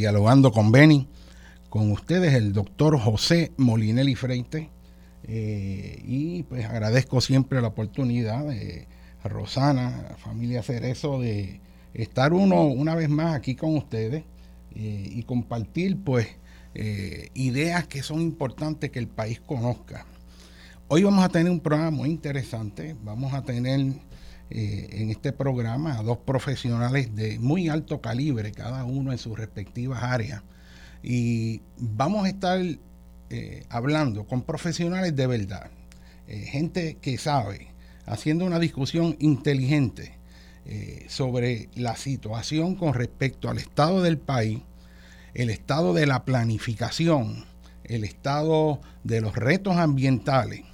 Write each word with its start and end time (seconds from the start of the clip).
Dialogando 0.00 0.50
con 0.50 0.72
Beni, 0.72 1.06
con 1.68 1.92
ustedes 1.92 2.32
el 2.32 2.54
doctor 2.54 2.98
José 2.98 3.52
Molinelli 3.58 4.14
Freite 4.14 4.70
eh, 5.24 6.02
y 6.06 6.42
pues 6.44 6.64
agradezco 6.64 7.20
siempre 7.20 7.60
la 7.60 7.68
oportunidad 7.68 8.46
de 8.46 8.88
Rosana, 9.22 10.16
familia 10.16 10.62
Cerezo, 10.62 11.20
de 11.20 11.60
estar 11.92 12.32
uno 12.32 12.62
una 12.62 12.94
vez 12.94 13.10
más 13.10 13.34
aquí 13.34 13.56
con 13.56 13.76
ustedes 13.76 14.24
eh, 14.74 15.10
y 15.12 15.22
compartir 15.24 16.02
pues 16.02 16.28
eh, 16.74 17.28
ideas 17.34 17.86
que 17.86 18.02
son 18.02 18.22
importantes 18.22 18.90
que 18.90 19.00
el 19.00 19.08
país 19.08 19.38
conozca. 19.38 20.06
Hoy 20.88 21.02
vamos 21.02 21.22
a 21.22 21.28
tener 21.28 21.52
un 21.52 21.60
programa 21.60 21.90
muy 21.90 22.08
interesante, 22.08 22.96
vamos 23.02 23.34
a 23.34 23.42
tener 23.42 23.96
en 24.50 25.10
este 25.10 25.32
programa 25.32 25.98
a 25.98 26.02
dos 26.02 26.18
profesionales 26.18 27.14
de 27.14 27.38
muy 27.38 27.68
alto 27.68 28.00
calibre, 28.00 28.52
cada 28.52 28.84
uno 28.84 29.12
en 29.12 29.18
sus 29.18 29.38
respectivas 29.38 30.02
áreas. 30.02 30.42
Y 31.02 31.62
vamos 31.78 32.26
a 32.26 32.28
estar 32.28 32.60
eh, 33.32 33.64
hablando 33.68 34.24
con 34.24 34.42
profesionales 34.42 35.14
de 35.14 35.26
verdad, 35.28 35.70
eh, 36.26 36.40
gente 36.50 36.98
que 37.00 37.16
sabe, 37.16 37.68
haciendo 38.04 38.44
una 38.44 38.58
discusión 38.58 39.16
inteligente 39.20 40.18
eh, 40.66 41.06
sobre 41.08 41.68
la 41.76 41.94
situación 41.94 42.74
con 42.74 42.92
respecto 42.92 43.48
al 43.48 43.58
estado 43.58 44.02
del 44.02 44.18
país, 44.18 44.58
el 45.32 45.48
estado 45.48 45.94
de 45.94 46.06
la 46.06 46.24
planificación, 46.24 47.44
el 47.84 48.02
estado 48.02 48.80
de 49.04 49.20
los 49.20 49.36
retos 49.36 49.76
ambientales 49.76 50.69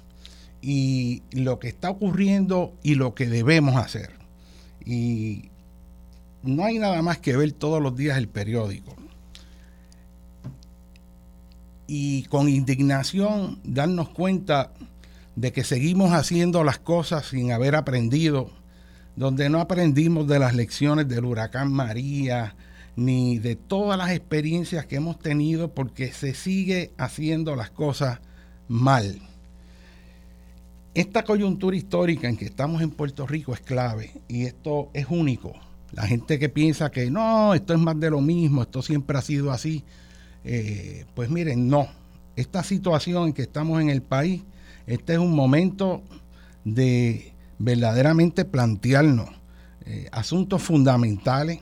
y 0.61 1.23
lo 1.31 1.59
que 1.59 1.67
está 1.67 1.89
ocurriendo 1.89 2.73
y 2.83 2.95
lo 2.95 3.13
que 3.13 3.27
debemos 3.27 3.75
hacer. 3.75 4.11
Y 4.85 5.49
no 6.43 6.65
hay 6.65 6.79
nada 6.79 7.01
más 7.01 7.17
que 7.17 7.35
ver 7.35 7.51
todos 7.51 7.81
los 7.81 7.95
días 7.95 8.17
el 8.17 8.27
periódico 8.27 8.95
y 11.87 12.23
con 12.23 12.49
indignación 12.49 13.59
darnos 13.63 14.09
cuenta 14.09 14.71
de 15.35 15.53
que 15.53 15.63
seguimos 15.63 16.11
haciendo 16.11 16.63
las 16.63 16.77
cosas 16.77 17.27
sin 17.27 17.51
haber 17.51 17.75
aprendido, 17.75 18.51
donde 19.15 19.49
no 19.49 19.61
aprendimos 19.61 20.27
de 20.27 20.39
las 20.39 20.53
lecciones 20.53 21.07
del 21.07 21.25
huracán 21.25 21.71
María, 21.71 22.55
ni 22.95 23.37
de 23.39 23.55
todas 23.55 23.97
las 23.97 24.11
experiencias 24.11 24.85
que 24.85 24.97
hemos 24.97 25.17
tenido, 25.19 25.73
porque 25.73 26.11
se 26.11 26.33
sigue 26.33 26.91
haciendo 26.97 27.55
las 27.55 27.69
cosas 27.69 28.19
mal. 28.67 29.21
Esta 30.97 31.23
coyuntura 31.23 31.77
histórica 31.77 32.27
en 32.27 32.35
que 32.37 32.45
estamos 32.45 32.81
en 32.81 32.89
Puerto 32.89 33.27
Rico 33.27 33.53
es 33.53 33.59
clave 33.59 34.13
y 34.27 34.45
esto 34.45 34.89
es 34.95 35.05
único. 35.07 35.53
La 35.91 36.07
gente 36.07 36.39
que 36.39 36.49
piensa 36.49 36.89
que 36.89 37.11
no, 37.11 37.53
esto 37.53 37.75
es 37.75 37.79
más 37.79 37.99
de 37.99 38.09
lo 38.09 38.19
mismo, 38.19 38.63
esto 38.63 38.81
siempre 38.81 39.15
ha 39.15 39.21
sido 39.21 39.51
así, 39.51 39.83
eh, 40.43 41.05
pues 41.13 41.29
miren, 41.29 41.67
no. 41.67 41.87
Esta 42.35 42.63
situación 42.63 43.27
en 43.27 43.33
que 43.33 43.43
estamos 43.43 43.79
en 43.79 43.91
el 43.91 44.01
país, 44.01 44.41
este 44.87 45.13
es 45.13 45.19
un 45.19 45.35
momento 45.35 46.01
de 46.65 47.31
verdaderamente 47.59 48.43
plantearnos 48.43 49.29
eh, 49.85 50.09
asuntos 50.11 50.63
fundamentales 50.63 51.59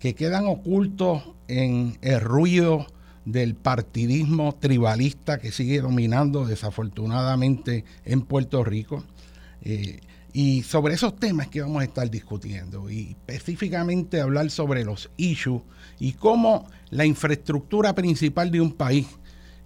que 0.00 0.16
quedan 0.16 0.48
ocultos 0.48 1.22
en 1.46 1.98
el 2.02 2.20
ruido 2.20 2.88
del 3.24 3.54
partidismo 3.54 4.54
tribalista 4.58 5.38
que 5.38 5.52
sigue 5.52 5.80
dominando 5.80 6.44
desafortunadamente 6.44 7.84
en 8.04 8.22
Puerto 8.22 8.64
Rico. 8.64 9.04
Eh, 9.62 10.00
y 10.32 10.62
sobre 10.62 10.94
esos 10.94 11.16
temas 11.16 11.48
que 11.48 11.60
vamos 11.60 11.82
a 11.82 11.84
estar 11.84 12.10
discutiendo 12.10 12.90
y 12.90 13.10
específicamente 13.10 14.20
hablar 14.20 14.50
sobre 14.50 14.84
los 14.84 15.10
issues 15.18 15.62
y 15.98 16.12
cómo 16.12 16.66
la 16.90 17.04
infraestructura 17.04 17.94
principal 17.94 18.50
de 18.50 18.60
un 18.60 18.72
país, 18.72 19.06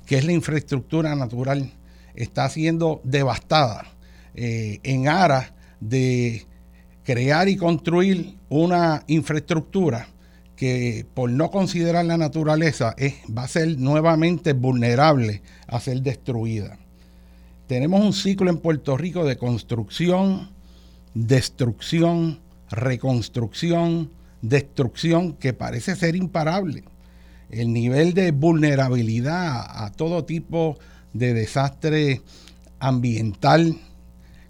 que 0.05 0.19
es 0.19 0.25
la 0.25 0.33
infraestructura 0.33 1.15
natural, 1.15 1.73
está 2.15 2.49
siendo 2.49 3.01
devastada 3.05 3.87
eh, 4.35 4.81
en 4.83 5.09
aras 5.09 5.53
de 5.79 6.47
crear 7.05 7.49
y 7.49 7.57
construir 7.57 8.37
una 8.49 9.05
infraestructura 9.07 10.09
que 10.57 11.07
por 11.15 11.31
no 11.31 11.51
considerar 11.51 12.05
la 12.07 12.17
naturaleza 12.17 12.95
es, 12.97 13.15
va 13.37 13.45
a 13.45 13.49
ser 13.49 13.79
nuevamente 13.79 14.55
vulnerable 14.55 15.43
a 15.67 15.79
ser 15.81 16.01
destruida. 16.01 16.79
Tenemos 17.67 18.03
un 18.03 18.13
ciclo 18.13 18.51
en 18.51 18.59
Puerto 18.59 18.97
Rico 18.97 19.25
de 19.25 19.37
construcción, 19.37 20.51
destrucción, 21.15 22.41
reconstrucción, 22.71 24.11
destrucción 24.41 25.35
que 25.35 25.53
parece 25.53 25.95
ser 25.95 26.17
imparable. 26.17 26.85
El 27.51 27.73
nivel 27.73 28.15
de 28.15 28.33
vulnerabilidad 28.33 29.85
a 29.85 29.93
todo 29.93 30.25
tipo 30.25 30.79
de 31.13 31.35
desastre 31.35 32.23
ambiental 32.79 33.77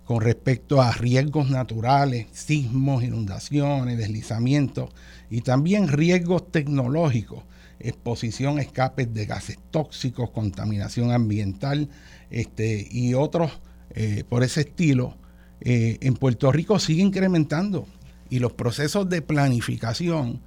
con 0.05 0.20
respecto 0.20 0.81
a 0.81 0.93
riesgos 0.93 1.50
naturales, 1.50 2.26
sismos, 2.32 3.03
inundaciones, 3.03 3.99
deslizamientos 3.99 4.91
y 5.31 5.40
también 5.43 5.88
riesgos 5.88 6.50
tecnológicos, 6.50 7.43
exposición 7.78 8.58
a 8.58 8.62
escapes 8.62 9.12
de 9.12 9.26
gases 9.26 9.58
tóxicos, 9.70 10.31
contaminación 10.31 11.12
ambiental 11.12 11.88
este, 12.31 12.87
y 12.90 13.14
otros 13.14 13.52
eh, 13.90 14.25
por 14.28 14.43
ese 14.43 14.62
estilo, 14.62 15.17
eh, 15.61 15.99
en 16.00 16.14
Puerto 16.14 16.52
Rico 16.52 16.78
sigue 16.78 17.02
incrementando 17.02 17.87
y 18.28 18.38
los 18.38 18.52
procesos 18.52 19.08
de 19.08 19.23
planificación 19.23 20.40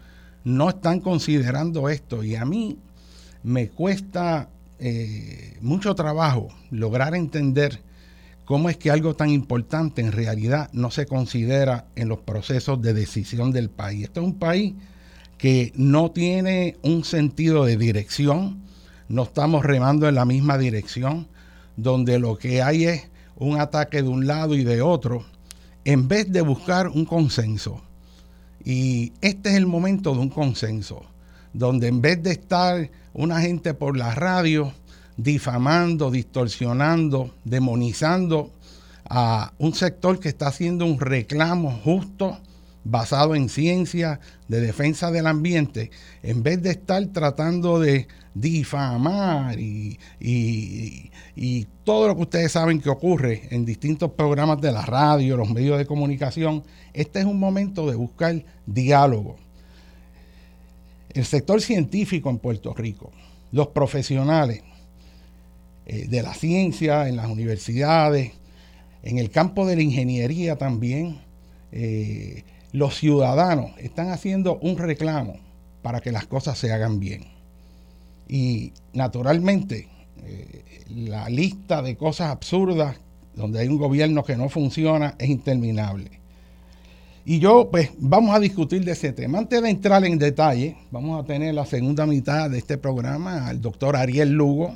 no 0.43 0.69
están 0.69 0.99
considerando 0.99 1.89
esto. 1.89 2.23
Y 2.23 2.35
a 2.35 2.45
mí 2.45 2.77
me 3.43 3.69
cuesta 3.69 4.49
eh, 4.79 5.57
mucho 5.61 5.95
trabajo 5.95 6.49
lograr 6.71 7.15
entender 7.15 7.81
cómo 8.49 8.71
es 8.71 8.77
que 8.77 8.89
algo 8.89 9.15
tan 9.15 9.29
importante 9.29 10.01
en 10.01 10.11
realidad 10.11 10.71
no 10.73 10.89
se 10.89 11.05
considera 11.05 11.85
en 11.95 12.09
los 12.09 12.21
procesos 12.21 12.81
de 12.81 12.95
decisión 12.95 13.51
del 13.51 13.69
país. 13.69 14.05
Este 14.05 14.21
es 14.21 14.25
un 14.25 14.39
país 14.39 14.73
que 15.37 15.71
no 15.75 16.09
tiene 16.09 16.75
un 16.81 17.03
sentido 17.03 17.63
de 17.65 17.77
dirección, 17.77 18.63
no 19.07 19.21
estamos 19.21 19.63
remando 19.63 20.09
en 20.09 20.15
la 20.15 20.25
misma 20.25 20.57
dirección, 20.57 21.27
donde 21.77 22.17
lo 22.17 22.39
que 22.39 22.63
hay 22.63 22.85
es 22.85 23.07
un 23.35 23.61
ataque 23.61 24.01
de 24.01 24.09
un 24.09 24.25
lado 24.25 24.55
y 24.55 24.63
de 24.63 24.81
otro, 24.81 25.25
en 25.85 26.07
vez 26.07 26.31
de 26.31 26.41
buscar 26.41 26.87
un 26.87 27.05
consenso. 27.05 27.83
Y 28.65 29.13
este 29.21 29.49
es 29.49 29.57
el 29.57 29.67
momento 29.67 30.15
de 30.15 30.21
un 30.21 30.29
consenso, 30.29 31.03
donde 31.53 31.87
en 31.87 32.01
vez 32.01 32.23
de 32.23 32.31
estar 32.31 32.89
una 33.13 33.41
gente 33.41 33.75
por 33.75 33.95
la 33.95 34.15
radio 34.15 34.73
difamando, 35.23 36.11
distorsionando, 36.11 37.33
demonizando 37.43 38.51
a 39.09 39.51
un 39.57 39.73
sector 39.73 40.19
que 40.19 40.29
está 40.29 40.47
haciendo 40.47 40.85
un 40.85 40.99
reclamo 40.99 41.71
justo, 41.83 42.37
basado 42.85 43.35
en 43.35 43.49
ciencia, 43.49 44.21
de 44.47 44.61
defensa 44.61 45.11
del 45.11 45.27
ambiente, 45.27 45.91
en 46.23 46.41
vez 46.41 46.61
de 46.61 46.71
estar 46.71 47.05
tratando 47.07 47.79
de 47.79 48.07
difamar 48.33 49.59
y, 49.59 49.99
y, 50.21 51.67
todo 51.83 52.07
lo 52.07 52.15
que 52.15 52.21
ustedes 52.21 52.51
saben 52.51 52.79
que 52.79 52.89
ocurre 52.89 53.47
en 53.49 53.65
distintos 53.65 54.11
programas 54.11 54.61
de 54.61 54.71
la 54.71 54.85
radio, 54.85 55.35
los 55.35 55.49
medios 55.49 55.79
de 55.79 55.87
comunicación, 55.87 56.63
este 56.93 57.19
es 57.19 57.25
un 57.25 57.39
momento 57.39 57.89
de 57.89 57.95
buscar 57.95 58.45
diálogo. 58.67 59.37
El 61.09 61.25
sector 61.25 61.59
científico 61.61 62.29
en 62.29 62.37
Puerto 62.37 62.73
Rico, 62.75 63.11
los 63.51 63.67
profesionales 63.69 64.61
eh, 65.91 66.05
de 66.07 66.21
la 66.21 66.35
ciencia 66.35 67.07
en 67.09 67.15
las 67.15 67.27
universidades, 67.27 68.33
en 69.01 69.17
el 69.17 69.31
campo 69.31 69.65
de 69.65 69.75
la 69.75 69.81
ingeniería 69.81 70.55
también, 70.55 71.17
eh, 71.71 72.43
los 72.71 72.95
ciudadanos 72.95 73.71
están 73.79 74.11
haciendo 74.11 74.59
un 74.59 74.77
reclamo 74.77 75.37
para 75.81 75.99
que 75.99 76.11
las 76.11 76.27
cosas 76.27 76.59
se 76.59 76.71
hagan 76.71 76.99
bien. 76.99 77.23
Y 78.27 78.71
naturalmente, 78.93 79.87
eh, 80.23 80.63
la 80.89 81.27
lista 81.27 81.81
de 81.81 81.97
cosas 81.97 82.29
absurdas 82.29 82.97
donde 83.33 83.61
hay 83.61 83.67
un 83.67 83.79
gobierno 83.79 84.23
que 84.23 84.37
no 84.37 84.47
funciona 84.47 85.15
es 85.17 85.27
interminable. 85.27 86.19
Y 87.25 87.39
yo, 87.39 87.71
pues, 87.71 87.89
vamos 87.97 88.35
a 88.35 88.39
discutir 88.39 88.85
de 88.85 88.91
ese 88.91 89.11
tema. 89.11 89.39
Antes 89.39 89.59
de 89.59 89.71
entrar 89.71 90.05
en 90.05 90.19
detalle, 90.19 90.77
vamos 90.91 91.19
a 91.19 91.25
tener 91.25 91.55
la 91.55 91.65
segunda 91.65 92.05
mitad 92.05 92.47
de 92.47 92.59
este 92.59 92.77
programa 92.77 93.47
al 93.47 93.59
doctor 93.59 93.95
Ariel 93.95 94.29
Lugo, 94.29 94.75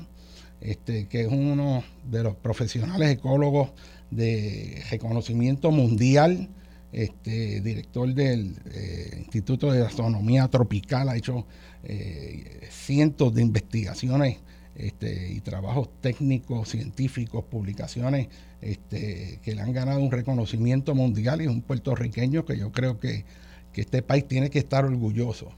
este, 0.64 1.08
que 1.08 1.22
es 1.22 1.28
uno 1.28 1.84
de 2.10 2.24
los 2.24 2.36
profesionales 2.36 3.10
ecólogos 3.12 3.72
de 4.12 4.82
reconocimiento 4.90 5.72
mundial 5.72 6.50
este, 6.94 7.60
director 7.60 8.14
del 8.14 8.56
eh, 8.72 9.16
Instituto 9.18 9.72
de 9.72 9.86
Astronomía 9.86 10.48
Tropical, 10.48 11.10
ha 11.10 11.18
hecho 11.18 11.46
eh, 11.84 12.68
cientos 12.70 13.34
de 13.34 13.42
investigaciones 13.42 14.38
este, 14.76 15.34
y 15.34 15.42
trabajos 15.42 15.90
técnicos, 16.02 16.70
científicos, 16.70 17.44
publicaciones 17.44 18.28
este, 18.62 19.40
que 19.44 19.56
le 19.56 19.62
han 19.62 19.74
ganado 19.74 20.00
un 20.00 20.12
reconocimiento 20.12 20.96
mundial 20.96 21.42
y 21.42 21.46
es 21.46 21.50
un 21.50 21.62
puertorriqueño 21.62 22.46
que 22.46 22.58
yo 22.58 22.72
creo 22.72 23.00
que, 23.00 23.26
que 23.74 23.82
este 23.82 24.02
país 24.02 24.28
tiene 24.28 24.50
que 24.50 24.60
estar 24.60 24.86
orgulloso. 24.86 25.52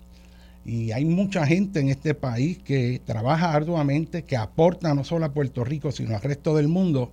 Y 0.66 0.92
hay 0.92 1.06
mucha 1.06 1.46
gente 1.46 1.80
en 1.80 1.90
este 1.90 2.16
país 2.16 2.58
que 2.58 3.00
trabaja 3.06 3.54
arduamente, 3.54 4.24
que 4.24 4.36
aporta 4.36 4.94
no 4.96 5.04
solo 5.04 5.26
a 5.26 5.34
Puerto 5.34 5.64
Rico, 5.64 5.92
sino 5.92 6.16
al 6.16 6.22
resto 6.22 6.56
del 6.56 6.68
mundo 6.68 7.12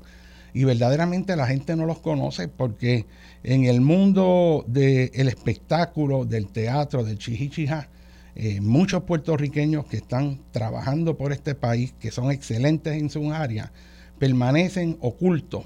y 0.55 0.65
verdaderamente 0.65 1.35
la 1.37 1.47
gente 1.47 1.77
no 1.77 1.87
los 1.87 1.99
conoce 1.99 2.49
porque 2.49 3.07
en 3.43 3.65
el 3.65 3.81
mundo 3.81 4.65
del 4.67 5.29
espectáculo, 5.29 6.25
del 6.25 6.49
teatro, 6.49 7.05
del 7.05 7.19
chihichija, 7.19 7.89
eh, 8.35 8.61
muchos 8.61 9.05
puertorriqueños 9.05 9.87
que 9.87 9.99
están 9.99 10.41
trabajando 10.53 11.17
por 11.17 11.33
este 11.33 11.55
país, 11.55 11.95
que 11.99 12.11
son 12.11 12.31
excelentes 12.31 12.95
en 12.95 13.11
su 13.11 13.33
área, 13.33 13.73
permanecen 14.19 14.99
ocultos. 15.01 15.65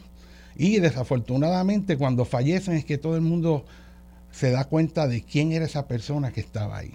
Y 0.56 0.78
desafortunadamente 0.78 1.96
cuando 1.96 2.24
fallecen 2.24 2.74
es 2.76 2.84
que 2.84 2.98
todo 2.98 3.16
el 3.16 3.22
mundo 3.22 3.64
se 4.30 4.50
da 4.50 4.64
cuenta 4.64 5.06
de 5.06 5.22
quién 5.22 5.52
era 5.52 5.64
esa 5.64 5.86
persona 5.86 6.32
que 6.32 6.40
estaba 6.40 6.78
ahí. 6.78 6.94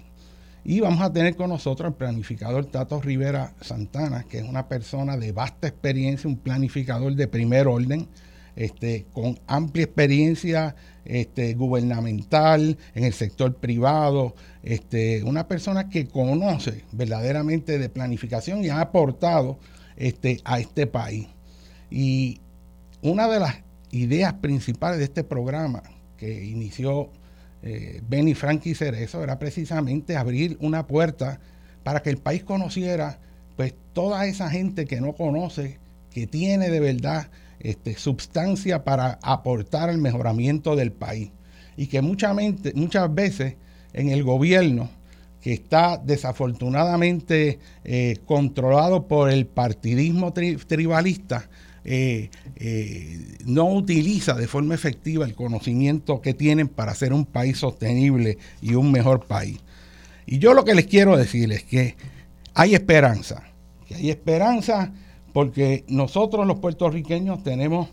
Y 0.64 0.80
vamos 0.80 1.00
a 1.00 1.12
tener 1.12 1.34
con 1.34 1.50
nosotros 1.50 1.88
el 1.88 1.94
planificador 1.94 2.66
Tato 2.66 3.00
Rivera 3.00 3.54
Santana, 3.60 4.24
que 4.24 4.38
es 4.38 4.44
una 4.44 4.68
persona 4.68 5.16
de 5.16 5.32
vasta 5.32 5.66
experiencia, 5.66 6.28
un 6.28 6.36
planificador 6.36 7.14
de 7.14 7.26
primer 7.26 7.66
orden, 7.66 8.06
este, 8.54 9.06
con 9.12 9.40
amplia 9.48 9.84
experiencia 9.84 10.76
este, 11.04 11.54
gubernamental 11.54 12.78
en 12.94 13.04
el 13.04 13.12
sector 13.12 13.56
privado, 13.56 14.36
este, 14.62 15.24
una 15.24 15.48
persona 15.48 15.88
que 15.88 16.06
conoce 16.06 16.84
verdaderamente 16.92 17.78
de 17.78 17.88
planificación 17.88 18.64
y 18.64 18.68
ha 18.68 18.80
aportado 18.80 19.58
a 20.44 20.60
este 20.60 20.86
país. 20.86 21.26
Y 21.90 22.40
una 23.02 23.26
de 23.26 23.40
las 23.40 23.56
ideas 23.90 24.34
principales 24.34 24.98
de 24.98 25.04
este 25.04 25.24
programa 25.24 25.82
que 26.16 26.44
inició 26.44 27.10
eh, 27.62 28.00
Benny 28.08 28.34
Frankie 28.34 28.74
Cerezo 28.74 29.22
era 29.22 29.38
precisamente 29.38 30.16
abrir 30.16 30.56
una 30.60 30.86
puerta 30.86 31.40
para 31.84 32.02
que 32.02 32.10
el 32.10 32.18
país 32.18 32.42
conociera 32.44 33.18
pues 33.56 33.74
toda 33.92 34.26
esa 34.26 34.50
gente 34.50 34.86
que 34.86 35.00
no 35.00 35.12
conoce, 35.12 35.78
que 36.10 36.26
tiene 36.26 36.70
de 36.70 36.80
verdad 36.80 37.28
este, 37.60 37.96
sustancia 37.96 38.84
para 38.84 39.18
aportar 39.22 39.90
al 39.90 39.98
mejoramiento 39.98 40.74
del 40.74 40.92
país. 40.92 41.30
Y 41.76 41.86
que 41.86 42.02
muchas 42.02 43.14
veces 43.14 43.56
en 43.92 44.10
el 44.10 44.24
gobierno, 44.24 44.90
que 45.40 45.52
está 45.52 45.96
desafortunadamente 45.98 47.58
eh, 47.84 48.18
controlado 48.26 49.08
por 49.08 49.30
el 49.30 49.46
partidismo 49.46 50.32
tribalista, 50.32 51.48
eh, 51.84 52.30
eh, 52.56 53.18
no 53.44 53.68
utiliza 53.68 54.34
de 54.34 54.46
forma 54.46 54.74
efectiva 54.74 55.24
el 55.24 55.34
conocimiento 55.34 56.20
que 56.20 56.32
tienen 56.32 56.68
para 56.68 56.94
ser 56.94 57.12
un 57.12 57.24
país 57.24 57.58
sostenible 57.58 58.38
y 58.60 58.74
un 58.74 58.92
mejor 58.92 59.26
país. 59.26 59.58
Y 60.24 60.38
yo 60.38 60.54
lo 60.54 60.64
que 60.64 60.76
les 60.76 60.86
quiero 60.86 61.16
decir 61.16 61.50
es 61.50 61.64
que 61.64 61.96
hay 62.54 62.74
esperanza, 62.74 63.42
que 63.88 63.96
hay 63.96 64.10
esperanza 64.10 64.92
porque 65.32 65.84
nosotros 65.88 66.46
los 66.46 66.60
puertorriqueños 66.60 67.42
tenemos 67.42 67.88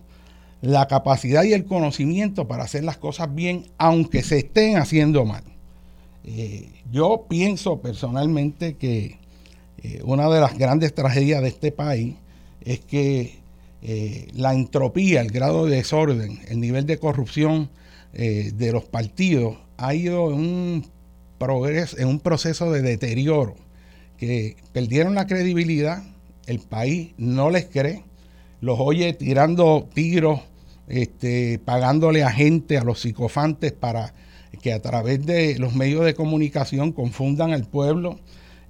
la 0.62 0.88
capacidad 0.88 1.44
y 1.44 1.54
el 1.54 1.66
conocimiento 1.66 2.48
para 2.48 2.66
hacer 2.66 2.84
las 2.84 2.98
cosas 2.98 3.34
bien, 3.34 3.66
aunque 3.78 4.22
se 4.22 4.40
estén 4.40 4.78
haciendo 4.78 5.26
mal. 5.26 5.44
Eh, 6.26 6.70
yo 6.92 7.26
pienso 7.28 7.80
personalmente 7.80 8.76
que 8.76 9.18
una 10.04 10.30
de 10.30 10.42
las 10.42 10.58
grandes 10.58 10.94
tragedias 10.94 11.42
de 11.42 11.48
este 11.48 11.72
país 11.72 12.16
es 12.62 12.82
que 12.82 13.39
eh, 13.82 14.28
la 14.34 14.54
entropía, 14.54 15.22
el 15.22 15.32
grado 15.32 15.66
de 15.66 15.78
desorden, 15.78 16.40
el 16.50 16.60
nivel 16.60 16.86
de 16.86 16.98
corrupción 16.98 17.70
eh, 18.14 18.52
de 18.54 18.72
los 18.72 18.84
partidos 18.86 19.58
ha 19.78 19.94
ido 19.94 20.34
en 20.34 20.40
un, 20.40 20.86
progreso, 21.38 21.98
en 21.98 22.08
un 22.08 22.20
proceso 22.20 22.72
de 22.72 22.82
deterioro, 22.82 23.56
que 24.18 24.58
perdieron 24.74 25.16
la 25.16 25.28
credibilidad, 25.28 26.04
el 26.46 26.60
país 26.60 27.14
no 27.18 27.50
les 27.50 27.66
cree, 27.66 28.04
los 28.60 28.78
oye 28.80 29.14
tirando 29.14 29.88
tiros, 29.94 30.42
este, 30.90 31.60
pagándole 31.60 32.24
a 32.24 32.32
gente, 32.32 32.78
a 32.78 32.84
los 32.84 33.00
psicofantes 33.00 33.72
para 33.72 34.14
que 34.62 34.74
a 34.74 34.82
través 34.82 35.26
de 35.26 35.58
los 35.58 35.76
medios 35.76 36.04
de 36.04 36.16
comunicación 36.16 36.92
confundan 36.92 37.54
al 37.54 37.66
pueblo, 37.66 38.20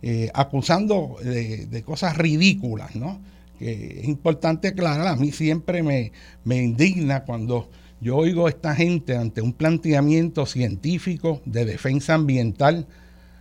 eh, 0.01 0.29
acusando 0.33 1.15
de, 1.23 1.65
de, 1.65 1.83
cosas 1.83 2.15
ridículas, 2.17 2.95
¿no? 2.95 3.19
Que 3.59 3.99
es 3.99 4.07
importante 4.07 4.69
aclarar, 4.69 5.07
a 5.07 5.15
mí 5.17 5.33
siempre 5.33 5.83
me, 5.83 6.11
indigna 6.45 7.25
cuando 7.25 7.69
yo 7.99 8.15
oigo 8.15 8.47
a 8.47 8.49
esta 8.49 8.73
gente 8.73 9.17
ante 9.17 9.41
un 9.41 9.51
planteamiento 9.51 10.45
científico 10.45 11.41
de 11.45 11.65
defensa 11.65 12.13
ambiental, 12.13 12.87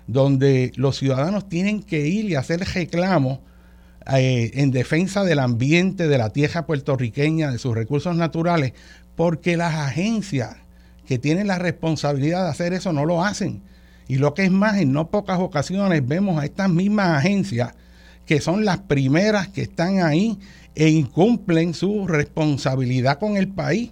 donde 0.08 0.72
los 0.74 0.98
ciudadanos 0.98 1.48
tienen 1.48 1.82
que 1.82 2.08
ir 2.08 2.24
y 2.24 2.34
hacer 2.34 2.60
reclamos 2.60 3.38
eh, 4.12 4.50
en 4.54 4.72
defensa 4.72 5.22
del 5.22 5.38
ambiente, 5.38 6.08
de 6.08 6.18
la 6.18 6.30
tierra 6.30 6.66
puertorriqueña, 6.66 7.52
de 7.52 7.58
sus 7.58 7.76
recursos 7.76 8.16
naturales, 8.16 8.72
porque 9.14 9.56
las 9.56 9.74
agencias 9.74 10.56
que 11.06 11.18
tienen 11.18 11.46
la 11.46 11.58
responsabilidad 11.58 12.44
de 12.44 12.50
hacer 12.50 12.72
eso 12.72 12.92
no 12.92 13.04
lo 13.04 13.24
hacen. 13.24 13.62
Y 14.08 14.16
lo 14.16 14.34
que 14.34 14.44
es 14.44 14.50
más, 14.50 14.78
en 14.78 14.92
no 14.92 15.10
pocas 15.10 15.38
ocasiones 15.38 16.04
vemos 16.06 16.40
a 16.40 16.44
estas 16.44 16.70
mismas 16.70 17.18
agencias 17.18 17.74
que 18.28 18.42
son 18.42 18.66
las 18.66 18.76
primeras 18.80 19.48
que 19.48 19.62
están 19.62 20.02
ahí 20.02 20.38
e 20.74 20.90
incumplen 20.90 21.72
su 21.72 22.06
responsabilidad 22.06 23.18
con 23.18 23.38
el 23.38 23.48
país. 23.48 23.90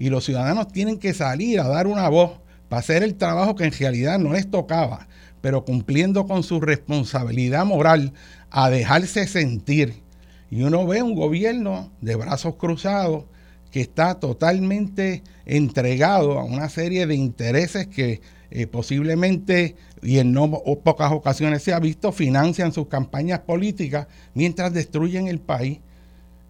Y 0.00 0.10
los 0.10 0.24
ciudadanos 0.24 0.72
tienen 0.72 0.98
que 0.98 1.14
salir 1.14 1.60
a 1.60 1.68
dar 1.68 1.86
una 1.86 2.08
voz 2.08 2.32
para 2.68 2.80
hacer 2.80 3.04
el 3.04 3.14
trabajo 3.14 3.54
que 3.54 3.62
en 3.62 3.70
realidad 3.70 4.18
no 4.18 4.32
les 4.32 4.50
tocaba, 4.50 5.06
pero 5.40 5.64
cumpliendo 5.64 6.26
con 6.26 6.42
su 6.42 6.60
responsabilidad 6.60 7.64
moral 7.64 8.12
a 8.50 8.70
dejarse 8.70 9.28
sentir. 9.28 10.02
Y 10.50 10.64
uno 10.64 10.84
ve 10.84 11.04
un 11.04 11.14
gobierno 11.14 11.92
de 12.00 12.16
brazos 12.16 12.56
cruzados 12.56 13.26
que 13.70 13.82
está 13.82 14.16
totalmente 14.16 15.22
entregado 15.44 16.40
a 16.40 16.44
una 16.44 16.68
serie 16.70 17.06
de 17.06 17.14
intereses 17.14 17.86
que 17.86 18.20
eh, 18.56 18.66
posiblemente, 18.66 19.76
y 20.02 20.18
en 20.18 20.32
no 20.32 20.50
pocas 20.82 21.12
ocasiones 21.12 21.62
se 21.62 21.74
ha 21.74 21.78
visto, 21.78 22.10
financian 22.10 22.72
sus 22.72 22.86
campañas 22.86 23.40
políticas 23.40 24.06
mientras 24.32 24.72
destruyen 24.72 25.28
el 25.28 25.40
país. 25.40 25.80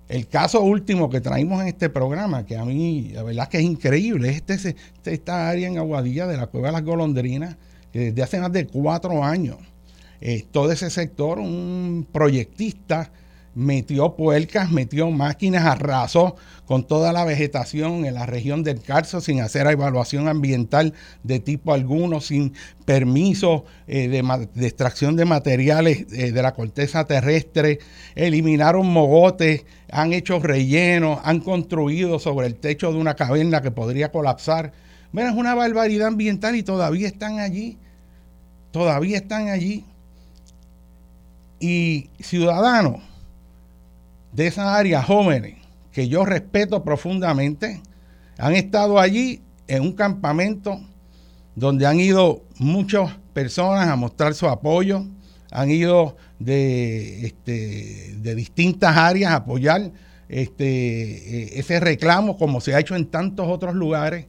El 0.08 0.28
caso 0.28 0.62
último 0.62 1.10
que 1.10 1.20
traímos 1.20 1.60
en 1.62 1.66
este 1.66 1.90
programa, 1.90 2.46
que 2.46 2.56
a 2.56 2.64
mí 2.64 3.10
la 3.12 3.24
verdad 3.24 3.48
que 3.48 3.58
es 3.58 3.64
increíble, 3.64 4.28
es 4.28 4.36
este, 4.36 4.54
este, 4.54 5.14
esta 5.14 5.48
área 5.48 5.66
en 5.66 5.78
Aguadilla 5.78 6.28
de 6.28 6.36
la 6.36 6.46
Cueva 6.46 6.68
de 6.68 6.74
las 6.74 6.84
Golondrinas, 6.84 7.56
que 7.92 7.98
desde 7.98 8.22
hace 8.22 8.38
más 8.38 8.52
de 8.52 8.68
cuatro 8.68 9.24
años, 9.24 9.56
eh, 10.20 10.44
todo 10.52 10.70
ese 10.70 10.90
sector, 10.90 11.40
un 11.40 12.06
proyectista 12.12 13.10
metió 13.56 14.14
puercas, 14.14 14.70
metió 14.70 15.10
máquinas, 15.10 15.64
arrasó 15.64 16.36
con 16.66 16.86
toda 16.86 17.12
la 17.12 17.24
vegetación 17.24 18.04
en 18.04 18.12
la 18.12 18.26
región 18.26 18.62
del 18.62 18.82
Carso 18.82 19.22
sin 19.22 19.40
hacer 19.40 19.66
evaluación 19.66 20.28
ambiental 20.28 20.92
de 21.22 21.40
tipo 21.40 21.72
alguno, 21.72 22.20
sin 22.20 22.52
permiso 22.84 23.64
eh, 23.88 24.08
de, 24.08 24.66
extracción 24.66 25.16
de 25.16 25.24
materiales 25.24 26.06
eh, 26.12 26.32
de 26.32 26.42
la 26.42 26.52
corteza 26.52 27.06
terrestre, 27.06 27.78
eliminaron 28.14 28.86
mogotes, 28.88 29.64
han 29.90 30.12
hecho 30.12 30.38
rellenos, 30.38 31.18
han 31.24 31.40
construido 31.40 32.18
sobre 32.18 32.48
el 32.48 32.56
techo 32.56 32.92
de 32.92 32.98
una 32.98 33.14
caverna 33.14 33.62
que 33.62 33.70
podría 33.70 34.12
colapsar. 34.12 34.72
Bueno, 35.12 35.30
es 35.30 35.36
una 35.36 35.54
barbaridad 35.54 36.08
ambiental 36.08 36.56
y 36.56 36.62
todavía 36.62 37.06
están 37.06 37.38
allí, 37.38 37.78
todavía 38.70 39.16
están 39.16 39.48
allí. 39.48 39.84
Y 41.58 42.10
ciudadanos, 42.20 43.00
de 44.36 44.46
esa 44.48 44.76
área, 44.76 45.02
jóvenes, 45.02 45.54
que 45.92 46.08
yo 46.08 46.26
respeto 46.26 46.84
profundamente, 46.84 47.80
han 48.36 48.54
estado 48.54 49.00
allí 49.00 49.40
en 49.66 49.80
un 49.80 49.92
campamento 49.92 50.78
donde 51.54 51.86
han 51.86 51.98
ido 51.98 52.42
muchas 52.58 53.12
personas 53.32 53.88
a 53.88 53.96
mostrar 53.96 54.34
su 54.34 54.46
apoyo, 54.46 55.06
han 55.50 55.70
ido 55.70 56.18
de, 56.38 57.24
este, 57.24 58.14
distintas 58.34 58.94
áreas 58.94 59.32
a 59.32 59.36
apoyar 59.36 59.90
este, 60.28 60.64
eh, 60.66 61.58
ese 61.58 61.80
reclamo 61.80 62.36
como 62.36 62.60
se 62.60 62.74
ha 62.74 62.80
hecho 62.80 62.94
en 62.94 63.06
tantos 63.06 63.48
otros 63.48 63.74
lugares 63.74 64.26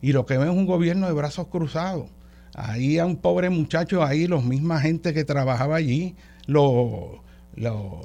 y 0.00 0.12
lo 0.12 0.26
que 0.26 0.38
ven 0.38 0.48
es 0.48 0.54
un 0.54 0.66
gobierno 0.66 1.08
de 1.08 1.12
brazos 1.12 1.48
cruzados. 1.48 2.06
Ahí 2.54 2.98
a 2.98 3.06
un 3.06 3.16
pobre 3.16 3.50
muchacho, 3.50 4.04
ahí 4.04 4.28
los 4.28 4.44
misma 4.44 4.80
gente 4.80 5.12
que 5.12 5.24
trabajaba 5.24 5.74
allí 5.74 6.14
lo 6.46 7.20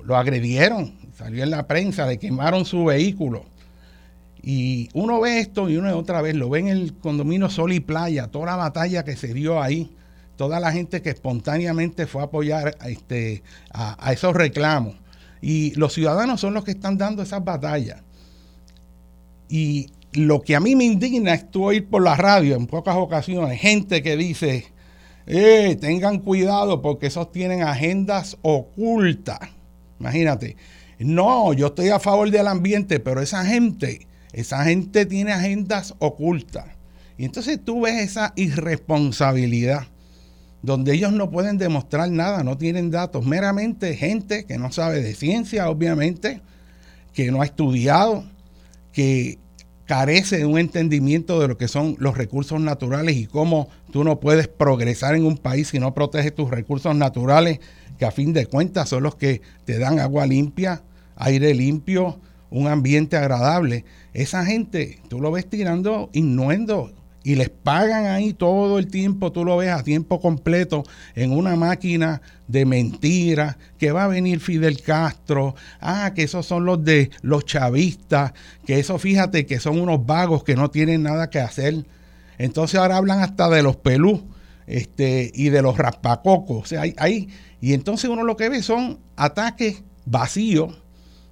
agredieron, 0.09 1.04
salió 1.17 1.43
en 1.43 1.49
la 1.49 1.67
prensa, 1.67 2.05
le 2.05 2.19
quemaron 2.19 2.65
su 2.65 2.85
vehículo. 2.85 3.45
Y 4.41 4.89
uno 4.93 5.21
ve 5.21 5.39
esto 5.39 5.69
y 5.69 5.77
uno 5.77 5.95
otra 5.97 6.21
vez 6.21 6.35
lo 6.35 6.49
ve 6.49 6.59
en 6.59 6.67
el 6.67 6.93
condominio 6.93 7.49
Sol 7.49 7.73
y 7.73 7.79
Playa, 7.79 8.27
toda 8.27 8.47
la 8.47 8.55
batalla 8.57 9.03
que 9.03 9.15
se 9.15 9.33
dio 9.33 9.61
ahí, 9.61 9.95
toda 10.35 10.59
la 10.59 10.71
gente 10.71 11.01
que 11.01 11.09
espontáneamente 11.09 12.05
fue 12.05 12.21
a 12.21 12.25
apoyar 12.25 12.77
este, 12.85 13.41
a, 13.71 14.13
esos 14.13 14.35
reclamos. 14.35 14.95
Y 15.41 15.73
los 15.75 15.93
ciudadanos 15.93 16.41
son 16.41 16.53
los 16.53 16.63
que 16.63 16.71
están 16.71 16.97
dando 16.97 17.23
esas 17.23 17.43
batallas. 17.43 18.03
Y 19.49 19.91
lo 20.13 20.41
que 20.41 20.55
a 20.55 20.59
mí 20.59 20.75
me 20.75 20.85
indigna 20.85 21.33
es 21.33 21.49
tú 21.49 21.65
oír 21.65 21.87
por 21.87 22.03
la 22.03 22.15
radio 22.15 22.55
en 22.55 22.67
pocas 22.67 22.95
ocasiones 22.95 23.59
gente 23.59 24.03
que 24.03 24.15
dice, 24.15 24.65
eh, 25.27 25.77
tengan 25.79 26.19
cuidado 26.19 26.81
porque 26.81 27.07
esos 27.07 27.31
tienen 27.31 27.63
agendas 27.63 28.37
ocultas. 28.41 29.39
Imagínate, 29.99 30.55
no, 30.99 31.53
yo 31.53 31.67
estoy 31.67 31.89
a 31.89 31.99
favor 31.99 32.29
del 32.31 32.47
ambiente, 32.47 32.99
pero 32.99 33.21
esa 33.21 33.45
gente, 33.45 34.07
esa 34.33 34.63
gente 34.63 35.05
tiene 35.05 35.33
agendas 35.33 35.93
ocultas. 35.99 36.65
Y 37.17 37.25
entonces 37.25 37.59
tú 37.63 37.81
ves 37.81 38.01
esa 38.01 38.33
irresponsabilidad, 38.35 39.87
donde 40.61 40.93
ellos 40.93 41.11
no 41.11 41.29
pueden 41.29 41.57
demostrar 41.57 42.09
nada, 42.09 42.43
no 42.43 42.57
tienen 42.57 42.91
datos, 42.91 43.25
meramente 43.25 43.95
gente 43.95 44.45
que 44.45 44.57
no 44.57 44.71
sabe 44.71 45.01
de 45.01 45.13
ciencia, 45.13 45.69
obviamente, 45.69 46.41
que 47.13 47.31
no 47.31 47.41
ha 47.41 47.45
estudiado, 47.45 48.25
que 48.91 49.37
carece 49.85 50.39
de 50.39 50.45
un 50.45 50.57
entendimiento 50.57 51.39
de 51.39 51.47
lo 51.47 51.57
que 51.57 51.67
son 51.67 51.95
los 51.99 52.17
recursos 52.17 52.59
naturales 52.59 53.15
y 53.15 53.27
cómo 53.27 53.69
tú 53.91 54.03
no 54.03 54.19
puedes 54.19 54.47
progresar 54.47 55.15
en 55.15 55.25
un 55.25 55.37
país 55.37 55.69
si 55.69 55.79
no 55.79 55.93
proteges 55.93 56.33
tus 56.33 56.49
recursos 56.49 56.95
naturales 56.95 57.59
que 57.97 58.05
a 58.05 58.11
fin 58.11 58.33
de 58.33 58.45
cuentas 58.45 58.89
son 58.89 59.03
los 59.03 59.15
que 59.15 59.41
te 59.65 59.79
dan 59.79 59.99
agua 59.99 60.25
limpia, 60.25 60.83
aire 61.15 61.53
limpio, 61.53 62.19
un 62.49 62.67
ambiente 62.67 63.17
agradable. 63.17 63.85
Esa 64.13 64.45
gente, 64.45 64.99
tú 65.09 65.19
lo 65.19 65.31
ves 65.31 65.49
tirando 65.49 66.09
innuendo 66.13 66.91
y 67.25 67.33
les 67.35 67.49
pagan 67.49 68.05
ahí 68.05 68.33
todo 68.33 68.77
el 68.77 68.87
tiempo, 68.87 69.31
tú 69.31 69.43
lo 69.43 69.57
ves 69.57 69.71
a 69.71 69.83
tiempo 69.83 70.21
completo 70.21 70.83
en 71.15 71.31
una 71.31 71.55
máquina 71.55 72.21
de 72.47 72.65
mentiras, 72.65 73.57
que 73.79 73.91
va 73.91 74.03
a 74.03 74.07
venir 74.07 74.39
Fidel 74.39 74.81
Castro, 74.83 75.55
ah, 75.81 76.11
que 76.15 76.21
esos 76.21 76.45
son 76.45 76.65
los 76.65 76.85
de 76.85 77.09
los 77.23 77.43
chavistas, 77.45 78.33
que 78.67 78.77
eso 78.77 78.99
fíjate 78.99 79.47
que 79.47 79.59
son 79.59 79.81
unos 79.81 80.05
vagos 80.05 80.43
que 80.43 80.55
no 80.55 80.69
tienen 80.69 81.01
nada 81.01 81.31
que 81.31 81.39
hacer. 81.39 81.85
Entonces 82.37 82.79
ahora 82.79 82.97
hablan 82.97 83.21
hasta 83.21 83.49
de 83.49 83.63
los 83.63 83.75
pelú 83.75 84.23
este, 84.67 85.31
y 85.33 85.49
de 85.49 85.61
los 85.63 85.77
raspacocos. 85.77 86.63
O 86.63 86.65
sea, 86.65 86.83
hay, 86.97 87.29
y 87.65 87.73
entonces 87.73 88.11
uno 88.11 88.23
lo 88.23 88.37
que 88.37 88.47
ve 88.47 88.61
son 88.61 88.99
ataques 89.15 89.81
vacíos 90.05 90.83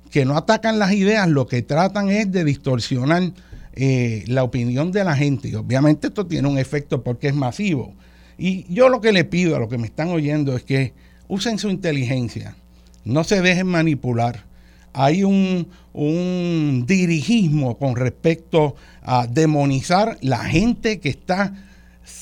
que 0.09 0.25
no 0.25 0.35
atacan 0.35 0.79
las 0.79 0.91
ideas, 0.91 1.29
lo 1.29 1.45
que 1.45 1.61
tratan 1.61 2.09
es 2.09 2.31
de 2.31 2.43
distorsionar 2.43 3.33
eh, 3.73 4.23
la 4.25 4.41
opinión 4.41 4.91
de 4.91 5.03
la 5.03 5.15
gente. 5.15 5.49
Y 5.49 5.53
obviamente 5.53 6.07
esto 6.07 6.25
tiene 6.25 6.47
un 6.47 6.57
efecto 6.57 7.03
porque 7.03 7.27
es 7.27 7.35
masivo. 7.35 7.93
Y 8.35 8.65
yo 8.73 8.89
lo 8.89 8.99
que 8.99 9.11
le 9.11 9.25
pido 9.25 9.55
a 9.55 9.59
los 9.59 9.69
que 9.69 9.77
me 9.77 9.85
están 9.85 10.09
oyendo 10.09 10.55
es 10.55 10.63
que 10.63 10.93
usen 11.27 11.59
su 11.59 11.69
inteligencia, 11.69 12.55
no 13.05 13.23
se 13.23 13.39
dejen 13.43 13.67
manipular. 13.67 14.43
Hay 14.91 15.23
un, 15.23 15.67
un 15.93 16.85
dirigismo 16.87 17.77
con 17.77 17.95
respecto 17.95 18.75
a 19.03 19.27
demonizar 19.27 20.17
la 20.21 20.45
gente 20.45 20.99
que 20.99 21.09
está 21.09 21.53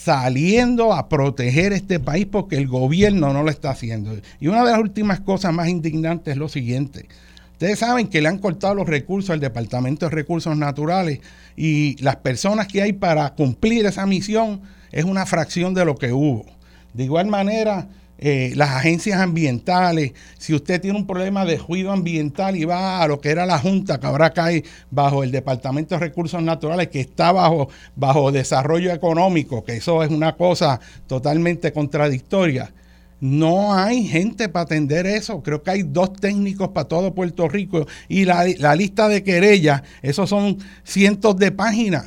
saliendo 0.03 0.93
a 0.93 1.09
proteger 1.09 1.73
este 1.73 1.99
país 1.99 2.25
porque 2.25 2.55
el 2.55 2.67
gobierno 2.67 3.33
no 3.33 3.43
lo 3.43 3.49
está 3.49 3.71
haciendo. 3.71 4.15
Y 4.39 4.47
una 4.47 4.63
de 4.63 4.71
las 4.71 4.79
últimas 4.79 5.19
cosas 5.19 5.53
más 5.53 5.67
indignantes 5.67 6.33
es 6.33 6.37
lo 6.37 6.49
siguiente. 6.49 7.07
Ustedes 7.53 7.79
saben 7.79 8.07
que 8.07 8.21
le 8.21 8.27
han 8.27 8.39
cortado 8.39 8.73
los 8.73 8.87
recursos 8.87 9.29
al 9.29 9.39
Departamento 9.39 10.07
de 10.07 10.15
Recursos 10.15 10.57
Naturales 10.57 11.19
y 11.55 12.01
las 12.01 12.15
personas 12.15 12.67
que 12.67 12.81
hay 12.81 12.93
para 12.93 13.35
cumplir 13.35 13.85
esa 13.85 14.07
misión 14.07 14.61
es 14.91 15.05
una 15.05 15.27
fracción 15.27 15.75
de 15.75 15.85
lo 15.85 15.95
que 15.95 16.11
hubo. 16.11 16.45
De 16.93 17.03
igual 17.03 17.27
manera, 17.27 17.87
eh, 18.23 18.53
las 18.55 18.69
agencias 18.69 19.19
ambientales, 19.19 20.13
si 20.37 20.53
usted 20.53 20.79
tiene 20.79 20.95
un 20.95 21.07
problema 21.07 21.43
de 21.43 21.57
ruido 21.57 21.91
ambiental 21.91 22.55
y 22.55 22.65
va 22.65 23.01
a 23.01 23.07
lo 23.07 23.19
que 23.19 23.31
era 23.31 23.47
la 23.47 23.57
Junta, 23.57 23.99
que 23.99 24.05
ahora 24.05 24.29
cae 24.29 24.63
bajo 24.91 25.23
el 25.23 25.31
Departamento 25.31 25.95
de 25.95 26.01
Recursos 26.01 26.39
Naturales, 26.43 26.89
que 26.89 26.99
está 26.99 27.31
bajo, 27.31 27.69
bajo 27.95 28.31
desarrollo 28.31 28.93
económico, 28.93 29.63
que 29.63 29.77
eso 29.77 30.03
es 30.03 30.11
una 30.11 30.35
cosa 30.35 30.79
totalmente 31.07 31.73
contradictoria. 31.73 32.71
No 33.19 33.73
hay 33.73 34.03
gente 34.03 34.49
para 34.49 34.63
atender 34.65 35.07
eso. 35.07 35.41
Creo 35.41 35.63
que 35.63 35.71
hay 35.71 35.83
dos 35.83 36.13
técnicos 36.13 36.69
para 36.69 36.87
todo 36.87 37.15
Puerto 37.15 37.47
Rico. 37.47 37.87
Y 38.07 38.25
la, 38.25 38.45
la 38.59 38.75
lista 38.75 39.07
de 39.07 39.23
querellas, 39.23 39.81
esos 40.03 40.29
son 40.29 40.59
cientos 40.83 41.37
de 41.37 41.51
páginas. 41.51 42.05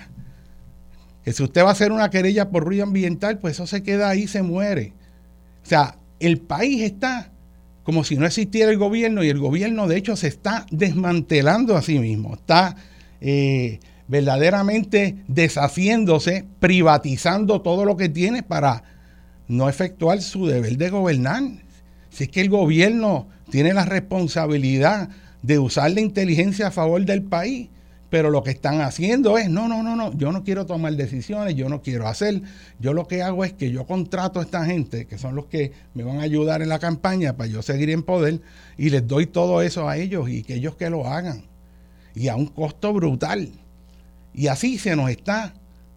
Que 1.24 1.32
si 1.32 1.42
usted 1.42 1.64
va 1.64 1.70
a 1.70 1.72
hacer 1.72 1.90
una 1.90 2.10
querella 2.10 2.50
por 2.50 2.64
ruido 2.64 2.84
ambiental, 2.84 3.38
pues 3.38 3.54
eso 3.54 3.66
se 3.66 3.82
queda 3.82 4.10
ahí, 4.10 4.28
se 4.28 4.42
muere. 4.42 4.92
O 5.64 5.66
sea, 5.66 5.96
el 6.20 6.38
país 6.38 6.82
está 6.82 7.30
como 7.84 8.02
si 8.02 8.16
no 8.16 8.26
existiera 8.26 8.70
el 8.70 8.78
gobierno 8.78 9.22
y 9.22 9.28
el 9.28 9.38
gobierno 9.38 9.86
de 9.86 9.98
hecho 9.98 10.16
se 10.16 10.26
está 10.26 10.66
desmantelando 10.70 11.76
a 11.76 11.82
sí 11.82 11.98
mismo, 11.98 12.34
está 12.34 12.76
eh, 13.20 13.78
verdaderamente 14.08 15.16
deshaciéndose, 15.28 16.46
privatizando 16.60 17.60
todo 17.60 17.84
lo 17.84 17.96
que 17.96 18.08
tiene 18.08 18.42
para 18.42 18.82
no 19.48 19.68
efectuar 19.68 20.22
su 20.22 20.46
deber 20.46 20.78
de 20.78 20.88
gobernar. 20.88 21.42
Si 22.08 22.24
es 22.24 22.30
que 22.30 22.40
el 22.40 22.48
gobierno 22.48 23.28
tiene 23.50 23.74
la 23.74 23.84
responsabilidad 23.84 25.10
de 25.42 25.58
usar 25.58 25.90
la 25.90 26.00
inteligencia 26.00 26.68
a 26.68 26.70
favor 26.70 27.04
del 27.04 27.22
país, 27.22 27.68
pero 28.14 28.30
lo 28.30 28.44
que 28.44 28.52
están 28.52 28.80
haciendo 28.80 29.38
es, 29.38 29.50
no, 29.50 29.66
no, 29.66 29.82
no, 29.82 29.96
no, 29.96 30.16
yo 30.16 30.30
no 30.30 30.44
quiero 30.44 30.66
tomar 30.66 30.94
decisiones, 30.94 31.56
yo 31.56 31.68
no 31.68 31.82
quiero 31.82 32.06
hacer, 32.06 32.42
yo 32.78 32.92
lo 32.92 33.08
que 33.08 33.22
hago 33.22 33.44
es 33.44 33.52
que 33.52 33.72
yo 33.72 33.88
contrato 33.88 34.38
a 34.38 34.44
esta 34.44 34.64
gente, 34.64 35.08
que 35.08 35.18
son 35.18 35.34
los 35.34 35.46
que 35.46 35.72
me 35.94 36.04
van 36.04 36.20
a 36.20 36.22
ayudar 36.22 36.62
en 36.62 36.68
la 36.68 36.78
campaña 36.78 37.36
para 37.36 37.50
yo 37.50 37.60
seguir 37.60 37.90
en 37.90 38.04
poder, 38.04 38.40
y 38.78 38.90
les 38.90 39.04
doy 39.04 39.26
todo 39.26 39.62
eso 39.62 39.88
a 39.88 39.96
ellos 39.96 40.30
y 40.30 40.44
que 40.44 40.54
ellos 40.54 40.76
que 40.76 40.90
lo 40.90 41.08
hagan. 41.08 41.42
Y 42.14 42.28
a 42.28 42.36
un 42.36 42.46
costo 42.46 42.92
brutal. 42.92 43.50
Y 44.32 44.46
así 44.46 44.78
se 44.78 44.94
nos 44.94 45.10
está 45.10 45.52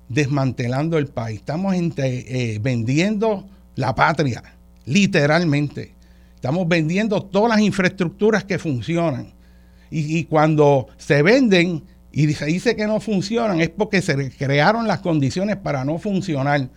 desmantelando 0.09 0.97
el 0.97 1.05
país. 1.05 1.41
Estamos 1.41 1.75
eh, 1.75 2.57
vendiendo 2.63 3.47
la 3.75 3.93
patria, 3.93 4.41
literalmente. 4.85 5.93
Estamos 6.33 6.67
vendiendo 6.67 7.21
todas 7.21 7.49
las 7.49 7.59
infraestructuras 7.59 8.43
que 8.43 8.57
funcionan. 8.57 9.33
y 9.91 10.23
cuando 10.23 10.87
se 10.97 11.21
venden, 11.21 11.83
y 12.11 12.33
se 12.33 12.45
dice 12.45 12.75
que 12.75 12.87
no 12.87 12.99
funcionan 12.99 13.59
es 13.61 13.69
porque 13.69 14.01
se 14.01 14.31
crearon 14.31 14.87
las 14.87 14.99
condiciones 14.99 15.57
para 15.57 15.85
no 15.85 15.99
funcionar, 15.99 16.69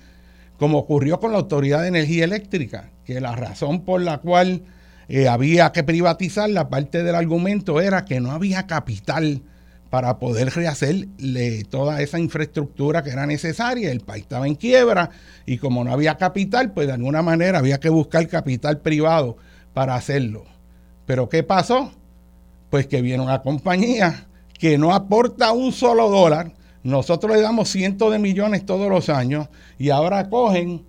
como 0.59 0.79
ocurrió 0.79 1.21
con 1.21 1.33
la 1.33 1.39
Autoridad 1.39 1.83
de 1.83 1.89
Energía 1.89 2.25
Eléctrica, 2.25 2.91
que 3.05 3.21
la 3.21 3.35
razón 3.35 3.85
por 3.85 4.01
la 4.01 4.19
cual 4.19 4.63
eh, 5.09 5.29
había 5.29 5.73
que 5.73 5.83
privatizar, 5.83 6.51
la 6.51 6.69
parte 6.69 7.03
del 7.03 7.15
argumento 7.15 7.81
era 7.81 8.05
que 8.05 8.21
no 8.21 8.33
había 8.33 8.67
capital 8.67 9.43
para 9.89 10.21
poder 10.21 10.51
rehacer 10.55 11.09
toda 11.69 12.01
esa 12.01 12.21
infraestructura 12.21 13.03
que 13.03 13.11
era 13.11 13.27
necesaria. 13.27 13.91
El 13.91 14.01
país 14.01 14.23
estaba 14.23 14.47
en 14.47 14.55
quiebra 14.55 15.11
y 15.47 15.59
como 15.59 15.83
no 15.83 15.93
había 15.93 16.17
capital, 16.17 16.71
pues 16.73 16.87
de 16.87 16.93
alguna 16.93 17.23
manera 17.23 17.59
había 17.59 17.81
que 17.81 17.89
buscar 17.89 18.29
capital 18.29 18.79
privado 18.79 19.37
para 19.75 19.97
hacerlo. 19.97 20.45
Pero 21.07 21.29
¿qué 21.29 21.43
pasó? 21.43 21.93
Pues 22.71 22.87
que 22.87 23.03
vieron 23.03 23.29
a 23.29 23.43
compañía 23.43 24.29
que 24.61 24.77
no 24.77 24.95
aporta 24.95 25.53
un 25.53 25.73
solo 25.73 26.11
dólar. 26.11 26.53
Nosotros 26.83 27.35
le 27.35 27.41
damos 27.41 27.71
cientos 27.71 28.13
de 28.13 28.19
millones 28.19 28.67
todos 28.67 28.91
los 28.91 29.09
años 29.09 29.49
y 29.79 29.89
ahora 29.89 30.29
cogen 30.29 30.85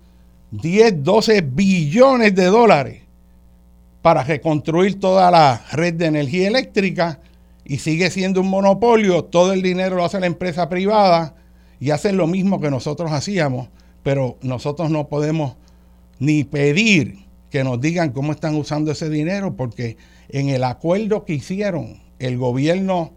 10, 0.50 1.02
12 1.02 1.40
billones 1.40 2.34
de 2.34 2.44
dólares 2.44 3.02
para 4.02 4.24
reconstruir 4.24 5.00
toda 5.00 5.30
la 5.30 5.64
red 5.72 5.94
de 5.94 6.06
energía 6.06 6.48
eléctrica 6.48 7.20
y 7.64 7.78
sigue 7.78 8.10
siendo 8.10 8.42
un 8.42 8.48
monopolio. 8.48 9.24
Todo 9.24 9.54
el 9.54 9.62
dinero 9.62 9.96
lo 9.96 10.04
hace 10.04 10.20
la 10.20 10.26
empresa 10.26 10.68
privada 10.68 11.34
y 11.80 11.90
hacen 11.90 12.18
lo 12.18 12.26
mismo 12.26 12.60
que 12.60 12.70
nosotros 12.70 13.10
hacíamos, 13.10 13.70
pero 14.02 14.36
nosotros 14.42 14.90
no 14.90 15.08
podemos 15.08 15.56
ni 16.18 16.44
pedir 16.44 17.24
que 17.48 17.64
nos 17.64 17.80
digan 17.80 18.12
cómo 18.12 18.32
están 18.32 18.54
usando 18.54 18.92
ese 18.92 19.08
dinero 19.08 19.56
porque 19.56 19.96
en 20.28 20.50
el 20.50 20.62
acuerdo 20.62 21.24
que 21.24 21.32
hicieron 21.34 22.02
el 22.18 22.36
gobierno 22.36 23.12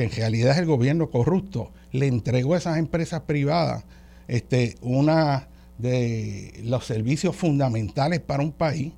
que 0.00 0.06
en 0.06 0.12
realidad 0.12 0.52
es 0.52 0.58
el 0.58 0.66
gobierno 0.66 1.10
corrupto, 1.10 1.72
le 1.92 2.06
entregó 2.06 2.54
a 2.54 2.58
esas 2.58 2.78
empresas 2.78 3.20
privadas 3.22 3.84
este, 4.28 4.76
una 4.80 5.48
de 5.76 6.58
los 6.64 6.86
servicios 6.86 7.36
fundamentales 7.36 8.20
para 8.20 8.42
un 8.42 8.52
país. 8.52 8.92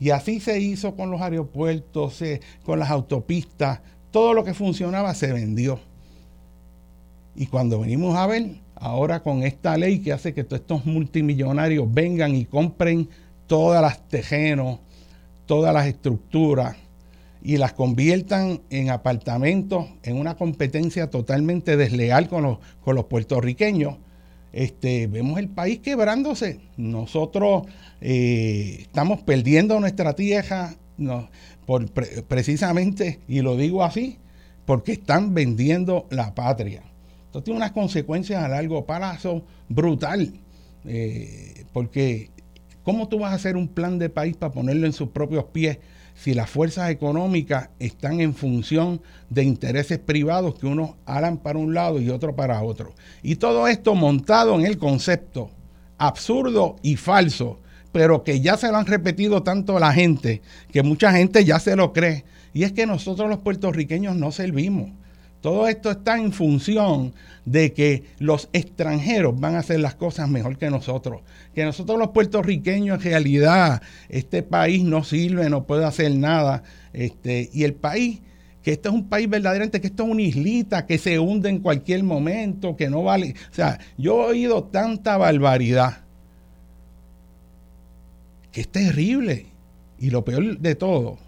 Y 0.00 0.10
así 0.10 0.40
se 0.40 0.58
hizo 0.58 0.96
con 0.96 1.10
los 1.10 1.20
aeropuertos, 1.20 2.22
con 2.64 2.78
las 2.78 2.90
autopistas, 2.90 3.80
todo 4.10 4.32
lo 4.32 4.44
que 4.44 4.54
funcionaba 4.54 5.14
se 5.14 5.30
vendió. 5.30 5.78
Y 7.34 7.46
cuando 7.46 7.80
venimos 7.80 8.16
a 8.16 8.26
ver, 8.26 8.60
ahora 8.76 9.22
con 9.22 9.42
esta 9.42 9.76
ley 9.76 9.98
que 9.98 10.14
hace 10.14 10.32
que 10.32 10.42
todos 10.42 10.60
estos 10.60 10.86
multimillonarios 10.86 11.92
vengan 11.92 12.34
y 12.34 12.46
compren 12.46 13.10
todas 13.46 13.82
las 13.82 14.08
tejenos, 14.08 14.78
todas 15.44 15.74
las 15.74 15.86
estructuras, 15.86 16.76
y 17.42 17.58
las 17.58 17.72
conviertan 17.72 18.60
en 18.70 18.90
apartamentos 18.90 19.86
en 20.02 20.16
una 20.16 20.36
competencia 20.36 21.10
totalmente 21.10 21.76
desleal 21.76 22.28
con 22.28 22.42
los, 22.42 22.58
con 22.82 22.96
los 22.96 23.04
puertorriqueños, 23.04 23.96
este, 24.52 25.06
vemos 25.06 25.38
el 25.38 25.48
país 25.48 25.80
quebrándose. 25.80 26.60
Nosotros 26.76 27.64
eh, 28.00 28.78
estamos 28.80 29.20
perdiendo 29.22 29.78
nuestra 29.80 30.14
tierra 30.14 30.74
por, 31.66 31.90
precisamente, 31.90 33.20
y 33.28 33.42
lo 33.42 33.56
digo 33.56 33.84
así, 33.84 34.18
porque 34.64 34.92
están 34.92 35.34
vendiendo 35.34 36.06
la 36.10 36.34
patria. 36.34 36.82
Esto 37.26 37.42
tiene 37.42 37.58
unas 37.58 37.72
consecuencias 37.72 38.42
a 38.42 38.48
largo 38.48 38.86
plazo 38.86 39.44
brutal, 39.68 40.32
eh, 40.86 41.64
porque 41.72 42.30
¿cómo 42.82 43.08
tú 43.08 43.18
vas 43.18 43.32
a 43.32 43.36
hacer 43.36 43.56
un 43.56 43.68
plan 43.68 43.98
de 43.98 44.08
país 44.08 44.36
para 44.36 44.52
ponerlo 44.52 44.86
en 44.86 44.92
sus 44.94 45.10
propios 45.10 45.44
pies 45.52 45.78
si 46.16 46.34
las 46.34 46.50
fuerzas 46.50 46.90
económicas 46.90 47.68
están 47.78 48.20
en 48.20 48.34
función 48.34 49.00
de 49.30 49.44
intereses 49.44 49.98
privados 49.98 50.58
que 50.58 50.66
unos 50.66 50.92
harán 51.04 51.38
para 51.38 51.58
un 51.58 51.74
lado 51.74 52.00
y 52.00 52.10
otro 52.10 52.34
para 52.34 52.62
otro. 52.62 52.94
Y 53.22 53.36
todo 53.36 53.68
esto 53.68 53.94
montado 53.94 54.58
en 54.58 54.66
el 54.66 54.78
concepto 54.78 55.50
absurdo 55.98 56.76
y 56.82 56.96
falso, 56.96 57.60
pero 57.92 58.22
que 58.22 58.40
ya 58.40 58.56
se 58.56 58.70
lo 58.70 58.76
han 58.76 58.86
repetido 58.86 59.42
tanto 59.42 59.78
la 59.78 59.92
gente, 59.92 60.42
que 60.72 60.82
mucha 60.82 61.12
gente 61.12 61.44
ya 61.44 61.58
se 61.58 61.76
lo 61.76 61.92
cree. 61.92 62.24
Y 62.52 62.64
es 62.64 62.72
que 62.72 62.86
nosotros 62.86 63.28
los 63.28 63.38
puertorriqueños 63.38 64.16
no 64.16 64.32
servimos. 64.32 64.90
Todo 65.40 65.68
esto 65.68 65.90
está 65.90 66.18
en 66.18 66.32
función 66.32 67.14
de 67.44 67.72
que 67.72 68.04
los 68.18 68.48
extranjeros 68.52 69.38
van 69.38 69.54
a 69.54 69.60
hacer 69.60 69.80
las 69.80 69.94
cosas 69.94 70.28
mejor 70.28 70.58
que 70.58 70.70
nosotros. 70.70 71.22
Que 71.54 71.64
nosotros 71.64 71.98
los 71.98 72.08
puertorriqueños 72.08 72.98
en 72.98 73.10
realidad, 73.12 73.82
este 74.08 74.42
país 74.42 74.82
no 74.82 75.04
sirve, 75.04 75.48
no 75.48 75.64
puede 75.64 75.84
hacer 75.84 76.14
nada. 76.16 76.62
Este, 76.92 77.50
y 77.52 77.64
el 77.64 77.74
país, 77.74 78.20
que 78.62 78.72
esto 78.72 78.88
es 78.88 78.94
un 78.94 79.08
país 79.08 79.28
verdaderamente, 79.30 79.80
que 79.80 79.86
esto 79.86 80.02
es 80.02 80.08
una 80.08 80.22
islita 80.22 80.86
que 80.86 80.98
se 80.98 81.18
hunde 81.18 81.48
en 81.48 81.60
cualquier 81.60 82.02
momento, 82.02 82.76
que 82.76 82.90
no 82.90 83.04
vale. 83.04 83.34
O 83.50 83.54
sea, 83.54 83.78
yo 83.96 84.24
he 84.24 84.32
oído 84.32 84.64
tanta 84.64 85.16
barbaridad 85.16 86.06
que 88.56 88.62
es 88.62 88.68
terrible. 88.68 89.46
Y 89.98 90.08
lo 90.08 90.24
peor 90.24 90.58
de 90.58 90.74
todo 90.74 91.18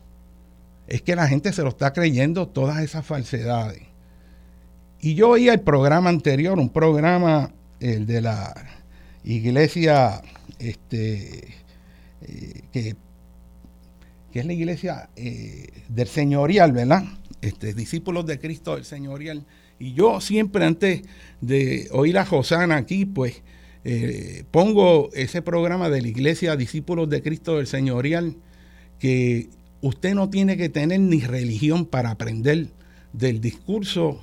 es 0.86 1.02
que 1.02 1.14
la 1.14 1.28
gente 1.28 1.52
se 1.52 1.62
lo 1.62 1.68
está 1.68 1.92
creyendo 1.92 2.48
todas 2.48 2.82
esas 2.82 3.04
falsedades. 3.04 3.87
Y 5.00 5.14
yo 5.14 5.30
oía 5.30 5.52
el 5.52 5.60
programa 5.60 6.10
anterior, 6.10 6.58
un 6.58 6.70
programa, 6.70 7.52
el 7.78 8.06
de 8.06 8.20
la 8.20 8.54
iglesia, 9.22 10.22
este, 10.58 11.54
eh, 12.22 12.62
que, 12.72 12.96
es 14.32 14.46
la 14.46 14.52
iglesia 14.52 15.10
eh, 15.16 15.66
del 15.88 16.06
señorial, 16.06 16.72
¿verdad? 16.72 17.04
Este, 17.40 17.74
discípulos 17.74 18.26
de 18.26 18.38
Cristo 18.38 18.76
del 18.76 18.84
señorial. 18.84 19.46
Y 19.78 19.94
yo 19.94 20.20
siempre 20.20 20.64
antes 20.64 21.02
de 21.40 21.88
oír 21.92 22.18
a 22.18 22.24
Josana 22.24 22.76
aquí, 22.76 23.04
pues 23.04 23.42
eh, 23.84 24.44
pongo 24.50 25.10
ese 25.12 25.42
programa 25.42 25.88
de 25.90 26.02
la 26.02 26.08
iglesia 26.08 26.56
Discípulos 26.56 27.08
de 27.08 27.22
Cristo 27.22 27.56
del 27.56 27.66
Señorial, 27.66 28.36
que 28.98 29.48
usted 29.80 30.14
no 30.14 30.30
tiene 30.30 30.56
que 30.56 30.68
tener 30.68 31.00
ni 31.00 31.20
religión 31.20 31.86
para 31.86 32.10
aprender 32.10 32.68
del 33.12 33.40
discurso 33.40 34.20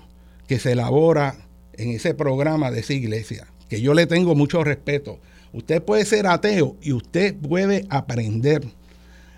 que 0.47 0.59
se 0.59 0.73
elabora 0.73 1.35
en 1.73 1.89
ese 1.89 2.13
programa 2.13 2.71
de 2.71 2.81
esa 2.81 2.93
iglesia, 2.93 3.47
que 3.69 3.81
yo 3.81 3.93
le 3.93 4.07
tengo 4.07 4.35
mucho 4.35 4.63
respeto. 4.63 5.19
Usted 5.53 5.81
puede 5.81 6.05
ser 6.05 6.27
ateo 6.27 6.75
y 6.81 6.93
usted 6.93 7.35
puede 7.35 7.85
aprender 7.89 8.63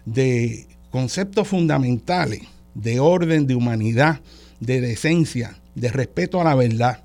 de 0.05 0.67
conceptos 0.89 1.47
fundamentales 1.47 2.41
de 2.73 2.99
orden, 2.99 3.47
de 3.47 3.55
humanidad, 3.55 4.21
de 4.59 4.81
decencia, 4.81 5.57
de 5.75 5.89
respeto 5.89 6.39
a 6.39 6.43
la 6.43 6.55
verdad. 6.55 7.03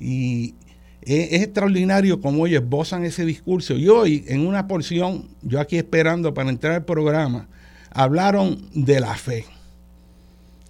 Y 0.00 0.54
es, 1.02 1.42
extraordinario 1.42 2.20
cómo 2.20 2.46
ellos 2.46 2.62
esbozan 2.62 3.04
ese 3.04 3.24
discurso. 3.24 3.74
Y 3.74 3.88
hoy, 3.88 4.24
en 4.28 4.46
una 4.46 4.68
porción, 4.68 5.28
yo 5.42 5.60
aquí 5.60 5.76
esperando 5.76 6.34
para 6.34 6.50
entrar 6.50 6.74
al 6.74 6.84
programa, 6.84 7.48
hablaron 7.90 8.62
de 8.74 9.00
la 9.00 9.14
fe 9.14 9.44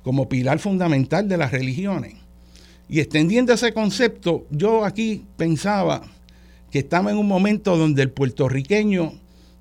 como 0.03 0.29
pilar 0.29 0.59
fundamental 0.59 1.29
de 1.29 1.37
las 1.37 1.53
religiones. 1.53 2.14
Y 2.88 3.01
extendiendo 3.01 3.53
ese 3.53 3.72
concepto, 3.72 4.46
yo 4.51 4.85
aquí 4.85 5.27
pensaba 5.37 6.03
que 6.70 6.81
estaba 6.81 7.11
en 7.11 7.18
un 7.18 7.29
momento 7.29 7.77
donde 7.77 8.03
el 8.03 8.11
puertorriqueño, 8.11 9.12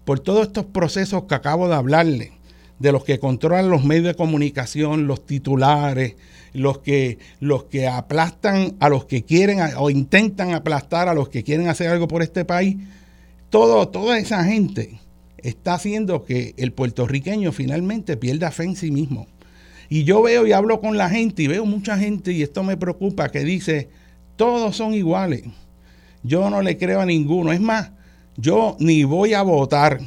por 0.05 0.19
todos 0.19 0.47
estos 0.47 0.65
procesos 0.65 1.23
que 1.23 1.35
acabo 1.35 1.67
de 1.67 1.75
hablarle, 1.75 2.31
de 2.79 2.91
los 2.91 3.03
que 3.03 3.19
controlan 3.19 3.69
los 3.69 3.83
medios 3.83 4.05
de 4.05 4.15
comunicación, 4.15 5.07
los 5.07 5.25
titulares, 5.25 6.15
los 6.53 6.79
que, 6.79 7.17
los 7.39 7.65
que 7.65 7.87
aplastan 7.87 8.75
a 8.79 8.89
los 8.89 9.05
que 9.05 9.23
quieren 9.23 9.59
o 9.77 9.89
intentan 9.89 10.53
aplastar 10.53 11.09
a 11.09 11.13
los 11.13 11.29
que 11.29 11.43
quieren 11.43 11.67
hacer 11.67 11.89
algo 11.89 12.07
por 12.07 12.21
este 12.21 12.45
país, 12.45 12.77
todo, 13.49 13.87
toda 13.89 14.19
esa 14.19 14.43
gente 14.43 14.99
está 15.37 15.73
haciendo 15.73 16.23
que 16.23 16.53
el 16.57 16.71
puertorriqueño 16.71 17.51
finalmente 17.51 18.17
pierda 18.17 18.51
fe 18.51 18.65
en 18.65 18.75
sí 18.75 18.91
mismo. 18.91 19.27
Y 19.89 20.03
yo 20.03 20.21
veo 20.21 20.45
y 20.45 20.51
hablo 20.51 20.79
con 20.81 20.97
la 20.97 21.09
gente 21.09 21.43
y 21.43 21.47
veo 21.47 21.65
mucha 21.65 21.97
gente, 21.97 22.31
y 22.31 22.41
esto 22.41 22.63
me 22.63 22.77
preocupa, 22.77 23.29
que 23.29 23.39
dice, 23.39 23.89
todos 24.35 24.75
son 24.75 24.93
iguales. 24.93 25.43
Yo 26.23 26.49
no 26.49 26.61
le 26.61 26.77
creo 26.77 26.99
a 26.99 27.05
ninguno. 27.05 27.51
Es 27.53 27.61
más, 27.61 27.91
yo 28.35 28.75
ni 28.79 29.03
voy 29.03 29.33
a 29.33 29.41
votar 29.41 29.99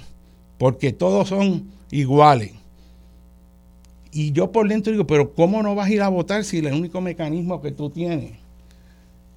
porque 0.59 0.93
todos 0.93 1.29
son 1.29 1.71
iguales. 1.91 2.53
Y 4.13 4.33
yo 4.33 4.51
por 4.53 4.69
dentro 4.69 4.93
digo, 4.93 5.07
pero 5.07 5.35
¿cómo 5.35 5.63
no 5.63 5.75
vas 5.75 5.89
a 5.89 5.93
ir 5.93 6.03
a 6.03 6.09
votar 6.09 6.45
si 6.45 6.59
el 6.59 6.67
único 6.67 7.01
mecanismo 7.01 7.63
que 7.63 7.71
tú 7.71 7.91
tienes 7.91 8.33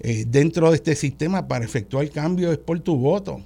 eh, 0.00 0.24
dentro 0.26 0.70
de 0.70 0.76
este 0.76 0.96
sistema 0.96 1.46
para 1.46 1.64
efectuar 1.64 2.04
el 2.04 2.10
cambio 2.10 2.52
es 2.52 2.58
por 2.58 2.80
tu 2.80 2.96
voto? 2.96 3.40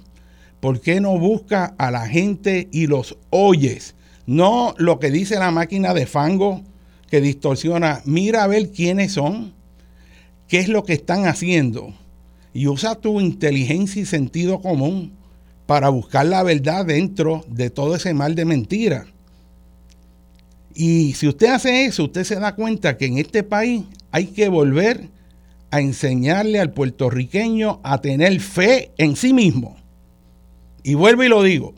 ¿Por 0.59 0.81
qué 0.81 0.99
no 0.99 1.17
buscas 1.17 1.71
a 1.77 1.91
la 1.91 2.07
gente 2.07 2.67
y 2.71 2.87
los 2.87 3.17
oyes? 3.29 3.95
No 4.25 4.75
lo 4.77 4.99
que 4.99 5.11
dice 5.11 5.39
la 5.39 5.51
máquina 5.51 5.93
de 5.93 6.05
fango 6.05 6.61
que 7.09 7.21
distorsiona. 7.21 8.01
Mira 8.05 8.43
a 8.43 8.47
ver 8.47 8.71
quiénes 8.71 9.13
son, 9.13 9.53
qué 10.47 10.59
es 10.59 10.69
lo 10.69 10.83
que 10.83 10.93
están 10.93 11.25
haciendo. 11.25 11.93
Y 12.53 12.67
usa 12.67 12.95
tu 12.95 13.21
inteligencia 13.21 14.01
y 14.01 14.05
sentido 14.05 14.61
común 14.61 15.13
para 15.65 15.89
buscar 15.89 16.25
la 16.25 16.43
verdad 16.43 16.85
dentro 16.85 17.45
de 17.47 17.69
todo 17.69 17.95
ese 17.95 18.13
mal 18.13 18.35
de 18.35 18.45
mentira. 18.45 19.05
Y 20.73 21.13
si 21.13 21.27
usted 21.27 21.47
hace 21.47 21.85
eso, 21.85 22.05
usted 22.05 22.23
se 22.23 22.39
da 22.39 22.55
cuenta 22.55 22.97
que 22.97 23.05
en 23.05 23.17
este 23.17 23.43
país 23.43 23.83
hay 24.11 24.27
que 24.27 24.49
volver 24.49 25.09
a 25.71 25.81
enseñarle 25.81 26.59
al 26.59 26.71
puertorriqueño 26.71 27.79
a 27.83 28.01
tener 28.01 28.39
fe 28.39 28.91
en 28.97 29.15
sí 29.15 29.33
mismo. 29.33 29.77
Y 30.83 30.93
vuelvo 30.95 31.23
y 31.23 31.27
lo 31.27 31.43
digo, 31.43 31.73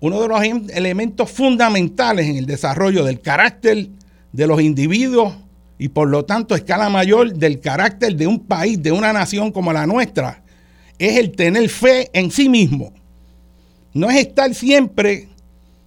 uno 0.00 0.20
de 0.20 0.28
los 0.28 0.42
em, 0.42 0.66
elementos 0.72 1.30
fundamentales 1.30 2.28
en 2.28 2.36
el 2.36 2.46
desarrollo 2.46 3.04
del 3.04 3.20
carácter 3.20 3.88
de 4.36 4.46
los 4.46 4.60
individuos 4.60 5.32
y 5.78 5.88
por 5.88 6.08
lo 6.08 6.26
tanto 6.26 6.54
escala 6.54 6.90
mayor 6.90 7.32
del 7.32 7.58
carácter 7.58 8.14
de 8.16 8.26
un 8.26 8.38
país, 8.38 8.82
de 8.82 8.92
una 8.92 9.10
nación 9.10 9.50
como 9.50 9.72
la 9.72 9.86
nuestra, 9.86 10.42
es 10.98 11.16
el 11.16 11.32
tener 11.32 11.66
fe 11.70 12.10
en 12.12 12.30
sí 12.30 12.50
mismo. 12.50 12.92
No 13.94 14.10
es 14.10 14.18
estar 14.18 14.54
siempre 14.54 15.28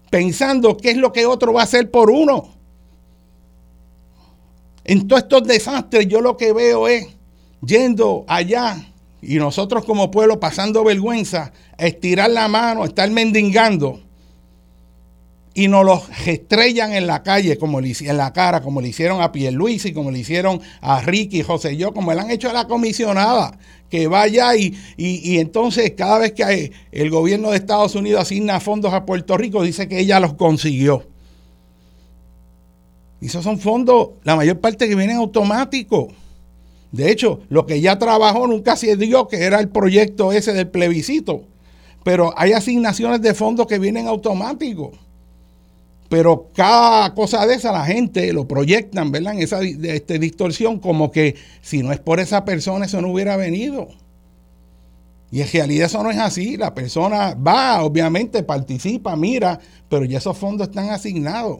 pensando 0.10 0.76
qué 0.78 0.92
es 0.92 0.98
lo 0.98 1.14
que 1.14 1.28
otro 1.28 1.54
va 1.54 1.62
a 1.62 1.66
hacer 1.66 1.92
por 1.92 2.10
uno. 2.10 2.50
En 4.84 5.08
todos 5.08 5.22
estos 5.22 5.44
desastres 5.44 6.08
yo 6.08 6.20
lo 6.20 6.36
que 6.36 6.52
veo 6.52 6.88
es 6.88 7.06
yendo 7.64 8.26
allá 8.28 8.84
y 9.22 9.36
nosotros 9.36 9.86
como 9.86 10.10
pueblo 10.10 10.40
pasando 10.40 10.84
vergüenza, 10.84 11.54
estirar 11.78 12.32
la 12.32 12.48
mano, 12.48 12.84
estar 12.84 13.12
mendigando 13.12 14.02
y 15.60 15.68
nos 15.68 15.84
los 15.86 16.04
estrellan 16.26 16.94
en 16.94 17.06
la 17.06 17.22
calle, 17.22 17.58
como 17.58 17.82
le, 17.82 17.94
en 18.00 18.16
la 18.16 18.32
cara, 18.32 18.62
como 18.62 18.80
le 18.80 18.88
hicieron 18.88 19.22
a 19.22 19.34
Pierluisi, 19.34 19.92
como 19.92 20.10
le 20.10 20.20
hicieron 20.20 20.62
a 20.80 21.02
Ricky, 21.02 21.44
José 21.44 21.76
yo, 21.76 21.94
como 21.94 22.14
le 22.14 22.22
han 22.22 22.32
hecho 22.32 22.50
a 22.50 22.54
la 22.54 22.66
comisionada, 22.66 23.60
que 23.90 24.08
vaya 24.08 24.56
y, 24.56 24.74
y, 24.96 25.38
entonces 25.40 25.92
cada 25.98 26.20
vez 26.20 26.32
que 26.32 26.72
el 26.94 27.10
gobierno 27.10 27.52
de 27.52 27.58
Estados 27.58 27.94
Unidos 27.96 28.22
asigna 28.22 28.62
fondos 28.62 28.94
a 28.94 29.06
Puerto 29.06 29.36
Rico, 29.36 29.62
dice 29.62 29.90
que 29.90 30.00
ella 30.00 30.22
los 30.22 30.36
consiguió. 30.36 31.04
Y 33.20 33.26
esos 33.26 33.44
son 33.44 33.60
fondos, 33.60 34.12
la 34.24 34.38
mayor 34.38 34.62
parte 34.62 34.88
que 34.88 34.96
vienen 34.96 35.18
automáticos. 35.18 36.14
De 36.94 37.12
hecho, 37.12 37.42
lo 37.50 37.66
que 37.66 37.82
ya 37.82 38.00
trabajó 38.00 38.48
nunca 38.48 38.78
se 38.78 38.96
dio, 38.96 39.28
que 39.28 39.44
era 39.44 39.60
el 39.60 39.68
proyecto 39.68 40.32
ese 40.32 40.54
del 40.54 40.70
plebiscito. 40.70 41.44
Pero 42.06 42.34
hay 42.38 42.54
asignaciones 42.54 43.22
de 43.22 43.34
fondos 43.34 43.68
que 43.68 43.78
vienen 43.78 44.08
automáticos. 44.08 45.09
Pero 46.10 46.50
cada 46.56 47.14
cosa 47.14 47.46
de 47.46 47.54
esa 47.54 47.72
la 47.72 47.86
gente 47.86 48.34
lo 48.34 48.48
proyectan, 48.48 49.12
¿verdad? 49.12 49.36
En 49.36 49.44
esa 49.44 49.62
este, 49.62 50.18
distorsión, 50.18 50.80
como 50.80 51.12
que 51.12 51.36
si 51.62 51.84
no 51.84 51.92
es 51.92 52.00
por 52.00 52.20
esa 52.20 52.44
persona, 52.46 52.86
eso 52.86 53.00
no 53.00 53.10
hubiera 53.10 53.38
venido. 53.38 53.90
Y 55.32 55.42
en 55.42 55.52
realidad 55.52 55.86
eso 55.86 56.02
no 56.02 56.10
es 56.10 56.18
así. 56.18 56.58
La 56.58 56.74
persona 56.74 57.36
va, 57.36 57.84
obviamente, 57.84 58.42
participa, 58.42 59.16
mira, 59.16 59.60
pero 59.88 60.04
ya 60.04 60.18
esos 60.18 60.36
fondos 60.36 60.70
están 60.70 60.90
asignados. 60.90 61.60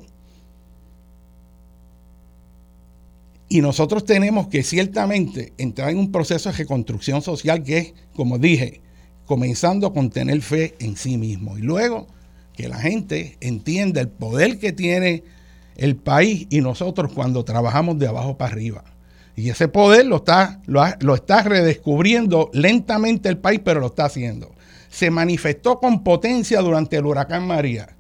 Y 3.50 3.62
nosotros 3.62 4.06
tenemos 4.06 4.48
que 4.48 4.64
ciertamente 4.64 5.54
entrar 5.60 5.92
en 5.92 6.00
un 6.00 6.12
proceso 6.12 6.50
de 6.50 6.58
reconstrucción 6.58 7.22
social 7.22 7.64
que 7.64 7.78
es, 7.78 7.94
como 8.16 8.40
dije, 8.40 8.82
comenzando 9.26 9.94
con 9.94 10.10
tener 10.10 10.42
fe 10.42 10.76
en 10.80 10.96
sí 10.96 11.18
mismo. 11.18 11.56
Y 11.58 11.62
luego 11.62 12.08
que 12.60 12.68
la 12.68 12.78
gente 12.78 13.38
entienda 13.40 14.02
el 14.02 14.10
poder 14.10 14.60
que 14.60 14.74
tiene 14.74 15.24
el 15.78 15.96
país 15.96 16.46
y 16.50 16.60
nosotros 16.60 17.14
cuando 17.14 17.46
trabajamos 17.46 17.98
de 18.00 18.08
abajo 18.08 18.38
para 18.38 18.52
arriba. 18.52 18.84
Y 19.38 19.50
ese 19.50 19.70
poder 19.70 20.06
lo 20.08 20.18
está, 20.18 20.60
lo, 20.66 20.84
lo 21.00 21.16
está 21.16 21.42
redescubriendo 21.44 22.50
lentamente 22.52 23.30
el 23.30 23.38
país, 23.38 23.62
pero 23.64 23.80
lo 23.80 23.88
está 23.88 24.04
haciendo. 24.04 24.52
Se 24.90 25.10
manifestó 25.10 25.80
con 25.80 26.04
potencia 26.04 26.60
durante 26.60 26.98
el 26.98 27.06
huracán 27.06 27.48
María. 27.48 27.96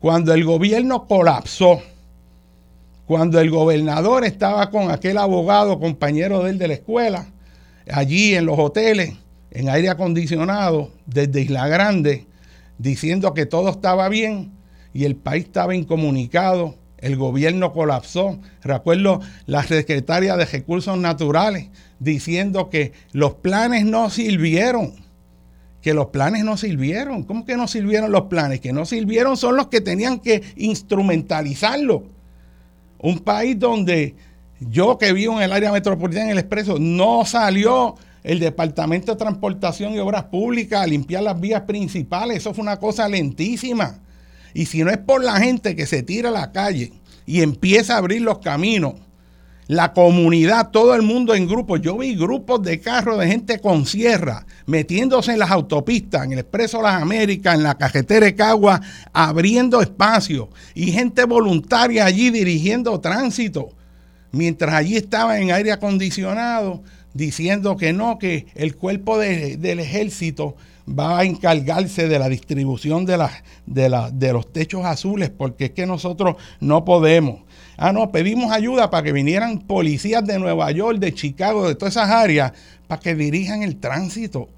Cuando 0.00 0.34
el 0.34 0.42
gobierno 0.44 1.06
colapsó, 1.06 1.80
cuando 3.06 3.38
el 3.38 3.50
gobernador 3.50 4.24
estaba 4.24 4.68
con 4.68 4.90
aquel 4.90 5.18
abogado, 5.18 5.78
compañero 5.78 6.42
de 6.42 6.50
él 6.50 6.58
de 6.58 6.66
la 6.66 6.74
escuela, 6.74 7.26
allí 7.88 8.34
en 8.34 8.46
los 8.46 8.58
hoteles, 8.58 9.14
en 9.52 9.68
aire 9.68 9.90
acondicionado, 9.90 10.90
desde 11.06 11.42
Isla 11.42 11.68
Grande, 11.68 12.26
diciendo 12.78 13.34
que 13.34 13.46
todo 13.46 13.70
estaba 13.70 14.08
bien 14.08 14.52
y 14.92 15.04
el 15.04 15.16
país 15.16 15.44
estaba 15.44 15.74
incomunicado, 15.74 16.74
el 16.98 17.16
gobierno 17.16 17.72
colapsó. 17.72 18.38
Recuerdo 18.62 19.20
la 19.46 19.62
secretaria 19.62 20.36
de 20.36 20.46
Recursos 20.46 20.96
Naturales 20.98 21.68
diciendo 21.98 22.70
que 22.70 22.92
los 23.12 23.34
planes 23.34 23.84
no 23.84 24.10
sirvieron, 24.10 24.94
que 25.82 25.94
los 25.94 26.06
planes 26.06 26.44
no 26.44 26.56
sirvieron. 26.56 27.22
¿Cómo 27.24 27.44
que 27.44 27.56
no 27.56 27.68
sirvieron 27.68 28.10
los 28.12 28.22
planes? 28.22 28.60
Que 28.60 28.72
no 28.72 28.86
sirvieron 28.86 29.36
son 29.36 29.56
los 29.56 29.68
que 29.68 29.80
tenían 29.80 30.20
que 30.20 30.42
instrumentalizarlo 30.56 32.16
un 32.98 33.18
país 33.18 33.58
donde 33.58 34.14
yo 34.58 34.98
que 34.98 35.12
vivo 35.12 35.36
en 35.36 35.42
el 35.42 35.52
área 35.52 35.72
metropolitana 35.72 36.26
en 36.26 36.32
el 36.32 36.38
expreso, 36.38 36.78
no 36.78 37.24
salió 37.24 37.94
el 38.26 38.40
Departamento 38.40 39.12
de 39.12 39.18
Transportación 39.18 39.94
y 39.94 40.00
Obras 40.00 40.24
Públicas 40.24 40.82
a 40.82 40.86
limpiar 40.86 41.22
las 41.22 41.40
vías 41.40 41.62
principales. 41.62 42.38
Eso 42.38 42.52
fue 42.52 42.62
una 42.62 42.78
cosa 42.78 43.08
lentísima. 43.08 44.00
Y 44.52 44.66
si 44.66 44.82
no 44.82 44.90
es 44.90 44.98
por 44.98 45.22
la 45.22 45.38
gente 45.38 45.76
que 45.76 45.86
se 45.86 46.02
tira 46.02 46.30
a 46.30 46.32
la 46.32 46.50
calle 46.50 46.92
y 47.24 47.42
empieza 47.42 47.94
a 47.94 47.98
abrir 47.98 48.22
los 48.22 48.40
caminos, 48.40 48.94
la 49.68 49.92
comunidad, 49.92 50.70
todo 50.70 50.96
el 50.96 51.02
mundo 51.02 51.34
en 51.34 51.46
grupos. 51.46 51.80
Yo 51.80 51.98
vi 51.98 52.16
grupos 52.16 52.62
de 52.62 52.80
carros 52.80 53.18
de 53.20 53.28
gente 53.28 53.60
con 53.60 53.86
sierra 53.86 54.44
metiéndose 54.66 55.32
en 55.32 55.38
las 55.38 55.52
autopistas, 55.52 56.24
en 56.24 56.32
el 56.32 56.40
Expreso 56.40 56.82
Las 56.82 57.00
Américas, 57.00 57.54
en 57.54 57.62
la 57.62 57.76
carretera 57.76 58.26
de 58.26 58.34
Cagua, 58.34 58.80
abriendo 59.12 59.80
espacio 59.80 60.48
y 60.74 60.90
gente 60.90 61.24
voluntaria 61.24 62.04
allí 62.04 62.30
dirigiendo 62.30 62.98
tránsito, 63.00 63.68
mientras 64.32 64.74
allí 64.74 64.96
estaba 64.96 65.38
en 65.38 65.52
aire 65.52 65.70
acondicionado 65.70 66.82
diciendo 67.16 67.76
que 67.76 67.92
no, 67.92 68.18
que 68.18 68.46
el 68.54 68.76
cuerpo 68.76 69.18
del 69.18 69.80
ejército 69.80 70.56
va 70.88 71.18
a 71.18 71.24
encargarse 71.24 72.08
de 72.08 72.18
la 72.18 72.28
distribución 72.28 73.06
de, 73.06 73.18
de, 73.66 74.32
los 74.32 74.52
techos 74.52 74.84
azules, 74.84 75.30
porque 75.30 75.66
es 75.66 75.70
que 75.72 75.86
nosotros 75.86 76.36
no 76.60 76.84
podemos. 76.84 77.40
Ah, 77.76 77.92
no, 77.92 78.12
pedimos 78.12 78.52
ayuda 78.52 78.90
para 78.90 79.02
que 79.02 79.12
vinieran 79.12 79.58
policías 79.58 80.24
de 80.24 80.38
Nueva 80.38 80.70
York, 80.70 80.98
de 80.98 81.12
Chicago, 81.12 81.66
de 81.66 81.74
todas 81.74 81.94
esas 81.94 82.10
áreas, 82.10 82.52
para 82.86 83.00
que 83.00 83.14
dirijan 83.14 83.62
el 83.62 83.76
tránsito. 83.76 84.48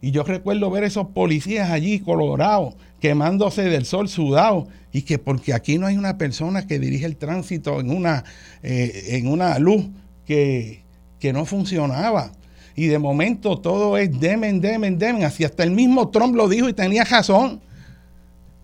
Y 0.00 0.10
yo 0.10 0.22
recuerdo 0.22 0.70
ver 0.70 0.84
esos 0.84 1.08
policías 1.08 1.70
allí 1.70 2.00
colorados, 2.00 2.74
quemándose 3.00 3.62
del 3.62 3.84
sol 3.84 4.08
sudado, 4.08 4.68
y 4.92 5.02
que 5.02 5.18
porque 5.18 5.52
aquí 5.52 5.78
no 5.78 5.86
hay 5.86 5.96
una 5.96 6.18
persona 6.18 6.66
que 6.66 6.78
dirige 6.78 7.06
el 7.06 7.16
tránsito 7.16 7.80
en 7.80 7.90
una, 7.90 8.24
eh, 8.62 9.06
en 9.08 9.26
una 9.26 9.58
luz 9.58 9.86
que, 10.26 10.83
que 11.24 11.32
no 11.32 11.46
funcionaba. 11.46 12.32
Y 12.76 12.88
de 12.88 12.98
momento 12.98 13.58
todo 13.58 13.96
es 13.96 14.20
demen, 14.20 14.60
demen, 14.60 14.98
demen. 14.98 15.24
Así 15.24 15.42
hasta 15.42 15.62
el 15.62 15.70
mismo 15.70 16.10
Trump 16.10 16.36
lo 16.36 16.50
dijo 16.50 16.68
y 16.68 16.74
tenía 16.74 17.02
razón. 17.02 17.62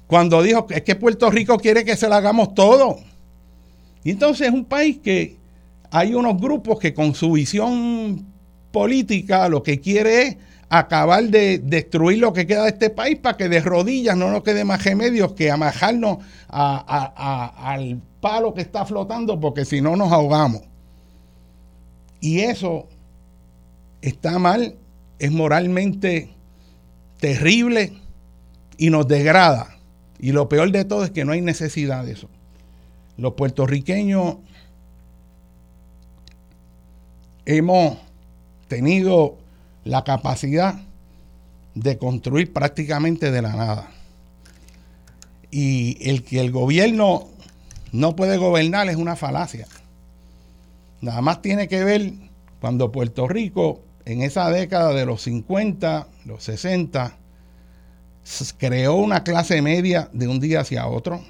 Cuando 0.07 0.43
dijo 0.43 0.67
que 0.67 0.75
es 0.75 0.83
que 0.83 0.95
Puerto 0.95 1.31
Rico 1.31 1.57
quiere 1.57 1.87
que 1.87 1.97
se 1.97 2.07
lo 2.07 2.17
hagamos 2.17 2.53
todo. 2.53 2.99
Y 4.05 4.11
entonces 4.11 4.49
es 4.49 4.53
un 4.53 4.67
país 4.67 4.99
que 4.99 5.39
hay 5.91 6.13
unos 6.13 6.39
grupos 6.39 6.79
que 6.79 6.93
con 6.93 7.15
su 7.15 7.33
visión 7.33 8.27
política 8.73 9.49
lo 9.49 9.63
que 9.63 9.81
quiere 9.81 10.23
es 10.23 10.37
acabar 10.69 11.25
de 11.25 11.61
destruir 11.61 12.19
lo 12.19 12.35
que 12.35 12.47
queda 12.47 12.65
de 12.65 12.73
este 12.73 12.91
país 12.91 13.19
para 13.19 13.39
que 13.39 13.49
de 13.49 13.61
rodillas 13.61 14.19
no 14.19 14.31
nos 14.31 14.43
quede 14.43 14.67
más 14.67 14.85
remedios 14.85 15.33
que 15.33 15.51
amajarnos 15.51 16.19
al 16.51 18.03
palo 18.21 18.53
que 18.53 18.61
está 18.61 18.85
flotando 18.85 19.41
porque 19.41 19.65
si 19.65 19.81
no 19.81 19.97
nos 19.97 20.13
ahogamos. 20.13 20.70
Y 22.21 22.41
eso 22.41 22.89
está 24.03 24.39
mal, 24.39 24.77
es 25.19 25.31
moralmente 25.31 26.31
terrible 27.19 27.93
y 28.77 28.91
nos 28.91 29.09
degrada. 29.09 29.77
Y 30.19 30.33
lo 30.33 30.49
peor 30.49 30.71
de 30.71 30.85
todo 30.85 31.05
es 31.05 31.11
que 31.11 31.25
no 31.25 31.33
hay 31.33 31.41
necesidad 31.41 32.05
de 32.05 32.13
eso 32.13 32.29
los 33.21 33.35
puertorriqueños 33.35 34.37
hemos 37.45 37.99
tenido 38.67 39.37
la 39.85 40.05
capacidad 40.05 40.81
de 41.75 41.99
construir 41.99 42.53
prácticamente 42.53 43.31
de 43.31 43.43
la 43.43 43.55
nada. 43.55 43.91
Y 45.51 45.99
el 46.09 46.25
que 46.25 46.41
el 46.41 46.51
gobierno 46.51 47.29
no 47.93 48.17
puede 48.17 48.39
gobernar 48.39 48.89
es 48.89 48.97
una 48.97 49.17
falacia. 49.17 49.67
Nada 51.01 51.23
más 51.23 51.41
tiene 51.41 51.67
que 51.67 51.83
ver 51.83 52.13
cuando 52.61 52.93
Puerto 52.93 53.27
Rico, 53.27 53.83
en 54.05 54.23
esa 54.23 54.51
década 54.51 54.93
de 54.93 55.07
los 55.07 55.23
50, 55.23 56.09
los 56.27 56.45
60, 56.45 57.17
creó 58.59 58.97
una 58.97 59.25
clase 59.25 59.63
media 59.63 60.11
de 60.13 60.29
un 60.29 60.41
día 60.41 60.61
hacia 60.61 60.87
otro, 60.87 61.23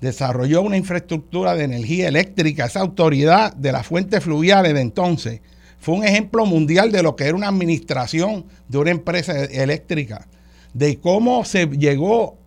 desarrolló 0.00 0.62
una 0.62 0.78
infraestructura 0.78 1.54
de 1.54 1.64
energía 1.64 2.08
eléctrica, 2.08 2.64
esa 2.64 2.80
autoridad 2.80 3.54
de 3.54 3.72
las 3.72 3.86
fuentes 3.86 4.24
fluviales 4.24 4.72
de 4.72 4.80
entonces, 4.80 5.40
fue 5.78 5.96
un 5.96 6.04
ejemplo 6.04 6.46
mundial 6.46 6.90
de 6.90 7.02
lo 7.02 7.14
que 7.16 7.24
era 7.24 7.36
una 7.36 7.48
administración 7.48 8.46
de 8.68 8.78
una 8.78 8.92
empresa 8.92 9.44
eléctrica, 9.44 10.26
de 10.72 10.98
cómo 11.00 11.44
se 11.44 11.66
llegó 11.66 12.38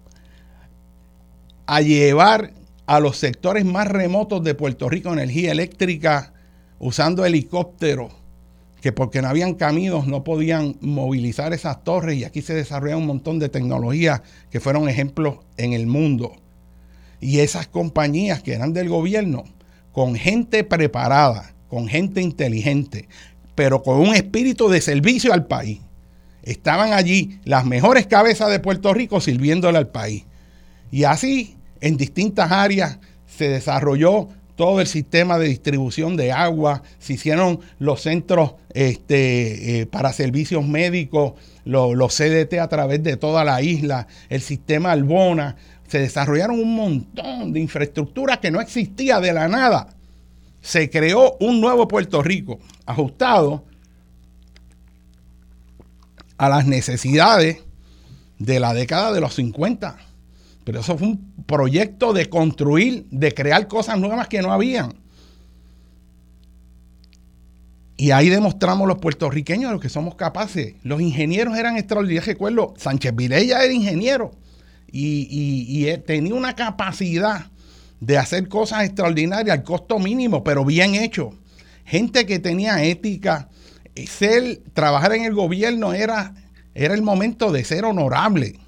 a 1.68 1.82
llevar 1.82 2.54
a 2.88 3.00
los 3.00 3.18
sectores 3.18 3.66
más 3.66 3.88
remotos 3.88 4.44
de 4.44 4.56
Puerto 4.56 4.90
Rico 4.90 5.14
energía 5.14 5.52
eléctrica 5.52 6.35
usando 6.80 7.26
helicópteros, 7.26 8.12
que 8.82 8.92
porque 8.92 9.22
no 9.22 9.30
habían 9.30 9.56
caminos 9.56 10.06
no 10.06 10.24
podían 10.24 10.76
movilizar 10.80 11.54
esas 11.54 11.84
torres 11.84 12.18
y 12.18 12.24
aquí 12.24 12.42
se 12.42 12.54
desarrolla 12.54 12.98
un 12.98 13.08
montón 13.08 13.40
de 13.40 13.50
tecnologías 13.50 14.22
que 14.52 14.60
fueron 14.60 14.88
ejemplos 14.88 15.40
en 15.58 15.74
el 15.74 15.88
mundo. 15.88 16.36
Y 17.20 17.40
esas 17.40 17.68
compañías 17.68 18.44
que 18.44 18.54
eran 18.54 18.74
del 18.74 18.90
gobierno, 18.90 19.46
con 19.92 20.16
gente 20.16 20.64
preparada, 20.64 21.56
con 21.68 21.88
gente 21.88 22.22
inteligente, 22.22 23.08
pero 23.56 23.82
con 23.82 24.00
un 24.00 24.14
espíritu 24.14 24.70
de 24.70 24.82
servicio 24.82 25.34
al 25.34 25.48
país. 25.48 25.80
Estaban 26.44 26.94
allí 26.94 27.40
las 27.44 27.66
mejores 27.66 28.06
cabezas 28.06 28.52
de 28.52 28.60
Puerto 28.60 28.94
Rico 28.94 29.20
sirviéndole 29.20 29.80
al 29.80 29.88
país. 29.88 30.26
Y 30.92 31.06
así, 31.06 31.58
en 31.82 31.98
distintas 31.98 32.52
áreas, 32.52 33.00
se 33.26 33.50
desarrolló 33.50 34.30
todo 34.56 34.82
el 34.82 34.88
sistema 34.88 35.38
de 35.38 35.48
distribución 35.48 36.16
de 36.16 36.32
agua, 36.32 36.84
se 37.00 37.14
hicieron 37.14 37.60
los 37.80 38.02
centros 38.02 38.54
este, 38.74 39.82
eh, 39.82 39.86
para 39.86 40.14
servicios 40.14 40.66
médicos, 40.66 41.34
los 41.66 42.16
CDT 42.16 42.60
a 42.60 42.68
través 42.68 43.04
de 43.04 43.18
toda 43.18 43.44
la 43.44 43.62
isla, 43.62 44.08
el 44.30 44.42
sistema 44.42 44.92
Albona, 44.92 45.56
se 45.88 46.00
desarrollaron 46.00 46.60
un 46.60 46.76
montón 46.76 47.54
de 47.54 47.60
infraestructura 47.60 48.38
que 48.38 48.52
no 48.52 48.62
existía 48.62 49.20
de 49.20 49.34
la 49.34 49.48
nada 49.48 49.96
se 50.66 50.90
creó 50.90 51.38
un 51.40 51.62
nuevo 51.62 51.88
Puerto 51.88 52.24
Rico 52.24 52.60
ajustado 52.88 53.64
a 56.38 56.50
las 56.50 56.66
necesidades 56.66 57.60
de 58.40 58.60
la 58.60 58.74
década 58.74 59.14
de 59.14 59.22
los 59.22 59.36
50. 59.36 59.96
Pero 60.66 60.80
eso 60.82 60.98
fue 60.98 61.08
un 61.08 61.34
proyecto 61.46 62.12
de 62.12 62.28
construir, 62.28 63.06
de 63.12 63.34
crear 63.34 63.68
cosas 63.68 63.98
nuevas 64.00 64.28
que 64.28 64.42
no 64.42 64.52
habían. 64.52 64.96
Y 67.98 68.12
ahí 68.12 68.30
demostramos 68.30 68.88
los 68.88 68.98
puertorriqueños 68.98 69.72
lo 69.72 69.80
que 69.80 69.90
somos 69.90 70.16
capaces. 70.16 70.74
Los 70.84 71.00
ingenieros 71.00 71.58
eran 71.58 71.78
extraordinarios. 71.78 72.26
Recuerdo, 72.26 72.74
Sánchez 72.78 73.16
Vilella 73.16 73.64
era 73.64 73.72
ingeniero 73.72 74.32
y, 74.92 75.86
tenía 76.06 76.34
una 76.34 76.56
capacidad 76.56 77.48
de 78.00 78.18
hacer 78.18 78.48
cosas 78.50 78.86
extraordinarias 78.86 79.58
al 79.58 79.64
costo 79.64 80.00
mínimo, 80.00 80.44
pero 80.44 80.66
bien 80.66 80.96
hecho. 80.96 81.34
Gente 81.86 82.26
que 82.26 82.40
tenía 82.40 82.84
ética, 82.84 83.50
ser, 84.08 84.62
trabajar 84.74 85.14
en 85.14 85.24
el 85.24 85.34
gobierno 85.34 85.94
era, 85.94 86.34
era 86.74 86.96
el 86.96 87.02
momento 87.02 87.52
de 87.52 87.64
ser 87.64 87.86
honorable, 87.86 88.60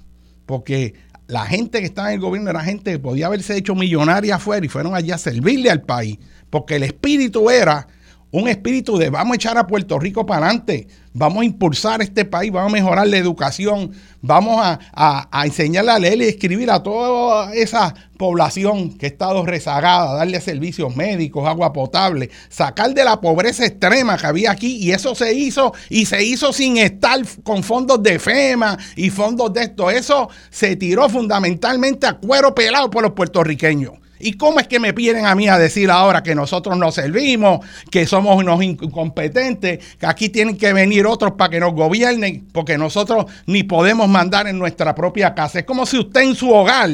porque 0.46 0.94
la 1.28 1.44
gente 1.44 1.80
que 1.80 1.86
estaba 1.86 2.08
en 2.08 2.14
el 2.14 2.20
gobierno 2.20 2.50
era 2.50 2.64
gente 2.64 2.90
que 2.90 2.98
podía 2.98 3.26
haberse 3.26 3.56
hecho 3.56 3.74
millonaria 3.74 4.36
afuera 4.36 4.64
y 4.64 4.68
fueron 4.68 4.94
allí 4.94 5.12
a 5.12 5.18
servirle 5.18 5.70
al 5.70 5.82
país, 5.82 6.18
porque 6.50 6.76
el 6.76 6.82
espíritu 6.82 7.50
era 7.50 7.86
un 8.30 8.48
espíritu 8.48 8.98
de 8.98 9.10
vamos 9.10 9.32
a 9.32 9.36
echar 9.36 9.58
a 9.58 9.66
Puerto 9.66 9.98
Rico 9.98 10.26
para 10.26 10.46
adelante, 10.46 10.86
vamos 11.14 11.42
a 11.42 11.44
impulsar 11.46 12.02
este 12.02 12.24
país, 12.24 12.52
vamos 12.52 12.70
a 12.70 12.74
mejorar 12.74 13.06
la 13.06 13.16
educación, 13.16 13.92
vamos 14.20 14.60
a, 14.62 14.78
a, 14.92 15.46
enseñarle 15.46 15.90
a 15.90 15.98
leer 15.98 16.20
y 16.20 16.24
escribir 16.24 16.70
a 16.70 16.82
toda 16.82 17.54
esa 17.54 17.94
población 18.18 18.98
que 18.98 19.06
ha 19.06 19.08
estado 19.08 19.46
rezagada, 19.46 20.14
darle 20.14 20.40
servicios 20.40 20.94
médicos, 20.94 21.48
agua 21.48 21.72
potable, 21.72 22.28
sacar 22.50 22.92
de 22.92 23.04
la 23.04 23.20
pobreza 23.20 23.64
extrema 23.64 24.18
que 24.18 24.26
había 24.26 24.50
aquí 24.50 24.76
y 24.76 24.92
eso 24.92 25.14
se 25.14 25.32
hizo 25.32 25.72
y 25.88 26.04
se 26.04 26.22
hizo 26.22 26.52
sin 26.52 26.76
estar 26.76 27.20
con 27.42 27.62
fondos 27.62 28.02
de 28.02 28.18
FEMA 28.18 28.76
y 28.96 29.08
fondos 29.08 29.52
de 29.54 29.62
esto, 29.62 29.90
eso 29.90 30.28
se 30.50 30.76
tiró 30.76 31.08
fundamentalmente 31.08 32.06
a 32.06 32.14
cuero 32.14 32.54
pelado 32.54 32.90
por 32.90 33.02
los 33.02 33.12
puertorriqueños. 33.12 33.94
¿Y 34.20 34.32
cómo 34.32 34.58
es 34.58 34.66
que 34.66 34.80
me 34.80 34.92
piden 34.92 35.26
a 35.26 35.34
mí 35.34 35.48
a 35.48 35.58
decir 35.58 35.90
ahora 35.90 36.22
que 36.22 36.34
nosotros 36.34 36.76
no 36.76 36.90
servimos, 36.90 37.64
que 37.90 38.06
somos 38.06 38.36
unos 38.36 38.62
incompetentes, 38.62 39.96
que 39.96 40.06
aquí 40.06 40.28
tienen 40.28 40.56
que 40.56 40.72
venir 40.72 41.06
otros 41.06 41.32
para 41.32 41.50
que 41.50 41.60
nos 41.60 41.74
gobiernen, 41.74 42.48
porque 42.52 42.76
nosotros 42.76 43.26
ni 43.46 43.62
podemos 43.62 44.08
mandar 44.08 44.48
en 44.48 44.58
nuestra 44.58 44.94
propia 44.94 45.34
casa? 45.34 45.60
Es 45.60 45.64
como 45.64 45.86
si 45.86 45.98
usted 45.98 46.22
en 46.22 46.34
su 46.34 46.50
hogar, 46.50 46.90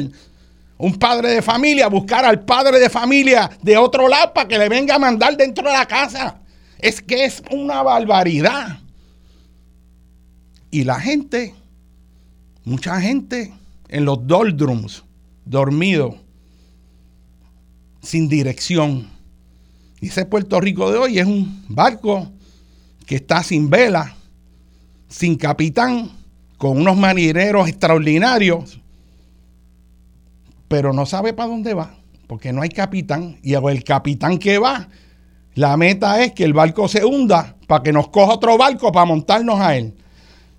un 0.77 0.95
padre 0.95 1.29
de 1.29 1.41
familia, 1.41 1.87
buscara 1.87 2.29
al 2.29 2.43
padre 2.43 2.79
de 2.79 2.89
familia 2.89 3.49
de 3.61 3.77
otro 3.77 4.07
lado 4.07 4.33
para 4.33 4.47
que 4.47 4.59
le 4.59 4.69
venga 4.69 4.95
a 4.95 4.99
mandar 4.99 5.35
dentro 5.35 5.65
de 5.67 5.73
la 5.73 5.85
casa. 5.87 6.39
Es 6.79 7.01
que 7.01 7.25
es 7.25 7.41
una 7.49 7.81
barbaridad. 7.81 8.79
Y 10.69 10.83
la 10.83 10.99
gente, 10.99 11.55
mucha 12.65 12.99
gente 12.99 13.53
en 13.87 14.05
los 14.05 14.27
doldrums, 14.27 15.03
dormidos 15.45 16.24
sin 18.05 18.29
dirección. 18.29 19.09
Y 19.99 20.07
ese 20.07 20.25
Puerto 20.25 20.61
Rico 20.61 20.91
de 20.91 20.97
hoy 20.97 21.19
es 21.19 21.25
un 21.25 21.65
barco 21.67 22.31
que 23.05 23.15
está 23.15 23.43
sin 23.43 23.69
vela, 23.69 24.15
sin 25.09 25.35
capitán, 25.35 26.11
con 26.57 26.77
unos 26.77 26.95
marineros 26.95 27.67
extraordinarios, 27.67 28.79
pero 30.67 30.93
no 30.93 31.05
sabe 31.05 31.33
para 31.33 31.49
dónde 31.49 31.73
va, 31.73 31.95
porque 32.27 32.53
no 32.53 32.61
hay 32.61 32.69
capitán. 32.69 33.37
Y 33.41 33.53
el 33.53 33.83
capitán 33.83 34.37
que 34.37 34.57
va, 34.57 34.87
la 35.53 35.75
meta 35.77 36.23
es 36.23 36.33
que 36.33 36.43
el 36.43 36.53
barco 36.53 36.87
se 36.87 37.03
hunda 37.03 37.55
para 37.67 37.83
que 37.83 37.91
nos 37.91 38.09
coja 38.09 38.33
otro 38.33 38.57
barco 38.57 38.91
para 38.91 39.05
montarnos 39.05 39.59
a 39.59 39.75
él. 39.75 39.93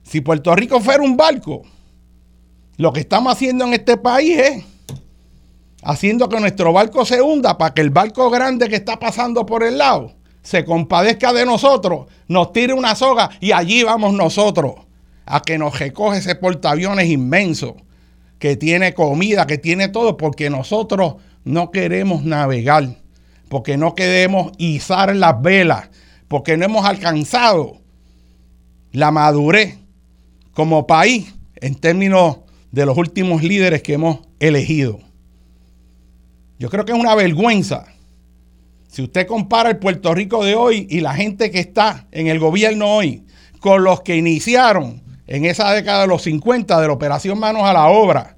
Si 0.02 0.20
Puerto 0.20 0.54
Rico 0.54 0.80
fuera 0.80 1.02
un 1.02 1.16
barco, 1.16 1.62
lo 2.76 2.92
que 2.92 3.00
estamos 3.00 3.32
haciendo 3.32 3.64
en 3.64 3.74
este 3.74 3.96
país 3.96 4.38
es 4.38 4.64
haciendo 5.82 6.28
que 6.28 6.40
nuestro 6.40 6.72
barco 6.72 7.04
se 7.04 7.22
hunda 7.22 7.58
para 7.58 7.74
que 7.74 7.80
el 7.80 7.90
barco 7.90 8.30
grande 8.30 8.68
que 8.68 8.76
está 8.76 8.98
pasando 8.98 9.46
por 9.46 9.62
el 9.62 9.78
lado 9.78 10.14
se 10.42 10.64
compadezca 10.64 11.32
de 11.32 11.44
nosotros, 11.44 12.06
nos 12.28 12.52
tire 12.52 12.72
una 12.72 12.94
soga 12.94 13.30
y 13.40 13.52
allí 13.52 13.82
vamos 13.82 14.14
nosotros 14.14 14.74
a 15.24 15.42
que 15.42 15.58
nos 15.58 15.78
recoge 15.78 16.18
ese 16.18 16.36
portaaviones 16.36 17.08
inmenso 17.10 17.76
que 18.38 18.56
tiene 18.56 18.94
comida, 18.94 19.46
que 19.46 19.58
tiene 19.58 19.88
todo, 19.88 20.16
porque 20.16 20.50
nosotros 20.50 21.16
no 21.44 21.70
queremos 21.70 22.24
navegar, 22.24 22.96
porque 23.48 23.76
no 23.76 23.94
queremos 23.94 24.52
izar 24.58 25.14
las 25.16 25.40
velas, 25.42 25.88
porque 26.28 26.56
no 26.56 26.64
hemos 26.64 26.84
alcanzado 26.84 27.78
la 28.92 29.10
madurez 29.10 29.78
como 30.52 30.86
país 30.86 31.34
en 31.56 31.74
términos 31.74 32.38
de 32.70 32.86
los 32.86 32.96
últimos 32.96 33.42
líderes 33.42 33.82
que 33.82 33.94
hemos 33.94 34.20
elegido. 34.38 35.00
Yo 36.59 36.71
creo 36.71 36.85
que 36.85 36.92
es 36.92 36.99
una 36.99 37.14
vergüenza. 37.14 37.87
Si 38.88 39.03
usted 39.03 39.27
compara 39.27 39.71
el 39.71 39.79
Puerto 39.79 40.14
Rico 40.14 40.45
de 40.45 40.55
hoy 40.55 40.87
y 40.90 41.01
la 41.01 41.14
gente 41.14 41.51
que 41.51 41.61
está 41.61 42.07
en 42.12 42.29
el 42.29 42.38
gobierno 42.38 42.97
hoy 42.97 43.25
con 43.61 43.85
los 43.85 44.01
que 44.03 44.16
iniciaron 44.16 45.03
en 45.27 45.45
esa 45.45 45.73
década 45.73 46.03
de 46.03 46.07
los 46.07 46.23
50 46.23 46.81
de 46.81 46.87
la 46.87 46.92
operación 46.92 47.38
Manos 47.38 47.64
a 47.64 47.73
la 47.73 47.88
Obra 47.88 48.37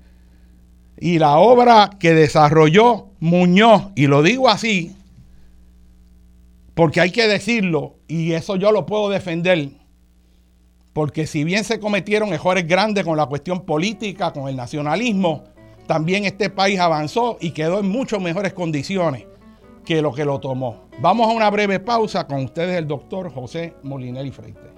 y 1.01 1.19
la 1.19 1.39
obra 1.39 1.91
que 1.99 2.15
desarrolló 2.15 3.09
Muñoz, 3.21 3.89
y 3.95 4.07
lo 4.07 4.23
digo 4.23 4.49
así, 4.49 4.97
porque 6.75 7.01
hay 7.01 7.11
que 7.11 7.27
decirlo, 7.27 7.97
y 8.07 8.33
eso 8.33 8.57
yo 8.57 8.73
lo 8.73 8.87
puedo 8.87 9.09
defender, 9.09 9.71
porque 10.93 11.27
si 11.27 11.45
bien 11.45 11.65
se 11.65 11.81
cometieron 11.81 12.33
errores 12.33 12.67
grandes 12.67 13.05
con 13.05 13.17
la 13.17 13.27
cuestión 13.27 13.65
política, 13.65 14.33
con 14.33 14.49
el 14.49 14.57
nacionalismo, 14.57 15.45
también 15.89 16.27
este 16.27 16.51
país 16.51 16.79
avanzó 16.79 17.39
y 17.41 17.51
quedó 17.51 17.81
en 17.81 17.89
mucho 17.89 18.21
mejores 18.21 18.53
condiciones 18.53 19.25
que 19.87 20.03
lo 20.03 20.13
que 20.13 20.27
lo 20.27 20.39
tomó. 20.39 20.87
Vamos 21.01 21.29
a 21.29 21.33
una 21.33 21.49
breve 21.49 21.81
pausa 21.81 22.27
con 22.27 22.45
ustedes 22.45 22.77
el 22.77 22.87
doctor 22.87 23.33
José 23.33 23.75
Molinelli 23.83 24.31
Freite. 24.31 24.69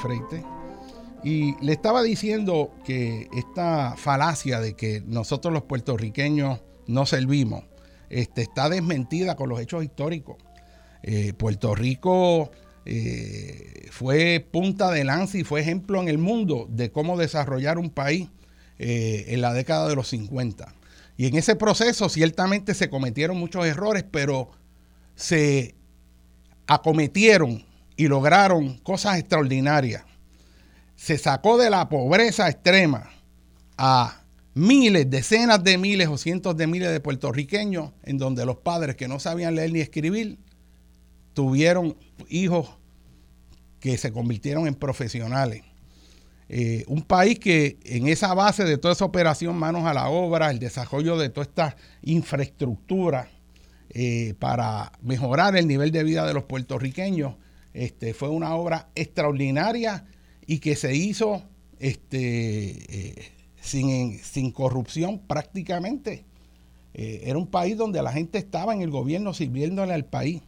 Freite. 0.00 0.44
Y 1.22 1.54
le 1.64 1.72
estaba 1.72 2.02
diciendo 2.02 2.72
que 2.84 3.28
esta 3.36 3.94
falacia 3.96 4.60
de 4.60 4.74
que 4.74 5.02
nosotros 5.06 5.52
los 5.52 5.64
puertorriqueños 5.64 6.60
no 6.86 7.06
servimos 7.06 7.64
este, 8.08 8.42
está 8.42 8.68
desmentida 8.68 9.36
con 9.36 9.48
los 9.48 9.60
hechos 9.60 9.84
históricos. 9.84 10.36
Eh, 11.02 11.32
Puerto 11.34 11.74
Rico 11.74 12.50
eh, 12.84 13.88
fue 13.90 14.46
punta 14.50 14.90
de 14.90 15.04
lanza 15.04 15.38
y 15.38 15.44
fue 15.44 15.60
ejemplo 15.60 16.00
en 16.00 16.08
el 16.08 16.18
mundo 16.18 16.66
de 16.70 16.90
cómo 16.90 17.16
desarrollar 17.16 17.78
un 17.78 17.90
país 17.90 18.28
eh, 18.78 19.26
en 19.28 19.40
la 19.42 19.52
década 19.52 19.88
de 19.88 19.94
los 19.94 20.08
50. 20.08 20.74
Y 21.16 21.26
en 21.26 21.36
ese 21.36 21.54
proceso 21.54 22.08
ciertamente 22.08 22.74
se 22.74 22.88
cometieron 22.88 23.36
muchos 23.38 23.66
errores, 23.66 24.04
pero 24.10 24.50
se 25.14 25.74
acometieron 26.66 27.64
y 28.00 28.08
lograron 28.08 28.78
cosas 28.78 29.18
extraordinarias. 29.18 30.04
Se 30.96 31.18
sacó 31.18 31.58
de 31.58 31.68
la 31.68 31.90
pobreza 31.90 32.48
extrema 32.48 33.10
a 33.76 34.22
miles, 34.54 35.10
decenas 35.10 35.62
de 35.62 35.76
miles 35.76 36.08
o 36.08 36.16
cientos 36.16 36.56
de 36.56 36.66
miles 36.66 36.90
de 36.92 37.00
puertorriqueños 37.00 37.92
en 38.04 38.16
donde 38.16 38.46
los 38.46 38.56
padres 38.56 38.96
que 38.96 39.06
no 39.06 39.20
sabían 39.20 39.54
leer 39.54 39.74
ni 39.74 39.80
escribir 39.80 40.38
tuvieron 41.34 41.94
hijos 42.30 42.70
que 43.80 43.98
se 43.98 44.12
convirtieron 44.12 44.66
en 44.66 44.76
profesionales. 44.76 45.62
Eh, 46.48 46.86
un 46.88 47.02
país 47.02 47.38
que 47.38 47.76
en 47.84 48.08
esa 48.08 48.32
base 48.32 48.64
de 48.64 48.78
toda 48.78 48.94
esa 48.94 49.04
operación 49.04 49.56
manos 49.56 49.84
a 49.84 49.92
la 49.92 50.08
obra, 50.08 50.50
el 50.50 50.58
desarrollo 50.58 51.18
de 51.18 51.28
toda 51.28 51.44
esta 51.44 51.76
infraestructura 52.00 53.28
eh, 53.90 54.32
para 54.38 54.90
mejorar 55.02 55.54
el 55.54 55.68
nivel 55.68 55.90
de 55.90 56.02
vida 56.02 56.26
de 56.26 56.32
los 56.32 56.44
puertorriqueños, 56.44 57.34
este, 57.74 58.14
fue 58.14 58.28
una 58.28 58.54
obra 58.54 58.88
extraordinaria 58.94 60.06
y 60.46 60.58
que 60.58 60.76
se 60.76 60.94
hizo 60.94 61.42
este, 61.78 63.14
eh, 63.14 63.32
sin, 63.60 64.52
corrupción 64.52 65.20
prácticamente. 65.26 66.24
era 66.92 67.38
un 67.38 67.46
país 67.46 67.76
donde 67.76 68.02
la 68.02 68.12
gente 68.12 68.38
estaba 68.38 68.74
en 68.74 68.82
el 68.82 68.90
gobierno 68.90 69.32
sirviéndole 69.32 69.94
al 69.94 70.04
país. 70.04 70.42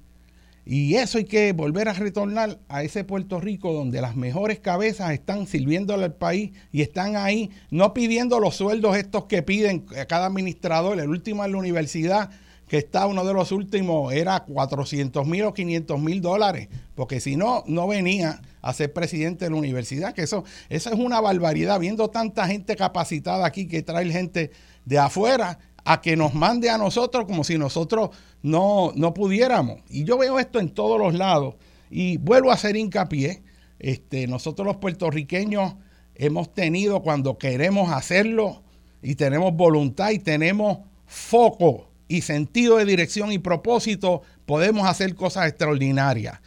Y 0.64 0.94
eso 0.94 1.18
hay 1.18 1.24
que 1.24 1.52
volver 1.52 1.88
a 1.88 1.92
retornar 1.92 2.61
a 2.68 2.85
ese 2.85 3.02
Puerto 3.02 3.40
Rico 3.40 3.72
donde 3.72 4.00
las 4.00 4.14
mejores 4.14 4.61
cabezas 4.61 5.11
están 5.11 5.48
sirviéndole 5.48 6.04
al 6.04 6.14
país 6.14 6.52
y 6.70 6.82
están 6.82 7.16
ahí, 7.16 7.50
no 7.70 7.92
pidiendo 7.92 8.38
los 8.38 8.54
sueldos 8.54 8.96
estos 8.96 9.24
que 9.24 9.42
piden 9.42 9.87
a 10.00 10.04
cada 10.04 10.26
administrador. 10.26 11.00
El 11.00 11.08
último 11.08 11.44
en 11.44 11.52
la 11.52 11.58
universidad, 11.58 12.30
que 12.72 12.78
está 12.78 13.06
uno 13.06 13.22
de 13.26 13.35
los 13.35 13.52
últimos, 13.52 14.14
era 14.14 14.44
400 14.44 15.26
mil 15.26 15.44
o 15.44 15.52
500 15.52 16.00
mil 16.00 16.22
dólares, 16.22 16.70
porque 16.94 17.20
si 17.20 17.37
no, 17.37 17.64
no 17.66 17.87
venía 17.87 18.40
a 18.62 18.72
ser 18.72 18.94
presidente 18.94 19.44
de 19.44 19.50
la 19.50 19.58
universidad, 19.58 20.14
que 20.14 20.22
eso, 20.22 20.42
eso 20.70 20.88
es 20.88 20.98
una 20.98 21.20
barbaridad, 21.20 21.78
viendo 21.78 22.08
tanta 22.08 22.46
gente 22.46 22.74
capacitada 22.74 23.44
aquí 23.44 23.68
que 23.68 23.82
trae 23.82 24.11
gente 24.11 24.52
de 24.87 24.98
afuera 24.98 25.58
a 25.85 26.00
que 26.00 26.16
nos 26.16 26.32
mande 26.32 26.70
a 26.70 26.78
nosotros 26.78 27.26
como 27.26 27.44
si 27.44 27.58
nosotros 27.58 28.08
no, 28.40 28.92
no 28.94 29.12
pudiéramos. 29.12 29.80
Y 29.90 30.04
yo 30.04 30.16
veo 30.16 30.38
esto 30.38 30.58
en 30.58 30.70
todos 30.70 30.98
los 30.98 31.12
lados 31.12 31.56
y 31.90 32.16
vuelvo 32.16 32.52
a 32.52 32.54
hacer 32.54 32.74
hincapié. 32.74 33.42
Este, 33.80 34.26
nosotros 34.26 34.66
los 34.66 34.78
puertorriqueños 34.78 35.74
hemos 36.14 36.54
tenido 36.54 37.02
cuando 37.02 37.37
queremos 37.37 37.92
hacerlo 37.92 38.62
y 39.02 39.16
tenemos 39.16 39.52
voluntad 39.52 40.08
y 40.12 40.20
tenemos 40.20 40.78
foco 41.04 41.91
y 42.12 42.20
sentido 42.20 42.77
de 42.77 42.85
dirección 42.85 43.33
y 43.33 43.38
propósito, 43.38 44.20
podemos 44.44 44.87
hacer 44.87 45.14
cosas 45.14 45.48
extraordinarias. 45.48 46.40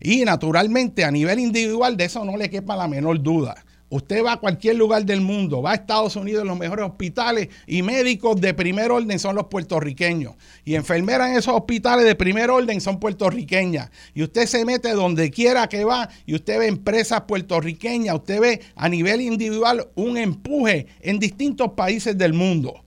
Y 0.00 0.24
naturalmente 0.24 1.04
a 1.04 1.10
nivel 1.10 1.40
individual 1.40 1.96
de 1.96 2.04
eso 2.04 2.24
no 2.24 2.36
le 2.36 2.48
quepa 2.48 2.76
la 2.76 2.86
menor 2.86 3.20
duda. 3.20 3.64
Usted 3.90 4.24
va 4.24 4.34
a 4.34 4.36
cualquier 4.36 4.76
lugar 4.76 5.04
del 5.04 5.20
mundo, 5.20 5.60
va 5.60 5.72
a 5.72 5.74
Estados 5.74 6.14
Unidos, 6.14 6.46
los 6.46 6.56
mejores 6.56 6.84
hospitales 6.84 7.48
y 7.66 7.82
médicos 7.82 8.40
de 8.40 8.54
primer 8.54 8.92
orden 8.92 9.18
son 9.18 9.34
los 9.34 9.46
puertorriqueños. 9.46 10.34
Y 10.64 10.76
enfermeras 10.76 11.30
en 11.30 11.38
esos 11.38 11.54
hospitales 11.54 12.04
de 12.04 12.14
primer 12.14 12.48
orden 12.50 12.80
son 12.80 13.00
puertorriqueñas. 13.00 13.90
Y 14.14 14.22
usted 14.22 14.46
se 14.46 14.64
mete 14.64 14.92
donde 14.92 15.32
quiera 15.32 15.68
que 15.68 15.82
va 15.82 16.10
y 16.26 16.36
usted 16.36 16.60
ve 16.60 16.68
empresas 16.68 17.22
puertorriqueñas, 17.22 18.14
usted 18.14 18.40
ve 18.40 18.60
a 18.76 18.88
nivel 18.88 19.20
individual 19.20 19.88
un 19.96 20.16
empuje 20.16 20.86
en 21.00 21.18
distintos 21.18 21.72
países 21.72 22.16
del 22.16 22.34
mundo. 22.34 22.84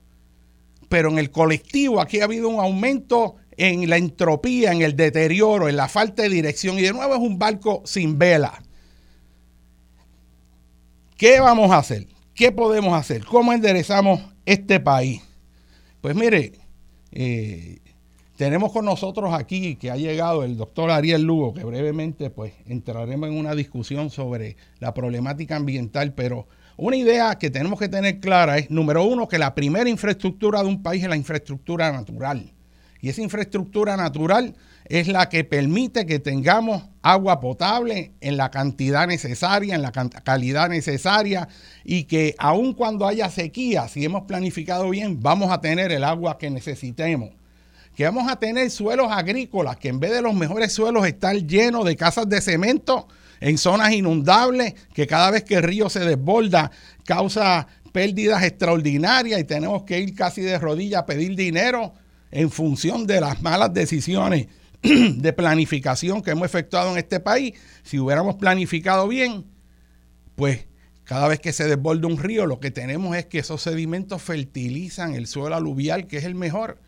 Pero 0.92 1.08
en 1.08 1.18
el 1.18 1.30
colectivo 1.30 2.02
aquí 2.02 2.20
ha 2.20 2.24
habido 2.24 2.50
un 2.50 2.60
aumento 2.60 3.36
en 3.56 3.88
la 3.88 3.96
entropía, 3.96 4.72
en 4.72 4.82
el 4.82 4.94
deterioro, 4.94 5.70
en 5.70 5.76
la 5.76 5.88
falta 5.88 6.22
de 6.22 6.28
dirección. 6.28 6.78
Y 6.78 6.82
de 6.82 6.92
nuevo 6.92 7.14
es 7.14 7.20
un 7.20 7.38
barco 7.38 7.80
sin 7.86 8.18
vela. 8.18 8.62
¿Qué 11.16 11.40
vamos 11.40 11.70
a 11.70 11.78
hacer? 11.78 12.08
¿Qué 12.34 12.52
podemos 12.52 12.92
hacer? 12.92 13.24
¿Cómo 13.24 13.54
enderezamos 13.54 14.20
este 14.44 14.80
país? 14.80 15.22
Pues 16.02 16.14
mire, 16.14 16.52
eh, 17.10 17.78
tenemos 18.36 18.70
con 18.70 18.84
nosotros 18.84 19.32
aquí 19.32 19.76
que 19.76 19.90
ha 19.90 19.96
llegado 19.96 20.44
el 20.44 20.58
doctor 20.58 20.90
Ariel 20.90 21.22
Lugo, 21.22 21.54
que 21.54 21.64
brevemente 21.64 22.28
pues 22.28 22.52
entraremos 22.66 23.30
en 23.30 23.38
una 23.38 23.54
discusión 23.54 24.10
sobre 24.10 24.58
la 24.78 24.92
problemática 24.92 25.56
ambiental, 25.56 26.12
pero 26.12 26.48
una 26.76 26.96
idea 26.96 27.38
que 27.38 27.50
tenemos 27.50 27.78
que 27.78 27.88
tener 27.88 28.20
clara 28.20 28.58
es, 28.58 28.70
número 28.70 29.04
uno, 29.04 29.28
que 29.28 29.38
la 29.38 29.54
primera 29.54 29.88
infraestructura 29.88 30.62
de 30.62 30.68
un 30.68 30.82
país 30.82 31.02
es 31.02 31.08
la 31.08 31.16
infraestructura 31.16 31.92
natural. 31.92 32.52
Y 33.00 33.08
esa 33.08 33.20
infraestructura 33.20 33.96
natural 33.96 34.54
es 34.84 35.08
la 35.08 35.28
que 35.28 35.42
permite 35.42 36.06
que 36.06 36.18
tengamos 36.18 36.84
agua 37.02 37.40
potable 37.40 38.12
en 38.20 38.36
la 38.36 38.50
cantidad 38.50 39.06
necesaria, 39.06 39.74
en 39.74 39.82
la 39.82 39.90
calidad 39.90 40.68
necesaria 40.68 41.48
y 41.84 42.04
que 42.04 42.34
aun 42.38 42.74
cuando 42.74 43.06
haya 43.06 43.28
sequía, 43.28 43.88
si 43.88 44.04
hemos 44.04 44.22
planificado 44.22 44.88
bien, 44.90 45.20
vamos 45.20 45.50
a 45.50 45.60
tener 45.60 45.90
el 45.92 46.04
agua 46.04 46.38
que 46.38 46.50
necesitemos. 46.50 47.30
Que 47.96 48.04
vamos 48.04 48.30
a 48.30 48.36
tener 48.36 48.70
suelos 48.70 49.08
agrícolas, 49.10 49.76
que 49.76 49.88
en 49.88 50.00
vez 50.00 50.12
de 50.12 50.22
los 50.22 50.34
mejores 50.34 50.72
suelos 50.72 51.06
estar 51.06 51.36
llenos 51.36 51.84
de 51.84 51.96
casas 51.96 52.28
de 52.28 52.40
cemento 52.40 53.08
en 53.42 53.58
zonas 53.58 53.92
inundables, 53.92 54.74
que 54.94 55.08
cada 55.08 55.32
vez 55.32 55.42
que 55.42 55.56
el 55.56 55.64
río 55.64 55.90
se 55.90 56.00
desborda 56.00 56.70
causa 57.04 57.66
pérdidas 57.90 58.44
extraordinarias 58.44 59.40
y 59.40 59.44
tenemos 59.44 59.82
que 59.82 59.98
ir 59.98 60.14
casi 60.14 60.42
de 60.42 60.58
rodillas 60.58 61.02
a 61.02 61.06
pedir 61.06 61.34
dinero 61.34 61.92
en 62.30 62.50
función 62.50 63.04
de 63.04 63.20
las 63.20 63.42
malas 63.42 63.74
decisiones 63.74 64.46
de 64.82 65.32
planificación 65.32 66.22
que 66.22 66.30
hemos 66.30 66.46
efectuado 66.46 66.92
en 66.92 66.98
este 66.98 67.18
país. 67.18 67.54
Si 67.82 67.98
hubiéramos 67.98 68.36
planificado 68.36 69.08
bien, 69.08 69.44
pues 70.36 70.66
cada 71.02 71.26
vez 71.26 71.40
que 71.40 71.52
se 71.52 71.64
desborda 71.64 72.06
un 72.06 72.18
río, 72.18 72.46
lo 72.46 72.60
que 72.60 72.70
tenemos 72.70 73.16
es 73.16 73.26
que 73.26 73.40
esos 73.40 73.60
sedimentos 73.60 74.22
fertilizan 74.22 75.14
el 75.14 75.26
suelo 75.26 75.56
aluvial, 75.56 76.06
que 76.06 76.18
es 76.18 76.24
el 76.24 76.36
mejor. 76.36 76.78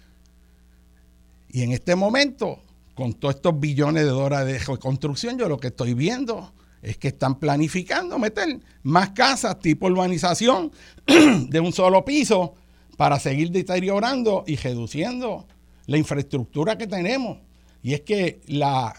Y 1.48 1.62
en 1.62 1.72
este 1.72 1.96
momento, 1.96 2.62
con 2.94 3.14
todos 3.14 3.36
estos 3.36 3.58
billones 3.58 4.04
de 4.04 4.10
dólares 4.10 4.52
de 4.52 4.72
reconstrucción, 4.72 5.38
yo 5.38 5.48
lo 5.48 5.58
que 5.58 5.68
estoy 5.68 5.94
viendo 5.94 6.52
es 6.84 6.98
que 6.98 7.08
están 7.08 7.38
planificando 7.38 8.18
meter 8.18 8.60
más 8.82 9.10
casas 9.10 9.58
tipo 9.58 9.86
urbanización 9.86 10.70
de 11.06 11.60
un 11.60 11.72
solo 11.72 12.04
piso 12.04 12.54
para 12.96 13.18
seguir 13.18 13.50
deteriorando 13.50 14.44
y 14.46 14.56
reduciendo 14.56 15.46
la 15.86 15.98
infraestructura 15.98 16.76
que 16.78 16.86
tenemos. 16.86 17.38
Y 17.82 17.94
es 17.94 18.02
que 18.02 18.40
los 18.46 18.92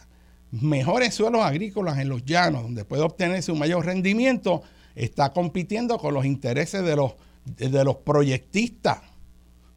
mejores 0.52 1.14
suelos 1.14 1.44
agrícolas 1.44 2.00
en 2.00 2.10
los 2.10 2.26
llanos, 2.26 2.64
donde 2.64 2.86
puede 2.86 3.04
obtenerse 3.04 3.52
un 3.52 3.60
mayor 3.60 3.86
rendimiento, 3.86 4.64
está 4.96 5.32
compitiendo 5.32 5.98
con 5.98 6.14
los 6.14 6.26
intereses 6.26 6.84
de 6.84 6.96
los, 6.96 7.14
de 7.46 7.84
los 7.84 7.98
proyectistas, 7.98 9.00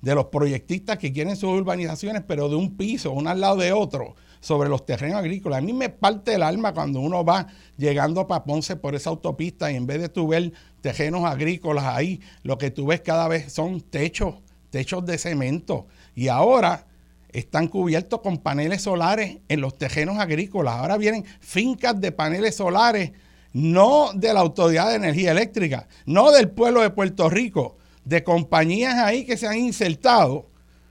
de 0.00 0.14
los 0.14 0.26
proyectistas 0.26 0.98
que 0.98 1.12
quieren 1.12 1.36
sus 1.36 1.50
urbanizaciones, 1.50 2.22
pero 2.26 2.48
de 2.48 2.56
un 2.56 2.76
piso, 2.76 3.12
uno 3.12 3.30
al 3.30 3.40
lado 3.40 3.56
de 3.56 3.72
otro, 3.72 4.14
sobre 4.40 4.68
los 4.68 4.86
terrenos 4.86 5.16
agrícolas. 5.18 5.58
A 5.58 5.62
mí 5.62 5.72
me 5.72 5.88
parte 5.88 6.34
el 6.34 6.42
alma 6.42 6.72
cuando 6.72 7.00
uno 7.00 7.24
va 7.24 7.48
llegando 7.76 8.20
a 8.20 8.44
Ponce 8.44 8.76
por 8.76 8.94
esa 8.94 9.10
autopista 9.10 9.70
y 9.72 9.76
en 9.76 9.86
vez 9.86 10.00
de 10.00 10.08
tu 10.08 10.28
ver 10.28 10.52
terrenos 10.80 11.24
agrícolas 11.24 11.84
ahí, 11.84 12.20
lo 12.42 12.58
que 12.58 12.70
tú 12.70 12.86
ves 12.86 13.00
cada 13.00 13.26
vez 13.28 13.52
son 13.52 13.80
techos, 13.80 14.36
techos 14.70 15.04
de 15.04 15.18
cemento. 15.18 15.86
Y 16.14 16.28
ahora 16.28 16.86
están 17.30 17.68
cubiertos 17.68 18.20
con 18.20 18.38
paneles 18.38 18.82
solares 18.82 19.38
en 19.48 19.60
los 19.60 19.76
terrenos 19.76 20.18
agrícolas. 20.18 20.74
Ahora 20.74 20.96
vienen 20.96 21.24
fincas 21.40 22.00
de 22.00 22.12
paneles 22.12 22.56
solares, 22.56 23.12
no 23.52 24.12
de 24.14 24.32
la 24.32 24.40
Autoridad 24.40 24.88
de 24.88 24.96
Energía 24.96 25.32
Eléctrica, 25.32 25.88
no 26.06 26.30
del 26.30 26.50
pueblo 26.50 26.82
de 26.82 26.90
Puerto 26.90 27.28
Rico, 27.28 27.76
de 28.08 28.24
compañías 28.24 28.94
ahí 28.94 29.26
que 29.26 29.36
se 29.36 29.46
han 29.46 29.58
insertado, 29.58 30.46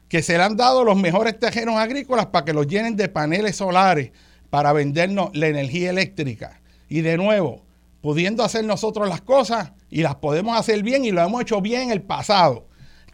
que 0.07 0.22
se 0.22 0.38
le 0.38 0.43
han 0.43 0.55
dado 0.55 0.84
los 0.84 0.95
mejores 0.95 1.39
terrenos 1.39 1.76
agrícolas 1.76 2.28
para 2.28 2.45
que 2.45 2.53
los 2.53 2.68
llenen 2.68 2.95
de 2.95 3.09
paneles 3.09 3.55
solares 3.55 4.11
para 4.51 4.72
vendernos 4.72 5.32
la 5.34 5.47
energía 5.47 5.89
eléctrica. 5.89 6.61
Y 6.88 7.01
de 7.01 7.18
nuevo, 7.18 7.65
pudiendo 8.01 8.43
hacer 8.43 8.65
nosotros 8.65 9.09
las 9.09 9.22
cosas 9.22 9.72
y 9.89 10.03
las 10.03 10.15
podemos 10.15 10.57
hacer 10.57 10.84
bien 10.84 11.05
y 11.05 11.11
lo 11.11 11.24
hemos 11.24 11.41
hecho 11.41 11.59
bien 11.59 11.84
en 11.84 11.91
el 11.91 12.03
pasado. 12.03 12.66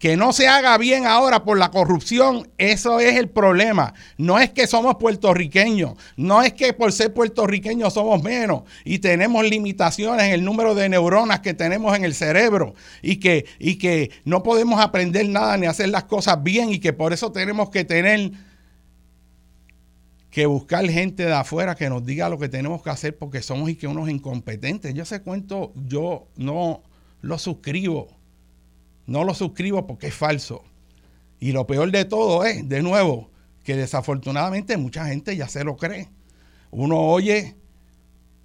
Que 0.04 0.18
no 0.18 0.34
se 0.34 0.50
haga 0.50 0.78
bien 0.78 1.06
ahora 1.06 1.46
por 1.46 1.58
la 1.58 1.72
corrupción, 1.72 2.50
eso 2.58 3.00
es 3.00 3.16
el 3.16 3.30
problema. 3.30 3.94
No 4.18 4.38
es 4.38 4.50
que 4.50 4.68
somos 4.68 4.96
puertorriqueños, 4.96 5.94
no 6.18 6.44
es 6.44 6.52
que 6.52 6.74
por 6.74 6.92
ser 6.92 7.14
puertorriqueños 7.14 7.94
somos 7.94 8.22
menos 8.22 8.64
y 8.84 9.00
tenemos 9.00 9.46
limitaciones 9.46 10.26
en 10.26 10.34
el 10.34 10.44
número 10.44 10.76
de 10.76 10.90
neuronas 10.90 11.40
que 11.40 11.54
tenemos 11.54 11.96
en 11.96 12.04
el 12.04 12.16
cerebro 12.16 12.74
y 13.02 13.22
que, 13.22 13.46
y 13.60 13.78
que 13.78 14.12
no 14.26 14.44
podemos 14.44 14.82
aprender 14.82 15.30
nada 15.30 15.56
ni 15.56 15.68
hacer 15.68 15.88
las 15.88 16.04
cosas 16.04 16.44
bien 16.44 16.70
y 16.70 16.80
que 16.80 16.92
por 16.92 17.14
eso 17.14 17.32
tenemos 17.32 17.70
que 17.70 17.86
tener 17.86 18.34
que 20.32 20.46
buscar 20.48 20.86
gente 20.90 21.24
de 21.24 21.34
afuera 21.34 21.76
que 21.76 21.90
nos 21.90 22.06
diga 22.06 22.28
lo 22.28 22.38
que 22.38 22.50
tenemos 22.50 22.84
que 22.84 22.90
hacer 22.90 23.18
porque 23.18 23.42
somos 23.42 23.70
y 23.70 23.76
que 23.76 23.88
unos 23.88 24.10
incompetentes. 24.10 24.94
Yo 24.94 25.04
ese 25.04 25.22
cuento 25.22 25.72
yo 25.88 26.28
no 26.36 26.84
lo 27.22 27.38
suscribo. 27.38 28.10
No 29.06 29.24
lo 29.24 29.34
suscribo 29.34 29.86
porque 29.86 30.08
es 30.08 30.14
falso. 30.14 30.64
Y 31.40 31.52
lo 31.52 31.68
peor 31.68 31.92
de 31.92 32.06
todo 32.06 32.46
es, 32.46 32.68
de 32.68 32.82
nuevo, 32.82 33.30
que 33.64 33.76
desafortunadamente 33.76 34.78
mucha 34.78 35.06
gente 35.08 35.36
ya 35.36 35.48
se 35.48 35.64
lo 35.64 35.76
cree. 35.78 36.10
Uno 36.72 37.00
oye 37.00 37.56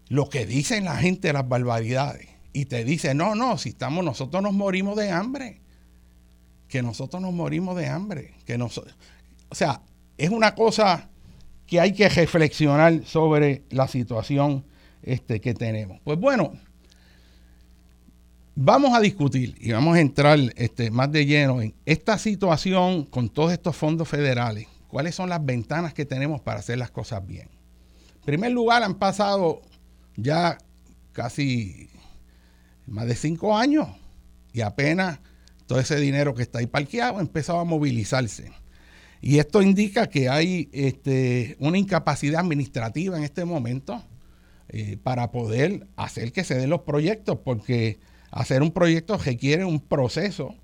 lo 0.09 0.29
que 0.29 0.47
dicen 0.47 0.85
la 0.85 0.97
gente, 0.97 1.33
las 1.33 1.49
barbaridades, 1.49 2.29
y 2.53 2.65
te 2.65 2.85
dice, 2.85 3.15
no, 3.15 3.35
no, 3.35 3.59
si 3.59 3.71
estamos, 3.71 4.05
nosotros 4.05 4.43
nos 4.43 4.53
morimos 4.53 4.97
de 4.97 5.11
hambre. 5.11 5.61
Que 6.69 6.83
nosotros 6.83 7.23
nos 7.23 7.33
morimos 7.33 7.77
de 7.77 7.87
hambre. 7.87 8.35
Que 8.45 8.59
nos, 8.59 8.79
o 8.79 8.85
sea, 9.55 9.83
es 10.17 10.31
una 10.31 10.55
cosa 10.55 11.09
que 11.67 11.81
hay 11.81 11.93
que 11.93 12.09
reflexionar 12.09 13.05
sobre 13.05 13.63
la 13.71 13.87
situación 13.87 14.65
este, 15.03 15.41
que 15.41 15.55
tenemos. 15.55 16.01
Pues 16.03 16.19
bueno, 16.19 16.53
vamos 18.61 18.93
a 18.93 19.01
discutir 19.01 19.55
y 19.61 19.71
vamos 19.71 19.97
a 19.97 20.01
entrar 20.01 20.37
este, 20.57 20.91
más 20.91 21.13
de 21.13 21.25
lleno 21.25 21.63
en 21.63 21.75
esta 21.87 22.19
situación 22.19 23.05
con 23.05 23.29
todos 23.29 23.53
estos 23.53 23.77
fondos 23.77 24.09
federales. 24.09 24.67
¿Cuáles 24.89 25.15
son 25.15 25.29
las 25.29 25.45
ventanas 25.45 25.95
que 25.95 26.05
tenemos 26.05 26.41
para 26.41 26.59
hacer 26.59 26.77
las 26.77 26.91
cosas 26.91 27.25
bien? 27.25 27.49
En 28.17 28.25
primer 28.25 28.51
lugar, 28.51 28.83
han 28.83 28.97
pasado 28.97 29.63
ya 30.17 30.59
casi 31.13 31.89
más 32.87 33.07
de 33.07 33.15
cinco 33.15 33.57
años 33.57 33.87
y 34.53 34.63
apenas 34.63 35.21
todo 35.69 35.79
ese 35.79 36.01
dinero 36.01 36.35
que 36.35 36.43
está 36.43 36.59
ahí 36.59 36.67
parqueado 36.67 37.19
ha 37.19 37.21
empezado 37.21 37.61
a 37.61 37.65
movilizarse. 37.65 38.51
Y 39.21 39.39
esto 39.39 39.63
indica 39.63 40.09
que 40.09 40.29
hay 40.29 40.69
este, 40.73 41.57
una 41.61 41.79
incapacidad 41.79 42.41
administrativa 42.41 43.17
en 43.17 43.23
este 43.23 43.45
momento 43.45 44.03
eh, 44.69 44.99
para 45.01 45.31
poder 45.31 45.87
hacer 45.95 46.33
que 46.33 46.43
se 46.43 46.57
den 46.57 46.71
los 46.71 46.81
proyectos, 46.81 47.39
porque 47.45 48.01
hacer 48.31 48.63
un 48.63 48.73
proyecto 48.73 49.17
requiere 49.19 49.65
un 49.65 49.81
proceso 49.81 50.55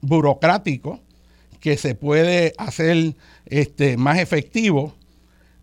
burocrático 0.00 1.00
que 1.60 1.76
se 1.78 1.94
puede 1.94 2.52
hacer 2.58 3.16
este, 3.46 3.96
más 3.96 4.18
efectivo, 4.18 4.94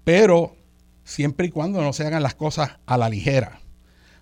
pero 0.03 0.55
siempre 1.03 1.47
y 1.47 1.49
cuando 1.49 1.81
no 1.81 1.93
se 1.93 2.05
hagan 2.05 2.23
las 2.23 2.35
cosas 2.35 2.71
a 2.85 2.97
la 2.97 3.09
ligera. 3.09 3.59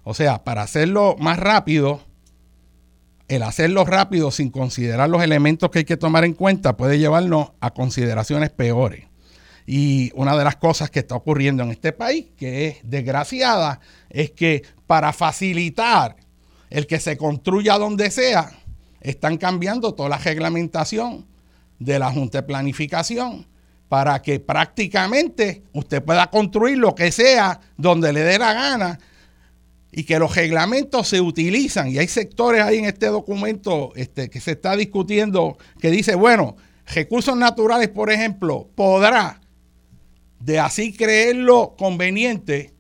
O 0.03 0.13
sea, 0.13 0.43
para 0.43 0.63
hacerlo 0.63 1.15
más 1.19 1.39
rápido, 1.39 2.01
el 3.27 3.43
hacerlo 3.43 3.85
rápido 3.85 4.31
sin 4.31 4.49
considerar 4.49 5.09
los 5.09 5.23
elementos 5.23 5.69
que 5.69 5.79
hay 5.79 5.85
que 5.85 5.97
tomar 5.97 6.25
en 6.25 6.33
cuenta 6.33 6.75
puede 6.75 6.97
llevarnos 6.97 7.51
a 7.59 7.71
consideraciones 7.71 8.49
peores. 8.49 9.05
Y 9.65 10.11
una 10.15 10.35
de 10.35 10.43
las 10.43 10.55
cosas 10.55 10.89
que 10.89 10.99
está 10.99 11.15
ocurriendo 11.15 11.61
en 11.61 11.69
este 11.69 11.93
país, 11.93 12.25
que 12.35 12.67
es 12.67 12.77
desgraciada, 12.83 13.79
es 14.09 14.31
que 14.31 14.63
para 14.87 15.13
facilitar 15.13 16.15
el 16.69 16.87
que 16.87 16.99
se 16.99 17.17
construya 17.17 17.77
donde 17.77 18.11
sea, 18.11 18.51
están 19.01 19.37
cambiando 19.37 19.93
toda 19.93 20.09
la 20.09 20.17
reglamentación 20.17 21.25
de 21.79 21.99
la 21.99 22.11
Junta 22.11 22.39
de 22.39 22.47
Planificación 22.47 23.47
para 23.87 24.21
que 24.21 24.39
prácticamente 24.39 25.63
usted 25.73 26.03
pueda 26.03 26.29
construir 26.29 26.77
lo 26.77 26.93
que 26.93 27.11
sea 27.11 27.59
donde 27.75 28.13
le 28.13 28.21
dé 28.21 28.37
la 28.37 28.53
gana 28.53 28.99
y 29.91 30.03
que 30.03 30.19
los 30.19 30.35
reglamentos 30.35 31.07
se 31.07 31.19
utilizan, 31.19 31.89
y 31.89 31.97
hay 31.97 32.07
sectores 32.07 32.61
ahí 32.61 32.77
en 32.77 32.85
este 32.85 33.07
documento 33.07 33.91
este, 33.95 34.29
que 34.29 34.39
se 34.39 34.51
está 34.51 34.75
discutiendo 34.75 35.57
que 35.79 35.89
dice, 35.89 36.13
bueno, 36.13 36.57
recursos 36.93 37.35
naturales, 37.35 37.89
por 37.89 38.11
ejemplo, 38.11 38.69
podrá, 38.75 39.41
de 40.39 40.59
así 40.59 40.93
creerlo 40.93 41.75
conveniente, 41.75 42.73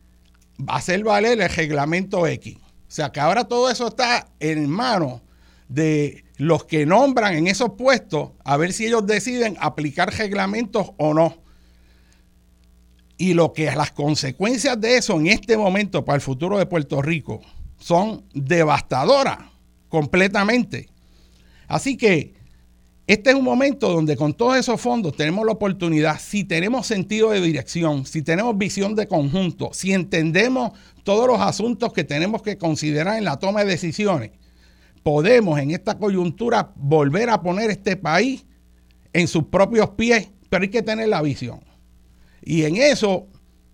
hacer 0.67 1.03
valer 1.03 1.41
el 1.41 1.49
reglamento 1.49 2.27
X. 2.27 2.57
O 2.89 2.91
sea 2.91 3.11
que 3.11 3.19
ahora 3.19 3.43
todo 3.43 3.69
eso 3.69 3.87
está 3.89 4.27
en 4.39 4.67
manos 4.67 5.21
de 5.67 6.25
los 6.37 6.65
que 6.65 6.87
nombran 6.87 7.35
en 7.35 7.45
esos 7.45 7.73
puestos, 7.73 8.31
a 8.43 8.57
ver 8.57 8.73
si 8.73 8.87
ellos 8.87 9.05
deciden 9.05 9.55
aplicar 9.59 10.11
reglamentos 10.11 10.89
o 10.97 11.13
no. 11.13 11.37
Y 13.15 13.35
lo 13.35 13.53
que 13.53 13.65
las 13.65 13.91
consecuencias 13.91 14.81
de 14.81 14.97
eso 14.97 15.19
en 15.19 15.27
este 15.27 15.55
momento 15.55 16.03
para 16.03 16.15
el 16.15 16.21
futuro 16.21 16.57
de 16.57 16.65
Puerto 16.65 16.99
Rico 16.99 17.41
son 17.77 18.23
devastadoras 18.33 19.37
completamente. 19.87 20.89
Así 21.67 21.95
que 21.95 22.33
este 23.05 23.31
es 23.31 23.35
un 23.35 23.43
momento 23.43 23.91
donde 23.91 24.15
con 24.15 24.33
todos 24.33 24.57
esos 24.57 24.79
fondos 24.79 25.15
tenemos 25.15 25.45
la 25.45 25.51
oportunidad, 25.51 26.19
si 26.19 26.43
tenemos 26.43 26.87
sentido 26.87 27.31
de 27.31 27.41
dirección, 27.41 28.05
si 28.05 28.21
tenemos 28.21 28.57
visión 28.57 28.95
de 28.95 29.07
conjunto, 29.07 29.69
si 29.73 29.93
entendemos 29.93 30.73
todos 31.09 31.27
los 31.27 31.41
asuntos 31.41 31.91
que 31.91 32.03
tenemos 32.03 32.43
que 32.43 32.59
considerar 32.59 33.17
en 33.17 33.23
la 33.23 33.39
toma 33.39 33.63
de 33.63 33.71
decisiones, 33.71 34.29
podemos 35.01 35.57
en 35.57 35.71
esta 35.71 35.97
coyuntura 35.97 36.71
volver 36.75 37.31
a 37.31 37.41
poner 37.41 37.71
este 37.71 37.95
país 37.95 38.45
en 39.11 39.27
sus 39.27 39.45
propios 39.45 39.89
pies, 39.89 40.29
pero 40.51 40.61
hay 40.61 40.69
que 40.69 40.83
tener 40.83 41.07
la 41.07 41.23
visión. 41.23 41.61
Y 42.43 42.63
en 42.65 42.75
eso 42.75 43.25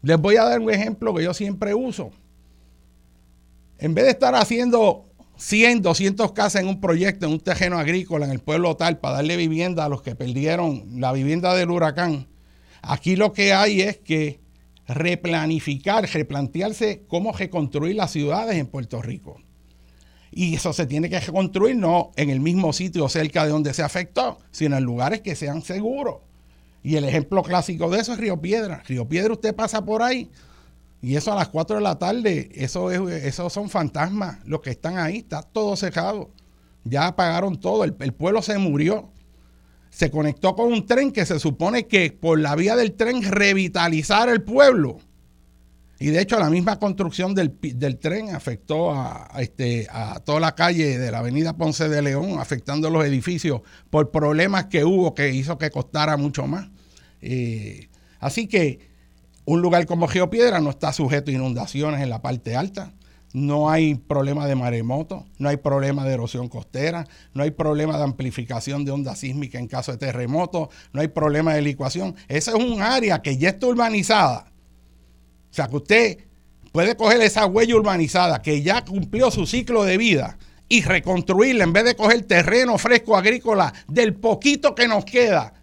les 0.01 0.17
voy 0.17 0.37
a 0.37 0.45
dar 0.45 0.61
un 0.61 0.71
ejemplo 0.71 1.13
que 1.13 1.25
yo 1.25 1.33
siempre 1.33 1.75
uso. 1.75 2.11
En 3.79 3.93
vez 3.93 4.05
de 4.05 4.11
estar 4.11 4.33
haciendo 4.33 5.03
100, 5.35 5.81
200 5.81 6.31
casas 6.31 6.61
en 6.61 6.69
un 6.69 6.79
proyecto, 6.79 7.25
en 7.25 7.33
un 7.33 7.41
terreno 7.41 7.77
agrícola, 7.77 8.27
en 8.27 8.31
el 8.31 8.39
pueblo 8.39 8.77
tal, 8.77 8.97
para 8.99 9.15
darle 9.15 9.35
vivienda 9.35 9.83
a 9.83 9.89
los 9.89 10.01
que 10.01 10.15
perdieron 10.15 11.01
la 11.01 11.11
vivienda 11.11 11.53
del 11.53 11.69
huracán, 11.69 12.29
aquí 12.81 13.17
lo 13.17 13.33
que 13.33 13.51
hay 13.51 13.81
es 13.81 13.97
que 13.97 14.44
replanificar, 14.87 16.07
replantearse 16.07 17.03
cómo 17.07 17.31
reconstruir 17.31 17.95
las 17.95 18.11
ciudades 18.11 18.57
en 18.57 18.67
Puerto 18.67 19.01
Rico. 19.01 19.37
Y 20.31 20.55
eso 20.55 20.73
se 20.73 20.85
tiene 20.85 21.09
que 21.09 21.19
reconstruir 21.19 21.77
no 21.77 22.11
en 22.17 22.29
el 22.29 22.39
mismo 22.39 22.73
sitio 22.73 23.07
cerca 23.07 23.45
de 23.45 23.51
donde 23.51 23.73
se 23.73 23.83
afectó, 23.83 24.37
sino 24.51 24.77
en 24.77 24.83
lugares 24.83 25.21
que 25.21 25.35
sean 25.35 25.61
seguros. 25.61 26.17
Y 26.83 26.97
el 26.97 27.05
ejemplo 27.05 27.41
clásico 27.41 27.89
de 27.89 28.01
eso 28.01 28.13
es 28.13 28.19
Río 28.19 28.39
Piedra. 28.39 28.83
Río 28.85 29.07
Piedra 29.07 29.33
usted 29.33 29.55
pasa 29.55 29.83
por 29.83 30.03
ahí 30.03 30.29
y 31.05 31.15
eso 31.15 31.31
a 31.31 31.35
las 31.35 31.49
4 31.49 31.75
de 31.75 31.81
la 31.83 31.99
tarde, 31.99 32.49
eso, 32.55 32.89
es, 32.89 32.99
eso 33.25 33.49
son 33.51 33.69
fantasmas 33.69 34.39
los 34.45 34.61
que 34.61 34.71
están 34.71 34.97
ahí, 34.97 35.17
está 35.17 35.43
todo 35.43 35.75
cerrado. 35.75 36.31
Ya 36.83 37.07
apagaron 37.07 37.59
todo, 37.59 37.83
el, 37.83 37.95
el 37.99 38.11
pueblo 38.11 38.41
se 38.41 38.57
murió. 38.57 39.11
Se 39.95 40.11
conectó 40.11 40.57
con 40.57 40.73
un 40.73 40.85
tren 40.85 41.13
que 41.13 41.25
se 41.25 41.39
supone 41.39 41.87
que 41.87 42.11
por 42.11 42.37
la 42.37 42.53
vía 42.55 42.75
del 42.75 42.95
tren 42.95 43.23
revitalizar 43.23 44.27
el 44.27 44.41
pueblo. 44.41 44.97
Y 45.99 46.07
de 46.07 46.19
hecho 46.19 46.37
la 46.37 46.49
misma 46.49 46.79
construcción 46.79 47.33
del, 47.33 47.57
tren 47.99 48.35
afectó 48.35 48.91
a, 48.91 49.31
este, 49.39 49.87
a 49.89 50.19
toda 50.19 50.41
la 50.41 50.53
calle 50.53 50.97
de 50.97 51.11
la 51.11 51.19
avenida 51.19 51.55
Ponce 51.55 51.87
de 51.87 52.01
León, 52.01 52.39
afectando 52.39 52.89
los 52.89 53.05
edificios 53.05 53.61
por 53.89 54.11
problemas 54.11 54.65
que 54.65 54.83
hubo 54.83 55.15
que 55.15 55.33
hizo 55.33 55.57
que 55.57 55.71
costara 55.71 56.17
mucho 56.17 56.45
más. 56.45 56.67
Eh, 57.21 57.87
así 58.19 58.47
que 58.47 58.79
un 59.45 59.61
lugar 59.61 59.85
como 59.85 60.09
Geopiedra 60.09 60.59
no 60.59 60.71
está 60.71 60.91
sujeto 60.91 61.31
a 61.31 61.35
inundaciones 61.35 62.01
en 62.01 62.09
la 62.09 62.21
parte 62.21 62.57
alta. 62.57 62.91
No 63.35 63.69
hay 63.69 63.95
problema 63.95 64.47
de 64.47 64.55
maremoto, 64.55 65.25
no 65.39 65.49
hay 65.49 65.57
problema 65.57 66.05
de 66.05 66.13
erosión 66.13 66.47
costera, 66.47 67.05
no 67.33 67.43
hay 67.43 67.51
problema 67.51 67.97
de 67.97 68.05
amplificación 68.05 68.85
de 68.85 68.91
onda 68.91 69.13
sísmica 69.13 69.59
en 69.59 69.67
caso 69.67 69.91
de 69.91 69.97
terremoto, 69.97 70.69
no 70.93 71.01
hay 71.01 71.09
problema 71.09 71.53
de 71.53 71.61
licuación. 71.61 72.15
Esa 72.29 72.51
es 72.51 72.63
un 72.63 72.81
área 72.81 73.21
que 73.21 73.35
ya 73.35 73.49
está 73.49 73.67
urbanizada. 73.67 74.45
O 75.51 75.53
sea 75.53 75.67
que 75.67 75.75
usted 75.75 76.17
puede 76.71 76.95
coger 76.95 77.19
esa 77.19 77.45
huella 77.45 77.75
urbanizada 77.75 78.41
que 78.41 78.61
ya 78.61 78.85
cumplió 78.85 79.29
su 79.31 79.45
ciclo 79.45 79.83
de 79.83 79.97
vida 79.97 80.37
y 80.69 80.83
reconstruirla 80.83 81.65
en 81.65 81.73
vez 81.73 81.83
de 81.83 81.95
coger 81.97 82.21
terreno 82.21 82.77
fresco 82.77 83.17
agrícola 83.17 83.73
del 83.89 84.15
poquito 84.15 84.73
que 84.73 84.87
nos 84.87 85.03
queda 85.03 85.53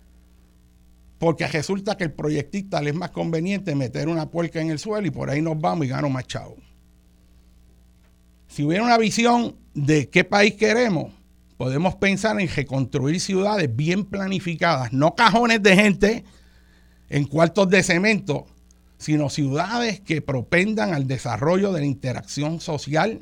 porque 1.18 1.47
resulta 1.47 1.97
que 1.97 2.05
el 2.05 2.12
proyectista 2.12 2.83
le 2.83 2.91
es 2.91 2.97
más 2.97 3.12
conveniente 3.12 3.75
meter 3.75 4.09
una 4.09 4.29
puerca 4.29 4.61
en 4.61 4.70
el 4.70 4.79
suelo 4.79 5.07
y 5.07 5.11
por 5.11 5.31
ahí 5.31 5.41
nos 5.41 5.59
vamos 5.59 5.87
y 5.87 5.89
gano 5.89 6.11
más 6.11 6.27
chavo. 6.27 6.57
Si 8.53 8.63
hubiera 8.63 8.85
una 8.85 8.99
visión 8.99 9.57
de 9.73 10.11
qué 10.11 10.25
país 10.25 10.57
queremos, 10.57 11.11
podemos 11.57 11.95
pensar 11.95 12.39
en 12.39 12.49
reconstruir 12.49 13.19
ciudades 13.19 13.75
bien 13.75 14.05
planificadas, 14.05 14.93
no 14.93 15.15
cajones 15.15 15.63
de 15.63 15.75
gente 15.75 16.25
en 17.09 17.25
cuartos 17.25 17.71
de 17.71 17.83
cemento, 17.83 18.47
sino 18.99 19.31
ciudades 19.31 20.01
que 20.01 20.21
propendan 20.21 20.93
al 20.93 21.07
desarrollo 21.07 21.73
de 21.73 21.81
la 21.81 21.87
interacción 21.87 22.61
social, 22.61 23.21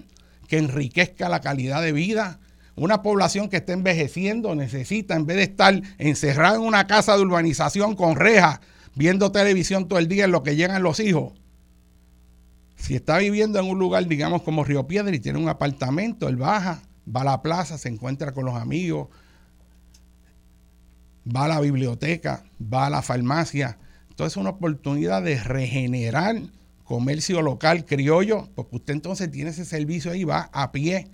que 0.49 0.59
enriquezca 0.59 1.28
la 1.28 1.41
calidad 1.41 1.81
de 1.81 1.93
vida, 1.93 2.41
Una 2.74 3.03
población 3.03 3.49
que 3.49 3.59
está 3.59 3.72
envejeciendo 3.72 4.57
necesita, 4.57 5.14
en 5.14 5.26
vez 5.26 5.37
de 5.37 5.43
estar 5.45 5.81
encerrada 5.99 6.57
en 6.57 6.62
una 6.62 6.89
casa 6.89 7.14
de 7.14 7.22
urbanización 7.22 7.95
con 7.95 8.16
rejas, 8.16 8.59
viendo 8.97 9.31
televisión 9.31 9.87
todo 9.87 10.01
el 10.01 10.09
día 10.09 10.24
en 10.24 10.33
lo 10.33 10.43
que 10.43 10.57
llegan 10.57 10.83
los 10.83 10.99
hijos, 10.99 11.35
si 12.81 12.97
está 12.97 13.18
viviendo 13.18 13.59
en 13.59 13.66
un 13.66 13.78
lugar, 13.78 14.07
digamos, 14.07 14.43
como 14.43 14.64
Río 14.64 14.87
Piedra 14.87 15.14
y 15.14 15.20
tiene 15.20 15.39
un 15.39 15.49
apartamento, 15.49 16.28
él 16.28 16.37
baja, 16.37 16.83
va 17.14 17.20
a 17.20 17.24
la 17.24 17.43
plaza, 17.43 17.76
se 17.76 17.91
encuentra 17.91 18.33
con 18.33 18.47
los 18.47 18.57
amigos, 18.57 19.09
va 21.24 21.45
a 21.45 21.49
la 21.49 21.61
biblioteca, 21.61 22.43
va 22.61 22.87
a 22.87 22.91
la 22.91 23.03
farmacia. 23.03 23.78
Entonces 24.09 24.33
es 24.33 24.37
una 24.39 24.51
oportunidad 24.51 25.22
de 25.22 25.39
regenerar 25.43 26.37
comercio 26.85 27.43
local 27.43 27.85
criollo, 27.85 28.49
porque 28.55 28.76
usted 28.76 28.95
entonces 28.95 29.31
tiene 29.31 29.51
ese 29.51 29.66
servicio 29.66 30.11
ahí, 30.11 30.24
va 30.24 30.49
a 30.53 30.72
pie, 30.72 31.09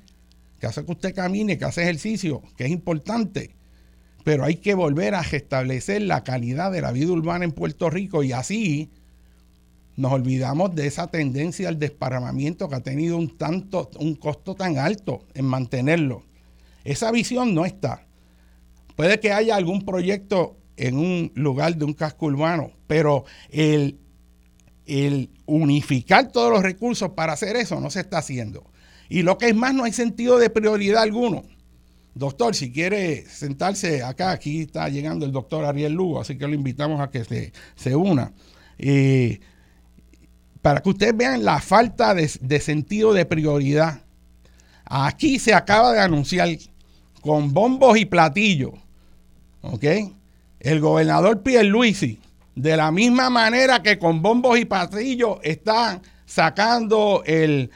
que 0.61 0.69
hace 0.69 0.85
que 0.85 0.93
usted 0.93 1.15
camine, 1.15 1.59
que 1.59 1.65
hace 1.65 1.83
ejercicio, 1.83 2.43
que 2.57 2.65
es 2.65 2.71
importante. 2.71 3.57
Pero 4.25 4.45
hay 4.45 4.57
que 4.57 4.75
volver 4.75 5.15
a 5.17 5.23
restablecer 5.23 6.03
la 6.03 6.23
calidad 6.23 6.71
de 6.71 6.81
la 6.81 6.93
vida 6.93 7.13
urbana 7.13 7.45
en 7.45 7.53
Puerto 7.53 7.91
Rico 7.91 8.23
y 8.23 8.33
así 8.33 8.91
nos 9.97 10.13
olvidamos 10.13 10.75
de 10.75 10.87
esa 10.87 11.07
tendencia 11.07 11.69
al 11.69 11.79
desparramamiento 11.79 12.69
que 12.69 12.77
ha 12.77 12.83
tenido 12.83 13.17
un 13.17 13.37
tanto, 13.37 13.91
un 13.99 14.15
costo 14.15 14.55
tan 14.55 14.79
alto 14.79 15.25
en 15.35 15.47
mantenerlo. 15.47 16.25
Esa 16.85 17.11
visión 17.11 17.55
no 17.55 17.65
está. 17.65 18.07
Puede 18.95 19.21
que 19.21 19.33
haya 19.33 19.57
algún 19.57 19.85
proyecto 19.85 20.57
en 20.77 20.99
un 20.99 21.33
lugar 21.35 21.77
de 21.77 21.85
un 21.85 21.95
casco 21.95 22.27
urbano, 22.27 22.73
pero 22.87 23.25
el, 23.51 23.99
el 24.85 25.31
unificar 25.47 26.31
todos 26.31 26.53
los 26.53 26.63
recursos 26.63 27.11
para 27.11 27.33
hacer 27.33 27.57
eso 27.57 27.81
no 27.81 27.91
se 27.91 28.01
está 28.01 28.19
haciendo. 28.19 28.71
Y 29.09 29.23
lo 29.23 29.39
que 29.39 29.49
es 29.49 29.55
más, 29.55 29.75
no 29.75 29.85
hay 29.85 29.93
sentido 29.93 30.39
de 30.39 30.51
prioridad 30.51 31.03
alguno. 31.03 31.45
Doctor, 32.15 32.55
si 32.55 32.73
quiere 32.73 33.27
sentarse 33.27 34.03
acá, 34.03 34.31
aquí 34.31 34.63
está 34.63 34.89
llegando 34.89 35.27
el 35.27 35.33
doctor 35.33 35.65
Ariel 35.65 35.93
Lugo, 35.93 36.21
así 36.21 36.37
que 36.39 36.47
lo 36.47 36.55
invitamos 36.55 37.01
a 37.01 37.11
que 37.11 37.25
se, 37.25 37.53
se 37.75 37.95
una. 37.95 38.33
Eh, 38.79 39.41
para 40.67 40.83
que 40.83 40.89
ustedes 40.89 41.17
vean 41.17 41.45
la 41.45 41.61
falta 41.61 42.13
de, 42.13 42.61
sentido 42.61 43.13
de 43.13 43.25
prioridad. 43.25 44.01
Aquí 44.85 45.39
se 45.39 45.55
acaba 45.55 45.93
de 45.93 46.01
anunciar 46.01 46.49
con 47.21 47.55
bombos 47.55 47.97
y 47.97 48.05
platillos 48.05 48.73
¿ok? 49.63 49.85
El 50.59 50.81
gobernador 50.81 51.41
Pierluisi, 51.45 52.19
de 52.57 52.77
la 52.77 52.91
misma 52.91 53.31
manera 53.31 53.81
que 53.81 53.97
con 54.01 54.23
bombos 54.23 54.59
y 54.59 54.65
pasillos 54.65 55.39
están 55.45 56.03
sacando 56.25 57.23
el, 57.25 57.71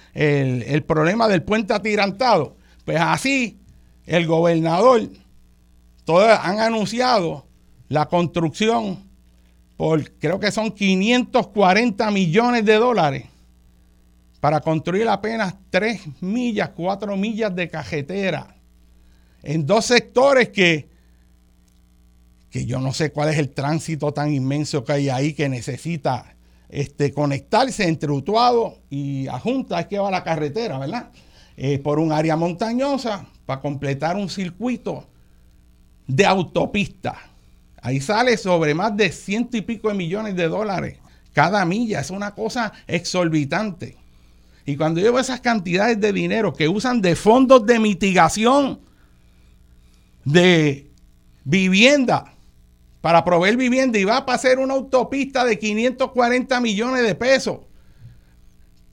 problema 0.84 1.28
del 1.28 1.44
puente 1.44 1.72
atirantado, 1.72 2.56
pues 2.84 2.98
así 3.00 3.56
el 4.04 4.26
gobernador, 4.26 5.02
todos 6.04 6.28
han 6.42 6.58
anunciado 6.58 7.46
la 7.86 8.06
construcción 8.06 9.09
por, 9.80 10.10
creo 10.18 10.38
que 10.38 10.52
son 10.52 10.72
540 10.72 12.10
millones 12.10 12.66
de 12.66 12.74
dólares 12.74 13.24
para 14.38 14.60
construir 14.60 15.08
apenas 15.08 15.54
3 15.70 16.20
millas, 16.20 16.72
4 16.76 17.16
millas 17.16 17.56
de 17.56 17.70
cajetera 17.70 18.56
en 19.42 19.64
dos 19.64 19.86
sectores 19.86 20.50
que 20.50 20.90
que 22.50 22.66
yo 22.66 22.78
no 22.78 22.92
sé 22.92 23.10
cuál 23.10 23.30
es 23.30 23.38
el 23.38 23.48
tránsito 23.48 24.12
tan 24.12 24.30
inmenso 24.34 24.84
que 24.84 24.92
hay 24.92 25.08
ahí 25.08 25.32
que 25.32 25.48
necesita 25.48 26.36
este, 26.68 27.14
conectarse 27.14 27.88
entre 27.88 28.10
Utuado 28.10 28.80
y 28.90 29.28
Ajunta, 29.28 29.80
es 29.80 29.86
que 29.86 29.98
va 29.98 30.10
la 30.10 30.22
carretera, 30.22 30.78
¿verdad? 30.78 31.10
Eh, 31.56 31.78
por 31.78 31.98
un 31.98 32.12
área 32.12 32.36
montañosa 32.36 33.26
para 33.46 33.62
completar 33.62 34.16
un 34.16 34.28
circuito 34.28 35.06
de 36.06 36.26
autopista. 36.26 37.29
Ahí 37.82 38.00
sale 38.00 38.36
sobre 38.36 38.74
más 38.74 38.96
de 38.96 39.10
ciento 39.10 39.56
y 39.56 39.62
pico 39.62 39.88
de 39.88 39.94
millones 39.94 40.36
de 40.36 40.48
dólares 40.48 40.98
cada 41.32 41.64
milla. 41.64 42.00
Es 42.00 42.10
una 42.10 42.34
cosa 42.34 42.72
exorbitante. 42.86 43.96
Y 44.66 44.76
cuando 44.76 45.00
yo 45.00 45.12
veo 45.12 45.20
esas 45.20 45.40
cantidades 45.40 46.00
de 46.00 46.12
dinero 46.12 46.52
que 46.52 46.68
usan 46.68 47.00
de 47.00 47.16
fondos 47.16 47.64
de 47.66 47.78
mitigación 47.78 48.80
de 50.24 50.90
vivienda 51.44 52.34
para 53.00 53.24
proveer 53.24 53.56
vivienda 53.56 53.98
y 53.98 54.04
va 54.04 54.18
a 54.18 54.26
pasar 54.26 54.58
una 54.58 54.74
autopista 54.74 55.44
de 55.44 55.58
540 55.58 56.60
millones 56.60 57.02
de 57.02 57.14
pesos 57.14 57.60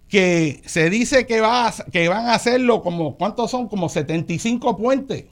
que 0.08 0.62
se 0.66 0.90
dice 0.90 1.28
que, 1.28 1.42
va 1.42 1.74
que 1.92 2.08
van 2.08 2.28
a 2.28 2.34
hacerlo 2.34 2.82
como, 2.82 3.18
¿cuántos 3.18 3.52
son? 3.52 3.68
Como 3.68 3.90
75 3.90 4.78
puentes 4.78 5.26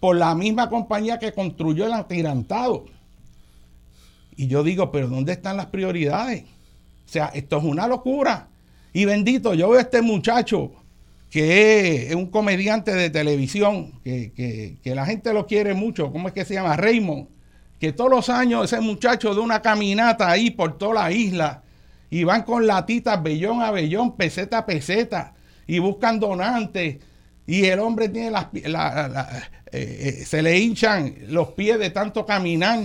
por 0.00 0.16
la 0.16 0.34
misma 0.34 0.68
compañía 0.68 1.18
que 1.18 1.32
construyó 1.32 1.86
el 1.86 1.92
atirantado. 1.92 2.86
Y 4.36 4.48
yo 4.48 4.62
digo, 4.62 4.90
pero 4.92 5.08
¿dónde 5.08 5.32
están 5.32 5.56
las 5.56 5.66
prioridades? 5.66 6.42
O 6.42 7.08
sea, 7.08 7.26
esto 7.34 7.58
es 7.58 7.64
una 7.64 7.86
locura. 7.86 8.48
Y 8.92 9.04
bendito, 9.04 9.54
yo 9.54 9.70
veo 9.70 9.78
a 9.78 9.82
este 9.82 10.02
muchacho 10.02 10.72
que 11.30 12.08
es 12.08 12.14
un 12.14 12.26
comediante 12.26 12.92
de 12.94 13.10
televisión, 13.10 13.92
que, 14.04 14.78
que 14.82 14.94
la 14.94 15.06
gente 15.06 15.32
lo 15.32 15.46
quiere 15.46 15.74
mucho, 15.74 16.12
¿cómo 16.12 16.28
es 16.28 16.34
que 16.34 16.44
se 16.44 16.54
llama? 16.54 16.76
Raymond 16.76 17.28
que 17.80 17.92
todos 17.92 18.10
los 18.10 18.28
años 18.28 18.72
ese 18.72 18.80
muchacho 18.80 19.34
de 19.34 19.40
una 19.40 19.60
caminata 19.60 20.30
ahí 20.30 20.50
por 20.50 20.78
toda 20.78 20.94
la 20.94 21.12
isla 21.12 21.62
y 22.10 22.24
van 22.24 22.42
con 22.42 22.66
latitas 22.66 23.22
bellón 23.22 23.62
a 23.62 23.70
bellón, 23.70 24.16
peseta 24.16 24.58
a 24.58 24.66
peseta 24.66 25.34
y 25.66 25.78
buscan 25.78 26.20
donantes 26.20 26.98
y 27.46 27.64
el 27.66 27.78
hombre 27.80 28.08
tiene 28.08 28.30
las 28.30 28.46
eh, 28.52 29.40
eh, 29.72 30.24
se 30.24 30.42
le 30.42 30.58
hinchan 30.58 31.14
los 31.28 31.48
pies 31.48 31.78
de 31.78 31.90
tanto 31.90 32.24
caminar 32.26 32.80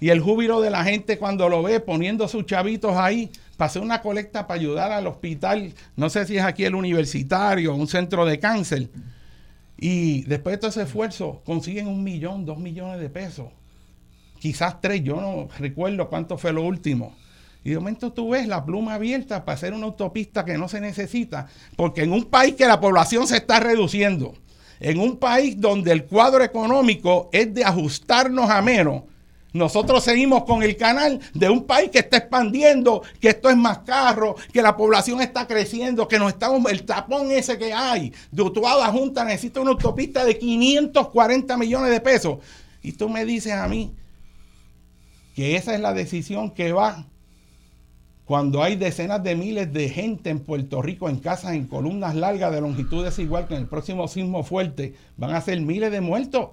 y 0.00 0.10
el 0.10 0.20
júbilo 0.20 0.60
de 0.60 0.70
la 0.70 0.84
gente 0.84 1.18
cuando 1.18 1.48
lo 1.48 1.62
ve 1.62 1.80
poniendo 1.80 2.28
sus 2.28 2.46
chavitos 2.46 2.96
ahí 2.96 3.30
para 3.56 3.66
hacer 3.66 3.82
una 3.82 4.02
colecta 4.02 4.46
para 4.46 4.60
ayudar 4.60 4.92
al 4.92 5.06
hospital, 5.06 5.72
no 5.96 6.10
sé 6.10 6.26
si 6.26 6.36
es 6.36 6.42
aquí 6.42 6.64
el 6.64 6.74
universitario, 6.74 7.74
un 7.74 7.86
centro 7.86 8.26
de 8.26 8.38
cáncer. 8.40 8.88
Y 9.78 10.22
después 10.24 10.54
de 10.54 10.58
todo 10.58 10.70
ese 10.70 10.82
esfuerzo 10.82 11.40
consiguen 11.44 11.86
un 11.86 12.02
millón, 12.02 12.44
dos 12.44 12.58
millones 12.58 13.00
de 13.00 13.08
pesos 13.08 13.46
quizás 14.44 14.78
tres, 14.78 15.02
yo 15.02 15.16
no 15.22 15.48
recuerdo 15.58 16.06
cuánto 16.10 16.36
fue 16.36 16.52
lo 16.52 16.64
último. 16.64 17.16
Y 17.64 17.70
de 17.70 17.76
momento 17.76 18.12
tú 18.12 18.30
ves 18.30 18.46
la 18.46 18.64
pluma 18.64 18.94
abierta 18.94 19.44
para 19.44 19.56
hacer 19.56 19.72
una 19.72 19.86
autopista 19.86 20.44
que 20.44 20.58
no 20.58 20.68
se 20.68 20.82
necesita, 20.82 21.46
porque 21.76 22.02
en 22.02 22.12
un 22.12 22.26
país 22.26 22.54
que 22.54 22.66
la 22.66 22.78
población 22.78 23.26
se 23.26 23.38
está 23.38 23.58
reduciendo, 23.58 24.34
en 24.80 25.00
un 25.00 25.16
país 25.16 25.58
donde 25.58 25.90
el 25.90 26.04
cuadro 26.04 26.44
económico 26.44 27.30
es 27.32 27.54
de 27.54 27.64
ajustarnos 27.64 28.50
a 28.50 28.60
menos, 28.60 29.04
nosotros 29.54 30.02
seguimos 30.02 30.44
con 30.44 30.64
el 30.64 30.76
canal 30.76 31.20
de 31.32 31.48
un 31.48 31.64
país 31.64 31.88
que 31.88 32.00
está 32.00 32.18
expandiendo, 32.18 33.02
que 33.20 33.28
esto 33.28 33.48
es 33.48 33.56
más 33.56 33.78
caro, 33.78 34.34
que 34.52 34.60
la 34.60 34.76
población 34.76 35.22
está 35.22 35.46
creciendo, 35.46 36.08
que 36.08 36.18
nos 36.18 36.32
estamos, 36.32 36.70
el 36.70 36.84
tapón 36.84 37.30
ese 37.30 37.56
que 37.56 37.72
hay, 37.72 38.12
de 38.32 38.42
Utuado 38.42 38.82
a 38.82 38.88
Junta 38.88 39.24
necesita 39.24 39.60
una 39.60 39.70
autopista 39.70 40.24
de 40.24 40.38
540 40.38 41.56
millones 41.56 41.90
de 41.90 42.00
pesos. 42.00 42.38
Y 42.82 42.92
tú 42.92 43.08
me 43.08 43.24
dices 43.24 43.52
a 43.52 43.68
mí 43.68 43.94
que 45.36 45.54
esa 45.54 45.72
es 45.72 45.80
la 45.80 45.94
decisión 45.94 46.50
que 46.50 46.72
va 46.72 47.06
cuando 48.24 48.62
hay 48.62 48.76
decenas 48.76 49.22
de 49.22 49.36
miles 49.36 49.72
de 49.72 49.88
gente 49.88 50.30
en 50.30 50.40
Puerto 50.40 50.80
Rico 50.80 51.08
en 51.08 51.18
casas 51.18 51.52
en 51.52 51.66
columnas 51.66 52.14
largas 52.14 52.52
de 52.52 52.60
longitud 52.60 53.04
desigual 53.04 53.46
que 53.46 53.54
en 53.54 53.62
el 53.62 53.68
próximo 53.68 54.08
sismo 54.08 54.42
fuerte 54.42 54.94
van 55.16 55.34
a 55.34 55.40
ser 55.40 55.60
miles 55.60 55.92
de 55.92 56.00
muertos. 56.00 56.50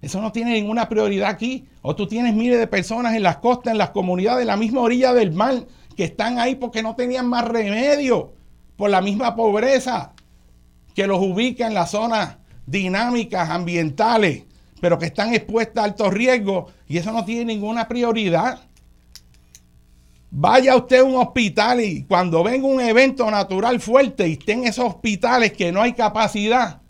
Eso 0.00 0.20
no 0.20 0.32
tiene 0.32 0.52
ninguna 0.52 0.88
prioridad 0.88 1.30
aquí. 1.30 1.66
O 1.80 1.96
tú 1.96 2.06
tienes 2.06 2.34
miles 2.34 2.58
de 2.58 2.66
personas 2.66 3.14
en 3.14 3.22
las 3.22 3.38
costas, 3.38 3.72
en 3.72 3.78
las 3.78 3.90
comunidades, 3.90 4.42
en 4.42 4.48
la 4.48 4.56
misma 4.56 4.80
orilla 4.80 5.14
del 5.14 5.32
mar, 5.32 5.66
que 5.96 6.04
están 6.04 6.38
ahí 6.38 6.54
porque 6.54 6.82
no 6.82 6.94
tenían 6.94 7.26
más 7.26 7.46
remedio 7.46 8.32
por 8.76 8.90
la 8.90 9.00
misma 9.00 9.34
pobreza 9.34 10.12
que 10.94 11.06
los 11.06 11.20
ubica 11.20 11.66
en 11.66 11.74
las 11.74 11.90
zonas 11.90 12.36
dinámicas 12.66 13.50
ambientales 13.50 14.44
pero 14.84 14.98
que 14.98 15.06
están 15.06 15.32
expuestas 15.32 15.82
a 15.82 15.84
altos 15.86 16.12
riesgos 16.12 16.70
y 16.86 16.98
eso 16.98 17.10
no 17.10 17.24
tiene 17.24 17.46
ninguna 17.46 17.88
prioridad. 17.88 18.60
Vaya 20.36 20.74
usted 20.74 20.98
a 20.98 21.04
un 21.04 21.14
hospital 21.14 21.80
y 21.80 22.02
cuando 22.06 22.42
venga 22.42 22.66
un 22.66 22.80
evento 22.80 23.30
natural 23.30 23.78
fuerte 23.78 24.26
y 24.26 24.32
estén 24.32 24.64
esos 24.64 24.86
hospitales 24.86 25.52
que 25.52 25.70
no 25.70 25.80
hay 25.80 25.92
capacidad 25.92 26.82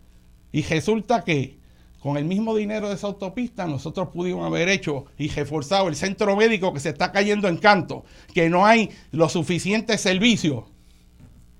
y 0.51 0.63
resulta 0.63 1.23
que 1.23 1.59
con 1.99 2.17
el 2.17 2.25
mismo 2.25 2.55
dinero 2.55 2.89
de 2.89 2.95
esa 2.95 3.05
autopista 3.05 3.67
nosotros 3.67 4.09
pudimos 4.11 4.47
haber 4.47 4.67
hecho 4.67 5.05
y 5.19 5.27
reforzado 5.27 5.89
el 5.89 5.95
centro 5.95 6.35
médico 6.35 6.73
que 6.73 6.79
se 6.79 6.89
está 6.89 7.11
cayendo 7.11 7.47
en 7.47 7.57
canto, 7.57 8.03
que 8.33 8.49
no 8.49 8.65
hay 8.65 8.89
los 9.11 9.33
suficientes 9.33 10.01
servicios. 10.01 10.63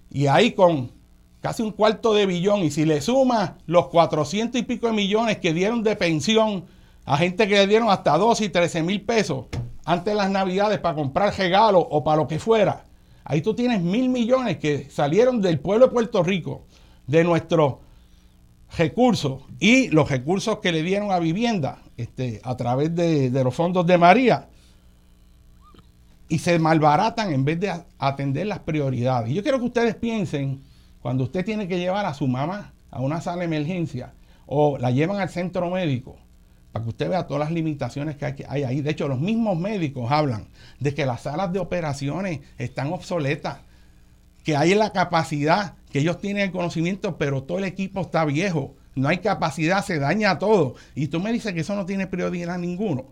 Y 0.10 0.26
ahí 0.26 0.54
con 0.54 0.92
casi 1.40 1.62
un 1.62 1.72
cuarto 1.72 2.16
de 2.16 2.26
billón, 2.26 2.64
y 2.64 2.72
si 2.72 2.86
le 2.86 3.00
suma 3.00 3.60
los 3.68 3.90
400 3.90 4.60
y 4.60 4.64
pico 4.64 4.88
de 4.88 4.94
millones 4.94 5.38
que 5.38 5.54
dieron 5.54 5.84
de 5.84 5.96
pensión 5.96 6.66
a 7.06 7.16
gente 7.18 7.48
que 7.48 7.54
le 7.54 7.68
dieron 7.68 7.92
hasta 7.92 8.18
12 8.18 8.46
y 8.46 8.50
13 8.50 8.82
mil 8.82 9.02
pesos 9.02 9.46
antes 9.86 10.14
de 10.14 10.16
las 10.16 10.32
navidades 10.32 10.80
para 10.80 10.96
comprar 10.96 11.34
regalos 11.38 11.86
o 11.90 12.04
para 12.04 12.18
lo 12.18 12.28
que 12.28 12.40
fuera, 12.40 12.86
ahí 13.24 13.42
tú 13.42 13.54
tienes 13.54 13.82
mil 13.82 14.10
millones 14.10 14.58
que 14.58 14.90
salieron 14.90 15.42
del 15.42 15.60
pueblo 15.60 15.88
de 15.88 15.94
Puerto 15.94 16.24
Rico, 16.24 16.66
de 17.06 17.24
nuestros 17.24 17.76
recursos 18.76 19.44
y 19.60 19.90
los 19.90 20.10
recursos 20.10 20.60
que 20.60 20.72
le 20.72 20.82
dieron 20.82 21.12
a 21.12 21.20
vivienda 21.20 21.80
este, 21.98 22.42
a 22.44 22.58
través 22.58 22.94
de, 22.96 23.30
los 23.44 23.54
fondos 23.54 23.86
de 23.86 23.98
María. 23.98 24.50
Y 26.28 26.40
se 26.40 26.58
malbaratan 26.58 27.32
en 27.32 27.46
vez 27.46 27.60
de 27.60 27.72
atender 28.00 28.48
las 28.48 28.60
prioridades. 28.60 29.32
Yo 29.32 29.44
quiero 29.44 29.60
que 29.60 29.66
ustedes 29.66 29.96
piensen 29.96 30.64
cuando 31.00 31.26
usted 31.26 31.46
tiene 31.46 31.68
que 31.68 31.78
llevar 31.78 32.08
a 32.08 32.16
su 32.16 32.28
mamá 32.28 32.74
a 32.90 33.00
una 33.00 33.22
sala 33.22 33.40
de 33.40 33.46
emergencia 33.46 34.14
o 34.48 34.80
la 34.80 34.90
llevan 34.90 35.20
al 35.20 35.30
centro 35.30 35.70
médico 35.70 36.18
para 36.76 36.84
que 36.84 36.90
usted 36.90 37.10
vea 37.10 37.26
todas 37.26 37.40
las 37.40 37.52
limitaciones 37.54 38.18
que 38.18 38.46
hay, 38.50 38.64
ahí. 38.64 38.82
De 38.82 38.92
hecho, 38.92 39.08
los 39.08 39.22
mismos 39.22 39.58
médicos 39.58 40.12
hablan 40.12 40.50
de 40.82 40.94
que 40.94 41.06
las 41.06 41.22
salas 41.22 41.54
de 41.54 41.60
operaciones 41.60 42.42
están 42.58 42.92
obsoletas, 42.92 43.60
que 44.44 44.58
hay 44.58 44.76
la 44.76 44.92
capacidad, 44.92 45.76
que 45.90 46.00
ellos 46.00 46.20
tienen 46.20 46.44
el 46.44 46.52
conocimiento, 46.52 47.18
pero 47.18 47.44
todo 47.44 47.60
el 47.60 47.64
equipo 47.64 48.02
está 48.02 48.26
viejo. 48.26 48.76
No 48.94 49.08
hay 49.08 49.20
capacidad, 49.20 49.86
se 49.86 50.00
daña 50.00 50.38
todo. 50.38 50.76
Y 50.96 51.08
tú 51.08 51.22
me 51.22 51.32
dices 51.32 51.54
que 51.54 51.62
eso 51.62 51.78
no 51.78 51.86
tiene 51.86 52.08
prioridad 52.08 52.58
ninguno. 52.58 53.06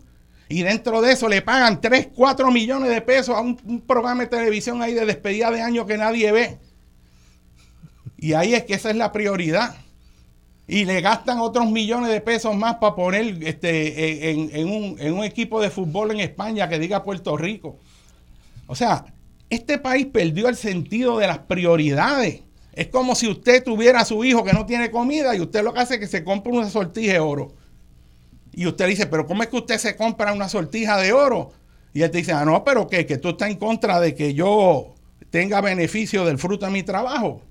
Y 0.50 0.62
dentro 0.62 1.00
de 1.00 1.12
eso 1.12 1.26
le 1.30 1.40
pagan 1.40 1.80
3, 1.80 2.08
4 2.14 2.50
millones 2.50 2.90
de 2.90 3.00
pesos 3.00 3.34
a 3.34 3.40
un, 3.40 3.58
un 3.64 3.80
programa 3.80 4.24
de 4.24 4.28
televisión 4.28 4.82
ahí 4.82 4.92
de 4.92 5.06
despedida 5.06 5.50
de 5.50 5.62
año 5.62 5.86
que 5.86 5.96
nadie 5.96 6.30
ve. 6.32 6.58
Y 8.18 8.34
ahí 8.34 8.52
es 8.52 8.64
que 8.64 8.74
esa 8.74 8.90
es 8.90 8.96
la 8.96 9.10
prioridad 9.10 9.74
y 10.66 10.84
le 10.84 11.00
gastan 11.00 11.40
otros 11.40 11.70
millones 11.70 12.10
de 12.10 12.20
pesos 12.20 12.56
más 12.56 12.76
para 12.76 12.94
poner 12.94 13.42
este, 13.42 14.30
en, 14.30 14.68
un, 14.68 15.24
equipo 15.24 15.60
de 15.60 15.70
fútbol 15.70 16.12
en 16.12 16.20
España 16.20 16.68
que 16.68 16.78
diga 16.78 17.02
Puerto 17.02 17.36
Rico. 17.36 17.78
O 18.66 18.74
sea, 18.74 19.04
este 19.50 19.78
país 19.78 20.06
perdió 20.06 20.48
el 20.48 20.56
sentido 20.56 21.18
de 21.18 21.26
las 21.26 21.38
prioridades. 21.40 22.40
Es 22.72 22.88
como 22.88 23.14
si 23.14 23.28
usted 23.28 23.62
tuviera 23.62 24.00
a 24.00 24.04
su 24.04 24.24
hijo 24.24 24.42
que 24.42 24.54
no 24.54 24.64
tiene 24.64 24.90
comida 24.90 25.36
y 25.36 25.40
usted 25.40 25.62
lo 25.62 25.74
que 25.74 25.80
hace 25.80 25.94
es 25.94 26.00
que 26.00 26.06
se 26.06 26.24
compra 26.24 26.52
una 26.52 26.70
sortija 26.70 27.12
de 27.12 27.20
oro. 27.20 27.54
Y 28.52 28.66
usted 28.66 28.88
dice, 28.88 29.06
pero 29.06 29.26
¿cómo 29.26 29.42
es 29.42 29.48
que 29.48 29.56
usted 29.56 29.78
se 29.78 29.96
compra 29.96 30.32
una 30.32 30.48
sortija 30.48 30.96
de 30.96 31.12
oro? 31.12 31.52
Y 31.92 32.02
él 32.02 32.10
te 32.10 32.18
dice, 32.18 32.32
ah, 32.32 32.44
no, 32.44 32.64
pero 32.64 32.88
¿qué? 32.88 33.04
Que 33.04 33.18
tú 33.18 33.30
estás 33.30 33.50
en 33.50 33.58
contra 33.58 34.00
de 34.00 34.14
que 34.14 34.32
yo 34.32 34.94
tenga 35.30 35.60
beneficio 35.60 36.24
del 36.24 36.38
fruto 36.38 36.64
de 36.64 36.72
mi 36.72 36.82
trabajo. 36.82 37.42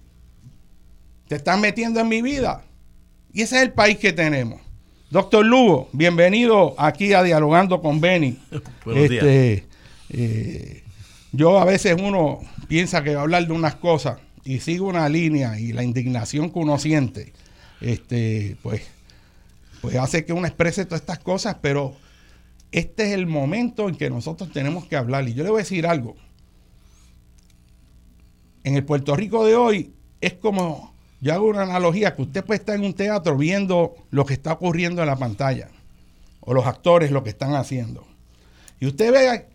Te 1.27 1.35
están 1.35 1.61
metiendo 1.61 1.99
en 1.99 2.07
mi 2.07 2.21
vida. 2.21 2.63
Y 3.33 3.41
ese 3.41 3.57
es 3.57 3.63
el 3.63 3.73
país 3.73 3.97
que 3.97 4.13
tenemos. 4.13 4.61
Doctor 5.09 5.43
Lugo, 5.43 5.89
bienvenido 5.91 6.75
aquí 6.77 7.13
a 7.13 7.23
Dialogando 7.23 7.81
con 7.81 7.99
Beni. 7.99 8.37
este, 8.95 9.65
eh, 10.09 10.83
yo 11.31 11.59
a 11.59 11.65
veces 11.65 11.97
uno 11.99 12.41
piensa 12.67 13.03
que 13.03 13.15
va 13.15 13.21
a 13.21 13.23
hablar 13.23 13.47
de 13.47 13.53
unas 13.53 13.73
cosas 13.75 14.19
y 14.43 14.59
sigue 14.59 14.81
una 14.81 15.09
línea 15.09 15.59
y 15.59 15.73
la 15.73 15.83
indignación 15.83 16.51
que 16.51 16.59
uno 16.59 16.77
siente, 16.77 17.33
este, 17.81 18.55
pues, 18.61 18.83
pues 19.81 19.95
hace 19.95 20.25
que 20.25 20.33
uno 20.33 20.45
exprese 20.45 20.85
todas 20.85 21.01
estas 21.01 21.17
cosas, 21.17 21.57
pero 21.59 21.95
este 22.71 23.07
es 23.07 23.13
el 23.13 23.25
momento 23.25 23.89
en 23.89 23.95
que 23.95 24.11
nosotros 24.11 24.51
tenemos 24.53 24.85
que 24.85 24.95
hablar. 24.95 25.27
Y 25.27 25.33
yo 25.33 25.43
le 25.43 25.49
voy 25.49 25.61
a 25.61 25.63
decir 25.63 25.87
algo. 25.87 26.15
En 28.63 28.75
el 28.75 28.85
Puerto 28.85 29.15
Rico 29.15 29.43
de 29.43 29.55
hoy 29.55 29.91
es 30.21 30.33
como 30.33 30.92
yo 31.23 31.33
hago 31.33 31.47
una 31.47 31.61
analogía 31.61 32.15
que 32.15 32.21
usted 32.21 32.43
puede 32.43 32.59
estar 32.59 32.75
en 32.75 32.83
un 32.83 32.93
teatro 32.93 33.37
viendo 33.37 33.95
lo 34.11 34.25
que 34.25 34.33
está 34.33 34.51
ocurriendo 34.51 35.01
en 35.01 35.07
la 35.07 35.15
pantalla, 35.15 35.69
o 36.41 36.53
los 36.53 36.65
actores 36.65 37.11
lo 37.11 37.23
que 37.23 37.29
están 37.29 37.55
haciendo. 37.55 38.05
Y 38.81 38.87
usted 38.87 39.13
ve 39.13 39.45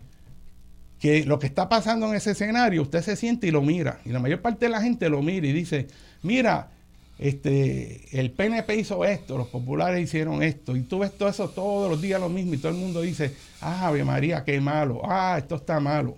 que 0.99 1.25
lo 1.25 1.37
que 1.37 1.45
está 1.45 1.69
pasando 1.69 2.07
en 2.07 2.15
ese 2.15 2.31
escenario, 2.31 2.81
usted 2.81 3.03
se 3.03 3.15
siente 3.15 3.45
y 3.45 3.51
lo 3.51 3.61
mira. 3.61 3.99
Y 4.03 4.09
la 4.09 4.19
mayor 4.19 4.41
parte 4.41 4.65
de 4.65 4.71
la 4.71 4.81
gente 4.81 5.09
lo 5.09 5.21
mira 5.21 5.45
y 5.45 5.53
dice, 5.53 5.85
mira, 6.23 6.71
este, 7.19 8.19
el 8.19 8.31
PNP 8.31 8.75
hizo 8.75 9.05
esto, 9.05 9.37
los 9.37 9.49
populares 9.49 10.01
hicieron 10.01 10.41
esto, 10.41 10.75
y 10.75 10.81
tú 10.81 10.97
ves 10.97 11.15
todo 11.15 11.29
eso 11.29 11.49
todos 11.49 11.87
los 11.87 12.01
días 12.01 12.19
lo 12.19 12.29
mismo, 12.29 12.55
y 12.55 12.57
todo 12.57 12.71
el 12.71 12.79
mundo 12.79 13.01
dice, 13.01 13.35
ah, 13.61 13.89
Ave 13.89 14.03
María, 14.03 14.43
qué 14.43 14.59
malo, 14.59 15.01
ah, 15.05 15.35
esto 15.37 15.57
está 15.57 15.79
malo. 15.79 16.17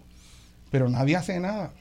Pero 0.69 0.87
nadie 0.87 1.17
hace 1.17 1.41
nada. 1.41 1.73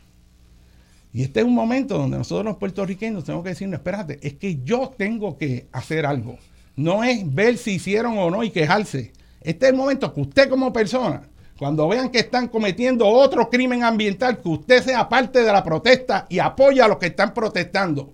Y 1.12 1.22
este 1.22 1.40
es 1.40 1.46
un 1.46 1.54
momento 1.54 1.98
donde 1.98 2.18
nosotros 2.18 2.44
los 2.44 2.56
puertorriqueños 2.56 3.24
tenemos 3.24 3.42
que 3.42 3.50
decir, 3.50 3.72
espérate, 3.72 4.18
es 4.22 4.34
que 4.34 4.60
yo 4.62 4.92
tengo 4.96 5.36
que 5.36 5.66
hacer 5.72 6.06
algo. 6.06 6.38
No 6.76 7.02
es 7.02 7.34
ver 7.34 7.58
si 7.58 7.72
hicieron 7.72 8.16
o 8.18 8.30
no 8.30 8.44
y 8.44 8.50
quejarse. 8.50 9.12
Este 9.40 9.66
es 9.66 9.72
el 9.72 9.76
momento 9.76 10.14
que 10.14 10.20
usted 10.20 10.48
como 10.48 10.72
persona, 10.72 11.22
cuando 11.58 11.88
vean 11.88 12.10
que 12.10 12.20
están 12.20 12.48
cometiendo 12.48 13.06
otro 13.06 13.50
crimen 13.50 13.82
ambiental, 13.82 14.38
que 14.38 14.48
usted 14.48 14.82
sea 14.82 15.08
parte 15.08 15.42
de 15.42 15.52
la 15.52 15.64
protesta 15.64 16.26
y 16.28 16.38
apoya 16.38 16.84
a 16.84 16.88
los 16.88 16.98
que 16.98 17.06
están 17.06 17.34
protestando. 17.34 18.12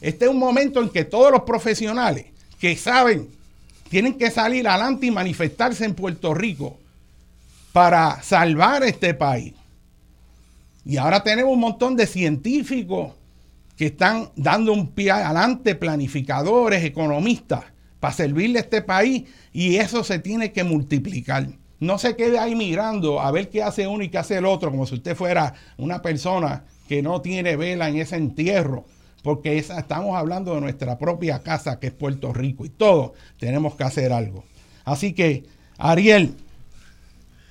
Este 0.00 0.26
es 0.26 0.30
un 0.30 0.38
momento 0.38 0.82
en 0.82 0.90
que 0.90 1.04
todos 1.04 1.32
los 1.32 1.42
profesionales 1.42 2.26
que 2.60 2.76
saben 2.76 3.28
tienen 3.88 4.18
que 4.18 4.30
salir 4.30 4.68
adelante 4.68 5.06
y 5.06 5.10
manifestarse 5.10 5.84
en 5.84 5.94
Puerto 5.94 6.34
Rico 6.34 6.76
para 7.72 8.22
salvar 8.22 8.82
este 8.84 9.14
país. 9.14 9.54
Y 10.86 10.98
ahora 10.98 11.24
tenemos 11.24 11.52
un 11.52 11.58
montón 11.58 11.96
de 11.96 12.06
científicos 12.06 13.12
que 13.76 13.86
están 13.86 14.30
dando 14.36 14.72
un 14.72 14.86
pie 14.92 15.10
adelante, 15.10 15.74
planificadores, 15.74 16.84
economistas, 16.84 17.64
para 17.98 18.14
servirle 18.14 18.60
a 18.60 18.62
este 18.62 18.82
país 18.82 19.24
y 19.52 19.76
eso 19.76 20.04
se 20.04 20.20
tiene 20.20 20.52
que 20.52 20.62
multiplicar. 20.62 21.48
No 21.80 21.98
se 21.98 22.14
quede 22.14 22.38
ahí 22.38 22.54
mirando 22.54 23.20
a 23.20 23.32
ver 23.32 23.50
qué 23.50 23.64
hace 23.64 23.88
uno 23.88 24.04
y 24.04 24.10
qué 24.10 24.18
hace 24.18 24.36
el 24.36 24.46
otro, 24.46 24.70
como 24.70 24.86
si 24.86 24.94
usted 24.94 25.16
fuera 25.16 25.54
una 25.76 26.00
persona 26.02 26.64
que 26.88 27.02
no 27.02 27.20
tiene 27.20 27.56
vela 27.56 27.88
en 27.88 27.96
ese 27.96 28.14
entierro, 28.14 28.84
porque 29.24 29.58
estamos 29.58 30.16
hablando 30.16 30.54
de 30.54 30.60
nuestra 30.60 30.98
propia 30.98 31.40
casa, 31.40 31.80
que 31.80 31.88
es 31.88 31.92
Puerto 31.92 32.32
Rico, 32.32 32.64
y 32.64 32.68
todos 32.68 33.10
tenemos 33.40 33.74
que 33.74 33.82
hacer 33.82 34.12
algo. 34.12 34.44
Así 34.84 35.14
que, 35.14 35.46
Ariel, 35.78 36.36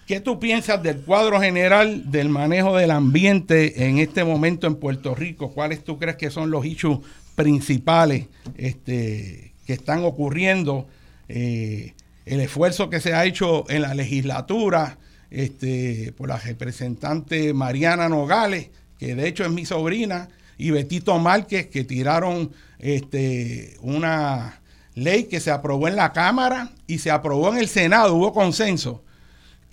¿Qué 0.05 0.19
tú 0.19 0.39
piensas 0.39 0.83
del 0.83 1.01
cuadro 1.01 1.41
general 1.41 2.11
del 2.11 2.29
manejo 2.29 2.77
del 2.77 2.91
ambiente 2.91 3.87
en 3.87 3.97
este 3.97 4.23
momento 4.23 4.67
en 4.67 4.75
Puerto 4.75 5.15
Rico? 5.15 5.51
¿Cuáles 5.51 5.83
tú 5.83 5.97
crees 5.97 6.15
que 6.15 6.29
son 6.29 6.51
los 6.51 6.63
issues 6.63 6.99
principales 7.33 8.27
este, 8.55 9.53
que 9.65 9.73
están 9.73 10.03
ocurriendo? 10.03 10.87
Eh, 11.27 11.93
el 12.27 12.39
esfuerzo 12.39 12.87
que 12.91 12.99
se 12.99 13.15
ha 13.15 13.25
hecho 13.25 13.67
en 13.67 13.81
la 13.81 13.95
legislatura 13.95 14.99
este, 15.31 16.13
por 16.15 16.29
la 16.29 16.37
representante 16.37 17.55
Mariana 17.55 18.07
Nogales, 18.07 18.69
que 18.99 19.15
de 19.15 19.27
hecho 19.27 19.43
es 19.43 19.49
mi 19.49 19.65
sobrina, 19.65 20.29
y 20.59 20.69
Betito 20.69 21.17
Márquez, 21.17 21.65
que 21.65 21.83
tiraron 21.83 22.51
este, 22.77 23.75
una 23.81 24.61
ley 24.93 25.23
que 25.23 25.39
se 25.39 25.49
aprobó 25.49 25.87
en 25.87 25.95
la 25.95 26.13
Cámara 26.13 26.69
y 26.85 26.99
se 26.99 27.09
aprobó 27.09 27.51
en 27.51 27.57
el 27.57 27.67
Senado, 27.67 28.13
hubo 28.13 28.33
consenso 28.33 29.01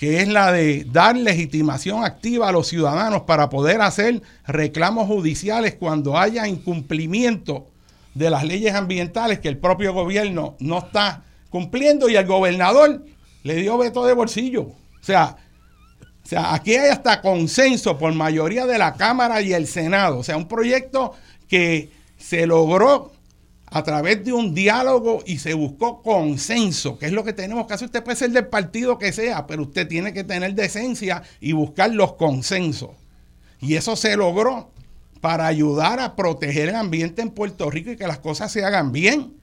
que 0.03 0.21
es 0.21 0.27
la 0.27 0.51
de 0.51 0.85
dar 0.91 1.17
legitimación 1.17 2.03
activa 2.03 2.49
a 2.49 2.53
los 2.53 2.67
ciudadanos 2.67 3.23
para 3.23 3.49
poder 3.49 3.81
hacer 3.83 4.21
reclamos 4.45 5.07
judiciales 5.07 5.77
cuando 5.77 6.19
haya 6.19 6.49
incumplimiento 6.49 7.69
de 8.13 8.29
las 8.29 8.43
leyes 8.43 8.75
ambientales 8.75 9.39
que 9.39 9.47
el 9.47 9.59
propio 9.59 9.93
gobierno 9.93 10.57
no 10.59 10.79
está 10.79 11.23
cumpliendo 11.51 12.09
y 12.09 12.17
el 12.17 12.27
gobernador 12.27 13.07
le 13.45 13.55
dio 13.55 13.79
veto 13.79 14.05
de 14.05 14.13
bolsillo. 14.15 14.63
O 14.63 14.75
sea, 15.03 15.37
o 16.25 16.29
sea, 16.29 16.53
aquí 16.53 16.75
hay 16.75 16.91
hasta 16.91 17.21
consenso 17.21 17.97
por 17.97 18.13
mayoría 18.13 18.67
de 18.67 18.79
la 18.79 18.95
Cámara 18.95 19.41
y 19.41 19.53
el 19.53 19.69
Senado. 19.69 20.19
O 20.19 20.25
sea, 20.25 20.37
un 20.37 20.49
proyecto 20.49 21.13
que 21.47 21.93
se 22.19 22.49
logró 22.49 23.13
a 23.73 23.83
través 23.83 24.23
de 24.23 24.33
un 24.35 24.55
diálogo 24.55 25.23
y 25.25 25.39
se 25.39 25.55
buscó 25.55 26.03
consenso, 26.03 26.99
que 26.99 27.07
es 27.07 27.13
lo 27.13 27.25
que 27.25 27.33
tenemos 27.33 27.67
que 27.67 27.73
hacer. 27.73 27.87
Usted 27.87 28.05
puede 28.05 28.17
ser 28.17 28.31
del 28.31 28.47
partido 28.47 28.99
que 28.99 29.13
sea, 29.13 29.47
pero 29.47 29.63
usted 29.63 29.89
tiene 29.89 30.13
que 30.13 30.25
tener 30.25 30.55
decencia 30.55 31.23
y 31.41 31.53
buscar 31.53 31.91
los 31.91 32.15
consensos. 32.15 32.91
Y 33.61 33.77
eso 33.77 33.97
se 33.97 34.17
logró 34.17 34.71
para 35.23 35.47
ayudar 35.47 36.01
a 36.01 36.17
proteger 36.17 36.69
el 36.69 36.75
ambiente 36.75 37.23
en 37.23 37.31
Puerto 37.31 37.71
Rico 37.71 37.93
y 37.93 37.97
que 37.97 38.07
las 38.07 38.19
cosas 38.19 38.53
se 38.53 38.63
hagan 38.63 38.93
bien. 38.93 39.35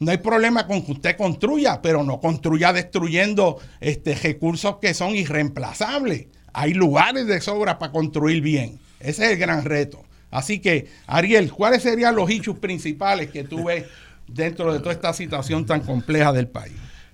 No 0.00 0.10
hay 0.10 0.18
problema 0.18 0.66
con 0.66 0.82
que 0.82 0.92
usted 0.92 1.16
construya, 1.16 1.80
pero 1.80 2.02
no 2.02 2.20
construya 2.20 2.72
destruyendo 2.72 3.58
este, 3.80 4.14
recursos 4.16 4.76
que 4.82 4.92
son 4.92 5.14
irreemplazables. 5.14 6.26
Hay 6.52 6.74
lugares 6.74 7.26
de 7.26 7.40
sobra 7.40 7.78
para 7.78 7.92
construir 7.92 8.42
bien. 8.42 8.78
Ese 9.00 9.24
es 9.24 9.30
el 9.32 9.38
gran 9.38 9.64
reto. 9.64 10.02
Así 10.32 10.60
que, 10.60 10.88
Ariel, 11.06 11.52
¿cuáles 11.52 11.82
serían 11.82 12.16
los 12.16 12.28
hechos 12.30 12.58
principales 12.58 13.30
que 13.30 13.44
tú 13.44 13.64
ves 13.64 13.84
dentro 14.26 14.72
de 14.72 14.78
toda 14.80 14.92
esta 14.92 15.12
situación 15.12 15.66
tan 15.66 15.82
compleja 15.82 16.32
del 16.32 16.48
país? 16.48 16.72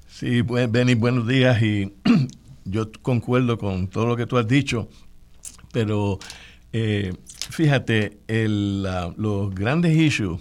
Sí, 0.08 0.44
pues, 0.44 0.70
Benny, 0.70 0.94
buenos 0.94 1.26
días 1.26 1.60
y 1.60 1.92
yo 2.64 2.90
concuerdo 3.02 3.58
con 3.58 3.88
todo 3.88 4.06
lo 4.06 4.16
que 4.16 4.26
tú 4.26 4.38
has 4.38 4.46
dicho, 4.46 4.88
pero 5.72 6.20
eh, 6.72 7.12
fíjate, 7.50 8.18
los 8.28 9.52
grandes 9.52 9.96
issues, 9.96 10.40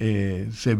eh, 0.00 0.50
se, 0.52 0.76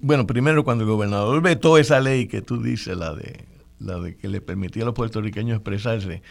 bueno, 0.00 0.28
primero 0.28 0.62
cuando 0.62 0.84
el 0.84 0.90
gobernador 0.90 1.42
vetó 1.42 1.76
esa 1.76 1.98
ley 1.98 2.28
que 2.28 2.40
tú 2.40 2.62
dices, 2.62 2.96
la 2.96 3.14
de, 3.14 3.46
la 3.80 3.98
de 3.98 4.14
que 4.14 4.28
le 4.28 4.40
permitía 4.40 4.84
a 4.84 4.86
los 4.86 4.94
puertorriqueños 4.94 5.56
expresarse, 5.56 6.22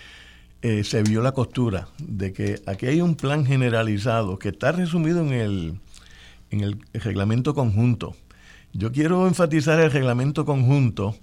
eh, 0.62 0.84
se 0.84 1.04
vio 1.04 1.22
la 1.22 1.32
costura 1.32 1.88
de 1.98 2.34
que 2.34 2.62
aquí 2.68 2.86
hay 2.86 3.02
un 3.02 3.16
plan 3.16 3.46
generalizado 3.46 4.38
que 4.38 4.50
está 4.50 4.72
resumido 4.72 5.22
en 5.22 5.34
el, 5.34 5.80
en 6.52 6.62
el 6.62 6.80
reglamento 6.94 7.54
conjunto 7.54 8.16
Yo 8.74 8.92
quiero 8.92 9.28
enfatizar 9.28 9.80
el 9.80 9.92
reglamento 9.92 10.46
conjunto, 10.46 11.16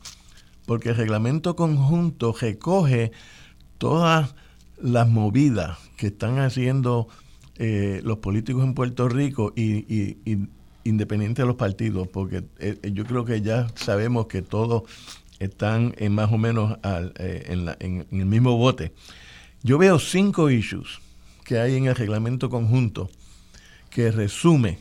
porque 0.66 0.90
el 0.90 0.96
reglamento 0.96 1.56
conjunto 1.56 2.34
recoge 2.38 3.12
todas 3.78 4.34
las 4.80 5.08
movidas 5.08 5.78
que 5.96 6.08
están 6.08 6.38
haciendo 6.38 7.08
eh, 7.56 8.00
los 8.04 8.18
políticos 8.18 8.62
en 8.62 8.74
Puerto 8.74 9.08
Rico 9.08 9.52
y, 9.56 10.16
independiente 10.84 11.42
de 11.42 11.48
los 11.48 11.56
partidos, 11.56 12.08
porque 12.08 12.44
eh, 12.60 12.78
yo 12.92 13.04
creo 13.04 13.24
que 13.24 13.40
ya 13.42 13.66
sabemos 13.74 14.26
que 14.26 14.42
todos 14.42 14.84
están 15.38 15.94
en 15.98 16.14
más 16.14 16.32
o 16.32 16.38
menos 16.38 16.78
eh, 17.18 17.74
en, 17.80 18.06
el 18.10 18.26
mismo 18.26 18.56
bote. 18.56 18.92
Yo 19.62 19.78
veo 19.78 19.98
cinco 19.98 20.50
issues 20.50 21.00
que 21.44 21.58
hay 21.58 21.76
en 21.76 21.86
el 21.86 21.94
reglamento 21.94 22.50
conjunto 22.50 23.10
que 23.90 24.10
resume 24.10 24.78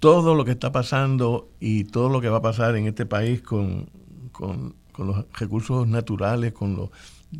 todo 0.00 0.34
lo 0.34 0.44
que 0.44 0.50
está 0.50 0.72
pasando 0.72 1.48
y 1.60 1.84
todo 1.84 2.08
lo 2.08 2.20
que 2.20 2.28
va 2.28 2.38
a 2.38 2.42
pasar 2.42 2.76
en 2.76 2.86
este 2.86 3.06
país 3.06 3.40
con, 3.40 3.88
con 4.32 4.74
los 4.98 5.24
recursos 5.32 5.86
naturales, 5.88 6.52
con 6.52 6.90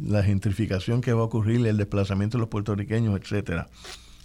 la 0.03 0.23
gentrificación 0.23 1.01
que 1.01 1.13
va 1.13 1.21
a 1.21 1.25
ocurrir, 1.25 1.67
el 1.67 1.77
desplazamiento 1.77 2.39
de 2.39 2.41
los 2.41 2.49
puertorriqueños, 2.49 3.21
etcétera. 3.21 3.69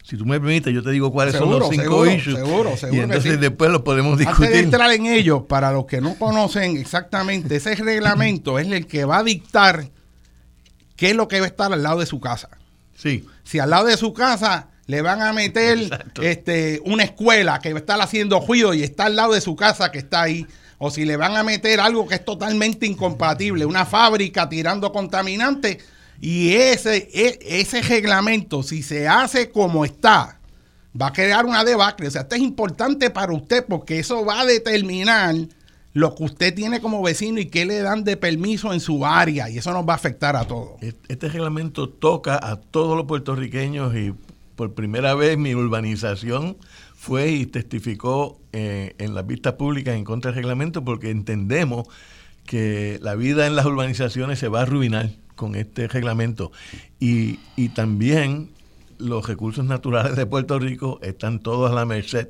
Si 0.03 0.17
tú 0.17 0.25
me 0.25 0.39
permites, 0.39 0.73
yo 0.73 0.81
te 0.81 0.89
digo 0.89 1.11
cuáles 1.11 1.35
son 1.35 1.51
los 1.51 1.69
cinco 1.69 2.05
issues. 2.05 2.37
Seguro, 2.37 2.75
seguro. 2.77 2.97
Y 2.97 3.03
entonces 3.03 3.39
después 3.39 3.69
los 3.69 3.83
podemos 3.83 4.17
discutir. 4.17 4.45
Antes 4.45 4.57
de 4.57 4.63
entrar 4.63 4.91
en 4.91 5.05
ellos, 5.05 5.43
para 5.43 5.71
los 5.71 5.85
que 5.85 6.01
no 6.01 6.15
conocen 6.15 6.77
exactamente, 6.77 7.57
ese 7.57 7.75
reglamento 7.75 8.57
es 8.57 8.67
el 8.67 8.87
que 8.87 9.05
va 9.05 9.19
a 9.19 9.23
dictar 9.23 9.91
qué 10.99 11.11
es 11.11 11.15
lo 11.15 11.29
que 11.29 11.39
va 11.39 11.45
a 11.45 11.47
estar 11.47 11.71
al 11.71 11.81
lado 11.81 12.01
de 12.01 12.05
su 12.05 12.19
casa. 12.19 12.49
Sí. 12.93 13.25
Si 13.45 13.57
al 13.57 13.69
lado 13.69 13.85
de 13.85 13.95
su 13.95 14.13
casa 14.13 14.67
le 14.85 15.01
van 15.01 15.21
a 15.21 15.31
meter 15.31 15.79
este, 16.21 16.81
una 16.83 17.03
escuela 17.03 17.59
que 17.59 17.71
va 17.71 17.77
a 17.77 17.79
estar 17.79 18.01
haciendo 18.01 18.41
ruido 18.41 18.73
y 18.73 18.83
está 18.83 19.05
al 19.05 19.15
lado 19.15 19.31
de 19.31 19.39
su 19.39 19.55
casa 19.55 19.93
que 19.93 19.99
está 19.99 20.23
ahí, 20.23 20.45
o 20.77 20.91
si 20.91 21.05
le 21.05 21.15
van 21.15 21.37
a 21.37 21.43
meter 21.43 21.79
algo 21.79 22.05
que 22.05 22.15
es 22.15 22.25
totalmente 22.25 22.85
incompatible, 22.85 23.65
una 23.65 23.85
fábrica 23.85 24.49
tirando 24.49 24.91
contaminantes, 24.91 25.77
y 26.19 26.53
ese, 26.55 27.07
e, 27.13 27.39
ese 27.61 27.81
reglamento, 27.81 28.61
si 28.61 28.83
se 28.83 29.07
hace 29.07 29.51
como 29.51 29.85
está, 29.85 30.37
va 31.01 31.07
a 31.07 31.13
crear 31.13 31.45
una 31.45 31.63
debacle. 31.63 32.09
O 32.09 32.11
sea, 32.11 32.23
esto 32.23 32.35
es 32.35 32.41
importante 32.41 33.09
para 33.09 33.31
usted 33.31 33.65
porque 33.65 33.99
eso 33.99 34.25
va 34.25 34.41
a 34.41 34.45
determinar 34.45 35.33
lo 35.93 36.15
que 36.15 36.23
usted 36.23 36.53
tiene 36.53 36.81
como 36.81 37.01
vecino 37.01 37.39
y 37.39 37.47
qué 37.47 37.65
le 37.65 37.79
dan 37.79 38.03
de 38.03 38.17
permiso 38.17 38.73
en 38.73 38.79
su 38.79 39.05
área 39.05 39.49
y 39.49 39.57
eso 39.57 39.73
nos 39.73 39.87
va 39.87 39.93
a 39.93 39.95
afectar 39.95 40.35
a 40.35 40.45
todos. 40.45 40.79
Este 41.07 41.29
reglamento 41.29 41.89
toca 41.89 42.39
a 42.41 42.57
todos 42.57 42.95
los 42.95 43.05
puertorriqueños 43.05 43.95
y 43.95 44.13
por 44.55 44.73
primera 44.73 45.15
vez 45.15 45.37
mi 45.37 45.55
urbanización 45.55 46.57
fue 46.95 47.31
y 47.31 47.45
testificó 47.45 48.39
eh, 48.51 48.93
en 48.97 49.15
las 49.15 49.25
vistas 49.25 49.53
públicas 49.53 49.95
en 49.95 50.03
contra 50.03 50.31
del 50.31 50.35
reglamento 50.35 50.83
porque 50.83 51.09
entendemos 51.09 51.87
que 52.45 52.99
la 53.01 53.15
vida 53.15 53.47
en 53.47 53.55
las 53.55 53.65
urbanizaciones 53.65 54.39
se 54.39 54.47
va 54.47 54.59
a 54.59 54.63
arruinar 54.63 55.11
con 55.35 55.55
este 55.55 55.87
reglamento. 55.87 56.51
Y, 56.99 57.39
y 57.55 57.69
también 57.69 58.49
los 58.97 59.27
recursos 59.27 59.65
naturales 59.65 60.15
de 60.15 60.25
Puerto 60.25 60.59
Rico 60.59 60.99
están 61.01 61.39
todos 61.39 61.71
a 61.71 61.75
la 61.75 61.85
merced 61.85 62.27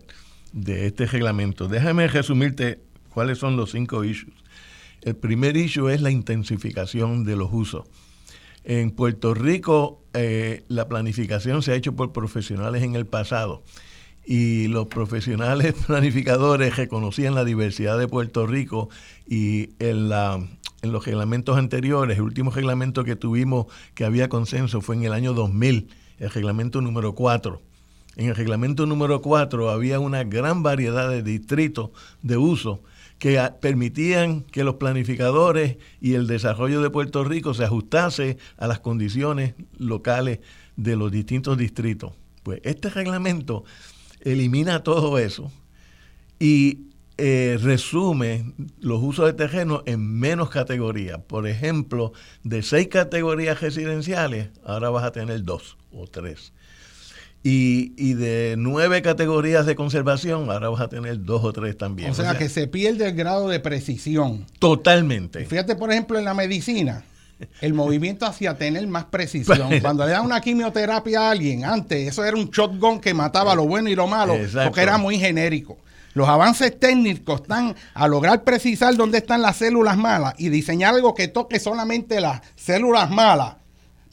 de 0.53 0.88
este 0.88 1.05
reglamento. 1.05 1.68
Déjame 1.68 2.07
resumirte 2.07 2.80
cuáles 3.14 3.38
son 3.38 3.57
los 3.57 3.72
cinco 3.72 4.03
issues. 4.03 4.34
El 5.01 5.16
primer 5.16 5.55
issue 5.57 5.89
es 5.89 6.01
la 6.01 6.12
intensificación 6.12 7.24
de 7.24 7.36
los 7.36 7.49
usos. 7.51 7.86
En 8.64 8.91
Puerto 8.91 9.34
Rico 9.34 10.03
eh, 10.14 10.64
la 10.68 10.88
planificación 10.88 11.62
se 11.62 11.72
ha 11.72 11.76
hecho 11.76 11.95
por 11.95 12.12
profesionales 12.12 12.84
en 12.84 12.95
el 12.95 13.05
pasado 13.05 13.64
y 14.26 14.68
los 14.68 14.88
profesionales 14.88 15.74
planificadores 15.88 16.76
reconocían 16.76 17.36
la 17.36 17.45
diversidad 17.45 17.97
de 17.97 18.07
Puerto 18.07 18.45
Rico 18.45 18.89
y 19.28 19.72
en 19.80 20.10
la 20.10 20.39
en 20.82 20.91
los 20.91 21.05
reglamentos 21.05 21.57
anteriores, 21.57 22.18
el 22.18 22.24
último 22.24 22.51
reglamento 22.51 23.03
que 23.03 23.16
tuvimos 23.16 23.68
que 23.95 24.05
había 24.05 24.30
consenso 24.30 24.82
fue 24.82 24.95
en 24.95 25.03
el 25.03 25.14
año 25.14 25.34
2000, 25.34 25.89
el 26.20 26.30
reglamento 26.30 26.82
número 26.82 27.16
4. 27.16 27.62
En 28.16 28.30
el 28.30 28.36
reglamento 28.36 28.86
número 28.86 29.22
4 29.22 29.70
había 29.70 29.99
una 29.99 30.24
gran 30.24 30.64
variedad 30.64 31.10
de 31.10 31.24
distritos 31.24 31.89
de 32.22 32.38
uso 32.38 32.82
que 33.20 33.38
permitían 33.59 34.41
que 34.41 34.63
los 34.63 34.76
planificadores 34.76 35.78
y 36.01 36.13
el 36.13 36.26
desarrollo 36.26 36.82
de 36.82 36.89
Puerto 36.89 37.24
Rico 37.26 37.53
se 37.53 37.65
ajustase 37.65 38.38
a 38.57 38.65
las 38.65 38.80
condiciones 38.80 39.55
locales 39.78 40.39
de 40.78 40.95
los 40.95 41.11
distintos 41.11 41.57
distritos. 41.57 42.13
Pues 42.43 42.61
este 42.63 42.89
reglamento 42.89 43.65
elimina 44.22 44.84
todo 44.84 45.20
eso 45.20 45.51
y 46.39 46.89
eh, 47.17 47.59
resume 47.61 48.53
los 48.80 49.03
usos 49.03 49.26
de 49.26 49.34
terreno 49.34 49.84
en 49.86 50.20
menos 50.20 50.49
categorías. 50.49 51.20
Por 51.20 51.45
ejemplo, 51.47 52.13
de 52.43 52.63
seis 52.63 52.88
categorías 52.88 53.59
residenciales, 53.59 54.49
ahora 54.63 54.89
vas 54.89 55.03
a 55.03 55.11
tener 55.11 55.43
dos 55.43 55.78
o 55.91 56.07
tres. 56.07 56.53
Y, 57.42 57.94
y, 57.96 58.16
de 58.16 58.56
nueve 58.58 59.02
categorías 59.02 59.66
de 59.66 59.76
conservación, 59.76 60.52
ahora 60.52 60.68
vas 60.70 60.82
a 60.82 60.90
tener 60.90 61.24
dos 61.24 61.44
o 61.46 61.54
tres 61.54 61.78
también. 61.78 62.12
O 62.12 62.14
sea, 62.14 62.38
que 62.38 62.50
se 62.50 62.68
pierde 62.68 63.08
el 63.08 63.16
grado 63.16 63.48
de 63.48 63.62
precisión. 63.62 64.46
Totalmente. 64.60 65.46
Fíjate, 65.46 65.78
por 65.78 65.90
ejemplo, 65.90 66.20
en 66.20 66.26
la 66.26 66.34
medicina, 66.34 67.06
el 67.62 67.74
movimiento 67.74 68.26
hacia 68.26 68.58
tener 68.58 68.86
más 68.88 69.06
precisión. 69.06 69.80
Cuando 69.82 70.06
le 70.06 70.12
dan 70.12 70.26
una 70.26 70.42
quimioterapia 70.42 71.22
a 71.22 71.32
alguien, 71.32 71.64
antes 71.64 72.08
eso 72.08 72.26
era 72.26 72.36
un 72.36 72.50
shotgun 72.50 73.00
que 73.00 73.14
mataba 73.14 73.56
lo 73.56 73.66
bueno 73.66 73.90
y 73.90 73.96
lo 73.96 74.08
malo, 74.08 74.36
porque 74.66 74.82
era 74.82 74.98
muy 74.98 75.18
genérico. 75.18 75.78
Los 76.14 76.28
avances 76.28 76.78
técnicos 76.78 77.42
están 77.42 77.76
a 77.94 78.08
lograr 78.08 78.44
precisar 78.44 78.96
dónde 78.96 79.20
están 79.20 79.42
las 79.42 79.58
células 79.58 79.96
malas 79.96 80.34
y 80.38 80.50
diseñar 80.50 80.96
algo 80.96 81.14
que 81.14 81.28
toque 81.28 81.60
solamente 81.60 82.20
las 82.20 82.42
células 82.56 83.10
malas, 83.10 83.56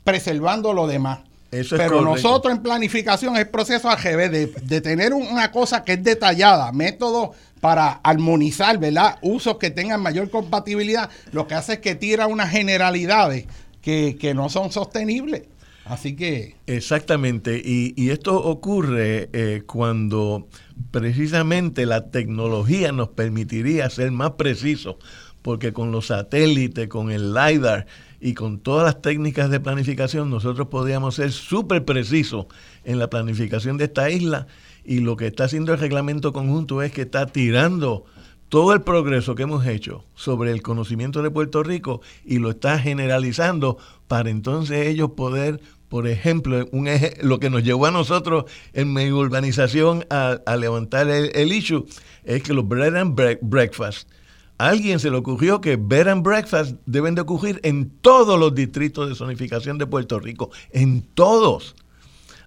preservando 0.04 0.72
lo 0.72 0.86
demás. 0.86 1.20
Pero 1.50 2.00
nosotros 2.02 2.52
en 2.52 2.62
planificación 2.62 3.36
es 3.36 3.46
proceso 3.46 3.88
al 3.88 4.02
de, 4.02 4.46
de 4.46 4.80
tener 4.80 5.14
una 5.14 5.50
cosa 5.52 5.84
que 5.84 5.94
es 5.94 6.02
detallada, 6.02 6.72
método 6.72 7.32
para 7.60 7.92
armonizar, 8.02 8.78
¿verdad? 8.78 9.18
Usos 9.22 9.56
que 9.56 9.70
tengan 9.70 10.02
mayor 10.02 10.30
compatibilidad, 10.30 11.10
lo 11.32 11.46
que 11.46 11.54
hace 11.54 11.74
es 11.74 11.78
que 11.78 11.94
tira 11.94 12.26
unas 12.26 12.50
generalidades 12.50 13.46
que, 13.80 14.16
que 14.20 14.34
no 14.34 14.48
son 14.48 14.70
sostenibles. 14.72 15.44
Así 15.84 16.16
que... 16.16 16.56
Exactamente, 16.66 17.62
y, 17.64 18.10
esto 18.10 18.42
ocurre 18.42 19.30
eh, 19.32 19.62
cuando 19.66 20.48
precisamente 20.90 21.86
la 21.86 22.10
tecnología 22.10 22.90
nos 22.90 23.10
permitiría 23.10 23.88
ser 23.88 24.10
más 24.10 24.32
precisos, 24.32 24.96
porque 25.42 25.72
con 25.72 25.92
los 25.92 26.08
satélites, 26.08 26.88
con 26.88 27.12
el 27.12 27.32
LIDAR 27.32 27.86
y 28.20 28.34
con 28.34 28.58
todas 28.58 28.84
las 28.84 29.02
técnicas 29.02 29.50
de 29.50 29.60
planificación, 29.60 30.30
nosotros 30.30 30.68
podríamos 30.68 31.16
ser 31.16 31.32
súper 31.32 31.84
precisos 31.84 32.46
en 32.84 32.98
la 32.98 33.10
planificación 33.10 33.76
de 33.76 33.84
esta 33.84 34.10
isla. 34.10 34.46
Y 34.84 35.00
lo 35.00 35.16
que 35.16 35.26
está 35.26 35.44
haciendo 35.44 35.72
el 35.72 35.80
reglamento 35.80 36.32
conjunto 36.32 36.82
es 36.82 36.92
que 36.92 37.02
está 37.02 37.26
tirando 37.26 38.04
todo 38.48 38.72
el 38.72 38.82
progreso 38.82 39.34
que 39.34 39.42
hemos 39.42 39.66
hecho 39.66 40.04
sobre 40.14 40.52
el 40.52 40.62
conocimiento 40.62 41.22
de 41.22 41.30
Puerto 41.30 41.62
Rico 41.62 42.00
y 42.24 42.38
lo 42.38 42.50
está 42.50 42.78
generalizando 42.78 43.78
para 44.06 44.30
entonces 44.30 44.86
ellos 44.86 45.10
poder 45.16 45.60
por 45.88 46.08
ejemplo, 46.08 46.66
un 46.72 46.88
lo 47.22 47.38
que 47.38 47.50
nos 47.50 47.62
llevó 47.62 47.86
a 47.86 47.90
nosotros 47.90 48.46
en 48.72 48.92
mi 48.92 49.10
urbanización 49.12 50.04
a, 50.10 50.56
levantar 50.56 51.08
el, 51.08 51.52
issue 51.52 51.86
es 52.24 52.42
que 52.42 52.52
los 52.52 52.66
bread 52.66 52.96
and 52.96 53.14
breakfast, 53.40 54.08
a 54.58 54.68
alguien 54.68 54.98
se 55.00 55.10
le 55.10 55.16
ocurrió 55.16 55.60
que 55.60 55.76
bread 55.76 56.08
and 56.08 56.22
breakfast 56.22 56.76
deben 56.86 57.14
de 57.14 57.20
ocurrir 57.22 57.60
en 57.62 57.90
todos 58.00 58.38
los 58.38 58.54
distritos 58.54 59.08
de 59.08 59.14
zonificación 59.14 59.78
de 59.78 59.86
Puerto 59.86 60.18
Rico, 60.18 60.50
en 60.70 61.02
todos. 61.02 61.74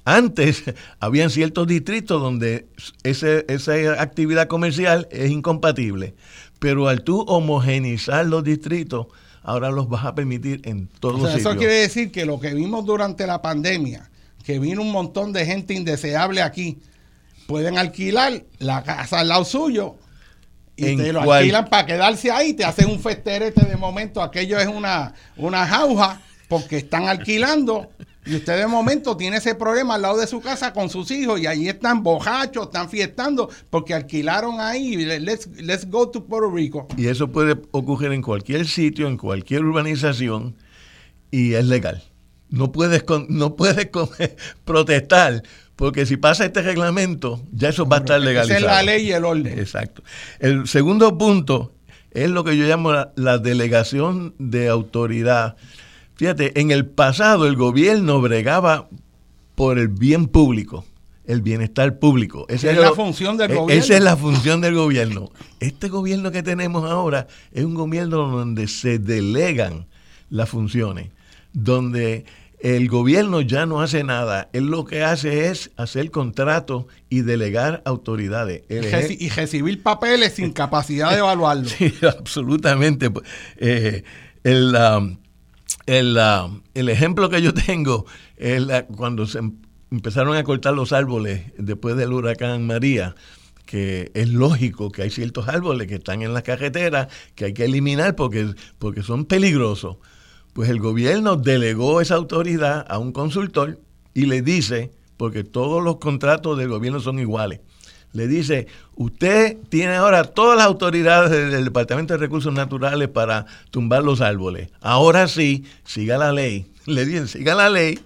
Antes 0.05 0.63
habían 0.99 1.29
ciertos 1.29 1.67
distritos 1.67 2.21
donde 2.21 2.67
ese, 3.03 3.45
esa 3.47 4.01
actividad 4.01 4.47
comercial 4.47 5.07
es 5.11 5.29
incompatible, 5.29 6.15
pero 6.57 6.87
al 6.87 7.03
tú 7.03 7.21
homogenizar 7.21 8.25
los 8.25 8.43
distritos, 8.43 9.07
ahora 9.43 9.69
los 9.69 9.87
vas 9.87 10.05
a 10.05 10.15
permitir 10.15 10.61
en 10.65 10.87
todos 10.99 11.21
los 11.21 11.35
Eso 11.35 11.55
quiere 11.55 11.75
decir 11.75 12.11
que 12.11 12.25
lo 12.25 12.39
que 12.39 12.53
vimos 12.53 12.85
durante 12.85 13.27
la 13.27 13.41
pandemia, 13.41 14.09
que 14.43 14.57
vino 14.57 14.81
un 14.81 14.91
montón 14.91 15.31
de 15.31 15.45
gente 15.45 15.75
indeseable 15.75 16.41
aquí, 16.41 16.79
pueden 17.45 17.77
alquilar 17.77 18.43
la 18.57 18.83
casa 18.83 19.19
al 19.19 19.27
lado 19.27 19.45
suyo 19.45 19.95
y 20.79 20.97
te 20.97 21.13
lo 21.13 21.31
alquilan 21.31 21.69
para 21.69 21.85
quedarse 21.85 22.31
ahí, 22.31 22.53
te 22.53 22.65
hacen 22.65 22.89
un 22.89 22.99
festerete 22.99 23.65
de 23.65 23.75
momento, 23.75 24.21
aquello 24.21 24.57
es 24.59 24.67
una, 24.67 25.13
una 25.37 25.65
jauja 25.67 26.21
porque 26.47 26.77
están 26.77 27.07
alquilando 27.07 27.89
y 28.25 28.35
usted 28.35 28.59
de 28.59 28.67
momento 28.67 29.17
tiene 29.17 29.37
ese 29.37 29.55
problema 29.55 29.95
al 29.95 30.03
lado 30.03 30.17
de 30.17 30.27
su 30.27 30.39
casa 30.39 30.71
con 30.73 30.89
sus 30.89 31.09
hijos 31.09 31.39
y 31.39 31.47
ahí 31.47 31.67
están 31.67 32.03
bojachos, 32.03 32.65
están 32.65 32.89
fiestando 32.89 33.49
porque 33.69 33.93
alquilaron 33.93 34.59
ahí. 34.59 34.95
Let's, 34.97 35.47
let's 35.61 35.89
go 35.89 36.09
to 36.09 36.25
Puerto 36.25 36.51
Rico. 36.51 36.87
Y 36.95 37.07
eso 37.07 37.29
puede 37.29 37.55
ocurrir 37.71 38.11
en 38.11 38.21
cualquier 38.21 38.67
sitio, 38.67 39.07
en 39.07 39.17
cualquier 39.17 39.63
urbanización 39.63 40.55
y 41.31 41.53
es 41.53 41.65
legal. 41.65 42.03
No 42.49 42.71
puedes, 42.71 43.03
no 43.27 43.55
puedes 43.55 43.89
protestar, 44.65 45.43
porque 45.75 46.05
si 46.05 46.17
pasa 46.17 46.45
este 46.45 46.61
reglamento, 46.61 47.41
ya 47.51 47.69
eso 47.69 47.85
va 47.85 47.97
a 47.97 47.99
estar 47.99 48.19
legalizado. 48.19 48.59
Esa 48.59 48.67
es 48.67 48.75
la 48.75 48.83
ley 48.83 49.07
y 49.07 49.11
el 49.13 49.23
orden. 49.23 49.59
Exacto. 49.59 50.03
El 50.39 50.67
segundo 50.67 51.17
punto 51.17 51.71
es 52.11 52.29
lo 52.29 52.43
que 52.43 52.57
yo 52.57 52.65
llamo 52.65 52.91
la, 53.15 53.37
delegación 53.37 54.33
de 54.39 54.67
autoridad. 54.67 55.55
Fíjate, 56.15 56.59
en 56.59 56.71
el 56.71 56.85
pasado 56.85 57.47
el 57.47 57.55
gobierno 57.55 58.19
bregaba 58.19 58.89
por 59.55 59.79
el 59.79 59.87
bien 59.87 60.27
público, 60.27 60.85
el 61.25 61.41
bienestar 61.41 61.99
público. 61.99 62.45
Esa 62.49 62.71
es, 62.71 62.77
la 62.77 62.91
función 62.91 63.37
del 63.37 63.51
e, 63.51 63.55
gobierno. 63.55 63.83
Esa 63.83 63.95
es 63.95 64.03
la 64.03 64.17
función 64.17 64.61
del 64.61 64.75
gobierno. 64.75 65.31
Este 65.59 65.87
gobierno 65.87 66.31
que 66.31 66.43
tenemos 66.43 66.89
ahora 66.89 67.27
es 67.53 67.63
un 67.63 67.75
gobierno 67.75 68.27
donde 68.27 68.67
se 68.67 68.99
delegan 68.99 69.85
las 70.29 70.49
funciones, 70.49 71.11
donde 71.53 72.25
el 72.59 72.89
gobierno 72.89 73.41
ya 73.41 73.65
no 73.65 73.81
hace 73.81 74.03
nada. 74.03 74.49
Él 74.53 74.65
lo 74.67 74.85
que 74.85 75.03
hace 75.03 75.47
es 75.47 75.71
hacer 75.77 76.11
contratos 76.11 76.85
y 77.09 77.21
delegar 77.21 77.81
autoridades. 77.85 78.63
y 78.69 79.29
recibir 79.29 79.81
papeles 79.81 80.33
sin 80.33 80.51
capacidad 80.53 81.11
de 81.11 81.19
evaluarlo. 81.19 81.69
Sí, 81.69 81.93
absolutamente. 82.01 83.11
Eh, 83.57 84.03
el, 84.43 84.75
el, 85.85 86.89
ejemplo 86.89 87.29
que 87.29 87.41
yo 87.41 87.53
tengo 87.53 88.05
es 88.35 88.63
cuando 88.95 89.25
se 89.25 89.39
em, 89.39 89.53
empezaron 89.91 90.35
a 90.35 90.43
cortar 90.43 90.73
los 90.73 90.93
árboles 90.93 91.43
después 91.57 91.95
del 91.95 92.13
huracán 92.13 92.65
María 92.65 93.15
que 93.65 94.09
es 94.15 94.29
lógico 94.29 94.91
que 94.91 95.03
hay 95.03 95.11
ciertos 95.11 95.47
árboles 95.47 95.87
que 95.87 95.95
están 95.95 96.23
en 96.23 96.33
las 96.33 96.41
carreteras 96.41 97.07
que 97.35 97.45
hay 97.45 97.53
que 97.53 97.65
eliminar 97.65 98.15
porque, 98.15 98.55
porque 98.79 99.03
son 99.03 99.25
peligrosos. 99.25 99.97
Pues 100.53 100.69
el 100.69 100.79
gobierno 100.79 101.35
delegó 101.35 102.01
esa 102.01 102.15
autoridad 102.15 102.85
a 102.89 102.97
un 102.97 103.11
consultor 103.11 103.79
y 104.13 104.25
le 104.25 104.41
dice, 104.41 104.91
porque 105.17 105.43
todos 105.43 105.83
los 105.83 105.97
contratos 105.97 106.57
del 106.57 106.69
gobierno 106.69 106.99
son 106.99 107.19
iguales, 107.19 107.59
le 108.11 108.27
dice, 108.27 108.67
usted 108.95 109.57
tiene 109.69 109.95
ahora 109.95 110.23
todas 110.23 110.57
las 110.57 110.65
autoridades 110.65 111.29
del 111.29 111.63
Departamento 111.63 112.13
de 112.13 112.17
Recursos 112.19 112.51
Naturales 112.51 113.07
para 113.07 113.45
tumbar 113.69 114.03
los 114.03 114.21
árboles. 114.21 114.69
Ahora 114.81 115.27
sí, 115.27 115.63
siga 115.83 116.17
la 116.17 116.31
ley. 116.31 116.65
Le 116.87 117.05
dicen, 117.05 117.27
siga 117.27 117.53
la 117.53 117.69
ley 117.69 117.99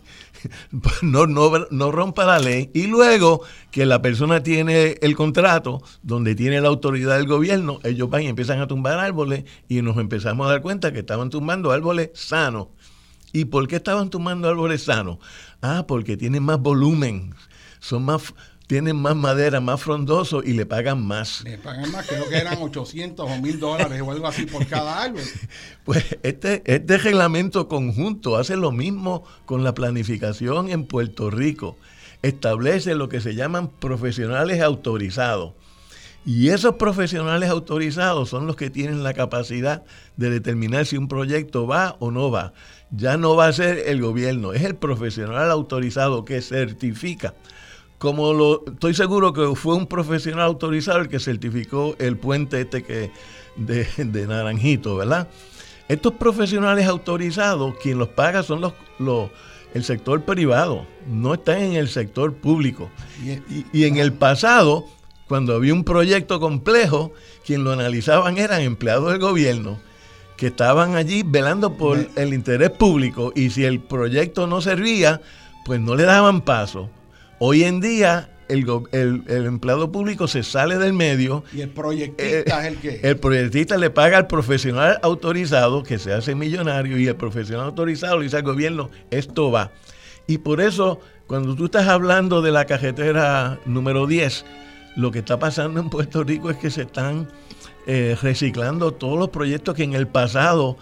no, 1.01 1.27
no, 1.27 1.51
no 1.69 1.91
rompa 1.91 2.25
la 2.25 2.39
ley 2.39 2.69
y 2.73 2.87
luego 2.87 3.41
que 3.71 3.85
la 3.85 4.01
persona 4.01 4.43
tiene 4.43 4.97
el 5.01 5.15
contrato 5.15 5.81
donde 6.01 6.35
tiene 6.35 6.61
la 6.61 6.69
autoridad 6.69 7.17
del 7.17 7.27
gobierno, 7.27 7.79
ellos 7.83 8.09
van 8.09 8.23
y 8.23 8.27
empiezan 8.27 8.59
a 8.59 8.67
tumbar 8.67 8.99
árboles 8.99 9.45
y 9.67 9.81
nos 9.81 9.97
empezamos 9.97 10.47
a 10.47 10.51
dar 10.51 10.61
cuenta 10.61 10.93
que 10.93 10.99
estaban 10.99 11.29
tumbando 11.29 11.71
árboles 11.71 12.11
sanos. 12.13 12.67
¿Y 13.31 13.45
por 13.45 13.67
qué 13.67 13.77
estaban 13.77 14.09
tumbando 14.11 14.47
árboles 14.47 14.83
sanos? 14.83 15.17
Ah, 15.61 15.85
porque 15.87 16.17
tienen 16.17 16.43
más 16.43 16.59
volumen, 16.59 17.33
son 17.79 18.03
más 18.03 18.33
tienen 18.67 18.95
más 18.95 19.15
madera, 19.15 19.59
más 19.59 19.81
frondoso 19.81 20.41
y 20.43 20.53
le 20.53 20.65
pagan 20.65 21.05
más. 21.05 21.43
Le 21.43 21.57
pagan 21.57 21.91
más, 21.91 22.07
creo 22.07 22.27
que 22.29 22.37
eran 22.37 22.61
800 22.61 23.29
o 23.29 23.41
1000 23.41 23.59
dólares 23.59 24.01
o 24.01 24.11
algo 24.11 24.27
así 24.27 24.45
por 24.45 24.65
cada 24.67 25.03
árbol. 25.03 25.21
Pues 25.83 26.17
este, 26.23 26.63
este 26.65 26.97
reglamento 26.97 27.67
conjunto 27.67 28.37
hace 28.37 28.55
lo 28.55 28.71
mismo 28.71 29.25
con 29.45 29.65
la 29.65 29.73
planificación 29.73 30.69
en 30.69 30.85
Puerto 30.85 31.29
Rico. 31.29 31.77
Establece 32.21 32.95
lo 32.95 33.09
que 33.09 33.19
se 33.19 33.35
llaman 33.35 33.67
profesionales 33.67 34.61
autorizados. 34.61 35.51
Y 36.25 36.49
esos 36.49 36.75
profesionales 36.75 37.49
autorizados 37.49 38.29
son 38.29 38.47
los 38.47 38.55
que 38.55 38.69
tienen 38.69 39.03
la 39.03 39.13
capacidad 39.13 39.83
de 40.15 40.29
determinar 40.29 40.85
si 40.85 40.95
un 40.95 41.09
proyecto 41.09 41.67
va 41.67 41.97
o 41.99 42.11
no 42.11 42.31
va. 42.31 42.53
Ya 42.91 43.17
no 43.17 43.35
va 43.35 43.47
a 43.47 43.53
ser 43.53 43.79
el 43.87 44.01
gobierno, 44.01 44.53
es 44.53 44.63
el 44.63 44.75
profesional 44.75 45.51
autorizado 45.51 46.23
que 46.23 46.41
certifica 46.41 47.33
como 48.03 48.33
lo 48.33 48.65
estoy 48.67 48.93
seguro 48.93 49.31
que 49.31 49.55
fue 49.55 49.75
un 49.75 49.87
profesional 49.87 50.41
autorizado 50.41 50.99
el 50.99 51.07
que 51.07 51.21
certificó 51.21 51.95
el 51.99 52.17
puente 52.17 52.59
este 52.59 52.83
que 52.83 53.11
de, 53.55 54.27
Naranjito, 54.27 54.97
¿verdad? 54.97 55.29
Estos 55.87 56.11
profesionales 56.15 56.85
autorizados, 56.85 57.75
quien 57.81 57.97
los 57.97 58.09
paga 58.09 58.43
son 58.43 58.59
los, 58.59 58.73
los 58.99 59.29
el 59.73 59.85
sector 59.85 60.21
privado, 60.23 60.85
no 61.07 61.35
están 61.35 61.59
en 61.59 61.73
el 61.75 61.87
sector 61.87 62.33
público. 62.33 62.89
Y, 63.71 63.85
en 63.85 63.95
el 63.95 64.11
pasado, 64.11 64.85
cuando 65.29 65.55
había 65.55 65.73
un 65.73 65.85
proyecto 65.85 66.41
complejo, 66.41 67.13
quien 67.45 67.63
lo 67.63 67.71
analizaban 67.71 68.37
eran 68.37 68.63
empleados 68.63 69.11
del 69.11 69.21
gobierno 69.21 69.79
que 70.35 70.47
estaban 70.47 70.97
allí 70.97 71.23
velando 71.25 71.77
por 71.77 72.05
el 72.17 72.33
interés 72.33 72.71
público 72.71 73.31
y 73.33 73.51
si 73.51 73.63
el 73.63 73.79
proyecto 73.79 74.45
no 74.45 74.59
servía, 74.59 75.21
pues 75.63 75.79
no 75.79 75.95
le 75.95 76.03
daban 76.03 76.41
paso. 76.41 76.89
Hoy 77.45 77.65
en 77.65 77.81
día 77.81 78.29
el, 78.47 78.63
empleado 79.27 79.91
público 79.91 80.29
se 80.29 80.43
sale 80.43 80.77
del 80.77 80.93
medio. 80.93 81.43
¿Y 81.53 81.59
el 81.59 81.71
proyectista 81.71 82.61
es 82.61 82.67
el 82.67 82.77
que? 82.77 83.01
El 83.03 83.17
proyectista 83.17 83.75
le 83.75 83.89
paga 83.89 84.17
al 84.17 84.27
profesional 84.27 84.97
autorizado 85.03 85.83
que 85.83 85.99
se 85.99 86.13
hace 86.13 86.35
millonario 86.35 86.97
y 86.97 87.05
el 87.05 87.17
profesional 87.17 87.65
autorizado 87.65 88.17
le 88.17 88.23
dice 88.23 88.37
al 88.37 88.43
gobierno, 88.43 88.91
esto 89.11 89.51
va. 89.51 89.73
Y 90.25 90.37
por 90.37 90.61
eso, 90.61 91.01
cuando 91.27 91.53
tú 91.53 91.65
estás 91.65 91.89
hablando 91.89 92.41
de 92.41 92.51
la 92.51 92.63
carretera 92.63 93.59
número 93.65 94.07
10, 94.07 94.45
lo 94.95 95.11
que 95.11 95.19
está 95.19 95.37
pasando 95.37 95.81
en 95.81 95.89
Puerto 95.89 96.23
Rico 96.23 96.49
es 96.49 96.55
que 96.55 96.71
se 96.71 96.83
están 96.83 97.27
eh, 97.87 98.15
reciclando 98.21 98.93
todos 98.93 99.19
los 99.19 99.27
proyectos 99.31 99.75
que 99.75 99.83
en 99.83 99.95
el 99.95 100.07
pasado 100.07 100.77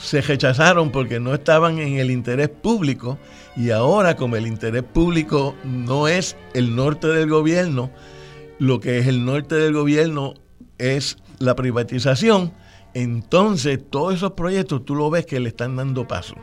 se 0.00 0.22
rechazaron 0.22 0.90
porque 0.90 1.20
no 1.20 1.34
estaban 1.34 1.78
en 1.78 1.98
el 1.98 2.10
interés 2.10 2.48
público 2.48 3.18
y 3.56 3.70
ahora 3.70 4.16
como 4.16 4.36
el 4.36 4.46
interés 4.46 4.82
público 4.82 5.54
no 5.64 6.08
es 6.08 6.36
el 6.54 6.74
norte 6.74 7.06
del 7.08 7.28
gobierno, 7.28 7.90
lo 8.58 8.80
que 8.80 8.98
es 8.98 9.06
el 9.06 9.24
norte 9.24 9.56
del 9.56 9.74
gobierno 9.74 10.34
es 10.78 11.18
la 11.38 11.54
privatización, 11.54 12.52
entonces 12.94 13.78
todos 13.90 14.14
esos 14.14 14.32
proyectos 14.32 14.84
tú 14.84 14.94
lo 14.94 15.10
ves 15.10 15.26
que 15.26 15.38
le 15.38 15.50
están 15.50 15.76
dando 15.76 16.08
paso. 16.08 16.34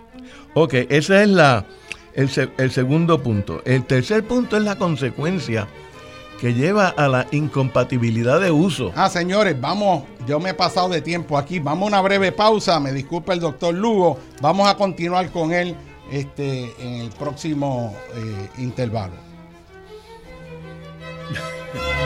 Ok, 0.54 0.74
ese 0.90 1.24
es 1.24 1.30
la, 1.30 1.66
el, 2.14 2.30
el 2.58 2.72
segundo 2.72 3.22
punto. 3.24 3.62
El 3.66 3.86
tercer 3.86 4.24
punto 4.24 4.58
es 4.58 4.64
la 4.64 4.78
consecuencia 4.78 5.68
que 6.40 6.54
lleva 6.54 6.90
a 6.90 7.08
la 7.08 7.28
incompatibilidad 7.32 8.40
de 8.40 8.52
uso. 8.52 8.92
Ah, 8.96 9.10
señores, 9.10 9.60
vamos, 9.60 10.04
yo 10.28 10.40
me 10.40 10.52
he 10.52 10.54
pasado 10.54 10.90
de 10.90 11.02
tiempo 11.02 11.38
aquí, 11.38 11.60
vamos 11.60 11.84
a 11.84 11.88
una 11.88 12.02
breve 12.02 12.32
pausa, 12.32 12.80
me 12.80 12.92
disculpa 12.92 13.34
el 13.34 13.40
doctor 13.40 13.74
Lugo, 13.74 14.20
vamos 14.42 14.68
a 14.70 14.76
continuar 14.76 15.32
con 15.32 15.52
él 15.54 15.76
este, 16.12 16.74
en 16.80 17.02
el 17.02 17.10
próximo 17.10 17.96
eh, 18.16 18.50
intervalo. 18.60 19.16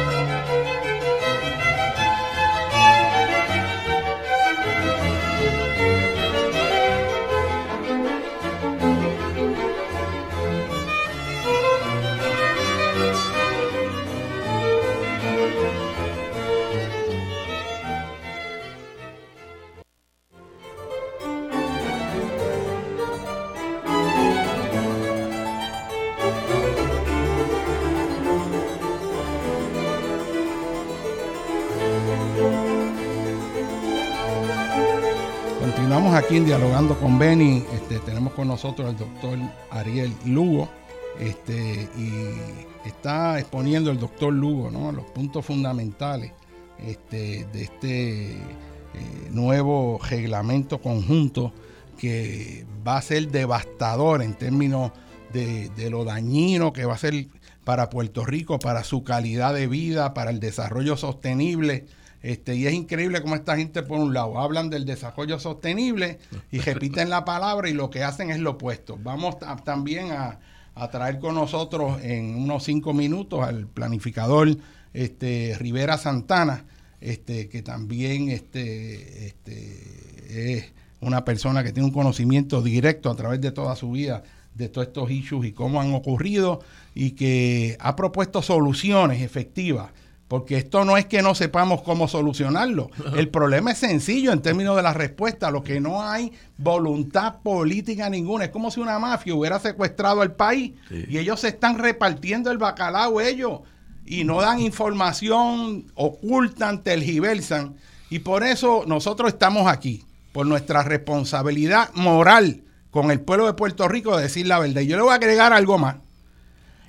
Dialogando 36.31 36.97
con 36.97 37.19
Benny. 37.19 37.61
Este, 37.73 37.99
tenemos 37.99 38.31
con 38.31 38.47
nosotros 38.47 38.87
al 38.87 38.97
doctor 38.97 39.37
Ariel 39.69 40.13
Lugo. 40.25 40.69
Este, 41.19 41.89
y 41.97 42.87
está 42.87 43.37
exponiendo 43.37 43.91
el 43.91 43.99
doctor 43.99 44.31
Lugo 44.31 44.71
los 44.93 45.05
puntos 45.07 45.45
fundamentales 45.45 46.31
este, 46.79 47.45
de 47.51 47.63
este 47.63 48.31
eh, 48.31 48.37
nuevo 49.29 49.99
reglamento 50.09 50.81
conjunto 50.81 51.51
que 51.99 52.65
va 52.87 52.95
a 52.95 53.01
ser 53.01 53.27
devastador 53.27 54.21
en 54.21 54.33
términos 54.33 54.93
de, 55.33 55.89
lo 55.89 56.05
dañino 56.05 56.71
que 56.71 56.85
va 56.85 56.93
a 56.93 56.97
ser 56.97 57.27
para 57.65 57.89
Puerto 57.89 58.25
Rico, 58.25 58.57
para 58.57 58.85
su 58.85 59.03
calidad 59.03 59.53
de 59.53 59.67
vida, 59.67 60.13
para 60.13 60.31
el 60.31 60.39
desarrollo 60.39 60.95
sostenible 60.95 61.87
este, 62.23 62.55
y 62.55 62.67
es 62.67 62.73
increíble 62.73 63.21
cómo 63.21 63.35
esta 63.35 63.57
gente, 63.57 63.81
por 63.81 63.99
un 63.99 64.13
lado, 64.13 64.39
hablan 64.39 64.69
del 64.69 64.85
desarrollo 64.85 65.39
sostenible 65.39 66.19
y 66.51 66.59
repiten 66.59 67.09
la 67.09 67.25
palabra 67.25 67.69
y 67.69 67.73
lo 67.73 67.89
que 67.89 68.03
hacen 68.03 68.29
es 68.29 68.39
lo 68.39 68.51
opuesto. 68.51 68.97
Vamos 69.01 69.37
también 69.63 70.11
a, 70.11 70.39
traer 70.91 71.19
con 71.19 71.35
nosotros 71.35 72.01
en 72.01 72.35
unos 72.35 72.63
cinco 72.63 72.93
minutos 72.93 73.41
al 73.43 73.67
planificador 73.67 74.57
este, 74.93 75.55
Rivera 75.59 75.97
Santana, 75.97 76.65
este, 76.99 77.49
que 77.49 77.61
también 77.61 78.29
este, 78.29 79.27
este, 79.27 80.57
es 80.57 80.71
una 81.01 81.23
persona 81.23 81.63
que 81.63 81.71
tiene 81.71 81.87
un 81.87 81.93
conocimiento 81.93 82.61
directo 82.61 83.09
a 83.11 83.15
través 83.15 83.41
de 83.41 83.51
toda 83.51 83.75
su 83.75 83.91
vida 83.91 84.23
de 84.55 84.69
todos 84.69 84.87
estos 84.87 85.09
issues 85.11 85.47
y 85.47 85.51
cómo 85.53 85.81
han 85.81 85.93
ocurrido 85.93 86.61
y 86.93 87.11
que 87.11 87.77
ha 87.79 87.95
propuesto 87.95 88.41
soluciones 88.41 89.21
efectivas 89.21 89.91
porque 90.31 90.55
esto 90.55 90.85
no 90.85 90.95
es 90.95 91.07
que 91.07 91.21
no 91.21 91.35
sepamos 91.35 91.81
cómo 91.81 92.07
solucionarlo. 92.07 92.89
El 93.17 93.27
problema 93.27 93.71
es 93.71 93.79
sencillo 93.79 94.31
en 94.31 94.41
términos 94.41 94.77
de 94.77 94.81
la 94.81 94.93
respuesta. 94.93 95.51
Lo 95.51 95.61
que 95.61 95.81
no 95.81 96.03
hay 96.03 96.31
voluntad 96.57 97.41
política 97.43 98.09
ninguna. 98.09 98.45
Es 98.45 98.49
como 98.49 98.71
si 98.71 98.79
una 98.79 98.97
mafia 98.97 99.35
hubiera 99.35 99.59
secuestrado 99.59 100.23
el 100.23 100.31
país 100.31 100.71
y 100.89 101.17
ellos 101.17 101.41
se 101.41 101.49
están 101.49 101.79
repartiendo 101.79 102.49
el 102.49 102.59
bacalao 102.59 103.19
ellos 103.19 103.59
y 104.05 104.23
no 104.23 104.39
dan 104.39 104.61
información, 104.61 105.91
ocultan, 105.95 106.81
tergiversan. 106.81 107.75
Y 108.09 108.19
por 108.19 108.45
eso 108.45 108.85
nosotros 108.87 109.33
estamos 109.33 109.67
aquí, 109.67 110.05
por 110.31 110.47
nuestra 110.47 110.81
responsabilidad 110.81 111.93
moral 111.93 112.61
con 112.89 113.11
el 113.11 113.19
pueblo 113.19 113.47
de 113.47 113.53
Puerto 113.53 113.85
Rico 113.89 114.15
de 114.15 114.23
decir 114.23 114.47
la 114.47 114.59
verdad. 114.59 114.79
Y 114.79 114.87
yo 114.87 114.95
le 114.95 115.03
voy 115.03 115.11
a 115.11 115.15
agregar 115.15 115.51
algo 115.51 115.77
más. 115.77 115.97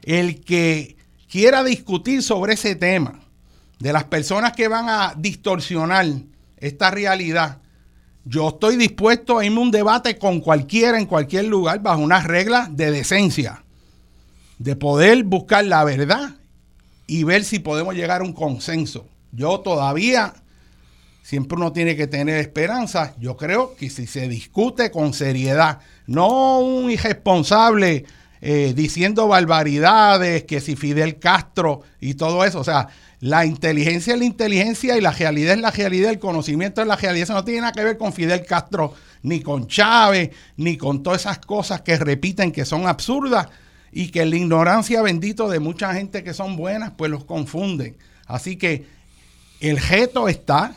El 0.03 0.45
que 0.45 0.97
quiera 1.29 1.65
discutir 1.65 2.23
sobre 2.23 2.53
ese 2.53 2.77
tema, 2.77 3.19
de 3.83 3.93
las 3.93 4.05
personas 4.05 4.53
que 4.53 4.69
van 4.69 4.89
a 4.89 5.13
distorsionar 5.17 6.07
esta 6.57 6.93
realidad, 6.93 7.59
yo 8.25 8.51
estoy 8.51 8.77
dispuesto 8.77 9.39
a 9.39 9.45
irme 9.45 9.59
a 9.59 9.63
un 9.63 9.73
debate 9.73 10.19
con 10.19 10.41
cualquiera 10.41 11.01
en 11.01 11.07
cualquier 11.07 11.47
lugar 11.47 11.83
bajo 11.83 12.01
unas 12.01 12.23
reglas 12.23 12.77
de 12.77 12.93
decencia, 12.93 13.65
de 14.59 14.77
poder 14.77 15.25
buscar 15.25 15.65
la 15.65 15.83
verdad 15.83 16.37
y 17.09 17.25
ver 17.25 17.43
si 17.43 17.59
podemos 17.59 17.97
llegar 17.97 18.21
a 18.21 18.25
un 18.25 18.33
consenso. 18.33 19.09
Yo 19.33 19.59
todavía, 19.59 20.33
siempre 21.25 21.57
uno 21.57 21.73
tiene 21.73 21.97
que 21.97 22.07
tener 22.07 22.39
esperanza, 22.39 23.17
yo 23.19 23.37
creo 23.37 23.75
que 23.75 23.91
si 23.91 24.07
se 24.07 24.29
discute 24.29 24.93
con 24.93 25.13
seriedad, 25.13 25.81
no 26.07 26.61
un 26.61 26.89
irresponsable 26.89 28.05
eh, 28.45 28.73
diciendo 28.75 29.29
barbaridades, 29.29 30.43
que 30.43 30.61
si 30.61 30.75
Fidel 30.75 31.21
Castro 31.21 31.83
y 32.01 32.15
todo 32.15 32.45
eso, 32.45 32.59
o 32.59 32.65
sea, 32.65 32.89
la 33.21 33.47
inteligencia 33.47 34.15
es 34.15 34.19
la 34.19 34.25
inteligencia 34.25 34.99
y 34.99 35.01
la 35.01 35.13
realidad 35.13 35.55
es 35.55 35.61
la 35.61 35.71
realidad, 35.71 36.11
el 36.11 36.19
conocimiento 36.19 36.83
es 36.83 36.89
la 36.89 36.97
realidad. 36.97 37.23
Eso 37.23 37.35
no 37.35 37.45
tiene 37.45 37.61
nada 37.61 37.73
que 37.73 37.85
ver 37.85 37.97
con 37.97 38.13
Fidel 38.13 38.45
Castro, 38.45 38.95
ni 39.23 39.43
con 39.43 39.69
Chávez, 39.69 40.31
ni 40.57 40.77
con 40.77 41.05
todas 41.05 41.21
esas 41.21 41.39
cosas 41.39 41.83
que 41.83 41.97
repiten 41.97 42.51
que 42.51 42.65
son 42.65 42.89
absurdas 42.89 43.47
y 43.93 44.09
que 44.09 44.27
la 44.27 44.35
ignorancia 44.35 45.03
bendito 45.03 45.49
de 45.49 45.61
mucha 45.61 45.95
gente 45.95 46.25
que 46.25 46.35
son 46.35 46.57
buenas, 46.57 46.95
pues 46.99 47.13
los 47.13 47.25
confunden. 47.25 47.97
Así 48.27 48.57
que 48.57 48.87
el 49.61 49.79
reto 49.79 50.29
está 50.29 50.75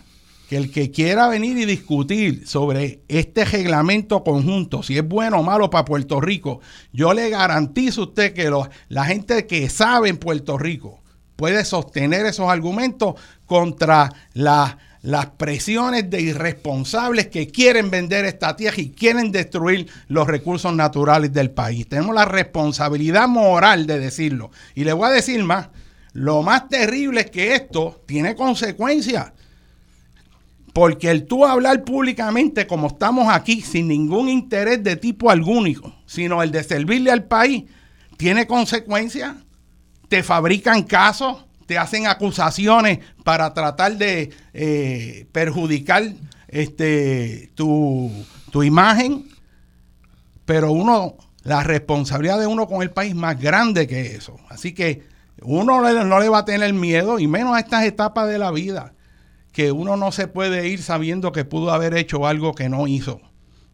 que 0.49 0.57
el 0.57 0.71
que 0.71 0.91
quiera 0.91 1.27
venir 1.27 1.57
y 1.57 1.65
discutir 1.65 2.47
sobre 2.47 3.01
este 3.07 3.45
reglamento 3.45 4.23
conjunto, 4.23 4.83
si 4.83 4.97
es 4.97 5.07
bueno 5.07 5.39
o 5.39 5.43
malo 5.43 5.69
para 5.69 5.85
Puerto 5.85 6.21
Rico, 6.21 6.61
yo 6.93 7.13
le 7.13 7.29
garantizo 7.29 8.01
a 8.01 8.05
usted 8.05 8.33
que 8.33 8.51
la 8.89 9.05
gente 9.05 9.47
que 9.47 9.69
sabe 9.69 10.09
en 10.09 10.17
Puerto 10.17 10.57
Rico, 10.57 11.01
puede 11.35 11.65
sostener 11.65 12.25
esos 12.25 12.49
argumentos 12.49 13.15
contra 13.45 14.09
las 14.33 15.25
presiones 15.37 16.09
de 16.09 16.21
irresponsables 16.21 17.27
que 17.27 17.47
quieren 17.47 17.91
vender 17.91 18.25
esta 18.25 18.55
tierra 18.55 18.81
y 18.81 18.91
quieren 18.91 19.31
destruir 19.31 19.87
los 20.07 20.27
recursos 20.27 20.73
naturales 20.73 21.33
del 21.33 21.51
país. 21.51 21.87
Tenemos 21.87 22.15
la 22.15 22.25
responsabilidad 22.25 23.27
moral 23.27 23.85
de 23.85 23.99
decirlo. 23.99 24.51
Y 24.75 24.83
le 24.83 24.93
voy 24.93 25.09
a 25.09 25.13
decir 25.13 25.43
más, 25.43 25.69
lo 26.13 26.41
más 26.41 26.69
terrible 26.69 27.21
es 27.21 27.31
que 27.31 27.53
esto 27.55 28.01
tiene 28.05 28.35
consecuencias. 28.35 29.33
Porque 30.75 31.09
el 31.09 31.25
tú 31.25 31.45
hablar 31.45 31.85
públicamente 31.85 32.67
como 32.67 32.87
estamos 32.87 33.33
aquí, 33.33 33.61
sin 33.61 33.87
ningún 33.87 34.27
interés 34.27 34.83
de 34.83 34.97
tipo 34.97 35.29
alguno, 35.29 35.95
sino 36.05 36.43
el 36.43 36.51
de 36.51 36.65
servirle 36.65 37.11
al 37.11 37.23
país, 37.23 37.63
tiene 38.17 38.45
consecuencias. 38.45 39.37
Te 40.09 40.21
fabrican 40.21 40.83
casos, 40.83 41.45
te 41.65 41.77
hacen 41.77 42.07
acusaciones 42.07 42.99
para 43.23 43.53
tratar 43.53 43.95
de 43.95 44.31
eh, 44.51 45.27
perjudicar 45.31 46.11
este, 46.49 47.51
tu, 47.55 48.11
imagen, 48.61 49.29
pero 50.43 50.73
uno, 50.73 51.15
la 51.43 51.63
responsabilidad 51.63 52.37
de 52.37 52.47
uno 52.47 52.67
con 52.67 52.81
el 52.81 52.91
país 52.91 53.15
más 53.15 53.39
grande 53.39 53.87
que 53.87 54.17
eso. 54.17 54.35
Así 54.49 54.73
que 54.73 55.03
uno 55.41 55.79
no 56.03 56.19
le 56.19 56.27
va 56.27 56.39
a 56.39 56.45
tener 56.45 56.73
miedo, 56.73 57.17
y 57.17 57.27
menos 57.27 57.55
a 57.55 57.61
estas 57.61 57.85
etapas 57.85 58.27
de 58.27 58.39
la 58.39 58.51
vida, 58.51 58.91
que 59.55 59.71
uno 59.71 59.95
no 59.95 60.11
se 60.11 60.27
puede 60.27 60.67
ir 60.67 60.83
sabiendo 60.83 61.31
que 61.31 61.45
pudo 61.45 61.71
haber 61.71 61.95
hecho 61.95 62.27
algo 62.27 62.53
que 62.53 62.67
no 62.67 62.87
hizo. 62.87 63.21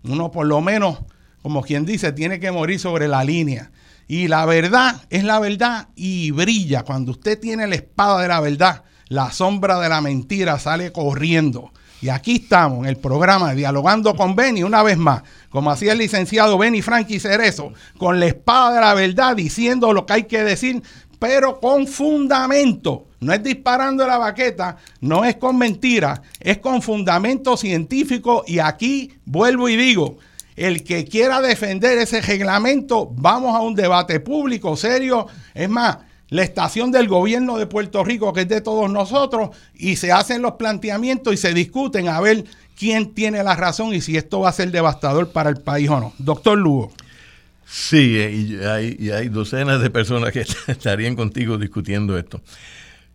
Uno 0.04 0.30
por 0.30 0.46
lo 0.46 0.62
menos, 0.62 1.00
como 1.42 1.64
quien 1.64 1.88
dice, 1.88 2.12
tiene 2.12 2.40
que 2.40 2.52
morir 2.52 2.80
sobre 2.80 3.08
la 3.08 3.24
línea. 3.24 3.72
Y 4.08 4.28
la 4.28 4.46
verdad 4.46 5.02
es 5.10 5.24
la 5.24 5.40
verdad 5.40 5.88
y 5.96 6.30
brilla. 6.30 6.84
Cuando 6.84 7.10
usted 7.10 7.40
tiene 7.40 7.66
la 7.66 7.74
espada 7.74 8.22
de 8.22 8.28
la 8.28 8.40
verdad, 8.42 8.84
la 9.08 9.32
sombra 9.32 9.80
de 9.80 9.90
la 9.90 10.02
mentira 10.02 10.60
sale 10.60 10.92
corriendo. 10.92 11.72
Y 12.00 12.10
aquí 12.10 12.36
estamos 12.44 12.84
en 12.84 12.86
el 12.86 12.98
programa 12.98 13.56
Dialogando 13.56 14.16
con 14.16 14.36
Benny, 14.36 14.62
una 14.62 14.84
vez 14.84 15.00
más, 15.00 15.24
como 15.50 15.72
hacía 15.72 15.94
el 15.94 15.98
licenciado 15.98 16.60
Benny 16.60 16.84
Frankie 16.84 17.20
Cerezo, 17.20 17.74
con 17.98 18.20
la 18.20 18.28
espada 18.28 18.76
de 18.76 18.82
la 18.82 18.94
verdad, 18.94 19.36
diciendo 19.36 19.94
lo 19.94 20.06
que 20.06 20.14
hay 20.14 20.24
que 20.26 20.44
decir, 20.44 20.84
pero 21.22 21.60
con 21.60 21.86
fundamento. 21.86 23.06
No 23.20 23.32
es 23.32 23.44
disparando 23.44 24.08
la 24.08 24.18
baqueta, 24.18 24.78
no 25.02 25.24
es 25.24 25.36
con 25.36 25.56
mentiras, 25.56 26.20
es 26.40 26.58
con 26.58 26.82
fundamento 26.82 27.56
científico. 27.58 28.44
Y 28.48 28.58
aquí 28.58 29.14
vuelvo 29.24 29.70
y 29.70 29.76
digo, 29.76 30.18
el 30.56 30.84
que 30.84 31.06
quiera 31.06 31.40
defender 31.40 32.00
ese 32.00 32.22
reglamento, 32.22 33.08
vamos 33.14 33.56
a 33.56 33.62
un 33.62 33.76
debate 33.76 34.20
público 34.20 34.76
serio. 34.76 35.28
Es 35.54 35.70
más, 35.70 36.00
la 36.30 36.42
estación 36.42 36.92
del 36.92 37.08
gobierno 37.08 37.60
de 37.60 37.68
Puerto 37.68 38.04
Rico, 38.04 38.34
que 38.34 38.42
es 38.42 38.50
de 38.50 38.62
todos 38.62 38.90
nosotros, 38.90 39.52
y 39.76 39.98
se 39.98 40.12
hacen 40.12 40.42
los 40.42 40.54
planteamientos 40.54 41.36
y 41.36 41.38
se 41.38 41.54
discuten 41.54 42.08
a 42.08 42.20
ver 42.20 42.46
quién 42.76 43.14
tiene 43.14 43.44
la 43.44 43.56
razón 43.56 43.94
y 43.94 44.02
si 44.02 44.18
esto 44.18 44.40
va 44.40 44.50
a 44.50 44.54
ser 44.54 44.72
devastador 44.72 45.32
para 45.32 45.52
el 45.52 45.58
país 45.58 45.88
o 45.88 46.00
no. 46.00 46.14
Doctor 46.18 46.58
Lugo. 46.58 46.92
Sí, 47.74 48.18
y 48.18 48.66
hay, 48.66 48.98
y 49.00 49.12
hay 49.12 49.30
docenas 49.30 49.82
de 49.82 49.90
personas 49.90 50.34
que 50.34 50.42
estarían 50.68 51.16
contigo 51.16 51.58
discutiendo 51.58 52.18
esto. 52.18 52.42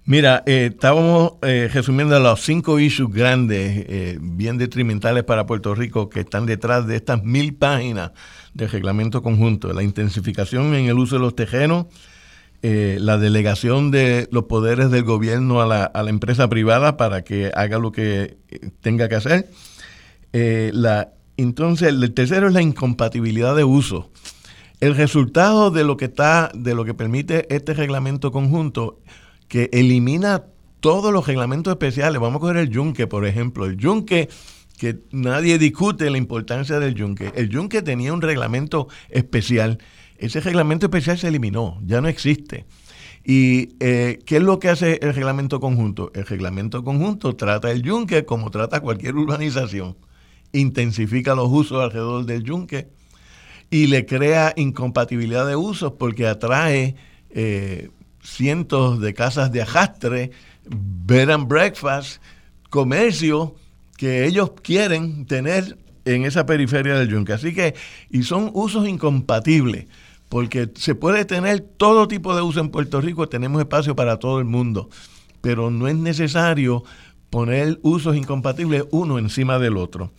Mira, 0.06 0.44
eh, 0.46 0.70
estábamos 0.72 1.32
eh, 1.42 1.68
resumiendo 1.70 2.18
los 2.20 2.40
cinco 2.40 2.78
issues 2.78 3.12
grandes, 3.12 3.84
eh, 3.86 4.18
bien 4.18 4.56
detrimentales 4.56 5.24
para 5.24 5.44
Puerto 5.44 5.74
Rico, 5.74 6.08
que 6.08 6.20
están 6.20 6.46
detrás 6.46 6.86
de 6.86 6.96
estas 6.96 7.22
mil 7.22 7.54
páginas 7.54 8.12
de 8.54 8.66
reglamento 8.66 9.22
conjunto. 9.22 9.74
La 9.74 9.82
intensificación 9.82 10.74
en 10.74 10.86
el 10.86 10.98
uso 10.98 11.16
de 11.16 11.20
los 11.20 11.36
tejenos, 11.36 11.86
la 12.62 13.18
delegación 13.18 13.90
de 13.90 14.26
los 14.32 14.44
poderes 14.44 14.90
del 14.90 15.04
gobierno 15.04 15.60
a 15.60 15.66
la, 15.66 15.84
a 15.84 16.02
la, 16.02 16.10
empresa 16.10 16.48
privada 16.48 16.96
para 16.96 17.22
que 17.22 17.52
haga 17.54 17.78
lo 17.78 17.92
que 17.92 18.38
tenga 18.80 19.08
que 19.08 19.14
hacer. 19.14 19.50
la, 20.32 21.12
entonces, 21.36 21.88
el 21.88 22.14
tercero 22.14 22.48
es 22.48 22.54
la 22.54 22.62
incompatibilidad 22.62 23.54
de 23.54 23.64
uso. 23.64 24.10
El 24.80 24.94
resultado 24.94 25.70
de 25.70 25.84
lo 25.84 25.96
que 25.96 26.04
está, 26.06 26.50
de 26.54 26.74
lo 26.74 26.84
que 26.84 26.92
permite 26.92 27.52
este 27.54 27.72
reglamento 27.72 28.30
conjunto 28.30 29.00
que 29.48 29.70
elimina 29.72 30.44
todos 30.80 31.12
los 31.12 31.26
reglamentos 31.26 31.72
especiales. 31.72 32.20
Vamos 32.20 32.36
a 32.36 32.40
coger 32.40 32.58
el 32.58 32.68
yunque, 32.68 33.06
por 33.06 33.26
ejemplo. 33.26 33.64
El 33.64 33.78
yunque, 33.78 34.28
que 34.76 34.98
nadie 35.12 35.58
discute 35.58 36.10
la 36.10 36.18
importancia 36.18 36.78
del 36.78 36.94
yunque. 36.94 37.32
El 37.34 37.48
yunque 37.48 37.80
tenía 37.80 38.12
un 38.12 38.20
reglamento 38.20 38.88
especial. 39.08 39.78
Ese 40.18 40.40
reglamento 40.40 40.86
especial 40.86 41.18
se 41.18 41.28
eliminó, 41.28 41.80
ya 41.84 42.02
no 42.02 42.08
existe. 42.08 42.66
¿Y 43.24 43.70
eh, 43.80 44.20
qué 44.26 44.36
es 44.36 44.42
lo 44.42 44.58
que 44.58 44.68
hace 44.68 44.98
el 45.02 45.14
reglamento 45.14 45.58
conjunto? 45.58 46.12
El 46.14 46.26
reglamento 46.26 46.84
conjunto 46.84 47.34
trata 47.34 47.70
el 47.70 47.82
yunque 47.82 48.24
como 48.24 48.50
trata 48.50 48.80
cualquier 48.80 49.16
urbanización. 49.16 49.96
Intensifica 50.52 51.34
los 51.34 51.48
usos 51.50 51.82
alrededor 51.82 52.26
del 52.26 52.44
yunque 52.44 52.88
y 53.70 53.86
le 53.86 54.06
crea 54.06 54.52
incompatibilidad 54.56 55.46
de 55.46 55.56
usos 55.56 55.92
porque 55.92 56.26
atrae 56.26 56.96
eh, 57.30 57.90
cientos 58.22 59.00
de 59.00 59.14
casas 59.14 59.52
de 59.52 59.62
ajastre, 59.62 60.30
bed 60.68 61.30
and 61.30 61.48
breakfast, 61.48 62.22
comercio 62.70 63.54
que 63.96 64.26
ellos 64.26 64.52
quieren 64.62 65.26
tener 65.26 65.78
en 66.04 66.24
esa 66.24 66.46
periferia 66.46 66.94
del 66.94 67.08
yunque. 67.08 67.32
Así 67.32 67.54
que, 67.54 67.74
y 68.10 68.22
son 68.22 68.50
usos 68.54 68.88
incompatibles, 68.88 69.86
porque 70.28 70.70
se 70.74 70.94
puede 70.94 71.24
tener 71.24 71.60
todo 71.60 72.08
tipo 72.08 72.34
de 72.34 72.42
uso 72.42 72.60
en 72.60 72.70
Puerto 72.70 73.00
Rico, 73.00 73.28
tenemos 73.28 73.60
espacio 73.60 73.96
para 73.96 74.18
todo 74.18 74.38
el 74.38 74.44
mundo, 74.44 74.88
pero 75.40 75.70
no 75.70 75.88
es 75.88 75.96
necesario 75.96 76.84
poner 77.30 77.78
usos 77.82 78.16
incompatibles 78.16 78.84
uno 78.90 79.18
encima 79.18 79.58
del 79.58 79.76
otro. 79.76 80.12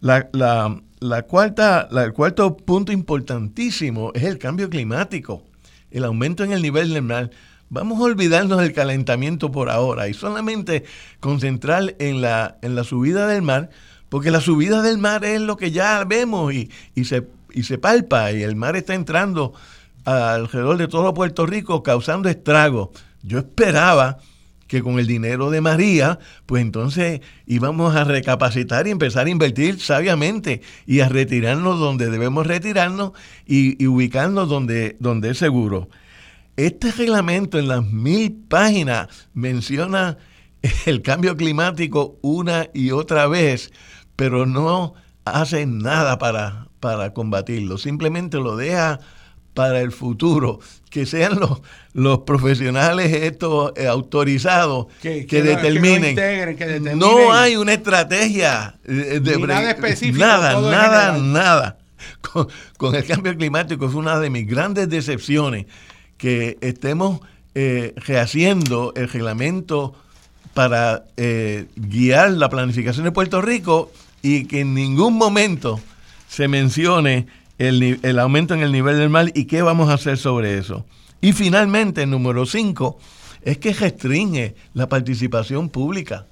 La, 0.00 0.28
la, 0.32 0.80
cuarta, 1.26 1.88
el 1.90 2.12
cuarto 2.12 2.56
punto 2.56 2.92
importantísimo 2.92 4.12
es 4.14 4.24
el 4.24 4.38
cambio 4.38 4.68
climático, 4.68 5.42
el 5.90 6.04
aumento 6.04 6.44
en 6.44 6.52
el 6.52 6.62
nivel 6.62 6.92
del 6.92 7.02
mar. 7.02 7.30
Vamos 7.70 8.00
a 8.00 8.04
olvidarnos 8.04 8.60
del 8.60 8.72
calentamiento 8.72 9.52
por 9.52 9.70
ahora 9.70 10.08
y 10.08 10.14
solamente 10.14 10.84
concentrar 11.20 11.94
en 11.98 12.22
la, 12.22 12.58
en 12.62 12.74
la 12.74 12.84
subida 12.84 13.26
del 13.26 13.42
mar, 13.42 13.70
porque 14.08 14.30
la 14.30 14.40
subida 14.40 14.80
del 14.82 14.98
mar 14.98 15.24
es 15.24 15.40
lo 15.40 15.56
que 15.56 15.70
ya 15.70 16.02
vemos 16.04 16.52
y, 16.54 16.70
y 16.94 17.04
se 17.04 17.26
y 17.52 17.64
se 17.64 17.78
palpa 17.78 18.32
y 18.32 18.42
el 18.42 18.56
mar 18.56 18.76
está 18.76 18.94
entrando 18.94 19.52
alrededor 20.04 20.76
de 20.78 20.88
todo 20.88 21.14
Puerto 21.14 21.46
Rico 21.46 21.82
causando 21.82 22.28
estragos. 22.28 22.90
Yo 23.22 23.38
esperaba 23.38 24.18
que 24.68 24.82
con 24.82 24.98
el 24.98 25.06
dinero 25.06 25.50
de 25.50 25.60
María, 25.60 26.20
pues 26.46 26.62
entonces 26.62 27.20
íbamos 27.46 27.96
a 27.96 28.04
recapacitar 28.04 28.86
y 28.86 28.90
empezar 28.90 29.26
a 29.26 29.30
invertir 29.30 29.80
sabiamente 29.80 30.60
y 30.86 31.00
a 31.00 31.08
retirarnos 31.08 31.80
donde 31.80 32.10
debemos 32.10 32.46
retirarnos 32.46 33.12
y, 33.46 33.84
ubicarnos 33.86 34.48
donde, 34.48 34.96
donde 35.00 35.30
es 35.30 35.38
seguro. 35.38 35.88
Este 36.56 36.92
reglamento 36.92 37.58
en 37.58 37.68
las 37.68 37.84
mil 37.84 38.44
páginas 38.48 39.28
menciona 39.32 40.18
el 40.86 41.02
cambio 41.02 41.36
climático 41.36 42.18
una 42.20 42.68
y 42.74 42.90
otra 42.90 43.26
vez, 43.26 43.72
pero 44.16 44.44
no 44.44 44.94
hace 45.24 45.66
nada 45.66 46.18
para, 46.18 46.68
para 46.80 47.14
combatirlo, 47.14 47.78
simplemente 47.78 48.36
lo 48.38 48.56
deja 48.56 49.00
para 49.58 49.80
el 49.80 49.90
futuro, 49.90 50.60
que 50.88 51.04
sean 51.04 51.40
los, 51.40 51.60
los 51.92 52.18
profesionales 52.18 53.12
estos 53.12 53.72
eh, 53.74 53.88
autorizados 53.88 54.86
que, 55.02 55.24
determinen. 55.26 56.16
No 56.96 57.32
hay 57.32 57.56
una 57.56 57.72
estrategia 57.72 58.76
de, 58.84 59.20
nada 59.36 59.72
específico. 59.72 60.24
Nada, 60.24 60.60
nada, 60.60 61.18
nada. 61.18 61.78
Con, 62.76 62.94
el 62.94 63.04
cambio 63.04 63.36
climático 63.36 63.88
es 63.88 63.94
una 63.94 64.20
de 64.20 64.30
mis 64.30 64.46
grandes 64.46 64.88
decepciones 64.88 65.66
que 66.18 66.56
estemos 66.60 67.20
eh, 67.56 67.94
rehaciendo 67.96 68.92
el 68.94 69.08
reglamento 69.08 69.96
para 70.54 71.02
eh, 71.16 71.66
guiar 71.74 72.30
la 72.30 72.48
planificación 72.48 73.06
de 73.06 73.10
Puerto 73.10 73.42
Rico 73.42 73.90
y 74.22 74.44
que 74.44 74.60
en 74.60 74.74
ningún 74.74 75.14
momento 75.14 75.80
se 76.28 76.46
mencione 76.46 77.26
el, 77.58 78.18
aumento 78.18 78.54
en 78.54 78.62
el 78.62 78.72
nivel 78.72 78.98
del 78.98 79.10
mar 79.10 79.32
y 79.34 79.44
qué 79.44 79.62
vamos 79.62 79.90
a 79.90 79.94
hacer 79.94 80.16
sobre 80.16 80.58
eso. 80.58 80.86
Y 81.20 81.32
finalmente, 81.32 82.04
el 82.04 82.10
número 82.10 82.46
5 82.46 82.98
es 83.42 83.58
que 83.58 83.72
restringe 83.72 84.54
la 84.74 84.88
participación 84.88 85.68
pública. 85.68 86.26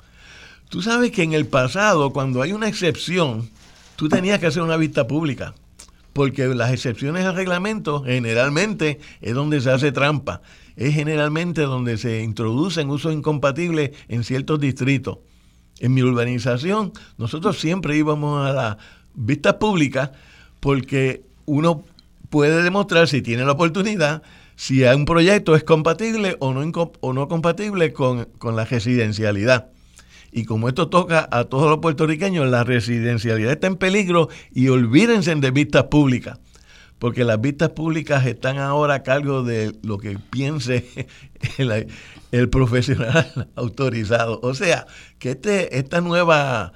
Tú 0.69 0.83
sabes 0.83 1.11
que 1.11 1.23
en 1.23 1.33
el 1.33 1.47
pasado, 1.47 2.13
cuando 2.13 2.43
hay 2.43 2.53
una 2.53 2.69
excepción, 2.69 3.51
tú 3.97 4.09
tenías 4.09 4.39
que 4.39 4.47
hacer 4.47 4.63
una 4.63 4.77
vista 4.77 5.07
pública, 5.07 5.55
porque 6.13 6.47
las 6.47 6.73
excepciones 6.73 7.25
al 7.25 7.35
reglamento 7.35 8.05
generalmente 8.05 9.01
es 9.21 9.35
donde 9.35 9.61
se 9.61 9.71
hace 9.71 9.93
trampa, 9.93 10.43
es 10.77 10.95
generalmente 10.95 11.63
donde 11.63 11.99
se 11.99 12.23
introducen 12.23 12.91
usos 12.91 13.13
incompatibles 13.13 13.91
en 14.09 14.25
ciertos 14.25 14.61
distritos. 14.61 15.19
En 15.79 15.93
mi 15.93 16.03
urbanización, 16.03 16.93
nosotros 17.19 17.59
siempre 17.59 17.97
íbamos 17.97 18.47
a 18.47 18.53
las 18.53 18.77
vistas 19.15 19.55
públicas 19.55 20.11
porque 20.61 21.23
uno 21.45 21.85
puede 22.31 22.63
demostrar 22.63 23.09
si 23.09 23.23
tiene 23.23 23.45
la 23.45 23.53
oportunidad 23.53 24.23
si 24.57 24.83
un 24.85 25.05
proyecto 25.05 25.55
es 25.55 25.63
compatible 25.63 26.37
o 26.41 26.53
no, 26.53 26.91
o 27.01 27.13
no 27.13 27.29
compatible 27.29 27.93
con, 27.93 28.27
la 28.43 28.65
residencialidad. 28.65 29.69
Y 30.33 30.45
como 30.45 30.69
esto 30.69 30.89
toca 30.89 31.29
a 31.31 31.45
todos 31.45 31.71
los 31.71 31.79
puertorriqueños, 31.79 32.49
la 32.49 32.65
residencialidad 32.65 33.53
está 33.53 33.69
en 33.69 33.77
peligro 33.77 34.29
y 34.53 34.69
olvídense 34.69 35.35
de 35.35 35.51
vistas 35.51 35.85
públicas, 35.85 36.39
porque 36.99 37.25
las 37.25 37.41
vistas 37.41 37.71
públicas 37.71 38.27
están 38.27 38.59
ahora 38.59 38.95
a 38.95 39.03
cargo 39.03 39.43
de 39.43 39.73
lo 39.83 39.99
que 39.99 40.19
piense 40.31 40.87
el, 41.59 41.87
el 42.33 42.49
profesional 42.49 43.51
autorizado. 43.57 44.41
O 44.43 44.55
sea, 44.55 44.87
que 45.19 45.33
este, 45.33 45.79
esta 45.79 46.01
nueva 46.01 46.73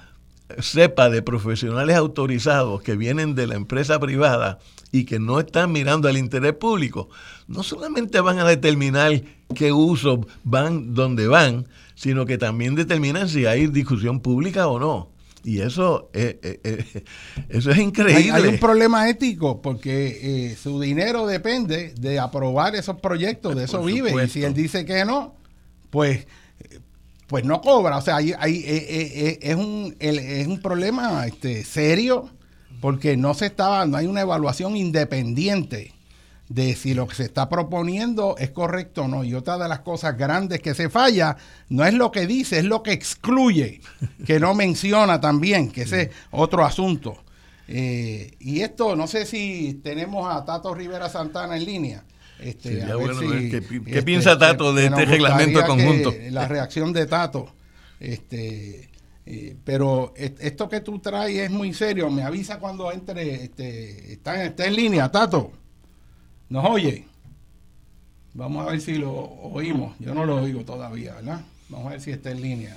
cepa 0.60 1.10
de 1.10 1.22
profesionales 1.22 1.96
autorizados 1.96 2.82
que 2.82 2.96
vienen 2.96 3.34
de 3.34 3.46
la 3.46 3.54
empresa 3.54 3.98
privada 4.00 4.58
y 4.92 5.04
que 5.04 5.18
no 5.18 5.38
están 5.38 5.72
mirando 5.72 6.08
al 6.08 6.16
interés 6.16 6.54
público, 6.54 7.08
no 7.46 7.62
solamente 7.62 8.20
van 8.20 8.38
a 8.38 8.44
determinar 8.44 9.22
qué 9.54 9.72
uso 9.72 10.26
van 10.44 10.94
donde 10.94 11.28
van, 11.28 11.66
sino 11.94 12.26
que 12.26 12.38
también 12.38 12.74
determinan 12.74 13.28
si 13.28 13.46
hay 13.46 13.66
discusión 13.66 14.20
pública 14.20 14.68
o 14.68 14.78
no. 14.78 15.10
Y 15.42 15.60
eso, 15.60 16.10
eh, 16.12 16.38
eh, 16.42 16.60
eh, 16.64 17.04
eso 17.48 17.70
es 17.70 17.78
increíble. 17.78 18.32
Hay, 18.32 18.46
un 18.46 18.58
problema 18.58 19.08
ético 19.08 19.62
porque 19.62 20.54
su 20.60 20.80
dinero 20.80 21.26
depende 21.26 21.94
de 21.98 22.18
aprobar 22.18 22.74
esos 22.74 23.00
proyectos, 23.00 23.56
de 23.56 23.64
eso 23.64 23.82
vive. 23.82 24.12
Y 24.22 24.28
si 24.28 24.44
él 24.44 24.52
dice 24.52 24.84
que 24.84 25.04
no, 25.04 25.36
pues 25.88 26.26
pues 27.30 27.44
no 27.44 27.60
cobra. 27.60 27.96
O 27.96 28.02
sea, 28.02 28.16
hay, 28.16 28.34
hay, 28.36 28.56
eh, 28.56 28.64
eh, 28.66 29.12
eh, 29.14 29.38
es, 29.40 29.54
un, 29.54 29.94
es 30.00 30.48
un 30.48 30.60
problema 30.60 31.24
este, 31.28 31.64
serio 31.64 32.28
porque 32.80 33.16
no 33.16 33.34
se 33.34 33.46
estaba, 33.46 33.86
no 33.86 33.96
hay 33.96 34.06
una 34.06 34.22
evaluación 34.22 34.76
independiente 34.76 35.94
de 36.48 36.74
si 36.74 36.92
lo 36.92 37.06
que 37.06 37.14
se 37.14 37.22
está 37.22 37.48
proponiendo 37.48 38.34
es 38.36 38.50
correcto 38.50 39.04
o 39.04 39.08
no. 39.08 39.22
Y 39.22 39.34
otra 39.34 39.58
de 39.58 39.68
las 39.68 39.78
cosas 39.78 40.18
grandes 40.18 40.60
que 40.60 40.74
se 40.74 40.90
falla 40.90 41.36
no 41.68 41.84
es 41.84 41.94
lo 41.94 42.10
que 42.10 42.26
dice, 42.26 42.58
es 42.58 42.64
lo 42.64 42.82
que 42.82 42.90
excluye, 42.90 43.80
que 44.26 44.40
no 44.40 44.52
menciona 44.54 45.20
también, 45.20 45.70
que 45.70 45.82
ese 45.82 46.02
es 46.02 46.10
otro 46.32 46.64
asunto. 46.64 47.16
y 47.68 48.60
esto, 48.60 48.96
no 48.96 49.06
sé 49.06 49.24
si 49.24 49.80
tenemos 49.84 50.28
a 50.28 50.44
Tato 50.44 50.74
Rivera 50.74 51.08
Santana 51.08 51.56
en 51.56 51.64
línea. 51.64 52.04
Este, 52.42 52.70
¿Qué, 52.70 53.56
este, 53.86 54.02
piensa 54.02 54.38
Tato 54.38 54.72
de 54.72 54.86
este 54.86 55.04
reglamento 55.04 55.64
conjunto? 55.66 56.14
La 56.30 56.48
reacción 56.48 56.92
de 56.92 57.06
Tato. 57.06 57.52
Este, 57.98 58.88
eh, 59.26 59.56
pero 59.64 60.14
esto 60.16 60.68
que 60.68 60.80
tú 60.80 60.98
traes 60.98 61.38
es 61.38 61.50
muy 61.50 61.74
serio. 61.74 62.10
Me 62.10 62.22
avisa 62.22 62.58
cuando 62.58 62.90
entre. 62.90 63.44
Este, 63.44 64.12
está, 64.12 64.42
está 64.44 64.66
en 64.66 64.74
línea, 64.74 65.10
Tato. 65.10 65.52
¿Nos 66.48 66.64
oye? 66.64 67.06
Vamos 68.32 68.66
a 68.66 68.70
ver 68.70 68.80
si 68.80 68.94
lo 68.94 69.12
oímos. 69.12 69.96
Yo 69.98 70.14
no 70.14 70.24
lo 70.24 70.36
oigo 70.42 70.64
todavía, 70.64 71.14
¿verdad? 71.16 71.42
Vamos 71.68 71.88
a 71.88 71.90
ver 71.90 72.00
si 72.00 72.10
está 72.10 72.30
en 72.30 72.40
línea. 72.40 72.76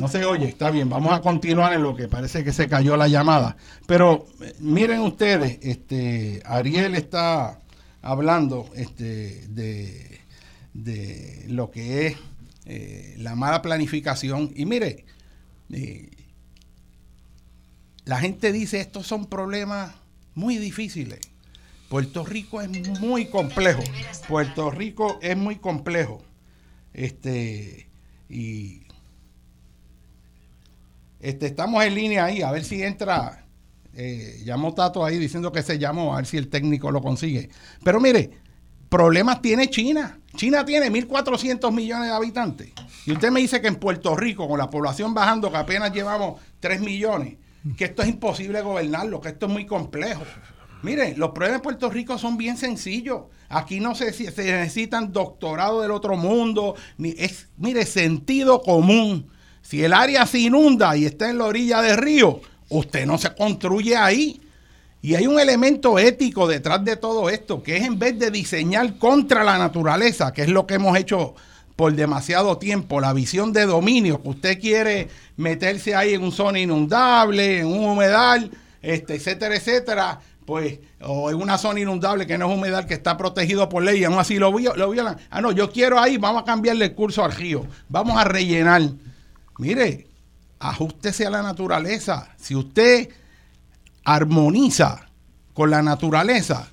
No 0.00 0.08
se 0.08 0.24
oye, 0.24 0.48
está 0.48 0.70
bien, 0.70 0.88
vamos 0.88 1.12
a 1.12 1.20
continuar 1.20 1.74
en 1.74 1.82
lo 1.82 1.94
que 1.94 2.08
parece 2.08 2.42
que 2.42 2.52
se 2.52 2.68
cayó 2.68 2.96
la 2.96 3.06
llamada. 3.06 3.58
Pero 3.86 4.26
eh, 4.40 4.54
miren 4.58 5.00
ustedes, 5.00 5.58
este 5.62 6.42
Ariel 6.46 6.94
está 6.94 7.60
hablando 8.00 8.70
este, 8.74 9.46
de, 9.48 10.20
de 10.72 11.44
lo 11.48 11.70
que 11.70 12.06
es 12.06 12.16
eh, 12.64 13.14
la 13.18 13.34
mala 13.34 13.60
planificación. 13.60 14.50
Y 14.54 14.64
mire, 14.64 15.04
eh, 15.70 16.10
la 18.06 18.20
gente 18.20 18.52
dice 18.52 18.80
estos 18.80 19.06
son 19.06 19.26
problemas 19.26 19.92
muy 20.34 20.56
difíciles. 20.56 21.20
Puerto 21.90 22.24
Rico 22.24 22.62
es 22.62 22.70
muy 23.00 23.26
complejo. 23.26 23.82
Puerto 24.28 24.70
Rico 24.70 25.18
es 25.20 25.36
muy 25.36 25.56
complejo. 25.56 26.22
Este, 26.94 27.88
y 28.28 28.79
este, 31.20 31.46
estamos 31.46 31.84
en 31.84 31.94
línea 31.94 32.24
ahí, 32.24 32.42
a 32.42 32.50
ver 32.50 32.64
si 32.64 32.82
entra. 32.82 33.46
Eh, 33.92 34.42
llamó 34.44 34.72
Tato 34.72 35.04
ahí 35.04 35.18
diciendo 35.18 35.50
que 35.52 35.62
se 35.62 35.78
llamó, 35.78 36.14
a 36.14 36.18
ver 36.18 36.26
si 36.26 36.36
el 36.36 36.48
técnico 36.48 36.90
lo 36.90 37.02
consigue. 37.02 37.50
Pero 37.84 38.00
mire, 38.00 38.30
problemas 38.88 39.42
tiene 39.42 39.68
China. 39.68 40.18
China 40.36 40.64
tiene 40.64 40.90
1.400 40.90 41.72
millones 41.72 42.08
de 42.08 42.14
habitantes. 42.14 42.72
Y 43.04 43.12
usted 43.12 43.30
me 43.30 43.40
dice 43.40 43.60
que 43.60 43.68
en 43.68 43.76
Puerto 43.76 44.16
Rico, 44.16 44.48
con 44.48 44.58
la 44.58 44.70
población 44.70 45.12
bajando, 45.12 45.50
que 45.50 45.56
apenas 45.56 45.92
llevamos 45.92 46.40
3 46.60 46.80
millones, 46.80 47.36
que 47.76 47.84
esto 47.84 48.02
es 48.02 48.08
imposible 48.08 48.62
gobernarlo, 48.62 49.20
que 49.20 49.30
esto 49.30 49.46
es 49.46 49.52
muy 49.52 49.66
complejo. 49.66 50.22
Mire, 50.82 51.14
los 51.16 51.30
problemas 51.30 51.60
de 51.60 51.64
Puerto 51.64 51.90
Rico 51.90 52.16
son 52.16 52.38
bien 52.38 52.56
sencillos. 52.56 53.24
Aquí 53.48 53.80
no 53.80 53.94
se, 53.94 54.12
se 54.12 54.30
necesitan 54.30 55.12
doctorado 55.12 55.82
del 55.82 55.90
otro 55.90 56.16
mundo. 56.16 56.74
Ni, 56.96 57.10
es, 57.18 57.48
mire, 57.58 57.84
sentido 57.84 58.62
común. 58.62 59.30
Si 59.70 59.84
el 59.84 59.92
área 59.92 60.26
se 60.26 60.40
inunda 60.40 60.96
y 60.96 61.04
está 61.06 61.30
en 61.30 61.38
la 61.38 61.44
orilla 61.44 61.80
del 61.80 61.96
río, 61.96 62.40
usted 62.70 63.06
no 63.06 63.18
se 63.18 63.32
construye 63.36 63.96
ahí. 63.96 64.40
Y 65.00 65.14
hay 65.14 65.28
un 65.28 65.38
elemento 65.38 65.96
ético 65.96 66.48
detrás 66.48 66.84
de 66.84 66.96
todo 66.96 67.30
esto, 67.30 67.62
que 67.62 67.76
es 67.76 67.84
en 67.84 67.96
vez 67.96 68.18
de 68.18 68.32
diseñar 68.32 68.98
contra 68.98 69.44
la 69.44 69.58
naturaleza, 69.58 70.32
que 70.32 70.42
es 70.42 70.48
lo 70.48 70.66
que 70.66 70.74
hemos 70.74 70.98
hecho 70.98 71.36
por 71.76 71.94
demasiado 71.94 72.58
tiempo, 72.58 73.00
la 73.00 73.12
visión 73.12 73.52
de 73.52 73.64
dominio, 73.64 74.20
que 74.20 74.30
usted 74.30 74.60
quiere 74.60 75.06
meterse 75.36 75.94
ahí 75.94 76.14
en 76.14 76.24
un 76.24 76.32
zona 76.32 76.58
inundable, 76.58 77.60
en 77.60 77.68
un 77.68 77.84
humedal, 77.90 78.50
este, 78.82 79.14
etcétera, 79.14 79.54
etcétera, 79.54 80.20
pues, 80.46 80.80
o 81.00 81.30
en 81.30 81.36
una 81.36 81.58
zona 81.58 81.78
inundable 81.78 82.26
que 82.26 82.36
no 82.36 82.50
es 82.50 82.58
humedal, 82.58 82.86
que 82.86 82.94
está 82.94 83.16
protegido 83.16 83.68
por 83.68 83.84
ley, 83.84 84.00
y 84.00 84.04
aún 84.04 84.18
así 84.18 84.34
lo, 84.34 84.50
lo 84.50 84.90
violan. 84.90 85.16
Ah, 85.30 85.40
no, 85.40 85.52
yo 85.52 85.70
quiero 85.70 86.00
ahí, 86.00 86.16
vamos 86.16 86.42
a 86.42 86.44
cambiarle 86.44 86.86
el 86.86 86.94
curso 86.96 87.24
al 87.24 87.30
río, 87.30 87.64
vamos 87.88 88.18
a 88.18 88.24
rellenar. 88.24 88.82
Mire, 89.60 90.06
ajustese 90.58 91.26
a 91.26 91.30
la 91.30 91.42
naturaleza. 91.42 92.28
Si 92.38 92.54
usted 92.56 93.10
armoniza 94.04 95.06
con 95.52 95.68
la 95.70 95.82
naturaleza, 95.82 96.68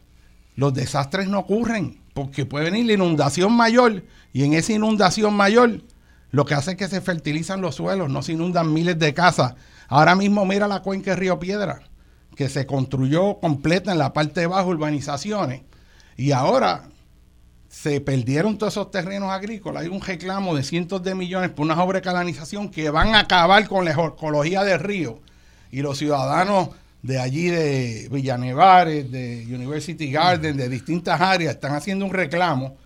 los 0.56 0.74
desastres 0.74 1.28
no 1.28 1.40
ocurren, 1.40 2.02
porque 2.14 2.46
puede 2.46 2.72
venir 2.72 2.86
la 2.86 2.94
inundación 2.94 3.52
mayor 3.54 4.06
y 4.32 4.46
en 4.46 4.54
esa 4.54 4.72
inundación 4.72 5.34
mayor 5.36 5.84
lo 6.32 6.46
que 6.46 6.54
hace 6.54 6.72
es 6.72 6.78
que 6.78 6.88
se 6.88 7.02
fertilizan 7.02 7.60
los 7.60 7.76
suelos, 7.76 8.10
no 8.10 8.22
se 8.22 8.32
inundan 8.32 8.74
miles 8.74 8.98
de 8.98 9.14
casas. 9.14 9.56
Ahora 9.90 10.16
mismo 10.16 10.46
mira 10.46 10.68
la 10.70 10.82
cuenca 10.82 11.12
de 11.12 11.18
Río 11.18 11.40
Piedra, 11.40 11.82
que 12.36 12.48
se 12.48 12.66
construyó 12.66 13.40
completa 13.40 13.92
en 13.92 13.98
la 13.98 14.14
parte 14.14 14.40
de 14.40 14.48
bajo, 14.48 14.70
urbanizaciones, 14.70 15.64
y 16.16 16.32
ahora 16.32 16.88
se 17.70 18.02
perdieron 18.02 18.58
todos 18.58 18.74
esos 18.74 18.92
terrenos 18.92 19.32
agrícolas. 19.32 19.84
Hay 19.84 19.90
un 19.90 20.02
reclamo 20.02 20.56
de 20.56 20.64
cientos 20.64 21.04
de 21.04 21.16
millones 21.16 21.50
por 21.50 21.66
una 21.66 21.76
sobrecanalización 21.76 22.70
que 22.70 22.90
van 22.90 23.16
a 23.16 23.20
acabar 23.20 23.68
con 23.68 23.86
la 23.86 23.92
ecología 23.92 24.64
del 24.64 24.80
río. 24.80 25.20
Y 25.72 25.82
los 25.82 25.98
ciudadanos 25.98 26.70
de 27.02 27.20
allí, 27.20 27.50
de 27.50 28.08
Villanevares, 28.12 29.12
de 29.12 29.46
University 29.48 30.12
Garden, 30.12 30.58
de 30.58 30.70
distintas 30.70 31.20
áreas, 31.20 31.56
están 31.56 31.74
haciendo 31.74 32.06
un 32.06 32.12
reclamo 32.12 32.78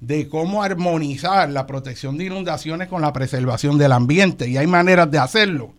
de 0.00 0.28
cómo 0.28 0.62
armonizar 0.62 1.50
la 1.50 1.66
protección 1.66 2.16
de 2.16 2.26
inundaciones 2.26 2.88
con 2.88 3.02
la 3.02 3.12
preservación 3.12 3.76
del 3.76 3.92
ambiente. 3.92 4.48
Y 4.48 4.56
hay 4.56 4.66
maneras 4.66 5.10
de 5.10 5.18
hacerlo. 5.18 5.74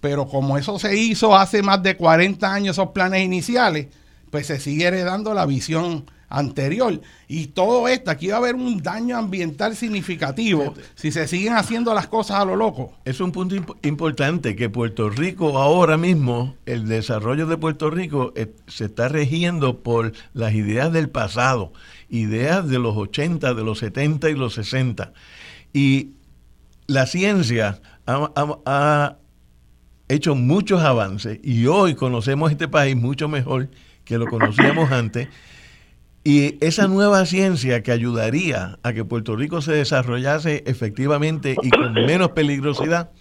Pero 0.00 0.28
como 0.28 0.56
eso 0.56 0.78
se 0.78 0.96
hizo 0.96 1.36
hace 1.36 1.62
más 1.62 1.82
de 1.82 1.96
40 1.96 2.52
años, 2.52 2.76
esos 2.76 2.90
planes 2.90 3.24
iniciales, 3.24 3.88
pues 4.30 4.46
se 4.46 4.60
sigue 4.60 4.86
heredando 4.86 5.34
la 5.34 5.44
visión 5.44 6.04
anterior. 6.28 7.00
Y 7.26 7.48
todo 7.48 7.88
esto, 7.88 8.10
aquí 8.10 8.28
va 8.28 8.36
a 8.36 8.38
haber 8.38 8.54
un 8.54 8.82
daño 8.82 9.16
ambiental 9.16 9.76
significativo 9.76 10.74
si 10.94 11.10
se 11.10 11.26
siguen 11.26 11.54
haciendo 11.54 11.94
las 11.94 12.06
cosas 12.06 12.40
a 12.40 12.44
lo 12.44 12.56
loco. 12.56 12.92
Es 13.04 13.20
un 13.20 13.32
punto 13.32 13.56
importante 13.82 14.56
que 14.56 14.68
Puerto 14.68 15.10
Rico 15.10 15.58
ahora 15.58 15.96
mismo, 15.96 16.56
el 16.66 16.86
desarrollo 16.86 17.46
de 17.46 17.56
Puerto 17.56 17.90
Rico 17.90 18.32
eh, 18.36 18.52
se 18.66 18.86
está 18.86 19.08
regiendo 19.08 19.78
por 19.78 20.12
las 20.34 20.54
ideas 20.54 20.92
del 20.92 21.08
pasado, 21.08 21.72
ideas 22.08 22.68
de 22.68 22.78
los 22.78 22.96
80, 22.96 23.54
de 23.54 23.64
los 23.64 23.78
70 23.78 24.30
y 24.30 24.34
los 24.34 24.54
60. 24.54 25.12
Y 25.72 26.10
la 26.86 27.06
ciencia 27.06 27.80
ha 28.06 29.16
hecho 30.08 30.34
muchos 30.34 30.82
avances 30.82 31.38
y 31.42 31.66
hoy 31.66 31.94
conocemos 31.94 32.50
este 32.50 32.66
país 32.66 32.96
mucho 32.96 33.28
mejor 33.28 33.68
que 34.04 34.16
lo 34.16 34.26
conocíamos 34.26 34.90
antes 34.92 35.28
y 36.28 36.58
esa 36.60 36.88
nueva 36.88 37.24
ciencia 37.24 37.82
que 37.82 37.90
ayudaría 37.90 38.78
a 38.82 38.92
que 38.92 39.02
Puerto 39.02 39.34
Rico 39.34 39.62
se 39.62 39.72
desarrollase 39.72 40.62
efectivamente 40.66 41.56
y 41.62 41.70
con 41.70 41.94
menos 41.94 42.32
peligrosidad, 42.32 43.12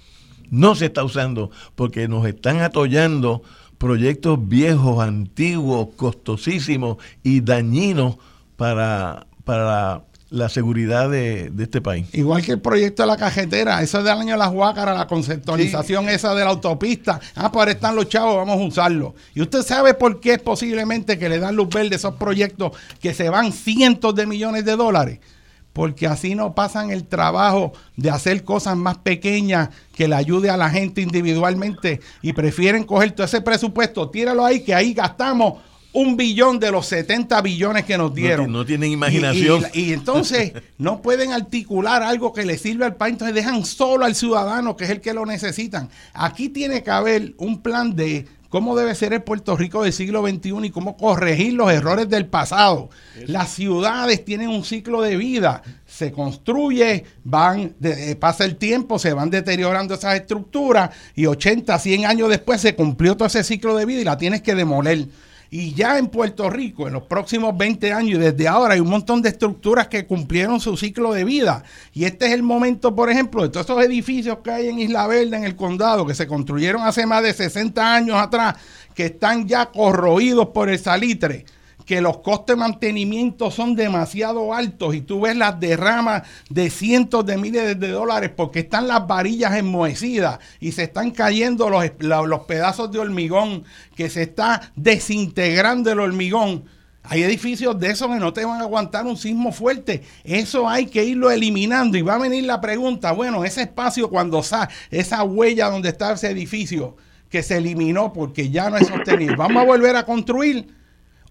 no 0.50 0.76
se 0.76 0.88
está 0.88 1.06
usando 1.06 1.50
porque 1.76 2.10
nos 2.10 2.26
están 2.28 2.60
atollando 2.60 3.44
proyectos 3.78 4.50
viejos, 4.50 5.00
antiguos, 5.00 5.88
costosísimos 5.96 6.98
y 7.24 7.40
dañinos 7.40 8.18
para, 8.58 9.28
para 9.46 10.04
la 10.30 10.50
seguridad 10.50 11.10
de, 11.10 11.52
este 11.58 11.82
país. 11.82 12.08
Igual 12.14 12.44
que 12.44 12.54
el 12.54 12.60
proyecto 12.60 13.04
de 13.04 13.08
la 13.08 13.18
cajetera, 13.18 13.82
eso 13.82 14.04
del 14.04 14.18
año 14.18 14.34
de 14.34 14.38
las 14.38 14.52
Huácaras, 14.52 14.98
la 14.98 15.08
conceptualización 15.08 16.10
esa 16.10 16.36
de 16.36 16.44
la 16.44 16.50
autopista. 16.50 17.20
Ah, 17.36 17.52
pues 17.52 17.62
ahora 17.62 17.72
están 17.72 17.96
los 17.96 18.10
chavos, 18.10 18.36
vamos 18.36 18.60
a 18.60 18.66
usarlo. 18.66 19.16
Y 19.34 19.42
usted 19.42 19.62
sabe 19.62 19.94
por 19.94 20.20
qué 20.20 20.34
es 20.34 20.40
posiblemente 20.40 21.18
que 21.18 21.30
le 21.30 21.40
dan 21.40 21.56
luz 21.56 21.70
verde 21.70 21.96
a 21.96 21.98
esos 21.98 22.16
proyectos 22.16 22.74
que 23.00 23.14
se 23.14 23.30
van 23.30 23.54
cientos 23.54 24.16
de 24.16 24.26
millones 24.26 24.66
de 24.66 24.76
dólares. 24.76 25.20
Porque 25.72 26.08
así 26.08 26.34
no 26.34 26.56
pasan 26.56 26.90
el 26.90 27.06
trabajo 27.06 27.72
de 27.96 28.10
hacer 28.10 28.44
cosas 28.44 28.76
más 28.76 28.98
pequeñas 28.98 29.70
que 29.96 30.08
le 30.08 30.16
ayude 30.16 30.50
a 30.50 30.58
la 30.58 30.72
gente 30.72 31.02
individualmente 31.02 32.02
y 32.22 32.34
prefieren 32.34 32.84
coger 32.84 33.12
todo 33.12 33.26
ese 33.26 33.42
presupuesto, 33.42 34.10
tíralo 34.10 34.44
ahí, 34.44 34.62
que 34.62 34.74
ahí 34.74 34.94
gastamos 34.94 35.60
un 35.98 36.16
billón 36.16 36.60
de 36.60 36.70
los 36.70 36.86
70 36.86 37.42
billones 37.42 37.84
que 37.84 37.98
nos 37.98 38.14
dieron. 38.14 38.52
No, 38.52 38.64
tienen 38.64 38.92
imaginación. 38.92 39.66
Y, 39.74 39.94
entonces 39.94 40.54
no 40.78 41.02
pueden 41.02 41.34
articular 41.34 42.04
algo 42.04 42.34
que 42.34 42.46
le 42.46 42.60
sirva 42.60 42.86
al 42.86 42.96
país, 42.96 43.14
entonces 43.14 43.34
dejan 43.34 43.66
solo 43.66 44.06
al 44.06 44.14
ciudadano, 44.14 44.78
que 44.78 44.84
es 44.84 44.92
el 44.92 45.02
que 45.02 45.16
lo 45.16 45.26
necesitan. 45.26 45.90
Aquí 46.14 46.50
tiene 46.50 46.84
que 46.84 46.92
haber 46.92 47.34
un 47.40 47.64
plan 47.64 47.96
de 47.96 48.28
cómo 48.50 48.78
debe 48.78 48.94
ser 48.94 49.12
el 49.12 49.24
Puerto 49.24 49.58
Rico 49.58 49.82
del 49.82 49.92
siglo 49.92 50.22
XXI 50.22 50.68
y 50.68 50.70
cómo 50.70 50.98
corregir 50.98 51.54
los 51.54 51.72
errores 51.72 52.08
del 52.08 52.28
pasado. 52.28 52.92
Las 53.26 53.54
ciudades 53.54 54.24
tienen 54.24 54.50
un 54.50 54.64
ciclo 54.64 55.02
de 55.02 55.18
vida, 55.18 55.64
se 55.88 56.12
construye, 56.12 57.06
van, 57.24 57.74
eh, 57.82 58.16
pasa 58.20 58.46
el 58.46 58.58
tiempo, 58.58 59.00
se 59.00 59.14
van 59.14 59.32
deteriorando 59.32 59.96
esas 59.96 60.14
estructuras 60.14 60.92
y 61.16 61.26
80, 61.26 61.80
100 61.80 62.06
años 62.06 62.30
después 62.30 62.62
se 62.62 62.76
cumplió 62.76 63.18
todo 63.18 63.28
ese 63.28 63.44
ciclo 63.44 63.76
de 63.76 63.86
vida 63.88 64.02
y 64.02 64.06
la 64.06 64.20
tienes 64.20 64.44
que 64.44 64.54
demoler. 64.54 65.08
Y 65.50 65.74
ya 65.74 65.98
en 65.98 66.08
Puerto 66.08 66.50
Rico, 66.50 66.88
en 66.88 66.94
los 66.94 67.04
próximos 67.04 67.58
20 67.58 67.94
años 67.94 68.20
y 68.20 68.22
desde 68.22 68.48
ahora, 68.48 68.74
hay 68.74 68.80
un 68.80 68.90
montón 68.90 69.22
de 69.22 69.30
estructuras 69.30 69.88
que 69.88 70.06
cumplieron 70.06 70.60
su 70.60 70.76
ciclo 70.78 71.14
de 71.14 71.24
vida. 71.24 71.64
Y 71.94 72.06
este 72.06 72.28
es 72.28 72.34
el 72.34 72.44
momento, 72.44 72.96
por 72.96 73.10
ejemplo, 73.10 73.44
de 73.44 73.50
todos 73.50 73.66
esos 73.66 73.84
edificios 73.84 74.40
que 74.44 74.52
hay 74.52 74.68
en 74.68 74.80
Isla 74.80 75.08
Verde, 75.08 75.38
en 75.38 75.44
el 75.44 75.56
condado, 75.56 76.06
que 76.06 76.16
se 76.16 76.28
construyeron 76.28 76.82
hace 76.84 77.06
más 77.06 77.24
de 77.24 77.34
60 77.34 77.96
años 77.96 78.18
atrás, 78.18 78.56
que 78.94 79.06
están 79.06 79.48
ya 79.48 79.68
corroídos 79.68 80.50
por 80.50 80.70
el 80.70 80.80
salitre 80.80 81.46
que 81.88 82.02
los 82.02 82.18
costes 82.18 82.58
de 82.58 82.60
mantenimiento 82.60 83.50
son 83.50 83.74
demasiado 83.74 84.54
altos 84.54 84.94
y 84.94 85.00
tú 85.00 85.22
ves 85.22 85.38
las 85.38 85.58
derramas 85.58 86.24
de 86.50 86.70
cientos 86.70 87.26
de 87.26 87.38
miles 87.38 87.80
de 87.80 87.88
dólares 87.88 88.30
porque 88.36 88.60
están 88.60 88.90
las 88.90 89.08
varillas 89.08 89.56
enmohecidas 89.56 90.40
y 90.60 90.74
se 90.74 90.84
están 90.84 91.12
cayendo 91.12 91.70
los, 91.70 91.86
los 92.00 92.40
pedazos 92.42 92.92
de 92.92 93.00
hormigón, 93.00 93.64
que 93.96 94.10
se 94.10 94.24
está 94.24 94.74
desintegrando 94.76 95.90
el 95.90 96.02
hormigón. 96.02 96.66
Hay 97.04 97.24
edificios 97.24 97.80
de 97.80 97.92
esos 97.92 98.10
que 98.10 98.20
no 98.20 98.34
te 98.34 98.44
van 98.44 98.60
a 98.60 98.66
aguantar 98.66 99.06
un 99.06 99.16
sismo 99.16 99.54
fuerte. 99.54 100.04
Eso 100.26 100.68
hay 100.68 100.88
que 100.88 101.06
irlo 101.06 101.32
eliminando. 101.32 101.98
Y 101.98 102.02
va 102.02 102.16
a 102.16 102.20
venir 102.20 102.44
la 102.44 102.60
pregunta, 102.60 103.14
bueno, 103.14 103.46
ese 103.46 103.62
espacio 103.62 104.10
cuando 104.10 104.44
sale, 104.44 104.74
esa 104.92 105.24
huella 105.24 105.70
donde 105.70 105.88
está 105.88 106.12
ese 106.12 106.30
edificio 106.30 106.98
que 107.30 107.44
se 107.44 107.56
eliminó 107.56 108.12
porque 108.12 108.50
ya 108.50 108.70
no 108.70 108.76
es 108.76 108.88
sostenible, 108.88 109.38
¿vamos 109.38 109.64
a 109.64 109.66
volver 109.66 109.96
a 109.96 110.06
construir? 110.06 110.77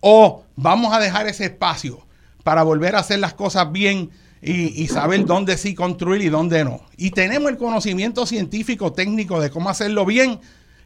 O 0.00 0.42
vamos 0.56 0.92
a 0.92 1.00
dejar 1.00 1.26
ese 1.26 1.44
espacio 1.44 2.06
para 2.42 2.62
volver 2.62 2.94
a 2.96 3.00
hacer 3.00 3.18
las 3.18 3.34
cosas 3.34 3.70
bien 3.72 4.10
y, 4.42 4.86
saber 4.88 5.24
dónde 5.24 5.56
sí 5.56 5.74
construir 5.74 6.22
y 6.22 6.28
dónde 6.28 6.64
no. 6.64 6.80
Y 6.96 7.10
tenemos 7.10 7.50
el 7.50 7.56
conocimiento 7.56 8.26
científico, 8.26 8.92
técnico 8.92 9.40
de 9.40 9.50
cómo 9.50 9.68
hacerlo 9.68 10.06
bien, 10.06 10.40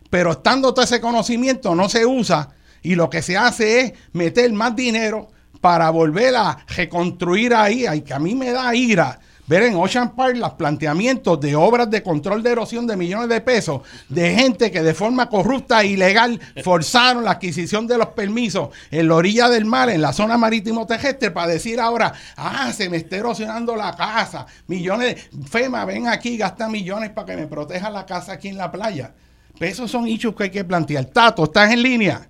pero 0.08 0.32
estando 0.32 0.72
todo 0.72 0.84
ese 0.84 1.00
conocimiento 1.00 1.74
no 1.74 1.88
se 1.88 2.06
usa 2.06 2.50
y 2.82 2.94
lo 2.94 3.10
que 3.10 3.20
se 3.20 3.36
hace 3.36 3.80
es 3.80 3.92
meter 4.12 4.50
más 4.52 4.74
dinero 4.74 5.28
para 5.60 5.90
volver 5.90 6.36
a 6.36 6.64
reconstruir 6.68 7.54
ahí, 7.54 7.86
y 7.86 8.00
que 8.00 8.14
a 8.14 8.18
mí 8.18 8.34
me 8.34 8.50
da 8.50 8.74
ira 8.74 9.20
ver 9.50 9.64
en 9.64 9.74
Ocean 9.74 10.14
Park 10.14 10.36
los 10.36 10.52
planteamientos 10.52 11.40
de 11.40 11.56
obras 11.56 11.90
de 11.90 12.04
control 12.04 12.40
de 12.40 12.52
erosión 12.52 12.86
de 12.86 12.96
millones 12.96 13.28
de 13.28 13.40
pesos 13.40 13.82
de 14.08 14.32
gente 14.32 14.70
que 14.70 14.80
de 14.80 14.94
forma 14.94 15.28
corrupta 15.28 15.82
e 15.82 15.88
ilegal 15.88 16.38
forzaron 16.62 17.24
la 17.24 17.32
adquisición 17.32 17.88
de 17.88 17.98
los 17.98 18.06
permisos 18.10 18.68
en 18.92 19.08
la 19.08 19.16
orilla 19.16 19.48
del 19.48 19.64
mar, 19.64 19.90
en 19.90 20.02
la 20.02 20.12
zona 20.12 20.38
marítimo 20.38 20.86
terrestre, 20.86 21.32
para 21.32 21.48
decir 21.48 21.80
ahora, 21.80 22.12
ah, 22.36 22.70
se 22.72 22.88
me 22.88 22.98
está 22.98 23.16
erosionando 23.16 23.74
la 23.74 23.96
casa, 23.96 24.46
millones, 24.68 25.28
de, 25.32 25.48
FEMA, 25.48 25.84
ven 25.84 26.06
aquí, 26.06 26.36
gasta 26.36 26.68
millones 26.68 27.10
para 27.10 27.26
que 27.26 27.36
me 27.36 27.48
proteja 27.48 27.90
la 27.90 28.06
casa 28.06 28.34
aquí 28.34 28.46
en 28.46 28.56
la 28.56 28.70
playa. 28.70 29.10
Pero 29.58 29.72
esos 29.72 29.90
son 29.90 30.06
hechos 30.06 30.32
que 30.36 30.44
hay 30.44 30.50
que 30.50 30.62
plantear. 30.62 31.06
Tato, 31.06 31.42
¿estás 31.42 31.72
en 31.72 31.82
línea? 31.82 32.20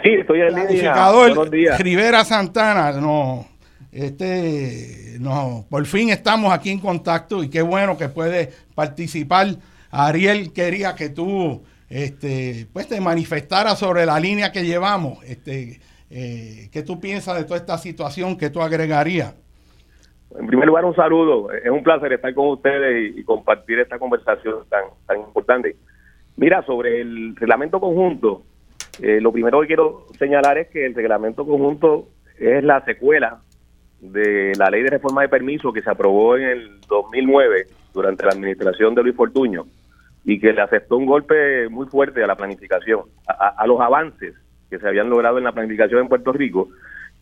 Sí, 0.00 0.10
estoy 0.20 0.42
en 0.42 0.54
línea. 0.54 1.10
Buenos 1.10 1.50
días. 1.50 1.76
Rivera 1.80 2.24
Santana, 2.24 2.92
no 2.92 3.53
este, 3.94 5.18
no, 5.20 5.64
por 5.70 5.86
fin 5.86 6.10
estamos 6.10 6.52
aquí 6.52 6.70
en 6.70 6.80
contacto 6.80 7.44
y 7.44 7.48
qué 7.48 7.62
bueno 7.62 7.96
que 7.96 8.08
puede 8.08 8.50
participar. 8.74 9.46
Ariel 9.92 10.52
quería 10.52 10.96
que 10.96 11.10
tú 11.10 11.62
este, 11.88 12.66
pues 12.72 12.88
te 12.88 13.00
manifestaras 13.00 13.78
sobre 13.78 14.04
la 14.04 14.18
línea 14.18 14.50
que 14.50 14.64
llevamos. 14.64 15.22
Este, 15.22 15.78
eh, 16.10 16.68
¿Qué 16.72 16.82
tú 16.82 16.98
piensas 16.98 17.36
de 17.36 17.44
toda 17.44 17.56
esta 17.56 17.78
situación 17.78 18.36
que 18.36 18.50
tú 18.50 18.60
agregarías? 18.60 19.36
En 20.36 20.48
primer 20.48 20.66
lugar, 20.66 20.84
un 20.84 20.96
saludo. 20.96 21.52
Es 21.52 21.70
un 21.70 21.84
placer 21.84 22.12
estar 22.14 22.34
con 22.34 22.48
ustedes 22.48 23.16
y, 23.16 23.22
compartir 23.22 23.78
esta 23.78 24.00
conversación 24.00 24.64
tan, 24.68 24.82
tan 25.06 25.20
importante. 25.20 25.76
Mira, 26.36 26.66
sobre 26.66 27.00
el 27.00 27.36
reglamento 27.36 27.78
conjunto, 27.78 28.42
eh, 29.00 29.20
lo 29.20 29.30
primero 29.30 29.60
que 29.60 29.68
quiero 29.68 30.06
señalar 30.18 30.58
es 30.58 30.68
que 30.70 30.84
el 30.84 30.96
reglamento 30.96 31.46
conjunto 31.46 32.08
es 32.40 32.64
la 32.64 32.84
secuela 32.84 33.40
de 34.12 34.52
la 34.58 34.70
ley 34.70 34.82
de 34.82 34.90
reforma 34.90 35.22
de 35.22 35.28
permiso 35.28 35.72
que 35.72 35.82
se 35.82 35.90
aprobó 35.90 36.36
en 36.36 36.44
el 36.44 36.80
2009 36.88 37.66
durante 37.92 38.24
la 38.24 38.32
administración 38.32 38.94
de 38.94 39.02
Luis 39.02 39.16
Fortuño 39.16 39.64
y 40.24 40.38
que 40.40 40.52
le 40.52 40.60
aceptó 40.60 40.96
un 40.96 41.06
golpe 41.06 41.68
muy 41.68 41.86
fuerte 41.86 42.22
a 42.22 42.26
la 42.26 42.36
planificación, 42.36 43.02
a, 43.26 43.66
los 43.66 43.80
avances 43.80 44.34
que 44.70 44.78
se 44.78 44.88
habían 44.88 45.10
logrado 45.10 45.38
en 45.38 45.44
la 45.44 45.52
planificación 45.52 46.02
en 46.02 46.08
Puerto 46.08 46.32
Rico 46.32 46.68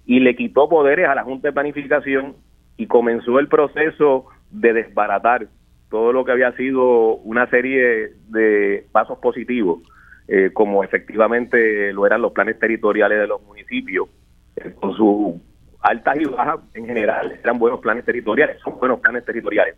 y 0.06 0.20
le 0.20 0.34
quitó 0.34 0.68
poderes 0.68 1.08
a 1.08 1.14
la 1.14 1.24
Junta 1.24 1.48
de 1.48 1.52
Planificación 1.52 2.34
y 2.76 2.86
comenzó 2.86 3.38
el 3.38 3.48
proceso 3.48 4.26
de 4.50 4.72
desbaratar 4.72 5.48
todo 5.90 6.12
lo 6.12 6.24
que 6.24 6.32
había 6.32 6.52
sido 6.52 7.16
una 7.16 7.48
serie 7.50 8.12
de 8.28 8.86
pasos 8.92 9.18
positivos, 9.18 9.80
eh, 10.26 10.50
como 10.52 10.82
efectivamente 10.82 11.92
lo 11.92 12.06
eran 12.06 12.22
los 12.22 12.32
planes 12.32 12.58
territoriales 12.58 13.18
de 13.18 13.26
los 13.26 13.42
municipios, 13.42 14.08
eh, 14.56 14.72
con 14.74 14.94
su 14.94 15.40
altas 15.82 16.16
y 16.20 16.24
bajas 16.24 16.60
en 16.74 16.86
general, 16.86 17.38
eran 17.42 17.58
buenos 17.58 17.80
planes 17.80 18.04
territoriales, 18.04 18.58
son 18.62 18.78
buenos 18.78 19.00
planes 19.00 19.24
territoriales. 19.24 19.76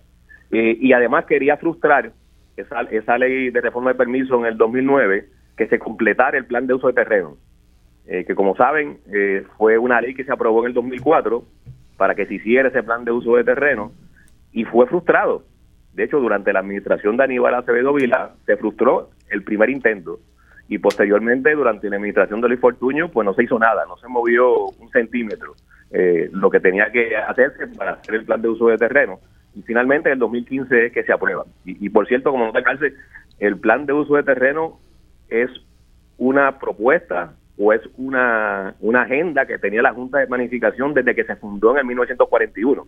Eh, 0.51 0.77
y 0.79 0.93
además 0.93 1.25
quería 1.25 1.57
frustrar 1.57 2.13
esa, 2.57 2.83
esa 2.83 3.19
ley 3.19 3.51
de 3.51 3.61
reforma 3.61 3.91
de 3.91 3.97
permiso 3.97 4.39
en 4.39 4.47
el 4.47 4.57
2009 4.57 5.27
que 5.57 5.67
se 5.67 5.79
completara 5.79 6.37
el 6.37 6.47
plan 6.47 6.67
de 6.67 6.75
uso 6.75 6.89
de 6.89 6.93
terreno, 6.93 7.37
eh, 8.07 8.25
que 8.27 8.35
como 8.35 8.55
saben 8.55 8.99
eh, 9.13 9.45
fue 9.57 9.79
una 9.79 10.01
ley 10.01 10.15
que 10.15 10.25
se 10.25 10.33
aprobó 10.33 10.61
en 10.61 10.69
el 10.69 10.75
2004 10.75 11.43
para 11.97 12.15
que 12.15 12.27
se 12.27 12.35
hiciera 12.35 12.69
ese 12.69 12.83
plan 12.83 13.05
de 13.05 13.13
uso 13.13 13.37
de 13.37 13.45
terreno 13.45 13.93
y 14.53 14.65
fue 14.65 14.87
frustrado. 14.87 15.45
De 15.95 16.05
hecho, 16.05 16.19
durante 16.19 16.53
la 16.53 16.61
administración 16.61 17.17
de 17.17 17.25
Aníbal 17.25 17.55
Acevedo 17.55 17.95
Vila 17.95 18.35
se 18.47 18.57
frustró 18.57 19.11
el 19.31 19.43
primer 19.43 19.71
intento 19.71 20.19
y 20.69 20.79
posteriormente 20.79 21.55
durante 21.55 21.89
la 21.89 21.97
administración 21.97 22.41
de 22.41 22.49
Luis 22.49 22.61
Fortuño 22.61 23.11
pues 23.11 23.25
no 23.25 23.33
se 23.35 23.45
hizo 23.45 23.59
nada, 23.59 23.85
no 23.87 23.97
se 23.97 24.09
movió 24.09 24.67
un 24.67 24.91
centímetro 24.91 25.55
eh, 25.97 26.29
lo 26.33 26.51
que 26.51 26.59
tenía 26.59 26.91
que 26.91 27.17
hacerse 27.17 27.69
para 27.69 27.93
hacer 27.93 28.17
el 28.17 28.25
plan 28.25 28.43
de 28.43 28.49
uso 28.49 28.67
de 28.67 28.79
terreno 28.79 29.21
y 29.55 29.63
finalmente 29.63 30.09
en 30.09 30.15
el 30.15 30.19
2015 30.19 30.87
es 30.87 30.93
que 30.93 31.05
se 31.05 31.13
aprueba. 31.13 31.45
Y, 31.65 31.89
por 31.89 32.09
cierto, 32.09 32.33
como 32.33 32.47
no 32.47 32.53
te 32.53 32.63
calce, 32.63 32.95
el 33.39 33.59
plan 33.59 33.87
de 33.87 33.93
uso 33.93 34.17
de 34.17 34.25
terreno 34.25 34.81
es 35.29 35.49
una 36.19 36.59
propuesta 36.59 37.35
o 37.57 37.73
es 37.73 37.81
una, 37.97 38.75
una 38.81 39.03
agenda 39.03 39.47
que 39.47 39.59
tenía 39.59 39.83
la 39.83 39.95
Junta 39.95 40.19
de 40.19 40.27
Planificación 40.27 40.93
desde 40.93 41.15
que 41.15 41.25
se 41.25 41.37
fundó 41.37 41.73
en 41.73 41.79
el 41.79 41.85
1941. 41.85 42.85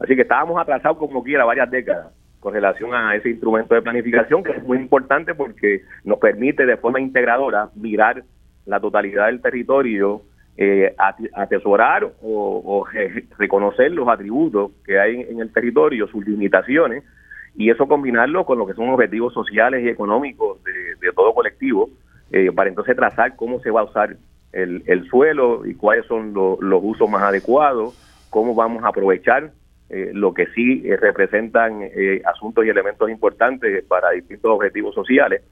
Así 0.00 0.14
que 0.14 0.22
estábamos 0.22 0.60
atrasados 0.60 0.98
como 0.98 1.22
quiera 1.22 1.44
varias 1.44 1.70
décadas 1.70 2.08
con 2.40 2.52
relación 2.52 2.92
a 2.92 3.14
ese 3.14 3.30
instrumento 3.30 3.74
de 3.74 3.82
planificación 3.82 4.42
que 4.42 4.52
es 4.52 4.62
muy 4.64 4.76
importante 4.76 5.34
porque 5.34 5.82
nos 6.04 6.18
permite 6.18 6.66
de 6.66 6.76
forma 6.76 7.00
integradora 7.00 7.70
mirar 7.76 8.24
la 8.66 8.80
totalidad 8.80 9.26
del 9.26 9.40
territorio 9.40 10.22
eh, 10.56 10.94
atesorar 11.34 12.12
o, 12.22 12.84
reconocer 13.38 13.90
los 13.92 14.06
atributos 14.08 14.72
que 14.84 15.00
hay 15.00 15.22
en, 15.22 15.40
el 15.40 15.52
territorio, 15.52 16.06
sus 16.08 16.26
limitaciones, 16.26 17.04
y 17.54 17.70
eso 17.70 17.86
combinarlo 17.86 18.44
con 18.44 18.58
lo 18.58 18.66
que 18.66 18.74
son 18.74 18.88
objetivos 18.90 19.32
sociales 19.32 19.82
y 19.84 19.88
económicos 19.88 20.62
de, 20.64 21.12
todo 21.12 21.34
colectivo, 21.34 21.90
eh, 22.30 22.50
para 22.52 22.68
entonces 22.68 22.96
trazar 22.96 23.36
cómo 23.36 23.60
se 23.60 23.70
va 23.70 23.80
a 23.80 23.84
usar 23.84 24.16
el, 24.52 25.08
suelo 25.08 25.64
y 25.64 25.74
cuáles 25.74 26.04
son 26.06 26.34
los 26.34 26.80
usos 26.82 27.08
más 27.08 27.22
adecuados, 27.22 27.94
cómo 28.28 28.54
vamos 28.54 28.84
a 28.84 28.88
aprovechar 28.88 29.52
eh, 29.88 30.10
lo 30.12 30.34
que 30.34 30.46
sí 30.48 30.82
representan 30.96 31.80
asuntos 32.24 32.64
y 32.64 32.68
elementos 32.68 33.08
importantes 33.10 33.84
para 33.84 34.10
distintos 34.10 34.50
objetivos 34.50 34.94
sociales 34.94 35.42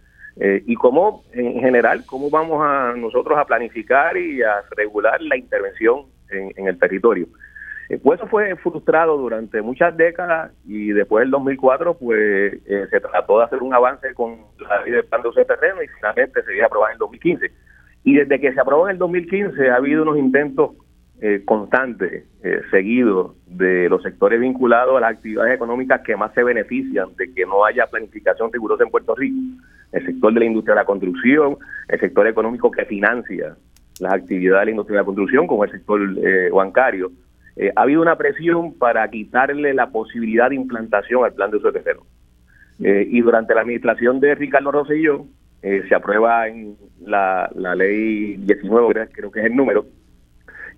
eh, 0.42 0.62
y 0.66 0.74
cómo, 0.74 1.22
en 1.32 1.60
general, 1.60 2.04
cómo 2.06 2.30
vamos 2.30 2.62
a 2.64 2.94
nosotros 2.96 3.38
a 3.38 3.44
planificar 3.44 4.16
y 4.16 4.42
a 4.42 4.62
regular 4.74 5.20
la 5.20 5.36
intervención 5.36 6.06
en, 6.30 6.66
el 6.66 6.78
territorio. 6.78 7.26
Eh, 7.90 7.98
pues 8.02 8.18
eso 8.18 8.26
fue 8.26 8.56
frustrado 8.56 9.18
durante 9.18 9.60
muchas 9.60 9.94
décadas 9.96 10.52
y 10.64 10.92
después 10.92 11.22
del 11.22 11.30
2004 11.32 11.98
pues 11.98 12.54
eh, 12.66 12.86
se 12.88 13.00
trató 13.00 13.38
de 13.38 13.44
hacer 13.44 13.62
un 13.62 13.74
avance 13.74 14.14
con 14.14 14.38
la 14.58 14.82
ley 14.82 14.92
de 14.92 15.02
plan 15.02 15.20
de 15.20 15.28
uso 15.28 15.40
de 15.40 15.44
terreno 15.44 15.82
y 15.82 15.88
finalmente 15.88 16.42
se 16.42 16.54
iba 16.54 16.64
a 16.64 16.66
aprobar 16.68 16.90
en 16.90 16.94
el 16.94 16.98
2015. 17.00 17.50
Y 18.04 18.14
desde 18.14 18.40
que 18.40 18.54
se 18.54 18.60
aprobó 18.60 18.86
en 18.86 18.92
el 18.92 18.98
2015 18.98 19.68
ha 19.68 19.76
habido 19.76 20.04
unos 20.04 20.16
intentos 20.16 20.70
eh, 21.22 21.42
constante, 21.44 22.24
eh, 22.42 22.62
seguido 22.70 23.34
de 23.46 23.90
los 23.90 24.02
sectores 24.02 24.40
vinculados 24.40 24.96
a 24.96 25.00
las 25.00 25.16
actividades 25.16 25.54
económicas 25.54 26.00
que 26.00 26.16
más 26.16 26.32
se 26.32 26.42
benefician 26.42 27.14
de 27.16 27.34
que 27.34 27.44
no 27.44 27.62
haya 27.62 27.86
planificación 27.88 28.50
rigurosa 28.50 28.84
en 28.84 28.90
Puerto 28.90 29.14
Rico. 29.14 29.36
El 29.92 30.06
sector 30.06 30.32
de 30.32 30.40
la 30.40 30.46
industria 30.46 30.74
de 30.74 30.80
la 30.80 30.86
construcción, 30.86 31.56
el 31.88 32.00
sector 32.00 32.26
económico 32.26 32.70
que 32.70 32.84
financia 32.84 33.56
las 33.98 34.12
actividades 34.14 34.60
de 34.60 34.64
la 34.66 34.70
industria 34.70 34.96
de 34.96 35.02
la 35.02 35.06
construcción, 35.06 35.46
como 35.46 35.64
el 35.64 35.70
sector 35.70 36.00
eh, 36.22 36.50
bancario. 36.50 37.12
Eh, 37.56 37.70
ha 37.74 37.82
habido 37.82 38.00
una 38.00 38.16
presión 38.16 38.74
para 38.74 39.08
quitarle 39.10 39.74
la 39.74 39.90
posibilidad 39.90 40.48
de 40.48 40.54
implantación 40.54 41.24
al 41.24 41.34
plan 41.34 41.50
de 41.50 41.58
uso 41.58 41.70
de 41.70 41.80
terreno. 41.80 42.06
y 42.78 43.20
durante 43.20 43.54
la 43.54 43.60
administración 43.60 44.20
de 44.20 44.34
Ricardo 44.34 44.72
Rosselló, 44.72 45.26
se 45.60 45.94
aprueba 45.94 46.48
en 46.48 46.76
la, 47.04 47.50
ley 47.76 48.36
19, 48.36 49.08
creo 49.12 49.30
que 49.30 49.40
es 49.40 49.46
el 49.46 49.56
número, 49.56 49.84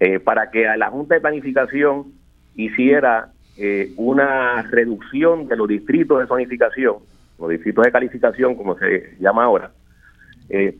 eh, 0.00 0.18
para 0.18 0.50
que 0.50 0.66
a 0.66 0.76
la 0.76 0.90
Junta 0.90 1.14
de 1.14 1.20
Planificación 1.20 2.12
hiciera 2.56 3.28
eh, 3.56 3.92
una 3.96 4.62
reducción 4.62 5.48
de 5.48 5.56
los 5.56 5.68
distritos 5.68 6.20
de 6.20 6.26
zonificación, 6.26 6.96
los 7.38 7.50
distritos 7.50 7.84
de 7.84 7.92
calificación, 7.92 8.54
como 8.54 8.76
se 8.78 9.16
llama 9.18 9.44
ahora, 9.44 9.72
eh, 10.48 10.76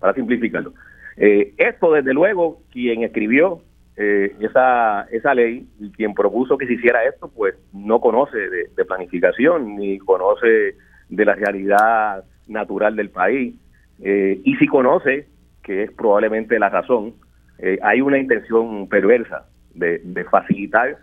para, 0.00 0.14
simplificarlo. 0.14 0.72
esto, 1.16 1.92
desde 1.92 2.14
luego, 2.14 2.62
quien 2.70 3.02
escribió 3.02 3.60
esa, 3.96 5.02
esa 5.10 5.34
ley 5.34 5.66
y 5.80 5.90
quien 5.90 6.14
propuso 6.14 6.56
que 6.56 6.66
se 6.66 6.74
hiciera 6.74 7.04
esto, 7.04 7.28
pues 7.34 7.56
no 7.72 8.00
conoce 8.00 8.38
de 8.38 8.84
planificación 8.84 9.74
ni 9.74 9.98
conoce 9.98 10.76
de 11.08 11.24
la 11.24 11.34
realidad 11.34 12.24
natural 12.46 12.94
del 12.94 13.10
país. 13.10 13.56
y 13.98 14.56
si 14.56 14.66
conoce, 14.68 15.26
que 15.64 15.82
es 15.82 15.90
probablemente 15.90 16.58
la 16.60 16.68
razón, 16.68 17.14
eh, 17.58 17.78
hay 17.82 18.00
una 18.00 18.18
intención 18.18 18.88
perversa 18.88 19.46
de, 19.74 20.24
facilitar 20.30 20.96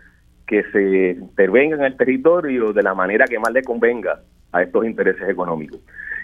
que 0.46 0.62
se 0.72 1.10
intervenga 1.10 1.76
en 1.76 1.84
el 1.84 1.96
territorio 1.96 2.72
de 2.72 2.82
la 2.82 2.94
manera 2.94 3.26
que 3.26 3.38
más 3.38 3.52
le 3.52 3.62
convenga 3.62 4.20
a 4.52 4.62
estos 4.62 4.84
intereses 4.86 5.28
económicos. 5.28 5.80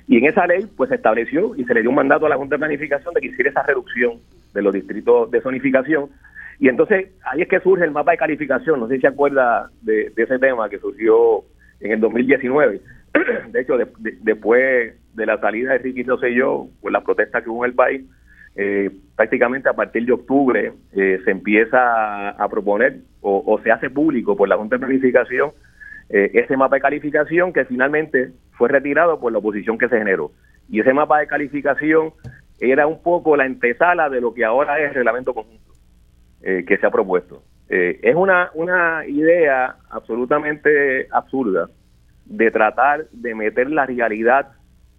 Y 0.09 0.19
en 0.19 0.27
esa 0.27 0.47
ley, 0.47 0.67
pues 0.77 0.89
se 0.89 0.97
estableció 0.97 1.55
y 1.57 1.65
se 1.65 1.75
le 1.75 1.81
dio 1.81 1.91
un 1.91 1.97
mandato 1.97 2.27
a 2.27 2.29
la 2.29 2.37
Junta 2.37 2.57
de 2.57 2.61
Planificación 2.61 3.15
de 3.15 3.21
que 3.21 3.29
hiciera 3.29 3.51
esa 3.51 3.63
reducción 3.63 4.19
de 4.53 4.63
los 4.63 4.73
distritos 4.75 5.31
de 5.31 5.41
zonificación. 5.41 6.11
Y 6.59 6.69
entonces 6.69 7.09
ahí 7.25 7.43
es 7.43 7.49
que 7.49 7.61
surge 7.61 7.85
el 7.85 7.91
mapa 7.91 8.13
de 8.13 8.19
calificación. 8.19 8.81
No 8.81 8.89
sé 8.89 8.97
si 8.97 9.01
se 9.03 9.09
acuerda 9.09 9.71
de, 9.81 10.13
ese 10.17 10.39
tema 10.39 10.69
que 10.69 10.79
surgió 10.79 11.45
en 11.81 11.93
el 11.93 12.01
2019. 12.01 12.81
De 13.51 13.61
hecho, 13.61 13.77
después 13.99 14.95
de 15.15 15.27
la 15.27 15.39
salida 15.39 15.73
de 15.73 15.79
Ricky 15.79 16.05
yo, 16.05 16.69
pues 16.81 16.93
la 16.93 17.03
protesta 17.03 17.43
que 17.43 17.51
hubo 17.51 17.65
en 17.65 17.71
el 17.71 17.77
país, 17.77 18.03
eh, 18.55 18.91
prácticamente 19.17 19.69
a 19.69 19.73
partir 19.73 20.05
de 20.05 20.13
octubre 20.13 20.73
eh, 20.93 21.21
se 21.25 21.31
empieza 21.31 22.31
a, 22.31 22.49
proponer 22.49 22.99
o, 23.23 23.59
se 23.63 23.71
hace 23.71 23.89
público 23.89 24.37
por 24.37 24.49
la 24.49 24.57
Junta 24.57 24.77
de 24.77 24.81
Planificación 24.81 25.53
eh, 26.11 26.31
ese 26.35 26.57
mapa 26.57 26.77
de 26.77 26.83
calificación 26.83 27.53
que 27.53 27.65
finalmente 27.65 28.33
fue 28.53 28.69
retirado 28.69 29.19
por 29.19 29.33
la 29.33 29.39
oposición 29.39 29.79
que 29.79 29.89
se 29.89 29.97
generó. 29.97 30.33
Y 30.69 30.81
ese 30.81 30.93
mapa 30.93 31.21
de 31.21 31.27
calificación 31.27 32.13
era 32.61 32.87
un 32.87 33.03
poco 33.03 33.37
la 33.37 33.45
antesala 33.45 34.11
de 34.11 34.21
lo 34.21 34.35
que 34.35 34.45
ahora 34.45 34.79
es 34.79 34.89
el 34.89 34.97
reglamento 34.97 35.33
conjunto 35.33 35.73
que 36.43 36.77
se 36.77 36.87
ha 36.87 36.91
propuesto. 36.91 37.45
es 37.69 38.17
una, 38.17 38.51
una 38.55 39.07
idea 39.07 39.77
absolutamente 39.91 41.07
absurda 41.13 41.69
de 42.27 42.51
tratar 42.51 43.07
de 43.13 43.35
meter 43.37 43.71
la 43.71 43.87
realidad 43.87 44.49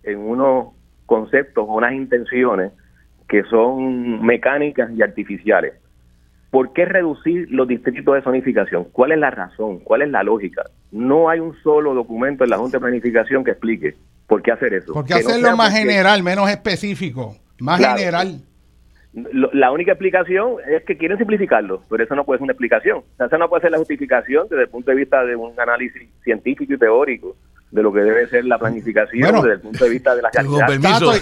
en 0.03 0.19
unos 0.19 0.69
conceptos, 1.05 1.65
unas 1.67 1.91
intenciones 1.91 2.71
que 3.27 3.43
son 3.43 4.25
mecánicas 4.25 4.91
y 4.91 5.01
artificiales. 5.01 5.73
¿Por 6.51 6.71
qué 6.73 6.85
reducir 6.85 7.47
los 7.49 7.67
distritos 7.67 8.13
de 8.13 8.21
zonificación? 8.21 8.85
¿Cuál 8.91 9.11
es 9.11 9.17
la 9.17 9.31
razón? 9.31 9.79
¿Cuál 9.79 10.03
es 10.03 10.09
la 10.09 10.21
lógica? 10.21 10.63
No 10.91 11.29
hay 11.29 11.39
un 11.39 11.55
solo 11.63 11.95
documento 11.95 12.43
en 12.43 12.51
la 12.51 12.57
Junta 12.57 12.77
de 12.77 12.81
Planificación 12.81 13.43
que 13.43 13.51
explique 13.51 13.95
por 14.27 14.43
qué 14.43 14.51
hacer 14.51 14.73
eso. 14.73 14.93
¿Por 14.93 15.05
qué 15.05 15.15
hacerlo 15.15 15.57
más 15.57 15.73
general, 15.73 16.21
menos 16.21 16.49
específico? 16.49 17.35
Más 17.59 17.79
general. 17.79 18.41
La 19.13 19.71
única 19.71 19.91
explicación 19.91 20.57
es 20.67 20.83
que 20.85 20.97
quieren 20.97 21.17
simplificarlo, 21.17 21.83
pero 21.89 22.03
eso 22.03 22.15
no 22.15 22.23
puede 22.23 22.39
ser 22.39 22.43
una 22.43 22.53
explicación. 22.53 23.03
O 23.19 23.23
esa 23.23 23.37
no 23.37 23.47
puede 23.47 23.61
ser 23.61 23.71
la 23.71 23.77
justificación 23.77 24.47
desde 24.49 24.63
el 24.63 24.69
punto 24.69 24.91
de 24.91 24.97
vista 24.97 25.23
de 25.23 25.35
un 25.35 25.59
análisis 25.59 26.09
científico 26.23 26.73
y 26.73 26.77
teórico 26.77 27.35
de 27.73 27.81
lo 27.81 27.91
que 27.91 28.01
debe 28.01 28.29
ser 28.29 28.45
la 28.45 28.59
planificación 28.59 29.33
desde 29.33 29.53
el 29.53 29.59
punto 29.61 29.83
de 29.83 29.89
vista 29.89 30.15
de 30.15 30.21
la 30.21 30.29
calidad. 30.31 30.67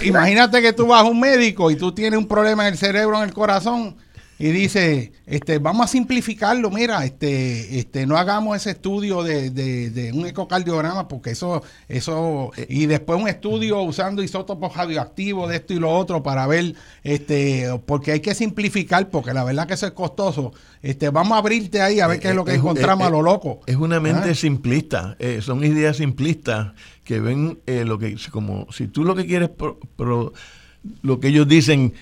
imagínate 0.02 0.60
que 0.60 0.74
tú 0.74 0.86
vas 0.86 1.00
a 1.00 1.04
un 1.04 1.18
médico 1.18 1.70
y 1.70 1.76
tú 1.76 1.94
tienes 1.94 2.18
un 2.18 2.28
problema 2.28 2.68
en 2.68 2.74
el 2.74 2.78
cerebro, 2.78 3.16
en 3.16 3.24
el 3.24 3.32
corazón, 3.32 3.96
y 4.42 4.50
dice, 4.50 5.12
este, 5.24 5.60
vamos 5.60 5.84
a 5.84 5.86
simplificarlo, 5.86 6.68
mira, 6.68 7.04
este, 7.04 7.78
este, 7.78 8.06
no 8.08 8.16
hagamos 8.16 8.56
ese 8.56 8.70
estudio 8.70 9.22
de, 9.22 9.50
de, 9.50 10.12
un 10.12 10.26
ecocardiograma, 10.26 11.06
porque 11.06 11.30
eso, 11.30 11.62
eso, 11.86 12.50
y 12.68 12.86
después 12.86 13.22
un 13.22 13.28
estudio 13.28 13.80
usando 13.82 14.20
isótopos 14.20 14.74
radioactivos 14.74 15.48
de 15.48 15.58
esto 15.58 15.74
y 15.74 15.78
lo 15.78 15.92
otro 15.92 16.24
para 16.24 16.48
ver, 16.48 16.74
este, 17.04 17.68
porque 17.86 18.10
hay 18.10 18.18
que 18.18 18.34
simplificar, 18.34 19.10
porque 19.10 19.32
la 19.32 19.44
verdad 19.44 19.68
que 19.68 19.74
eso 19.74 19.86
es 19.86 19.92
costoso. 19.92 20.52
Este, 20.82 21.10
vamos 21.10 21.36
a 21.36 21.38
abrirte 21.38 21.80
ahí 21.80 22.00
a 22.00 22.08
ver 22.08 22.18
qué 22.18 22.30
es 22.30 22.34
lo 22.34 22.44
que 22.44 22.54
encontramos 22.54 23.06
a 23.06 23.10
lo 23.10 23.22
loco. 23.22 23.60
Es 23.66 23.76
una 23.76 24.00
mente 24.00 24.30
ah. 24.30 24.34
simplista, 24.34 25.14
eh, 25.20 25.38
son 25.40 25.62
ideas 25.62 25.98
simplistas 25.98 26.72
que 27.04 27.20
ven 27.20 27.60
eh, 27.66 27.84
lo 27.84 27.96
que, 27.96 28.16
como 28.32 28.66
si 28.72 28.88
tú 28.88 29.04
lo 29.04 29.14
que 29.14 29.24
quieres, 29.24 29.50
lo 29.98 31.20
que 31.20 31.28
ellos 31.28 31.46
dicen, 31.46 31.94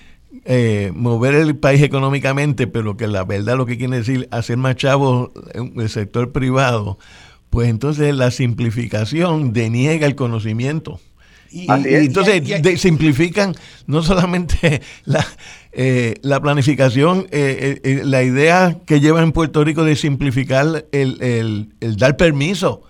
eh, 0.45 0.91
mover 0.95 1.35
el 1.35 1.55
país 1.55 1.81
económicamente, 1.81 2.67
pero 2.67 2.97
que 2.97 3.07
la 3.07 3.23
verdad 3.25 3.57
lo 3.57 3.65
que 3.65 3.77
quiere 3.77 3.97
decir 3.97 4.27
hacer 4.31 4.57
más 4.57 4.75
chavos 4.75 5.29
en 5.53 5.73
el 5.79 5.89
sector 5.89 6.31
privado, 6.31 6.97
pues 7.49 7.69
entonces 7.69 8.15
la 8.15 8.31
simplificación 8.31 9.53
deniega 9.53 10.07
el 10.07 10.15
conocimiento. 10.15 10.99
Y, 11.51 11.67
entonces 11.69 12.41
simplifican 12.79 13.55
no 13.85 14.03
solamente 14.03 14.81
la, 15.05 15.25
eh, 15.73 16.15
la 16.21 16.39
planificación, 16.39 17.27
eh, 17.31 18.01
la 18.05 18.23
idea 18.23 18.77
que 18.85 19.01
lleva 19.01 19.21
en 19.21 19.33
Puerto 19.33 19.63
Rico 19.65 19.83
de 19.83 19.97
simplificar 19.97 20.85
el, 20.93 21.21
el, 21.21 21.73
el 21.81 21.97
dar 21.97 22.15
permiso 22.15 22.83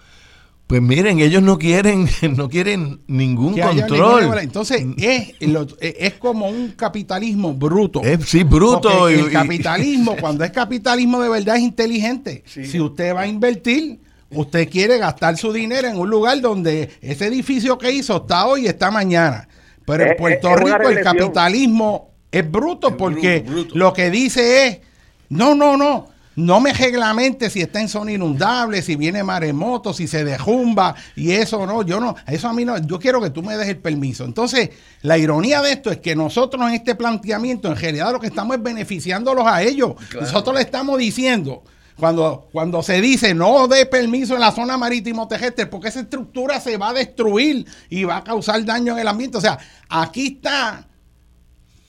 Pues 0.71 0.81
miren, 0.81 1.19
ellos 1.19 1.43
no 1.43 1.59
quieren, 1.59 2.07
no 2.37 2.47
quieren 2.47 3.01
ningún 3.05 3.59
control. 3.59 4.39
Entonces 4.39 4.85
es, 4.95 5.33
es 5.81 6.13
como 6.13 6.47
un 6.47 6.69
capitalismo 6.69 7.53
bruto. 7.53 8.01
Es, 8.01 8.23
sí, 8.29 8.43
bruto. 8.43 9.09
el 9.09 9.29
capitalismo, 9.29 10.15
cuando 10.21 10.45
es 10.45 10.51
capitalismo 10.51 11.21
de 11.21 11.27
verdad, 11.27 11.57
es 11.57 11.63
inteligente. 11.63 12.45
Si 12.45 12.79
usted 12.79 13.13
va 13.13 13.23
a 13.23 13.27
invertir, 13.27 13.99
usted 14.29 14.69
quiere 14.69 14.97
gastar 14.97 15.35
su 15.35 15.51
dinero 15.51 15.89
en 15.89 15.97
un 15.97 16.09
lugar 16.09 16.39
donde 16.39 16.89
ese 17.01 17.27
edificio 17.27 17.77
que 17.77 17.91
hizo 17.91 18.15
está 18.21 18.47
hoy 18.47 18.63
y 18.63 18.67
está 18.67 18.89
mañana. 18.91 19.49
Pero 19.85 20.05
en 20.05 20.15
Puerto 20.15 20.55
Rico 20.55 20.87
el 20.87 21.01
capitalismo 21.01 22.11
es 22.31 22.49
bruto 22.49 22.95
porque 22.95 23.43
lo 23.73 23.91
que 23.91 24.09
dice 24.09 24.67
es, 24.67 24.79
no, 25.27 25.53
no, 25.53 25.75
no, 25.75 26.07
no 26.45 26.59
me 26.59 26.73
reglamente 26.73 27.49
si 27.49 27.61
está 27.61 27.79
en 27.79 27.87
zona 27.87 28.13
inundable, 28.13 28.81
si 28.81 28.95
viene 28.95 29.23
maremoto, 29.23 29.93
si 29.93 30.07
se 30.07 30.23
derrumba 30.23 30.95
y 31.15 31.31
eso 31.31 31.65
no, 31.65 31.83
yo 31.83 31.99
no, 31.99 32.15
eso 32.27 32.47
a 32.47 32.53
mí 32.53 32.65
no, 32.65 32.77
yo 32.79 32.99
quiero 32.99 33.21
que 33.21 33.29
tú 33.29 33.43
me 33.43 33.55
des 33.57 33.69
el 33.69 33.77
permiso. 33.77 34.25
Entonces, 34.25 34.71
la 35.03 35.17
ironía 35.17 35.61
de 35.61 35.71
esto 35.71 35.91
es 35.91 35.97
que 35.97 36.15
nosotros 36.15 36.67
en 36.67 36.73
este 36.73 36.95
planteamiento, 36.95 37.67
en 37.67 37.75
realidad 37.75 38.11
lo 38.11 38.19
que 38.19 38.27
estamos 38.27 38.57
es 38.57 38.63
beneficiándolos 38.63 39.45
a 39.45 39.61
ellos. 39.61 39.93
Nosotros 40.19 40.55
le 40.55 40.61
estamos 40.61 40.97
diciendo, 40.97 41.63
cuando, 41.97 42.47
cuando 42.51 42.81
se 42.81 42.99
dice 43.01 43.35
no 43.35 43.67
dé 43.67 43.85
permiso 43.85 44.33
en 44.33 44.39
la 44.39 44.51
zona 44.51 44.77
marítimo 44.77 45.27
terrestre, 45.27 45.67
porque 45.67 45.89
esa 45.89 45.99
estructura 45.99 46.59
se 46.59 46.77
va 46.77 46.89
a 46.89 46.93
destruir 46.93 47.67
y 47.89 48.03
va 48.03 48.17
a 48.17 48.23
causar 48.23 48.63
daño 48.65 48.93
en 48.93 48.99
el 48.99 49.07
ambiente. 49.07 49.37
O 49.37 49.41
sea, 49.41 49.59
aquí 49.87 50.37
está, 50.37 50.87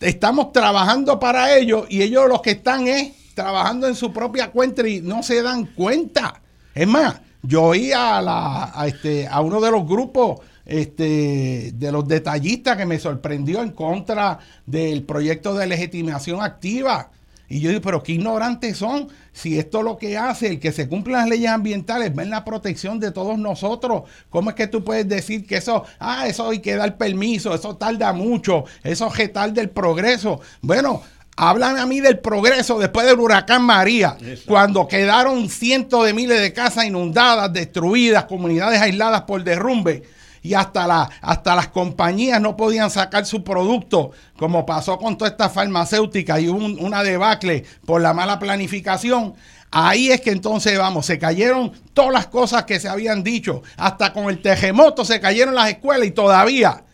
estamos 0.00 0.52
trabajando 0.52 1.18
para 1.18 1.56
ellos 1.56 1.86
y 1.88 2.02
ellos 2.02 2.28
los 2.28 2.42
que 2.42 2.50
están 2.50 2.86
es 2.86 3.21
trabajando 3.34 3.86
en 3.86 3.94
su 3.94 4.12
propia 4.12 4.50
cuenta 4.50 4.86
y 4.86 5.00
no 5.00 5.22
se 5.22 5.42
dan 5.42 5.66
cuenta. 5.66 6.40
Es 6.74 6.86
más, 6.86 7.20
yo 7.42 7.64
oí 7.64 7.92
a, 7.92 8.20
la, 8.22 8.72
a, 8.74 8.86
este, 8.86 9.26
a 9.26 9.40
uno 9.40 9.60
de 9.60 9.70
los 9.70 9.86
grupos 9.86 10.40
este, 10.64 11.72
de 11.74 11.92
los 11.92 12.06
detallistas 12.06 12.76
que 12.76 12.86
me 12.86 12.98
sorprendió 12.98 13.62
en 13.62 13.72
contra 13.72 14.38
del 14.64 15.02
proyecto 15.02 15.54
de 15.54 15.66
legitimación 15.66 16.40
activa. 16.42 17.10
Y 17.48 17.60
yo 17.60 17.68
digo, 17.68 17.82
pero 17.82 18.02
qué 18.02 18.12
ignorantes 18.12 18.78
son. 18.78 19.08
Si 19.32 19.58
esto 19.58 19.82
lo 19.82 19.98
que 19.98 20.16
hace, 20.16 20.46
el 20.46 20.60
que 20.60 20.72
se 20.72 20.88
cumplan 20.88 21.20
las 21.20 21.28
leyes 21.28 21.50
ambientales, 21.50 22.14
ven 22.14 22.30
la 22.30 22.46
protección 22.46 22.98
de 22.98 23.10
todos 23.10 23.38
nosotros. 23.38 24.04
¿Cómo 24.30 24.50
es 24.50 24.56
que 24.56 24.68
tú 24.68 24.82
puedes 24.82 25.06
decir 25.06 25.46
que 25.46 25.56
eso, 25.56 25.84
ah, 25.98 26.26
eso 26.26 26.48
hay 26.48 26.60
que 26.60 26.76
dar 26.76 26.96
permiso, 26.96 27.54
eso 27.54 27.76
tarda 27.76 28.14
mucho, 28.14 28.64
eso 28.82 29.12
es 29.14 29.54
del 29.54 29.68
progreso? 29.68 30.40
Bueno, 30.62 31.02
Hablan 31.36 31.78
a 31.78 31.86
mí 31.86 32.00
del 32.00 32.18
progreso 32.18 32.78
después 32.78 33.06
del 33.06 33.18
huracán 33.18 33.62
María, 33.62 34.16
cuando 34.46 34.86
quedaron 34.86 35.48
cientos 35.48 36.04
de 36.04 36.12
miles 36.12 36.40
de 36.40 36.52
casas 36.52 36.84
inundadas, 36.84 37.52
destruidas, 37.52 38.24
comunidades 38.24 38.80
aisladas 38.80 39.22
por 39.22 39.42
derrumbe 39.42 40.02
y 40.42 40.54
hasta, 40.54 40.86
la, 40.86 41.08
hasta 41.20 41.54
las 41.54 41.68
compañías 41.68 42.40
no 42.40 42.56
podían 42.56 42.90
sacar 42.90 43.24
su 43.24 43.44
producto, 43.44 44.10
como 44.36 44.66
pasó 44.66 44.98
con 44.98 45.16
toda 45.16 45.30
esta 45.30 45.48
farmacéutica 45.48 46.38
y 46.40 46.48
un, 46.48 46.76
una 46.80 47.02
debacle 47.02 47.64
por 47.86 48.00
la 48.02 48.12
mala 48.12 48.38
planificación. 48.38 49.34
Ahí 49.70 50.10
es 50.10 50.20
que 50.20 50.30
entonces 50.30 50.76
vamos, 50.78 51.06
se 51.06 51.18
cayeron 51.18 51.72
todas 51.94 52.12
las 52.12 52.26
cosas 52.26 52.64
que 52.64 52.78
se 52.78 52.88
habían 52.88 53.22
dicho, 53.22 53.62
hasta 53.78 54.12
con 54.12 54.28
el 54.28 54.42
terremoto 54.42 55.04
se 55.04 55.20
cayeron 55.20 55.54
las 55.54 55.70
escuelas 55.70 56.06
y 56.08 56.10
todavía 56.10 56.84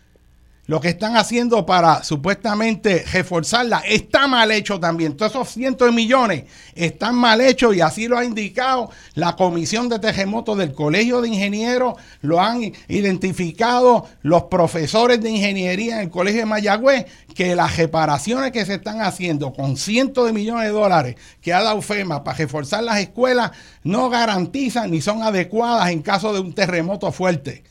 lo 0.69 0.82
que 0.82 0.89
están 0.90 1.16
haciendo 1.16 1.65
para 1.65 2.05
supuestamente 2.05 3.03
reforzarla 3.11 3.78
está 3.89 4.28
mal 4.28 4.51
hecho 4.51 4.78
también. 4.78 5.16
Todos 5.16 5.32
esos 5.32 5.49
cientos 5.49 5.89
de 5.89 5.93
millones 5.93 6.45
están 6.74 7.15
mal 7.15 7.40
hechos 7.40 7.74
y 7.74 7.81
así 7.81 8.07
lo 8.07 8.19
ha 8.19 8.24
indicado 8.24 8.90
la 9.15 9.35
Comisión 9.35 9.89
de 9.89 9.99
Terremotos 9.99 10.59
del 10.59 10.74
Colegio 10.74 11.23
de 11.23 11.28
Ingenieros, 11.28 11.95
lo 12.20 12.39
han 12.39 12.70
identificado 12.86 14.07
los 14.20 14.45
profesores 14.45 15.23
de 15.23 15.31
ingeniería 15.31 15.97
en 15.97 16.03
el 16.03 16.11
Colegio 16.11 16.40
de 16.40 16.47
Mayagüez, 16.47 17.07
que 17.35 17.57
las 17.57 17.78
reparaciones 17.78 18.53
que 18.53 18.66
se 18.66 18.74
están 18.74 19.01
haciendo 19.01 19.55
con 19.55 19.78
cientos 19.78 20.27
de 20.27 20.35
millones 20.35 20.65
de 20.65 20.73
dólares 20.73 21.16
que 21.40 21.55
ha 21.55 21.62
dado 21.62 21.81
FEMA 21.81 22.24
para 22.24 22.36
reforzar 22.36 22.85
las 22.85 22.99
escuelas 22.99 23.53
no 23.85 24.11
garantizan 24.11 24.90
ni 24.90 25.01
son 25.01 25.23
adecuadas 25.23 25.89
en 25.89 26.03
caso 26.03 26.35
de 26.35 26.40
un 26.40 26.53
terremoto 26.53 27.11
fuerte. 27.11 27.65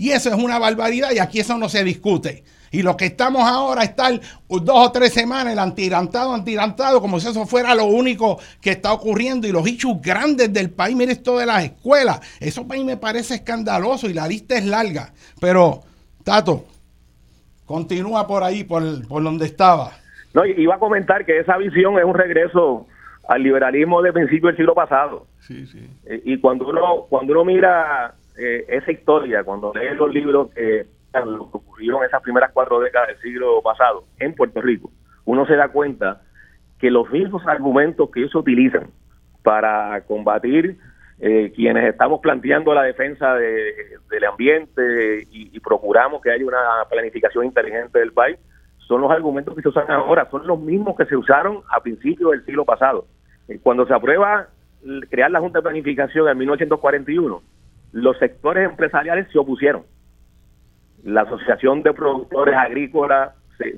Y 0.00 0.12
eso 0.12 0.30
es 0.30 0.34
una 0.34 0.58
barbaridad 0.58 1.10
y 1.12 1.18
aquí 1.18 1.40
eso 1.40 1.58
no 1.58 1.68
se 1.68 1.84
discute. 1.84 2.42
Y 2.70 2.80
lo 2.80 2.96
que 2.96 3.04
estamos 3.04 3.42
ahora 3.42 3.82
es 3.82 3.90
estar 3.90 4.18
dos 4.48 4.88
o 4.88 4.90
tres 4.90 5.12
semanas 5.12 5.52
el 5.52 5.58
antirantado, 5.58 6.32
antirantado, 6.32 7.02
como 7.02 7.20
si 7.20 7.28
eso 7.28 7.44
fuera 7.44 7.74
lo 7.74 7.84
único 7.84 8.38
que 8.62 8.70
está 8.70 8.94
ocurriendo. 8.94 9.46
Y 9.46 9.52
los 9.52 9.66
hechos 9.66 10.00
grandes 10.00 10.50
del 10.54 10.70
país, 10.70 10.96
mire 10.96 11.12
esto 11.12 11.36
de 11.36 11.44
las 11.44 11.64
escuelas. 11.64 12.18
Eso 12.40 12.66
para 12.66 12.80
mí 12.80 12.86
me 12.86 12.96
parece 12.96 13.34
escandaloso 13.34 14.08
y 14.08 14.14
la 14.14 14.26
lista 14.26 14.56
es 14.56 14.64
larga. 14.64 15.12
Pero, 15.38 15.82
Tato, 16.24 16.64
continúa 17.66 18.26
por 18.26 18.42
ahí, 18.42 18.64
por, 18.64 19.06
por 19.06 19.22
donde 19.22 19.44
estaba. 19.44 19.92
No, 20.32 20.46
iba 20.46 20.76
a 20.76 20.78
comentar 20.78 21.26
que 21.26 21.40
esa 21.40 21.58
visión 21.58 21.98
es 21.98 22.06
un 22.06 22.14
regreso 22.14 22.86
al 23.28 23.42
liberalismo 23.42 24.00
de 24.00 24.14
principio 24.14 24.46
del 24.46 24.56
siglo 24.56 24.74
pasado. 24.74 25.26
Sí, 25.40 25.66
sí. 25.66 25.86
Eh, 26.06 26.22
y 26.24 26.38
cuando 26.38 26.66
uno, 26.66 27.04
cuando 27.10 27.34
uno 27.34 27.44
mira 27.44 28.14
eh, 28.40 28.64
esa 28.68 28.90
historia, 28.90 29.44
cuando 29.44 29.72
lees 29.74 29.96
los 29.96 30.12
libros 30.12 30.50
que, 30.54 30.86
ocurrieron 31.52 32.02
en 32.02 32.08
esas 32.08 32.22
primeras 32.22 32.52
cuatro 32.52 32.80
décadas 32.80 33.08
del 33.08 33.18
siglo 33.18 33.60
pasado 33.62 34.04
en 34.18 34.34
Puerto 34.34 34.62
Rico, 34.62 34.90
uno 35.26 35.44
se 35.46 35.56
da 35.56 35.68
cuenta 35.68 36.22
que 36.78 36.90
los 36.90 37.10
mismos 37.10 37.46
argumentos 37.46 38.10
que 38.10 38.20
ellos 38.20 38.34
utilizan 38.34 38.90
para 39.42 40.00
combatir 40.06 40.78
eh, 41.18 41.52
quienes 41.54 41.84
estamos 41.84 42.20
planteando 42.20 42.72
la 42.72 42.84
defensa 42.84 43.34
del 43.34 44.24
ambiente 44.24 45.26
y, 45.30 45.60
procuramos 45.60 46.22
que 46.22 46.30
haya 46.30 46.46
una 46.46 46.58
planificación 46.88 47.44
inteligente 47.44 47.98
del 47.98 48.12
país, 48.12 48.38
son 48.78 49.02
los 49.02 49.10
argumentos 49.10 49.54
que 49.54 49.60
se 49.60 49.68
usan 49.68 49.90
ahora, 49.90 50.28
son 50.30 50.46
los 50.46 50.58
mismos 50.58 50.96
que 50.96 51.04
se 51.04 51.16
usaron 51.16 51.60
a 51.68 51.80
principios 51.80 52.30
del 52.30 52.44
siglo 52.46 52.64
pasado. 52.64 53.04
Eh, 53.48 53.58
cuando 53.62 53.86
se 53.86 53.92
aprueba 53.92 54.48
crear 55.10 55.30
la 55.30 55.40
Junta 55.40 55.58
de 55.58 55.64
Planificación 55.64 56.28
en 56.28 56.38
1941, 56.38 57.42
los 57.92 58.18
sectores 58.18 58.68
empresariales 58.68 59.28
se 59.32 59.38
opusieron. 59.38 59.82
La 61.02 61.22
Asociación 61.22 61.82
de 61.82 61.92
Productores 61.92 62.54
Agrícolas 62.56 63.34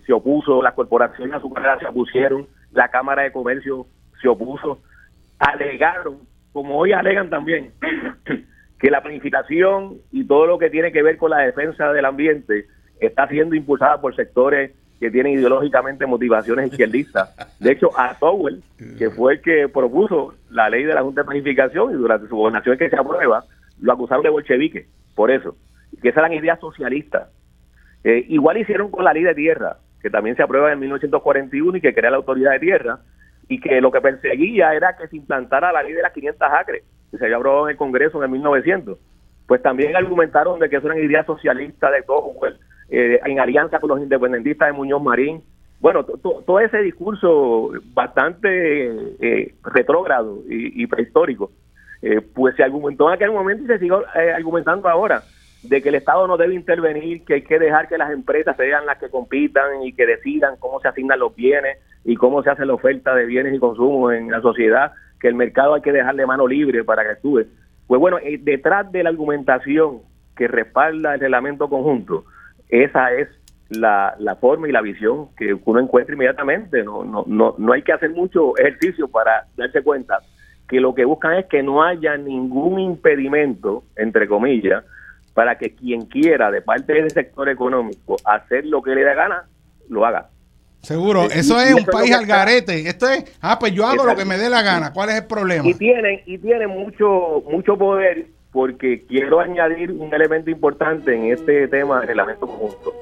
se, 0.07 0.13
opuso, 0.13 0.63
las 0.63 0.75
corporaciones 0.75 1.35
azucareras 1.35 1.81
se 1.81 1.87
opusieron, 1.87 2.47
la 2.73 2.89
Cámara 2.89 3.23
de 3.23 3.33
Comercio 3.33 3.87
se 4.21 4.29
opuso, 4.29 4.81
alegaron, 5.39 6.19
como 6.53 6.79
hoy 6.79 6.93
alegan 6.93 7.31
también, 7.31 7.73
que 8.79 8.91
la 8.91 9.03
planificación 9.03 9.99
y 10.11 10.25
todo 10.25 10.47
lo 10.47 10.59
que 10.59 10.71
tiene 10.71 10.93
que 10.93 11.03
ver 11.03 11.17
con 11.17 11.31
la 11.31 11.39
defensa 11.39 11.93
del 11.93 12.05
ambiente 12.05 12.67
está 13.01 13.27
siendo 13.29 13.55
impulsada 13.55 14.01
por 14.01 14.15
sectores 14.15 14.73
que 15.01 15.11
tienen 15.11 15.33
ideológicamente 15.33 16.07
motivaciones 16.07 16.71
izquierdistas. 16.71 17.35
De 17.59 17.73
hecho, 17.73 17.91
a 17.99 18.17
Towell, 18.21 18.63
que 18.99 19.11
fue 19.11 19.35
el 19.35 19.41
que 19.41 19.69
propuso 19.69 20.35
la 20.49 20.71
ley 20.71 20.85
de 20.85 20.95
la 20.95 21.03
Junta 21.03 21.23
de 21.23 21.27
Planificación 21.27 21.91
y 21.91 21.95
durante 21.95 22.29
su 22.29 22.37
gobernación 22.37 22.79
que 22.79 22.89
se 22.89 22.97
aprueba, 22.97 23.43
lo 23.83 23.93
acusaron 23.93 24.23
de 24.23 24.31
bolchevique, 24.31 24.87
por 25.15 25.31
eso, 25.31 25.57
que 26.01 26.09
esas 26.09 26.19
eran 26.19 26.33
ideas 26.33 26.59
socialistas. 26.61 27.29
Eh, 28.05 28.25
igual 28.29 28.57
hicieron 28.57 28.91
con 28.91 29.05
la 29.05 29.13
ley 29.13 29.25
de 29.25 29.35
tierra, 29.35 29.77
que 30.01 30.09
también 30.09 30.37
se 30.37 30.43
aprueba 30.43 30.73
en 30.73 30.81
1941 30.81 31.77
y 31.77 31.81
que 31.81 31.95
crea 31.95 32.11
la 32.11 32.17
autoridad 32.17 32.53
de 32.53 32.61
tierra, 32.61 33.01
y 33.49 33.61
que 33.61 33.81
lo 33.81 33.91
que 33.91 34.01
perseguía 34.01 34.73
era 34.75 34.97
que 34.97 35.09
se 35.09 35.17
implantara 35.17 35.73
la 35.73 35.83
ley 35.83 35.93
de 35.93 36.03
las 36.03 36.13
500 36.13 36.49
acres, 36.51 36.85
que 37.11 37.19
se 37.19 37.25
había 37.25 37.37
aprobado 37.37 37.67
en 37.67 37.73
el 37.73 37.77
Congreso 37.77 38.19
en 38.19 38.25
el 38.25 38.31
1900. 38.31 38.99
Pues 39.47 39.61
también 39.63 39.97
argumentaron 39.97 40.61
de 40.61 40.71
que 40.71 40.77
eso 40.77 40.87
eran 40.87 41.05
ideas 41.05 41.27
socialistas 41.27 41.93
de 41.93 42.03
todo, 42.03 42.33
pues, 42.39 42.55
eh, 42.89 43.21
en 43.25 43.41
alianza 43.41 43.81
con 43.81 43.91
los 43.91 44.01
independentistas 44.01 44.69
de 44.69 44.73
Muñoz 44.73 45.03
Marín. 45.03 45.43
Bueno, 45.81 46.05
todo 46.05 46.61
ese 46.61 46.79
discurso 46.79 47.73
bastante 47.93 48.87
eh, 49.21 49.55
retrógrado 49.65 50.39
y 50.49 50.87
prehistórico 50.87 51.51
eh, 52.03 52.21
pues 52.21 52.57
se 52.57 52.65
argumentó 52.65 53.09
en 53.09 53.15
aquel 53.15 53.31
momento 53.31 53.65
y 53.65 53.67
se 53.69 53.79
sigue 53.79 53.95
eh, 54.17 54.33
argumentando 54.33 54.89
ahora 54.89 55.23
de 55.63 55.81
que 55.81 55.91
el 55.91 55.95
Estado 55.95 56.27
no 56.27 56.37
debe 56.37 56.55
intervenir, 56.55 57.25
que 57.25 57.35
hay 57.35 57.43
que 57.43 57.59
dejar 57.59 57.89
que 57.89 57.97
las 57.97 58.11
empresas 58.11 58.57
sean 58.57 58.85
las 58.85 58.99
que 58.99 59.09
compitan 59.09 59.83
y 59.85 59.93
que 59.93 60.07
decidan 60.07 60.57
cómo 60.59 60.81
se 60.81 60.89
asignan 60.89 61.21
los 61.21 61.35
bienes 61.37 61.79
y 62.05 62.17
cómo 62.17 62.43
se 62.43 62.51
hace 62.51 62.67
la 62.67 62.75
oferta 62.75 63.15
de 63.15 63.27
bienes 63.27 63.55
y 63.55 63.61
consumos 63.61 64.13
en 64.13 64.31
la 64.31 64.41
sociedad, 64.41 64.93
que 65.21 65.29
el 65.29 65.37
mercado 65.37 65.75
hay 65.75 65.83
que 65.83 65.93
dejarle 65.93 66.27
mano 66.27 66.49
libre 66.49 66.83
para 66.83 67.05
que 67.05 67.11
actúe. 67.11 67.45
Pues 67.87 68.01
bueno, 68.01 68.19
eh, 68.19 68.41
detrás 68.43 68.91
de 68.91 69.05
la 69.05 69.11
argumentación 69.11 70.01
que 70.37 70.49
respalda 70.49 71.15
el 71.15 71.21
reglamento 71.21 71.69
conjunto, 71.69 72.25
esa 72.69 73.13
es 73.13 73.29
la, 73.69 74.17
la, 74.19 74.35
forma 74.37 74.69
y 74.69 74.73
la 74.73 74.81
visión 74.81 75.29
que 75.37 75.57
uno 75.65 75.79
encuentra 75.79 76.15
inmediatamente. 76.15 76.83
No, 76.83 77.05
no, 77.05 77.23
no, 77.29 77.55
no 77.57 77.73
hay 77.73 77.83
que 77.83 77.93
hacer 77.93 78.11
mucho 78.11 78.57
ejercicio 78.59 79.07
para 79.07 79.47
darse 79.57 79.83
cuenta 79.83 80.19
que 80.73 80.81
lo 80.81 80.95
que 80.95 81.05
buscan 81.05 81.35
es 81.35 81.45
que 81.45 81.63
no 81.63 81.83
haya 81.83 82.17
ningún 82.17 82.81
impedimento, 82.81 83.85
entre 83.95 84.27
comillas, 84.27 84.83
para 85.35 85.59
que 85.59 85.75
quien 85.75 86.07
quiera 86.07 86.51
de 86.51 86.63
parte 86.63 86.95
del 86.95 87.11
sector 87.11 87.51
económico 87.51 88.17
hacer 88.25 88.65
lo 88.65 88.81
que 88.81 88.95
le 88.95 89.05
dé 89.05 89.15
gana, 89.15 89.45
lo 89.91 90.07
haga. 90.07 90.31
Seguro, 90.81 91.25
eh, 91.25 91.33
eso 91.35 91.61
es 91.61 91.75
un 91.75 91.85
país 91.85 92.15
al 92.15 92.25
garete. 92.25 92.89
Esto 92.89 93.07
es, 93.07 93.39
ah, 93.43 93.59
pues 93.59 93.75
yo 93.75 93.87
hago 93.87 94.07
lo 94.07 94.17
que 94.17 94.25
me 94.25 94.39
dé 94.39 94.49
la 94.49 94.63
gana. 94.63 94.95
¿Cuál 94.95 95.11
es 95.11 95.17
el 95.17 95.27
problema? 95.27 95.69
Y 95.69 95.75
tienen, 95.75 96.23
y 96.25 96.39
tienen 96.39 96.71
mucho, 96.71 97.43
mucho 97.51 97.77
poder 97.77 98.29
porque 98.51 99.05
quiero 99.07 99.41
añadir 99.41 99.93
un 99.93 100.15
elemento 100.15 100.49
importante 100.49 101.15
en 101.15 101.35
este 101.35 101.69
tema 101.69 101.99
del 101.99 102.09
reglamento 102.09 102.47
conjunto. 102.47 102.95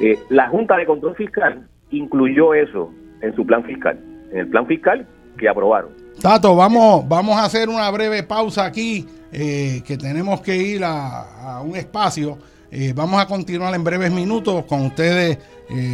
Eh, 0.00 0.18
la 0.28 0.48
Junta 0.48 0.76
de 0.76 0.84
Control 0.84 1.16
Fiscal 1.16 1.66
incluyó 1.90 2.52
eso 2.52 2.92
en 3.22 3.34
su 3.34 3.46
plan 3.46 3.64
fiscal, 3.64 3.98
en 4.32 4.38
el 4.38 4.48
plan 4.48 4.66
fiscal 4.66 5.06
que 5.38 5.48
aprobaron. 5.48 6.05
Tato, 6.20 6.56
vamos, 6.56 7.06
vamos 7.08 7.36
a 7.36 7.44
hacer 7.44 7.68
una 7.68 7.90
breve 7.90 8.22
pausa 8.22 8.64
aquí, 8.64 9.06
eh, 9.32 9.82
que 9.84 9.96
tenemos 9.96 10.40
que 10.40 10.56
ir 10.56 10.82
a, 10.84 11.60
un 11.64 11.76
espacio. 11.76 12.38
Eh, 12.70 12.92
vamos 12.94 13.20
a 13.20 13.26
continuar 13.26 13.74
en 13.74 13.84
breves 13.84 14.10
minutos 14.10 14.64
con 14.66 14.86
ustedes, 14.86 15.38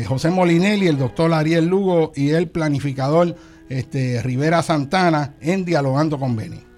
José 0.06 0.30
Molinelli, 0.30 0.86
el 0.86 0.98
doctor 0.98 1.32
Ariel 1.32 1.66
Lugo 1.66 2.12
y 2.14 2.30
el 2.30 2.48
planificador 2.48 3.34
este, 3.68 4.20
Rivera 4.22 4.62
Santana 4.62 5.34
en 5.40 5.64
Dialogando 5.64 6.18
con 6.18 6.36
Beni. 6.36 6.71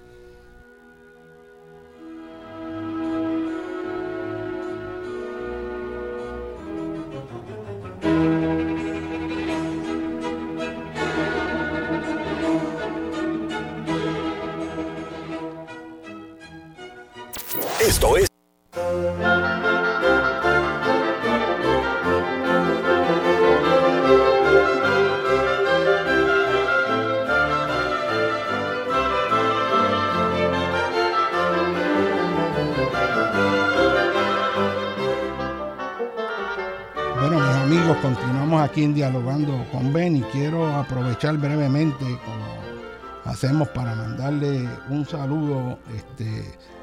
Aquí 38.74 38.88
Dialogando 38.88 39.64
con 39.70 39.92
Ben 39.92 40.16
y 40.16 40.22
quiero 40.32 40.66
aprovechar 40.66 41.38
brevemente, 41.38 42.04
como 42.04 43.22
hacemos, 43.24 43.68
para 43.68 43.94
mandarle 43.94 44.68
un 44.90 45.06
saludo 45.06 45.78
este, 45.96 46.42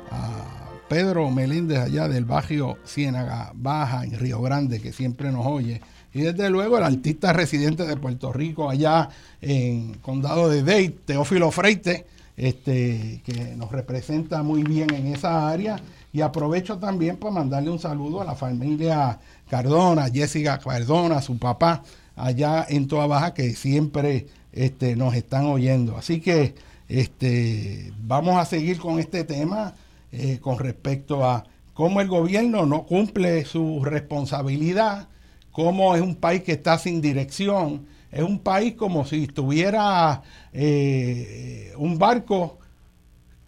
a 0.09 0.69
Pedro 0.87 1.29
Meléndez 1.29 1.79
allá 1.79 2.07
del 2.07 2.23
barrio 2.23 2.77
Ciénaga 2.85 3.51
Baja 3.53 4.05
en 4.05 4.17
Río 4.17 4.41
Grande, 4.41 4.79
que 4.79 4.93
siempre 4.93 5.33
nos 5.33 5.45
oye. 5.45 5.81
Y 6.13 6.21
desde 6.21 6.49
luego 6.49 6.77
el 6.77 6.85
artista 6.85 7.33
residente 7.33 7.85
de 7.85 7.97
Puerto 7.97 8.31
Rico 8.31 8.69
allá 8.69 9.09
en 9.41 9.95
Condado 9.95 10.47
de 10.47 10.63
Dade, 10.63 10.95
Teófilo 11.03 11.51
Freite, 11.51 12.05
este, 12.37 13.21
que 13.25 13.53
nos 13.57 13.69
representa 13.69 14.43
muy 14.43 14.63
bien 14.63 14.93
en 14.93 15.07
esa 15.07 15.49
área. 15.49 15.75
Y 16.13 16.21
aprovecho 16.21 16.77
también 16.77 17.17
para 17.17 17.33
mandarle 17.33 17.69
un 17.69 17.79
saludo 17.79 18.21
a 18.21 18.25
la 18.25 18.35
familia 18.35 19.19
Cardona, 19.49 20.09
Jessica 20.09 20.59
Cardona, 20.59 21.21
su 21.21 21.37
papá, 21.37 21.83
allá 22.15 22.65
en 22.67 22.87
Toa 22.87 23.07
Baja, 23.07 23.33
que 23.33 23.53
siempre 23.55 24.27
este, 24.51 24.95
nos 24.95 25.15
están 25.15 25.45
oyendo. 25.45 25.97
Así 25.97 26.19
que 26.19 26.55
este, 26.89 27.93
vamos 28.03 28.37
a 28.37 28.45
seguir 28.45 28.77
con 28.77 28.99
este 28.99 29.23
tema 29.23 29.73
eh, 30.11 30.39
con 30.41 30.59
respecto 30.59 31.23
a 31.23 31.45
cómo 31.73 32.01
el 32.01 32.09
gobierno 32.09 32.65
no 32.65 32.83
cumple 32.83 33.45
su 33.45 33.81
responsabilidad, 33.83 35.07
cómo 35.51 35.95
es 35.95 36.01
un 36.01 36.15
país 36.15 36.43
que 36.43 36.51
está 36.51 36.77
sin 36.77 36.99
dirección, 36.99 37.85
es 38.11 38.23
un 38.23 38.39
país 38.39 38.73
como 38.75 39.05
si 39.05 39.23
estuviera 39.23 40.21
eh, 40.51 41.71
un 41.77 41.97
barco 41.97 42.59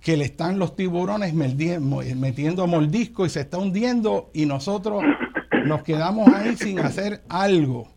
que 0.04 0.18
le 0.18 0.26
están 0.26 0.60
los 0.60 0.76
tiburones 0.76 1.34
metiendo 1.34 2.68
moldisco 2.68 3.26
y 3.26 3.30
se 3.30 3.40
está 3.40 3.58
hundiendo 3.58 4.30
y 4.34 4.46
nosotros 4.46 5.02
nos 5.66 5.82
quedamos 5.84 6.28
ahí 6.28 6.58
sin 6.58 6.80
hacer 6.80 7.24
algo. 7.30 7.88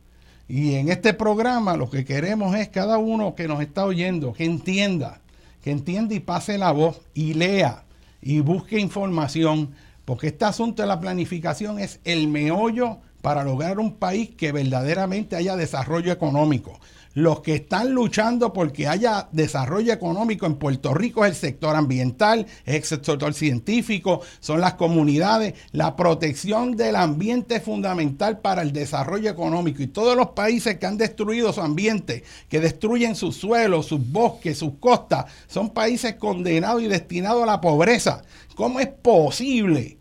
Y 0.49 0.75
en 0.75 0.89
este 0.89 1.15
programa 1.15 1.77
lo 1.77 1.91
que 1.91 2.05
queremos 2.05 2.55
es 2.55 2.69
cada 2.69 2.99
uno 2.99 3.35
que 3.35 3.49
nos 3.49 3.61
está 3.61 3.85
oyendo, 3.85 4.33
que 4.33 4.45
entienda, 4.45 5.21
que 5.61 5.73
entienda 5.73 6.15
y 6.15 6.21
pase 6.21 6.59
la 6.59 6.71
voz 6.71 7.01
y 7.13 7.35
lea 7.35 7.83
y 8.23 8.39
busque 8.39 8.79
información, 8.79 9.75
porque 10.05 10.29
este 10.29 10.45
asunto 10.45 10.83
de 10.83 10.89
la 10.89 11.01
planificación 11.01 11.81
es 11.81 11.99
el 12.05 12.29
meollo 12.29 12.99
para 13.21 13.43
lograr 13.43 13.81
un 13.81 13.95
país 13.97 14.31
que 14.31 14.53
verdaderamente 14.53 15.35
haya 15.35 15.57
desarrollo 15.57 16.13
económico. 16.13 16.79
Los 17.17 17.41
que 17.41 17.55
están 17.55 17.93
luchando 17.93 18.53
porque 18.53 18.89
haya 18.89 19.31
desarrollo 19.33 19.91
económico 19.91 20.45
en 20.45 20.57
Puerto 20.57 20.93
Rico 20.93 21.25
es 21.25 21.31
el 21.31 21.37
sector 21.37 21.75
ambiental, 21.75 22.45
es 22.67 22.75
el 22.75 22.85
sector 22.85 23.33
científico, 23.33 24.21
son 24.41 24.61
las 24.61 24.75
comunidades. 24.75 25.55
La 25.73 25.97
protección 25.97 26.77
del 26.77 26.95
ambiente 26.95 27.57
es 27.57 27.63
fundamental 27.63 28.41
para 28.41 28.61
el 28.61 28.75
desarrollo 28.75 29.31
económico. 29.31 29.83
Y 29.83 29.87
todos 29.87 30.15
los 30.15 30.33
países 30.33 30.77
que 30.77 30.85
han 30.85 30.99
destruido 30.99 31.55
su 31.55 31.63
ambiente, 31.63 32.23
que 32.51 32.61
destruyen 32.61 33.17
sus 33.17 33.35
suelos, 33.35 33.87
sus 33.87 34.13
bosques, 34.13 34.59
sus 34.59 34.75
costas, 34.75 35.25
son 35.47 35.71
países 35.71 36.17
condenados 36.17 36.83
y 36.83 36.89
destinados 36.89 37.45
a 37.45 37.47
la 37.47 37.63
pobreza. 37.63 38.25
¿Cómo 38.57 38.79
es 38.79 38.89
posible 38.89 39.97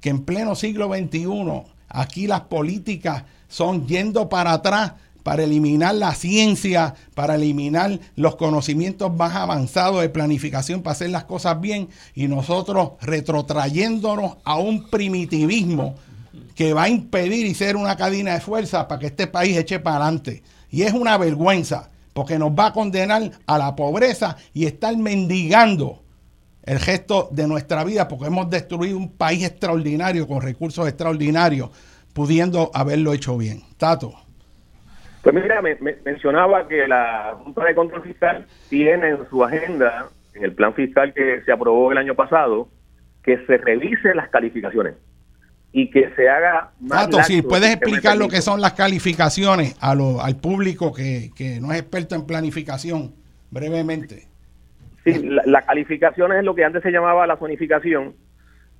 que 0.00 0.10
en 0.10 0.24
pleno 0.24 0.54
siglo 0.54 0.94
XXI 0.94 1.64
aquí 1.88 2.28
las 2.28 2.42
políticas 2.42 3.24
son 3.48 3.88
yendo 3.88 4.28
para 4.28 4.52
atrás? 4.52 4.92
Para 5.22 5.44
eliminar 5.44 5.94
la 5.94 6.14
ciencia, 6.14 6.94
para 7.14 7.34
eliminar 7.34 7.98
los 8.16 8.36
conocimientos 8.36 9.14
más 9.14 9.34
avanzados 9.34 10.00
de 10.00 10.08
planificación, 10.08 10.82
para 10.82 10.92
hacer 10.92 11.10
las 11.10 11.24
cosas 11.24 11.60
bien, 11.60 11.88
y 12.14 12.28
nosotros 12.28 12.92
retrotrayéndonos 13.00 14.38
a 14.44 14.58
un 14.58 14.88
primitivismo 14.90 15.94
que 16.54 16.72
va 16.74 16.84
a 16.84 16.88
impedir 16.88 17.46
y 17.46 17.54
ser 17.54 17.76
una 17.76 17.96
cadena 17.96 18.34
de 18.34 18.40
fuerza 18.40 18.86
para 18.86 18.98
que 18.98 19.06
este 19.06 19.26
país 19.26 19.56
eche 19.56 19.80
para 19.80 19.96
adelante. 19.96 20.42
Y 20.70 20.82
es 20.82 20.92
una 20.92 21.16
vergüenza, 21.16 21.90
porque 22.12 22.38
nos 22.38 22.50
va 22.52 22.66
a 22.66 22.72
condenar 22.72 23.30
a 23.46 23.58
la 23.58 23.74
pobreza 23.74 24.36
y 24.52 24.66
estar 24.66 24.96
mendigando 24.96 26.02
el 26.62 26.78
gesto 26.78 27.28
de 27.32 27.46
nuestra 27.46 27.82
vida, 27.84 28.06
porque 28.08 28.26
hemos 28.26 28.50
destruido 28.50 28.96
un 28.96 29.08
país 29.08 29.44
extraordinario 29.44 30.28
con 30.28 30.40
recursos 30.40 30.86
extraordinarios, 30.86 31.70
pudiendo 32.12 32.70
haberlo 32.74 33.12
hecho 33.12 33.36
bien. 33.36 33.62
Tato. 33.76 34.14
Pues 35.22 35.34
mira, 35.34 35.60
me, 35.60 35.76
mencionaba 36.04 36.66
que 36.66 36.88
la 36.88 37.36
Junta 37.44 37.64
de 37.64 37.74
Control 37.74 38.02
Fiscal 38.02 38.46
tiene 38.68 39.10
en 39.10 39.28
su 39.28 39.44
agenda, 39.44 40.08
en 40.34 40.44
el 40.44 40.54
plan 40.54 40.74
fiscal 40.74 41.12
que 41.12 41.42
se 41.42 41.52
aprobó 41.52 41.92
el 41.92 41.98
año 41.98 42.14
pasado, 42.14 42.68
que 43.22 43.38
se 43.46 43.58
revise 43.58 44.14
las 44.14 44.30
calificaciones 44.30 44.94
y 45.72 45.90
que 45.90 46.10
se 46.16 46.28
haga 46.28 46.72
más. 46.80 47.10
Tato, 47.10 47.22
si 47.22 47.42
puedes 47.42 47.70
explicar 47.70 48.16
lo 48.16 48.28
que 48.28 48.40
son 48.40 48.62
las 48.62 48.72
calificaciones 48.72 49.76
a 49.80 49.94
lo, 49.94 50.22
al 50.22 50.36
público 50.36 50.92
que, 50.92 51.30
no 51.60 51.72
es 51.72 51.80
experto 51.80 52.14
en 52.14 52.26
planificación, 52.26 53.12
brevemente. 53.50 54.26
Sí, 55.04 55.22
la, 55.22 55.42
la, 55.44 55.62
calificación 55.62 56.32
es 56.32 56.44
lo 56.44 56.54
que 56.54 56.64
antes 56.64 56.82
se 56.82 56.90
llamaba 56.90 57.26
la 57.26 57.36
zonificación 57.36 58.14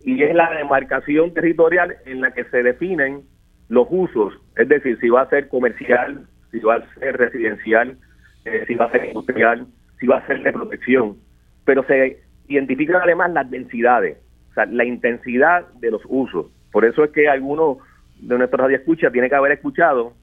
y 0.05 0.23
es 0.23 0.35
la 0.35 0.51
demarcación 0.51 1.35
territorial 1.35 1.97
en 2.07 2.23
la 2.23 2.33
que 2.33 2.45
se 2.45 2.63
definen 2.63 3.25
los 3.71 3.87
usos, 3.89 4.35
es 4.57 4.69
decir, 4.69 4.99
si 5.01 5.09
va 5.09 5.23
a 5.23 5.29
ser 5.29 5.49
comercial, 5.49 6.27
si 6.51 6.59
va 6.61 6.77
a 6.77 6.95
ser 6.95 7.17
residencial, 7.17 7.97
eh, 8.45 8.65
si 8.67 8.75
va 8.75 8.87
a 8.87 8.91
ser 8.91 9.07
industrial, 9.07 9.67
si 9.99 10.07
va 10.07 10.19
a 10.19 10.27
ser 10.27 10.43
de 10.43 10.53
protección, 10.53 11.17
pero 11.65 11.85
se 11.85 12.23
identifican 12.49 13.03
además 13.03 13.33
las 13.33 13.51
densidades, 13.51 14.19
o 14.51 14.55
sea, 14.55 14.67
la 14.67 14.85
intensidad 14.85 15.69
de 15.81 15.91
los 15.91 16.03
usos. 16.07 16.47
Por 16.73 16.85
eso 16.85 17.05
es 17.05 17.11
que 17.11 17.29
algunos 17.29 17.79
de 18.21 18.39
nuestros 18.39 18.61
radioescuchas 18.61 19.13
tiene 19.13 19.29
que 19.29 19.35
haber 19.35 19.53
escuchado 19.53 20.15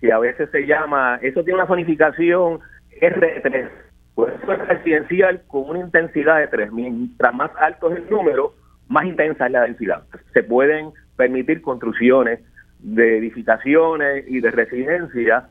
que 0.00 0.12
a 0.12 0.18
veces 0.18 0.48
se 0.50 0.66
llama, 0.66 1.18
eso 1.22 1.42
tiene 1.42 1.58
una 1.58 1.66
zonificación 1.66 2.60
R3, 3.00 3.68
pues 4.14 4.34
eso 4.42 4.52
es 4.52 4.58
residencial 4.66 5.42
con 5.46 5.70
una 5.70 5.80
intensidad 5.80 6.38
de 6.38 6.48
3. 6.48 6.72
Mientras 6.72 7.34
más 7.34 7.50
alto 7.60 7.92
es 7.92 7.98
el 7.98 8.10
número, 8.10 8.54
más 8.88 9.04
intensa 9.04 9.46
es 9.46 9.52
la 9.52 9.62
densidad. 9.62 10.02
Se 10.32 10.42
pueden 10.42 10.90
permitir 11.16 11.62
construcciones 11.62 12.40
de 12.80 13.18
edificaciones 13.18 14.24
y 14.28 14.40
de 14.40 14.50
residencias 14.50 15.44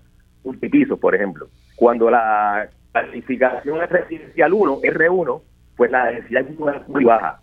multipisos, 0.47 0.97
por 0.99 1.13
ejemplo. 1.13 1.47
Cuando 1.75 2.09
la 2.09 2.69
calificación 2.91 3.81
es 3.81 3.89
residencial 3.89 4.53
1, 4.53 4.81
R1, 4.81 5.41
pues 5.75 5.91
la 5.91 6.07
densidad 6.07 6.45
es 6.47 6.87
muy 6.87 7.03
baja. 7.03 7.41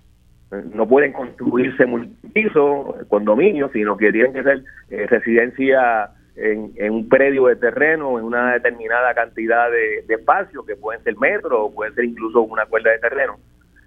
No 0.74 0.86
pueden 0.86 1.12
construirse 1.12 1.86
multipisos, 1.86 3.06
condominios, 3.08 3.70
sino 3.72 3.96
que 3.96 4.12
tienen 4.12 4.32
que 4.32 4.42
ser 4.42 4.62
eh, 4.90 5.06
residencia 5.06 6.10
en, 6.36 6.92
un 6.92 7.08
predio 7.08 7.46
de 7.46 7.56
terreno, 7.56 8.18
en 8.18 8.24
una 8.24 8.54
determinada 8.54 9.14
cantidad 9.14 9.70
de, 9.70 10.04
espacio, 10.08 10.64
que 10.64 10.76
pueden 10.76 11.02
ser 11.02 11.16
metros 11.18 11.58
o 11.60 11.74
pueden 11.74 11.94
ser 11.94 12.04
incluso 12.04 12.42
una 12.42 12.66
cuerda 12.66 12.90
de 12.90 12.98
terreno. 12.98 13.36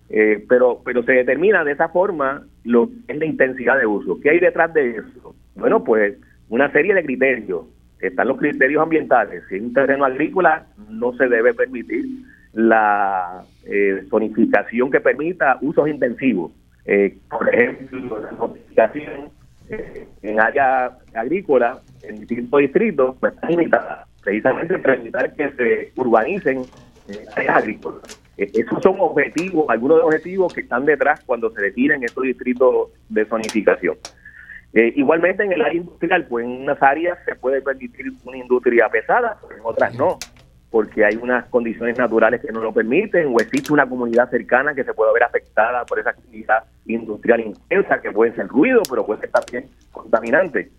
Eh, 0.10 0.46
pero, 0.48 0.82
pero 0.86 1.04
se 1.04 1.12
determina 1.12 1.66
de 1.66 1.74
esa 1.74 1.90
forma 1.90 2.46
lo 2.64 2.90
es 3.08 3.18
la 3.18 3.26
intensidad 3.26 3.78
de 3.78 3.86
uso. 3.86 4.20
¿Qué 4.22 4.30
hay 4.30 4.40
detrás 4.40 4.74
de 4.74 4.92
eso? 4.92 5.36
Bueno, 5.56 5.84
pues 5.84 6.18
una 6.50 6.72
serie 6.72 6.94
de 6.94 7.04
criterios. 7.04 7.66
Están 8.00 8.28
los 8.28 8.38
criterios 8.38 8.82
ambientales. 8.82 9.44
Si 9.50 9.56
es 9.56 9.62
un 9.62 9.74
terreno 9.74 10.06
agrícola, 10.06 10.66
no 10.90 11.14
se 11.14 11.28
debe 11.28 11.54
permitir 11.54 12.06
la 12.54 13.44
eh, 13.66 14.04
zonificación 14.10 14.90
que 14.92 15.00
permita 15.00 15.58
usos 15.62 15.88
intensivos. 15.88 16.52
Eh, 16.86 17.18
por 17.30 17.54
ejemplo, 17.54 18.20
la 18.20 18.32
notificación 18.32 19.30
eh, 19.70 20.08
en 20.22 20.40
área 20.40 20.98
agrícola, 21.14 21.80
en 22.04 22.20
distintos 22.22 22.60
distritos, 22.60 23.16
pues 23.20 23.34
está 23.34 23.50
limitada, 23.50 24.08
precisamente 24.24 24.78
para 24.80 24.96
evitar 24.96 25.34
que 25.36 25.50
se 25.52 25.92
urbanicen 25.96 26.64
áreas 27.36 27.58
agrícolas. 27.58 28.22
esos 28.38 28.82
son 28.82 28.96
objetivos, 29.00 29.66
algunos 29.70 29.98
de 29.98 30.04
los 30.04 30.08
objetivos 30.08 30.54
que 30.54 30.62
están 30.62 30.86
detrás 30.86 31.22
cuando 31.26 31.52
se 31.52 31.62
definen 31.62 32.04
estos 32.04 32.24
distritos 32.24 32.90
de 33.10 33.26
zonificación. 33.26 33.98
Igualmente 34.74 35.44
en 35.44 35.54
el 35.54 35.62
área 35.62 35.78
industrial, 35.78 36.26
pues 36.28 36.46
en 36.46 36.52
unas 36.64 36.82
áreas 36.82 37.18
se 37.26 37.36
puede 37.36 37.62
permitir 37.62 38.06
una 38.26 38.38
industria 38.38 38.90
pesada, 38.90 39.38
pero 39.48 39.60
en 39.60 39.66
otras 39.66 39.96
no 39.96 40.18
porque 40.70 41.06
hay 41.06 41.16
unas 41.16 41.46
condiciones 41.46 41.98
naturales 41.98 42.42
que 42.42 42.52
no 42.52 42.62
lo 42.62 42.74
permiten 42.74 43.28
o 43.34 43.40
existe 43.40 43.72
una 43.72 43.88
comunidad 43.88 44.30
cercana 44.30 44.74
que 44.74 44.84
se 44.84 44.94
puede 44.94 45.14
ver 45.14 45.24
afectada 45.24 45.86
por 45.86 46.00
esa 46.00 46.10
actividad 46.12 46.66
industrial 46.86 47.40
intensa 47.40 48.02
que 48.02 48.12
puede 48.12 48.36
ser 48.36 48.48
ruido, 48.48 48.82
pero 48.90 49.06
puede 49.06 49.22
ser 49.22 49.32
también 49.32 49.70
contaminante. 49.92 50.70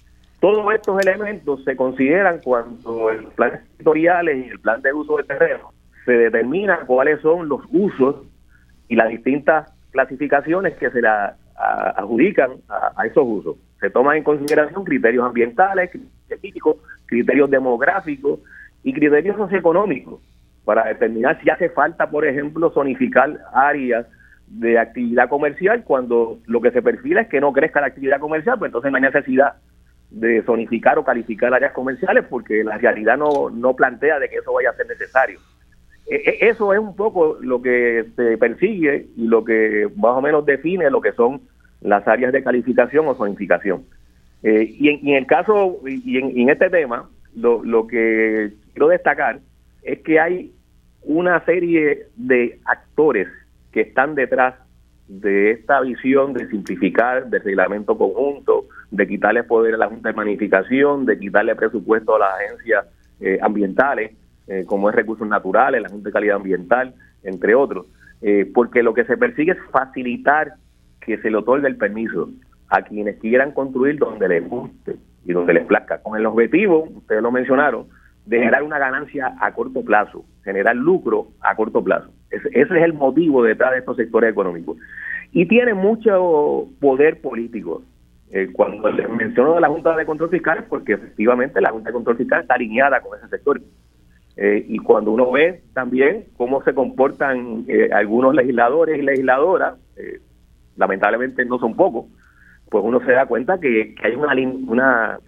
Todos 0.40 0.72
estos 0.74 1.00
elementos 1.04 1.64
se 1.64 1.74
consideran 1.74 2.40
cuando 2.44 3.10
el 3.10 3.24
plan 3.28 3.60
territoriales 3.76 4.46
y 4.46 4.48
el 4.50 4.60
plan 4.60 4.80
de 4.82 4.92
uso 4.92 5.16
de 5.16 5.24
terreno 5.24 5.72
se 6.04 6.12
determinan 6.12 6.86
cuáles 6.86 7.20
son 7.20 7.48
los 7.48 7.62
usos 7.70 8.26
y 8.88 8.94
las 8.94 9.08
distintas 9.08 9.72
clasificaciones 9.90 10.74
que 10.76 10.90
se 10.90 11.02
la 11.02 11.36
adjudican 11.56 12.52
a, 12.68 13.04
esos 13.04 13.24
usos. 13.26 13.56
Se 13.80 13.90
toman 13.90 14.16
en 14.16 14.24
consideración 14.24 14.84
criterios 14.84 15.24
ambientales, 15.24 15.90
científicos, 16.26 16.76
criterios 17.06 17.50
demográficos, 17.50 18.40
y 18.82 18.92
criterios 18.92 19.36
socioeconómicos 19.36 20.20
para 20.64 20.84
determinar 20.84 21.40
si 21.42 21.50
hace 21.50 21.70
falta, 21.70 22.10
por 22.10 22.26
ejemplo, 22.26 22.70
zonificar 22.70 23.38
áreas 23.52 24.06
de 24.46 24.78
actividad 24.78 25.28
comercial 25.28 25.84
cuando 25.84 26.38
lo 26.46 26.60
que 26.60 26.70
se 26.70 26.82
perfila 26.82 27.22
es 27.22 27.28
que 27.28 27.40
no 27.40 27.52
crezca 27.52 27.80
la 27.80 27.88
actividad 27.88 28.20
comercial, 28.20 28.58
pues 28.58 28.70
entonces 28.70 28.90
no 28.90 28.96
hay 28.96 29.02
necesidad 29.02 29.54
de 30.10 30.42
zonificar 30.42 30.98
o 30.98 31.04
calificar 31.04 31.52
áreas 31.52 31.72
comerciales 31.72 32.24
porque 32.28 32.64
la 32.64 32.78
realidad 32.78 33.18
no, 33.18 33.50
no 33.50 33.74
plantea 33.74 34.18
de 34.18 34.28
que 34.28 34.36
eso 34.36 34.52
vaya 34.54 34.70
a 34.70 34.74
ser 34.74 34.86
necesario. 34.86 35.38
E, 36.06 36.16
e, 36.16 36.48
eso 36.48 36.72
es 36.72 36.78
un 36.78 36.96
poco 36.96 37.36
lo 37.40 37.60
que 37.60 38.06
se 38.16 38.38
persigue 38.38 39.08
y 39.16 39.26
lo 39.26 39.44
que 39.44 39.88
más 39.96 40.12
o 40.12 40.22
menos 40.22 40.46
define 40.46 40.90
lo 40.90 41.02
que 41.02 41.12
son 41.12 41.42
las 41.80 42.06
áreas 42.06 42.32
de 42.32 42.42
calificación 42.42 43.06
o 43.08 43.14
zonificación. 43.14 43.84
Eh, 44.42 44.74
y, 44.78 44.88
en, 44.88 45.16
el 45.16 45.26
caso, 45.26 45.80
y 45.86 46.18
en 46.18 46.48
este 46.48 46.70
tema, 46.70 47.08
lo, 47.34 47.86
que 47.86 48.52
quiero 48.72 48.88
destacar 48.88 49.40
es 49.82 50.00
que 50.00 50.20
hay 50.20 50.52
una 51.02 51.44
serie 51.44 52.06
de 52.16 52.58
actores 52.64 53.28
que 53.72 53.82
están 53.82 54.14
detrás 54.14 54.54
de 55.06 55.52
esta 55.52 55.80
visión 55.80 56.34
de 56.34 56.48
simplificar, 56.48 57.28
de 57.30 57.38
reglamento 57.38 57.96
conjunto, 57.96 58.66
de 58.90 59.06
quitarle 59.06 59.44
poder 59.44 59.74
a 59.74 59.78
la 59.78 59.88
Junta 59.88 60.10
de 60.10 60.14
Magnificación, 60.14 61.06
de 61.06 61.18
quitarle 61.18 61.54
presupuesto 61.54 62.16
a 62.16 62.18
las 62.18 62.34
agencias 62.34 62.86
eh, 63.20 63.38
ambientales, 63.40 64.12
eh, 64.48 64.64
como 64.66 64.90
es 64.90 64.94
Recursos 64.94 65.26
Naturales, 65.26 65.80
la 65.80 65.88
Junta 65.88 66.08
de 66.08 66.12
Calidad 66.12 66.36
Ambiental, 66.36 66.94
entre 67.22 67.54
otros, 67.54 67.86
porque 68.52 68.82
lo 68.82 68.94
que 68.94 69.04
se 69.04 69.16
persigue 69.16 69.52
es 69.52 69.58
facilitar 69.70 70.54
que 71.08 71.18
se 71.18 71.30
le 71.30 71.38
otorgue 71.38 71.66
el 71.66 71.76
permiso 71.76 72.28
a 72.68 72.82
quienes 72.82 73.16
quieran 73.18 73.52
construir 73.52 73.98
donde 73.98 74.28
les 74.28 74.46
guste, 74.46 74.96
y 75.24 75.32
donde 75.32 75.52
les 75.52 75.66
plazca, 75.66 76.02
con 76.02 76.16
el 76.16 76.24
objetivo, 76.24 76.88
ustedes 76.94 77.22
lo 77.22 77.30
mencionaron, 77.30 77.86
de 78.24 78.38
generar 78.38 78.62
una 78.62 78.78
ganancia 78.78 79.34
a 79.40 79.52
corto 79.52 79.82
plazo, 79.82 80.24
generar 80.44 80.76
lucro 80.76 81.28
a 81.40 81.54
corto 81.54 81.82
plazo. 81.84 82.10
Ese, 82.30 82.48
es 82.52 82.70
el 82.70 82.94
motivo 82.94 83.42
detrás 83.42 83.72
de 83.72 83.78
estos 83.78 83.96
sectores 83.96 84.30
económicos. 84.30 84.78
Y 85.32 85.46
tiene 85.46 85.74
mucho 85.74 86.66
poder 86.80 87.20
político. 87.20 87.82
Eh, 88.30 88.48
cuando 88.52 88.90
les 88.90 89.08
menciono 89.08 89.54
de 89.54 89.60
la 89.60 89.68
Junta 89.68 89.96
de 89.96 90.04
Control 90.04 90.30
Fiscal, 90.30 90.64
porque 90.68 90.94
efectivamente 90.94 91.60
la 91.60 91.70
Junta 91.70 91.90
de 91.90 91.94
Control 91.94 92.16
Fiscal 92.16 92.42
está 92.42 92.54
alineada 92.54 93.00
con 93.00 93.18
ese 93.18 93.28
sector. 93.28 93.60
Eh, 94.36 94.64
y 94.68 94.78
cuando 94.78 95.10
uno 95.10 95.30
ve 95.30 95.62
también 95.74 96.24
cómo 96.36 96.62
se 96.62 96.72
comportan 96.72 97.64
eh, 97.68 97.90
algunos 97.92 98.34
legisladores 98.34 98.98
y 98.98 99.02
legisladoras, 99.02 99.74
lamentablemente 100.78 101.44
no 101.44 101.58
son 101.58 101.74
pocos, 101.74 102.06
pues 102.70 102.82
uno 102.84 103.00
se 103.04 103.12
da 103.12 103.26
cuenta 103.26 103.58
que, 103.58 103.94
hay 104.02 104.14
una, 104.14 104.32
una, 104.66 105.18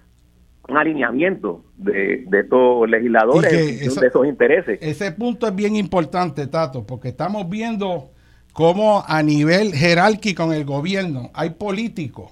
un 0.69 0.77
alineamiento 0.77 1.65
de, 1.77 2.25
de 2.29 2.41
estos 2.41 2.89
legisladores, 2.89 3.51
de 3.51 4.07
esos 4.07 4.27
intereses. 4.27 4.79
Ese 4.81 5.13
punto 5.13 5.47
es 5.47 5.55
bien 5.55 5.77
importante, 5.77 6.47
Tato, 6.47 6.87
porque 6.87 7.09
estamos 7.09 7.49
viendo 7.49 8.11
cómo 8.53 9.05
a 9.07 9.23
nivel 9.23 9.75
jerárquico 9.75 10.45
en 10.45 10.53
el 10.53 10.65
gobierno 10.65 11.31
hay 11.35 11.51
políticos 11.51 12.31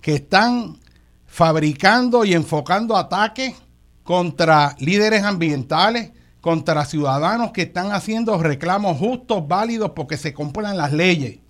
que 0.00 0.14
están 0.14 0.76
fabricando 1.26 2.24
y 2.24 2.34
enfocando 2.34 2.96
ataques 2.96 3.54
contra 4.02 4.76
líderes 4.78 5.24
ambientales, 5.24 6.12
contra 6.40 6.84
ciudadanos 6.84 7.50
que 7.50 7.62
están 7.62 7.90
haciendo 7.92 8.40
reclamos 8.40 8.98
justos, 8.98 9.46
válidos, 9.46 9.90
porque 9.90 10.16
se 10.16 10.32
cumplan 10.32 10.76
las 10.76 10.92
leyes 10.92 11.40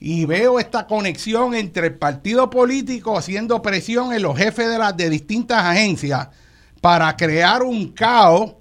y 0.00 0.24
veo 0.26 0.58
esta 0.58 0.86
conexión 0.86 1.54
entre 1.54 1.86
el 1.88 1.94
partido 1.94 2.50
político 2.50 3.16
haciendo 3.16 3.62
presión 3.62 4.12
en 4.12 4.22
los 4.22 4.36
jefes 4.36 4.68
de 4.68 4.78
las 4.78 4.96
de 4.96 5.10
distintas 5.10 5.64
agencias 5.64 6.28
para 6.80 7.16
crear 7.16 7.62
un 7.62 7.88
caos 7.88 8.54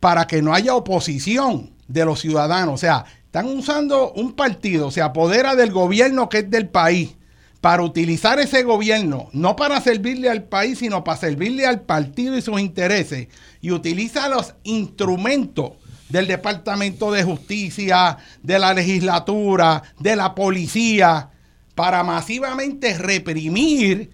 para 0.00 0.26
que 0.26 0.42
no 0.42 0.54
haya 0.54 0.74
oposición 0.74 1.70
de 1.86 2.04
los 2.04 2.20
ciudadanos. 2.20 2.74
O 2.74 2.78
sea, 2.78 3.04
están 3.24 3.46
usando 3.46 4.12
un 4.12 4.34
partido, 4.34 4.90
se 4.90 5.02
apodera 5.02 5.56
del 5.56 5.72
gobierno 5.72 6.28
que 6.28 6.38
es 6.38 6.50
del 6.50 6.68
país 6.68 7.14
para 7.60 7.82
utilizar 7.82 8.38
ese 8.38 8.62
gobierno, 8.62 9.28
no 9.32 9.56
para 9.56 9.80
servirle 9.80 10.30
al 10.30 10.44
país, 10.44 10.78
sino 10.78 11.02
para 11.02 11.18
servirle 11.18 11.66
al 11.66 11.80
partido 11.80 12.36
y 12.36 12.42
sus 12.42 12.60
intereses, 12.60 13.28
y 13.60 13.72
utiliza 13.72 14.28
los 14.28 14.54
instrumentos 14.62 15.72
del 16.08 16.26
Departamento 16.26 17.12
de 17.12 17.22
Justicia, 17.22 18.16
de 18.42 18.58
la 18.58 18.74
legislatura, 18.74 19.82
de 19.98 20.16
la 20.16 20.34
policía, 20.34 21.30
para 21.74 22.02
masivamente 22.02 22.96
reprimir 22.98 24.10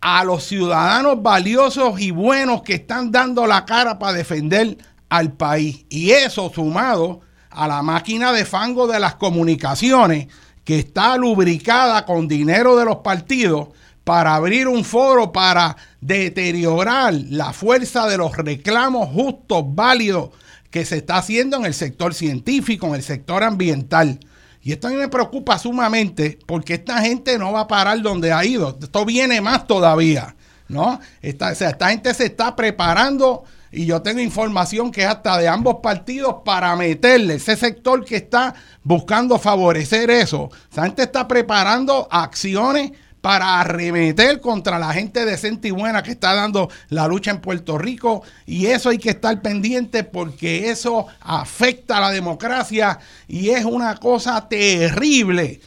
a 0.00 0.24
los 0.24 0.44
ciudadanos 0.44 1.22
valiosos 1.22 2.00
y 2.00 2.10
buenos 2.10 2.62
que 2.62 2.74
están 2.74 3.10
dando 3.10 3.46
la 3.46 3.64
cara 3.64 3.98
para 3.98 4.12
defender 4.14 4.76
al 5.08 5.32
país. 5.32 5.84
Y 5.88 6.10
eso 6.10 6.50
sumado 6.54 7.20
a 7.50 7.68
la 7.68 7.82
máquina 7.82 8.32
de 8.32 8.44
fango 8.44 8.86
de 8.86 8.98
las 9.00 9.14
comunicaciones, 9.14 10.28
que 10.64 10.78
está 10.78 11.16
lubricada 11.16 12.04
con 12.04 12.28
dinero 12.28 12.76
de 12.76 12.84
los 12.84 12.98
partidos 12.98 13.68
para 14.04 14.34
abrir 14.34 14.68
un 14.68 14.84
foro 14.84 15.32
para 15.32 15.76
deteriorar 16.00 17.14
la 17.14 17.52
fuerza 17.52 18.06
de 18.06 18.16
los 18.16 18.36
reclamos 18.36 19.08
justos, 19.08 19.64
válidos 19.66 20.30
que 20.72 20.84
se 20.86 20.96
está 20.96 21.18
haciendo 21.18 21.58
en 21.58 21.66
el 21.66 21.74
sector 21.74 22.14
científico, 22.14 22.88
en 22.88 22.94
el 22.94 23.02
sector 23.02 23.44
ambiental. 23.44 24.18
Y 24.62 24.72
esto 24.72 24.88
a 24.88 24.90
mí 24.90 24.96
me 24.96 25.08
preocupa 25.08 25.58
sumamente 25.58 26.38
porque 26.46 26.74
esta 26.74 27.00
gente 27.02 27.38
no 27.38 27.52
va 27.52 27.60
a 27.60 27.68
parar 27.68 28.00
donde 28.00 28.32
ha 28.32 28.44
ido. 28.44 28.76
Esto 28.80 29.04
viene 29.04 29.40
más 29.42 29.66
todavía, 29.66 30.34
¿no? 30.68 30.98
Esta, 31.20 31.52
o 31.52 31.54
sea, 31.54 31.70
esta 31.70 31.90
gente 31.90 32.14
se 32.14 32.24
está 32.24 32.56
preparando 32.56 33.44
y 33.70 33.84
yo 33.84 34.00
tengo 34.00 34.20
información 34.20 34.90
que 34.90 35.02
es 35.02 35.08
hasta 35.08 35.36
de 35.36 35.46
ambos 35.46 35.76
partidos 35.82 36.36
para 36.42 36.74
meterle 36.74 37.34
ese 37.34 37.54
sector 37.54 38.02
que 38.04 38.16
está 38.16 38.54
buscando 38.82 39.38
favorecer 39.38 40.10
eso. 40.10 40.50
Esa 40.70 40.84
gente 40.84 41.02
está 41.02 41.28
preparando 41.28 42.08
acciones 42.10 42.92
para 43.22 43.60
arremeter 43.60 44.40
contra 44.40 44.78
la 44.78 44.92
gente 44.92 45.24
decente 45.24 45.68
y 45.68 45.70
buena 45.70 46.02
que 46.02 46.10
está 46.10 46.34
dando 46.34 46.68
la 46.90 47.06
lucha 47.06 47.30
en 47.30 47.40
Puerto 47.40 47.78
Rico. 47.78 48.22
Y 48.44 48.66
eso 48.66 48.90
hay 48.90 48.98
que 48.98 49.10
estar 49.10 49.40
pendiente 49.40 50.04
porque 50.04 50.68
eso 50.68 51.06
afecta 51.20 51.96
a 51.96 52.00
la 52.00 52.10
democracia 52.10 52.98
y 53.28 53.50
es 53.50 53.64
una 53.64 53.96
cosa 53.96 54.48
terrible 54.48 55.60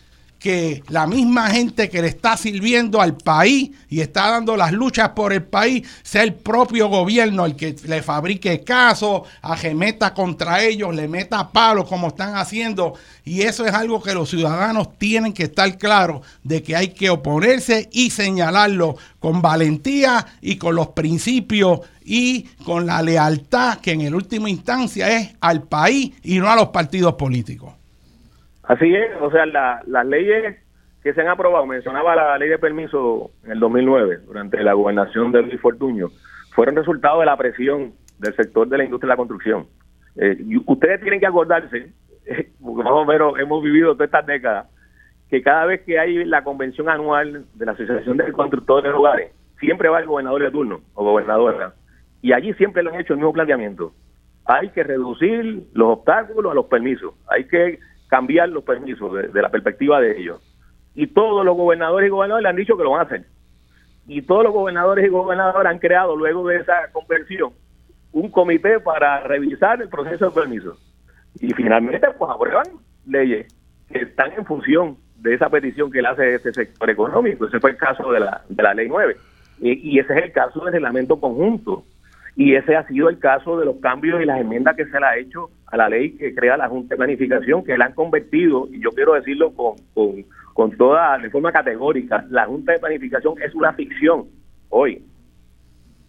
que 0.46 0.84
la 0.90 1.08
misma 1.08 1.50
gente 1.50 1.90
que 1.90 2.04
le 2.04 2.08
está 2.08 2.38
sirviendo 2.38 3.02
al 3.02 3.18
país 3.18 3.72
y 3.90 4.02
está 4.02 4.30
dando 4.30 4.56
las 4.56 4.74
luchas 4.74 5.10
por 5.10 5.34
el 5.34 5.42
país 5.42 5.88
sea 6.04 6.22
el 6.22 6.36
propio 6.36 6.88
gobierno 6.88 7.48
el 7.48 7.56
que 7.56 7.76
le 7.88 8.04
fabrique 8.04 8.64
caso, 8.64 9.24
ajemeta 9.42 10.14
contra 10.14 10.62
ellos, 10.62 10.94
le 10.94 11.08
meta 11.08 11.52
palos 11.52 11.90
como 11.90 12.10
están 12.10 12.36
haciendo. 12.36 12.94
Y 13.24 13.42
eso 13.42 13.66
es 13.66 13.74
algo 13.74 14.04
que 14.04 14.14
los 14.14 14.30
ciudadanos 14.30 15.00
tienen 15.00 15.34
que 15.34 15.46
estar 15.46 15.80
claros 15.80 16.22
de 16.44 16.62
que 16.62 16.76
hay 16.76 16.90
que 16.90 17.10
oponerse 17.10 17.90
y 17.92 18.12
señalarlo 18.12 18.98
con 19.18 19.42
valentía 19.42 20.28
y 20.42 20.58
con 20.58 20.76
los 20.76 20.90
principios 20.90 21.80
y 22.04 22.44
con 22.64 22.86
la 22.86 23.02
lealtad 23.02 23.80
que 23.80 23.94
en 23.94 24.02
el 24.02 24.14
última 24.14 24.48
instancia 24.48 25.10
es 25.10 25.34
al 25.42 25.64
país 25.64 26.14
y 26.22 26.38
no 26.38 26.52
a 26.52 26.56
los 26.56 26.68
partidos 26.68 27.16
políticos. 27.16 27.74
Así 28.68 28.96
es, 28.96 29.10
o 29.22 29.30
sea, 29.32 29.46
las 29.46 30.06
leyes 30.06 30.58
que 31.04 31.14
se 31.14 31.22
han 31.22 31.28
aprobado, 31.28 31.68
mencionaba 31.68 32.16
la 32.16 32.38
ley 32.40 32.50
de 32.50 32.58
permiso 32.58 33.30
en 33.44 33.52
el 33.52 33.60
2009, 33.60 34.22
durante 34.26 34.64
la 34.64 34.74
gobernación 34.74 35.32
de 35.32 35.44
Luis 35.44 35.62
Fortuño, 35.62 36.08
fueron 36.56 36.76
resultado 36.76 37.20
de 37.20 37.28
la 37.28 37.38
presión 37.38 37.94
del 38.18 38.36
sector 38.36 38.68
de 38.68 38.80
la 38.80 38.86
industria 38.86 39.10
de 39.10 39.14
la 39.14 39.18
construcción. 39.18 39.68
Eh, 40.16 40.36
ustedes 40.66 41.02
tienen 41.02 41.20
que 41.20 41.28
acordarse, 41.28 41.92
porque 42.62 42.84
más 42.84 42.94
o 42.94 43.06
menos 43.06 43.38
hemos 43.38 43.64
vivido 43.64 43.94
todas 43.94 44.08
estas 44.08 44.26
décadas, 44.26 44.68
que 45.30 45.44
cada 45.44 45.66
vez 45.66 45.82
que 45.82 46.00
hay 46.00 46.26
la 46.26 46.44
convención 46.44 46.90
anual 46.90 47.46
de 47.54 47.66
la 47.66 47.74
Asociación 47.74 48.18
de 48.18 48.32
Constructores 48.32 48.92
de 48.92 48.98
Hogares, 48.98 49.32
siempre 49.60 49.90
va 49.90 50.00
el 50.00 50.08
gobernador 50.08 50.42
de 50.42 50.50
turno 50.52 50.82
o 50.96 51.04
gobernadora. 51.04 51.76
Y 52.24 52.34
allí 52.34 52.54
siempre 52.54 52.82
lo 52.82 52.92
han 52.92 53.00
hecho 53.00 53.14
el 53.14 53.20
mismo 53.20 53.34
planteamiento. 53.34 53.94
Hay 54.46 54.70
que 54.70 54.84
reducir 54.84 55.68
los 55.74 56.00
obstáculos 56.00 56.52
a 56.52 56.56
los 56.56 56.66
permisos. 56.66 57.14
Hay 57.28 57.46
que 57.48 57.80
cambiar 58.08 58.50
los 58.50 58.64
permisos 58.64 59.34
de, 59.34 59.42
la 59.42 59.50
perspectiva 59.50 60.00
de 60.00 60.20
ellos. 60.20 60.42
Y 60.94 61.08
todos 61.08 61.46
los 61.46 61.56
gobernadores 61.56 62.08
y 62.08 62.12
gobernadores 62.12 62.44
le 62.44 62.50
han 62.50 62.56
dicho 62.56 62.78
que 62.78 62.84
lo 62.84 62.92
van 62.92 63.02
a 63.02 63.04
hacer. 63.04 63.26
Y 64.08 64.22
todos 64.22 64.44
los 64.44 64.54
gobernadores 64.54 65.06
y 65.06 65.10
gobernadoras 65.10 65.72
han 65.72 65.80
creado 65.80 66.16
luego 66.16 66.48
de 66.48 66.58
esa 66.58 66.92
conversión 66.92 67.52
un 68.12 68.30
comité 68.30 68.80
para 68.80 69.20
revisar 69.22 69.82
el 69.82 69.90
proceso 69.90 70.30
de 70.30 70.32
permiso. 70.32 70.78
Y 71.42 71.54
finalmente 71.54 72.08
pues 72.18 72.32
aprueban 72.32 72.66
leyes 73.06 73.54
que 73.92 74.00
están 74.00 74.32
en 74.34 74.46
función 74.46 74.98
de 75.18 75.34
esa 75.34 75.50
petición 75.50 75.92
que 75.92 76.02
le 76.02 76.08
hace 76.08 76.36
este 76.36 76.54
sector 76.54 76.90
económico. 76.90 77.46
Ese 77.46 77.60
fue 77.60 77.72
el 77.72 77.78
caso 77.78 78.12
de 78.12 78.22
la, 78.22 78.42
de 78.48 78.64
la 78.64 78.74
ley 78.74 78.88
9. 78.88 79.18
Y, 79.60 80.00
ese 80.00 80.14
es 80.14 80.24
el 80.26 80.32
caso 80.32 80.64
del 80.64 80.74
reglamento 80.74 81.20
conjunto. 81.20 81.84
Y 82.36 82.56
ese 82.56 82.76
ha 82.76 82.86
sido 82.88 83.10
el 83.10 83.20
caso 83.20 83.58
de 83.58 83.66
los 83.66 83.78
cambios 83.78 84.22
y 84.22 84.26
las 84.26 84.42
enmiendas 84.42 84.76
que 84.76 84.86
se 84.86 85.00
le 85.00 85.06
ha 85.06 85.18
hecho 85.18 85.50
a 85.68 85.78
la 85.78 85.88
ley 85.88 86.12
que 86.18 86.36
crea 86.36 86.58
la 86.58 86.68
Junta 86.68 86.96
de 86.96 86.98
Planificación, 86.98 87.64
que 87.64 87.78
la 87.78 87.86
han 87.86 87.94
convertido, 87.94 88.68
y 88.70 88.82
yo 88.82 88.92
quiero 88.92 89.14
decirlo 89.14 89.54
con, 89.54 89.76
con, 89.94 90.26
con 90.54 90.72
toda, 90.78 91.18
de 91.18 91.30
forma 91.30 91.52
categórica, 91.52 92.26
la 92.30 92.46
Junta 92.46 92.74
de 92.74 92.80
Planificación 92.80 93.36
es 93.42 93.56
una 93.56 93.74
ficción 93.74 94.26
hoy. 94.70 95.04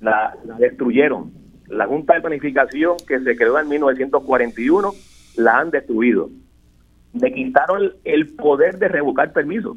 La, 0.01 0.37
la 0.45 0.57
destruyeron. 0.57 1.33
La 1.69 1.87
Junta 1.87 2.15
de 2.15 2.21
Planificación 2.21 2.97
que 3.07 3.21
se 3.21 3.37
creó 3.37 3.59
en 3.59 3.69
1941 3.69 4.93
la 5.37 5.59
han 5.59 5.71
destruido. 5.71 6.29
Le 7.15 7.33
quitaron 7.33 7.93
el 8.05 8.35
poder 8.35 8.79
de 8.79 8.89
revocar 8.89 9.33
permisos. 9.33 9.77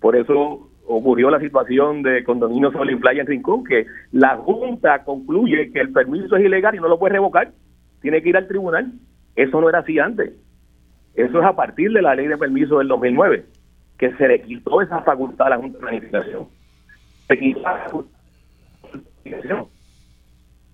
Por 0.00 0.16
eso 0.16 0.70
ocurrió 0.86 1.30
la 1.30 1.40
situación 1.40 2.02
de 2.02 2.24
condominio 2.24 2.70
Sol 2.72 2.90
y 2.90 2.96
Playa 2.96 3.22
en 3.22 3.26
Rincón, 3.26 3.64
que 3.64 3.86
la 4.12 4.36
Junta 4.36 5.04
concluye 5.04 5.72
que 5.72 5.80
el 5.80 5.92
permiso 5.92 6.36
es 6.36 6.44
ilegal 6.44 6.74
y 6.74 6.78
no 6.78 6.88
lo 6.88 6.98
puede 6.98 7.14
revocar, 7.14 7.52
tiene 8.00 8.22
que 8.22 8.28
ir 8.30 8.36
al 8.36 8.48
tribunal. 8.48 8.92
Eso 9.34 9.60
no 9.60 9.68
era 9.68 9.80
así 9.80 9.98
antes. 9.98 10.32
Eso 11.14 11.40
es 11.40 11.44
a 11.44 11.56
partir 11.56 11.92
de 11.92 12.02
la 12.02 12.14
ley 12.14 12.26
de 12.26 12.36
permiso 12.36 12.78
del 12.78 12.88
2009, 12.88 13.44
que 13.98 14.12
se 14.14 14.28
le 14.28 14.40
quitó 14.42 14.82
esa 14.82 15.02
facultad 15.02 15.48
a 15.48 15.50
la 15.50 15.56
Junta 15.56 15.78
de 15.78 15.82
Planificación. 15.82 16.48
Se 17.26 17.38
quitó 17.38 17.60
la 17.60 17.86
planificación, 18.90 19.66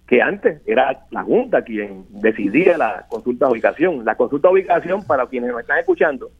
que 0.06 0.20
antes 0.20 0.60
era 0.66 1.06
la 1.10 1.22
Junta 1.22 1.62
quien 1.62 2.04
decidía 2.10 2.76
la 2.76 3.06
consulta 3.08 3.46
de 3.46 3.52
ubicación. 3.52 4.04
La 4.04 4.16
consulta 4.16 4.48
de 4.48 4.54
ubicación, 4.54 5.06
para 5.06 5.26
quienes 5.26 5.54
me 5.54 5.60
están 5.60 5.78
escuchando, 5.78 6.30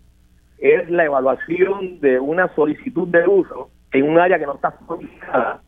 es 0.63 0.89
la 0.89 1.05
evaluación 1.05 2.01
de 2.01 2.21
una 2.21 2.55
solicitud 2.55 3.09
de 3.09 3.27
uso 3.27 3.71
en 3.91 4.09
un 4.09 4.19
área 4.19 4.39
que 4.39 4.47
no 4.47 4.55
está 4.55 4.79
solicitada 4.87 5.61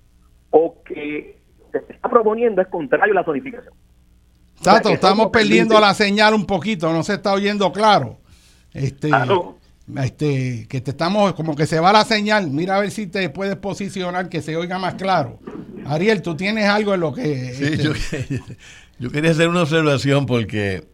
o 0.51 0.83
que 0.85 1.37
se 1.73 1.79
está 1.93 2.09
proponiendo 2.09 2.63
es 2.63 2.69
contrario 2.69 3.13
a 3.13 3.17
la 3.17 3.25
zonificación. 3.25 3.75
Tato, 4.63 4.91
estamos 4.91 5.31
perdiendo 5.31 5.79
la 5.81 5.93
señal 5.95 6.33
un 6.33 6.47
poquito, 6.47 6.93
no 6.93 7.03
se 7.03 7.15
está 7.15 7.33
oyendo 7.33 7.73
claro. 7.73 8.19
Este, 8.73 9.11
este, 9.97 10.67
que 10.69 10.81
te 10.81 10.93
estamos, 10.93 11.35
como 11.35 11.57
que 11.57 11.67
se 11.67 11.81
va 11.81 11.93
la 11.93 12.05
señal. 12.05 12.51
Mira 12.51 12.77
a 12.77 12.81
ver 12.81 12.93
si 12.93 13.09
te 13.09 13.29
puedes 13.31 13.57
posicionar 13.57 14.29
que 14.29 14.43
se 14.43 14.57
oiga 14.57 14.79
más 14.79 14.95
claro. 14.95 15.41
Ariel, 15.87 16.23
tú 16.23 16.37
tienes 16.37 16.67
algo 16.67 16.95
en 16.95 17.01
lo 17.01 17.13
que. 17.13 17.53
Sí, 17.53 17.65
este, 17.65 17.83
yo, 17.83 17.93
yo, 19.01 19.11
quería 19.11 19.33
hacer 19.33 19.49
una 19.49 19.63
observación 19.63 20.25
porque 20.25 20.85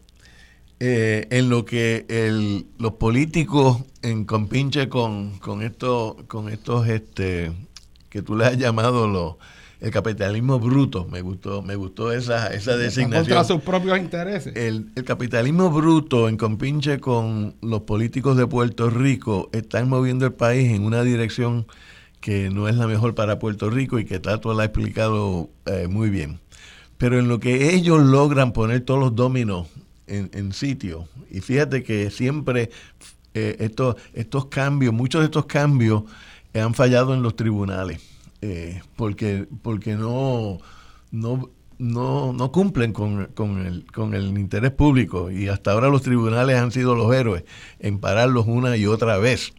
eh, 0.83 1.27
en 1.29 1.47
lo 1.47 1.63
que 1.63 2.07
el, 2.09 2.65
los 2.79 2.93
políticos 2.93 3.83
en 4.01 4.25
compinche 4.25 4.89
con, 4.89 5.37
con, 5.37 5.61
esto, 5.61 6.17
con 6.27 6.49
estos 6.49 6.87
este, 6.87 7.51
que 8.09 8.23
tú 8.23 8.35
le 8.35 8.45
has 8.45 8.57
llamado 8.57 9.07
los 9.07 9.35
el 9.79 9.91
capitalismo 9.91 10.59
bruto, 10.59 11.07
me 11.07 11.21
gustó, 11.21 11.61
me 11.61 11.75
gustó 11.75 12.11
esa, 12.11 12.47
esa 12.47 12.77
designación. 12.77 13.25
Contra 13.25 13.43
sus 13.43 13.61
propios 13.61 13.99
intereses. 13.99 14.55
El, 14.55 14.87
el, 14.95 15.03
capitalismo 15.03 15.69
bruto 15.69 16.27
en 16.27 16.37
compinche 16.37 16.99
con 16.99 17.55
los 17.61 17.81
políticos 17.81 18.35
de 18.35 18.47
Puerto 18.47 18.89
Rico 18.89 19.49
están 19.53 19.87
moviendo 19.87 20.25
el 20.25 20.33
país 20.33 20.71
en 20.71 20.83
una 20.83 21.03
dirección 21.03 21.67
que 22.21 22.49
no 22.49 22.67
es 22.67 22.75
la 22.75 22.87
mejor 22.87 23.13
para 23.13 23.37
Puerto 23.37 23.69
Rico 23.69 23.99
y 23.99 24.05
que 24.05 24.19
Tato 24.19 24.53
la 24.55 24.63
ha 24.63 24.65
explicado 24.65 25.51
eh, 25.67 25.87
muy 25.87 26.09
bien. 26.09 26.39
Pero 26.97 27.19
en 27.19 27.27
lo 27.27 27.39
que 27.39 27.75
ellos 27.75 28.01
logran 28.01 28.53
poner 28.53 28.81
todos 28.81 28.99
los 28.99 29.15
dominos 29.15 29.67
en, 30.11 30.53
sitio. 30.53 31.07
Y 31.29 31.41
fíjate 31.41 31.83
que 31.83 32.09
siempre 32.11 32.69
eh, 33.33 33.57
estos, 33.59 33.95
estos 34.13 34.45
cambios, 34.45 34.93
muchos 34.93 35.21
de 35.21 35.25
estos 35.25 35.45
cambios 35.45 36.03
han 36.53 36.73
fallado 36.73 37.13
en 37.13 37.23
los 37.23 37.35
tribunales, 37.35 38.01
eh, 38.41 38.81
porque, 38.95 39.47
porque 39.61 39.95
no, 39.95 40.59
no, 41.11 41.49
no, 41.77 42.33
no 42.33 42.51
cumplen 42.51 42.91
con, 42.91 43.27
con, 43.27 43.65
el, 43.65 43.85
con 43.91 44.13
el 44.13 44.37
interés 44.37 44.71
público. 44.71 45.31
Y 45.31 45.47
hasta 45.47 45.71
ahora 45.71 45.89
los 45.89 46.01
tribunales 46.01 46.57
han 46.57 46.71
sido 46.71 46.95
los 46.95 47.13
héroes 47.15 47.43
en 47.79 47.99
pararlos 47.99 48.47
una 48.47 48.75
y 48.75 48.85
otra 48.85 49.17
vez. 49.17 49.53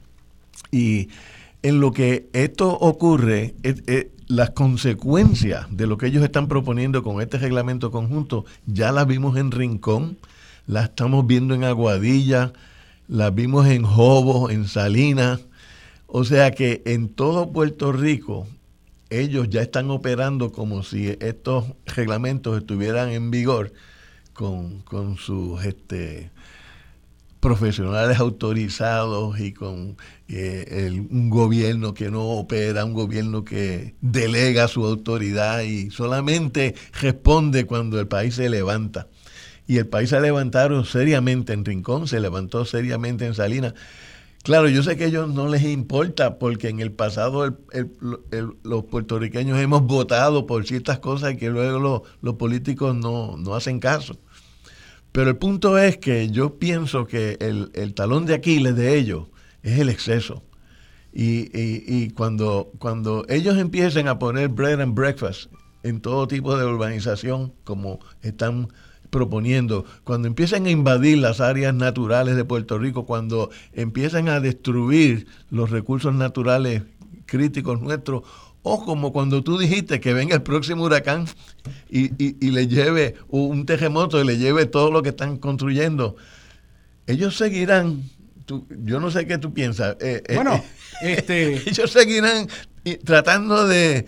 Y 0.71 1.09
en 1.63 1.81
lo 1.81 1.93
que 1.93 2.29
esto 2.33 2.71
ocurre, 2.73 3.55
las 4.27 4.51
consecuencias 4.51 5.67
de 5.71 5.87
lo 5.87 5.99
que 5.99 6.07
ellos 6.07 6.25
están 6.25 6.49
proponiendo 6.49 7.03
con 7.03 7.21
este 7.21 7.39
reglamento 7.39 7.91
conjunto 7.91 8.45
ya 8.67 8.91
las 8.91 9.07
vimos 9.07 9.37
en 9.37 9.51
Rincón, 9.51 10.17
la 10.67 10.85
estamos 10.85 11.27
viendo 11.27 11.55
en 11.55 11.65
Aguadilla, 11.65 12.53
la 13.09 13.31
vimos 13.31 13.67
en 13.67 13.83
Jobos, 13.83 14.53
en 14.53 14.67
Salinas. 14.67 15.41
O 16.07 16.25
sea 16.25 16.51
que 16.51 16.83
en 16.87 17.09
todo 17.09 17.53
Puerto 17.53 17.93
Rico 17.93 18.47
ellos 19.11 19.49
ya 19.51 19.63
están 19.63 19.91
operando 19.91 20.53
como 20.53 20.83
si 20.83 21.17
estos 21.21 21.65
reglamentos 21.87 22.59
estuvieran 22.59 23.11
en 23.11 23.31
vigor 23.31 23.73
con, 24.33 24.81
con 24.81 25.17
sus 25.17 25.65
este, 25.65 26.31
profesionales 27.41 28.19
autorizados 28.19 29.39
y 29.41 29.53
con 29.53 29.97
eh, 30.29 31.05
un 31.11 31.29
gobierno 31.29 31.93
que 31.93 32.11
no 32.11 32.23
opera, 32.23 32.85
un 32.85 32.95
gobierno 32.95 33.45
que 33.45 33.95
delega 34.01 34.69
su 34.69 34.87
autoridad 34.87 35.63
y 35.63 35.91
solamente 35.91 36.75
responde 37.01 37.67
cuando 37.67 38.01
el 38.01 38.07
país 38.07 38.37
se 38.37 38.49
levanta 38.49 39.09
y 39.67 39.79
el 39.79 39.87
país 39.87 40.11
se 40.11 40.21
levantaron 40.21 40.85
seriamente 40.85 41.53
en 41.53 41.65
Rincón, 41.65 42.09
se 42.09 42.21
levantó 42.21 42.65
seriamente 42.65 43.27
en 43.27 43.35
Salinas. 43.35 43.75
Claro, 44.43 44.69
yo 44.69 44.83
sé 44.83 44.97
que 44.97 45.05
a 45.05 45.07
ellos 45.07 45.29
no 45.33 45.47
les 45.49 45.63
importa 45.63 46.39
porque 46.39 46.69
en 46.69 46.81
el 46.81 46.91
pasado 46.91 47.57
los 48.65 48.85
puertorriqueños 48.87 49.59
hemos 49.61 49.83
votado 49.83 50.47
por 50.47 50.67
ciertas 50.67 50.99
cosas 50.99 51.37
que 51.37 51.49
luego 51.49 52.05
los, 52.21 52.35
políticos 52.35 52.97
no, 52.97 53.55
hacen 53.55 53.79
caso. 53.79 54.19
Pero 55.13 55.31
el 55.31 55.37
punto 55.37 55.79
es 55.79 55.97
que 55.99 56.29
yo 56.31 56.59
pienso 56.59 57.07
que 57.07 57.37
el, 57.41 57.95
talón 57.95 58.27
de 58.27 58.35
Aquiles 58.35 58.75
de 58.75 58.99
ellos 58.99 59.29
es 59.63 59.79
el 59.79 59.89
exceso. 59.89 60.43
Y, 61.13 61.51
y, 61.55 62.11
cuando, 62.11 62.73
cuando 62.79 63.25
ellos 63.29 63.59
empiecen 63.59 64.09
a 64.09 64.19
poner 64.19 64.49
bread 64.49 64.81
and 64.81 64.95
breakfast 64.95 65.53
en 65.85 66.01
todo 66.01 66.27
tipo 66.27 66.57
de 66.57 66.65
urbanización, 66.65 67.53
como 67.65 68.01
están 68.23 68.69
proponiendo, 69.13 69.85
cuando 70.05 70.27
empiezan 70.27 70.65
a 70.65 70.71
invadir 70.71 71.19
las 71.19 71.43
áreas 71.43 71.75
naturales 71.75 72.35
de 72.35 72.47
Puerto 72.47 72.79
Rico, 72.79 73.05
cuando 73.05 73.51
empiezan 73.75 74.31
a 74.31 74.41
destruir 74.41 75.27
los 75.51 75.69
recursos 75.69 76.15
naturales 76.15 76.83
críticos 77.27 77.83
nuestros, 77.83 78.23
o 78.63 78.83
como 78.87 79.13
cuando 79.13 79.45
tú 79.45 79.59
dijiste 79.59 80.01
que 80.01 80.15
venga 80.15 80.35
el 80.35 80.43
próximo 80.43 80.85
huracán 80.85 81.27
y, 81.91 82.11
y, 82.19 82.51
le 82.53 82.69
lleve 82.69 83.17
un 83.29 83.67
terremoto 83.67 84.19
y 84.19 84.25
le 84.25 84.39
lleve 84.39 84.65
todo 84.65 84.91
lo 84.91 85.03
que 85.03 85.11
están 85.11 85.37
construyendo, 85.37 86.17
ellos 87.07 87.37
seguirán 87.37 88.05
yo 88.85 89.01
no 89.01 89.11
sé 89.11 89.27
qué 89.27 89.39
tú 89.39 89.53
piensas. 89.53 89.97
Eh, 90.01 90.23
eh, 90.27 90.35
bueno, 90.35 90.55
eh, 91.03 91.17
este... 91.19 91.57
ellos 91.69 91.91
seguirán 91.91 92.49
tratando 93.05 93.67
de, 93.67 94.07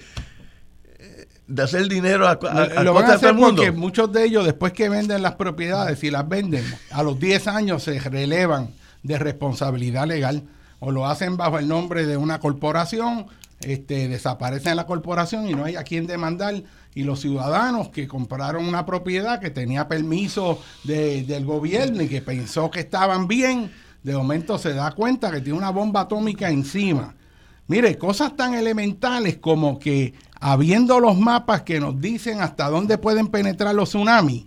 de 1.47 1.62
hacer 1.62 1.89
dinero 1.89 2.27
a, 2.27 2.33
a, 2.33 2.83
lo 2.83 2.95
van 2.95 3.11
a 3.11 3.15
hacer 3.15 3.37
porque 3.37 3.71
muchos 3.71 4.11
de 4.12 4.25
ellos 4.25 4.45
después 4.45 4.73
que 4.73 4.89
venden 4.89 5.23
las 5.23 5.35
propiedades 5.35 6.03
y 6.03 6.11
las 6.11 6.29
venden 6.29 6.65
a 6.91 7.03
los 7.03 7.19
10 7.19 7.49
años 7.49 7.83
se 7.83 7.99
relevan 8.01 8.71
de 9.03 9.19
responsabilidad 9.19 10.07
legal 10.07 10.45
o 10.81 10.91
lo 10.91 11.07
hacen 11.07 11.37
bajo 11.37 11.59
el 11.59 11.69
nombre 11.69 12.07
de 12.07 12.16
una 12.16 12.41
corporación 12.41 13.27
este, 13.61 14.09
desaparecen 14.09 14.77
la 14.77 14.87
corporación 14.87 15.49
y 15.49 15.55
no 15.55 15.65
hay 15.65 15.77
a 15.77 15.85
quien 15.85 16.07
demandar. 16.07 16.62
Y 16.95 17.03
los 17.03 17.21
ciudadanos 17.21 17.89
que 17.89 18.07
compraron 18.07 18.66
una 18.66 18.87
propiedad 18.87 19.41
que 19.41 19.51
tenía 19.51 19.89
permiso 19.89 20.61
del 20.85 21.45
gobierno 21.45 22.03
y 22.03 22.09
que 22.09 22.23
pensó 22.23 22.71
que 22.71 22.81
estaban 22.81 23.27
bien 23.27 23.73
de 24.03 24.15
momento 24.15 24.59
se 24.59 24.75
da 24.75 24.93
cuenta 24.93 25.33
que 25.33 25.41
tiene 25.41 25.59
una 25.59 25.71
bomba 25.71 26.03
atómica 26.03 26.51
encima. 26.51 27.15
Mire, 27.66 27.97
cosas 27.97 28.37
tan 28.37 28.55
elementales 28.55 29.39
como 29.39 29.79
que 29.79 30.12
habiendo 30.47 31.01
los 31.01 31.19
mapas 31.19 31.62
que 31.62 31.81
nos 31.81 31.99
dicen 31.99 32.43
hasta 32.43 32.69
dónde 32.69 32.99
pueden 32.99 33.29
penetrar 33.29 33.75
los 33.75 33.89
tsunamis, 33.89 34.45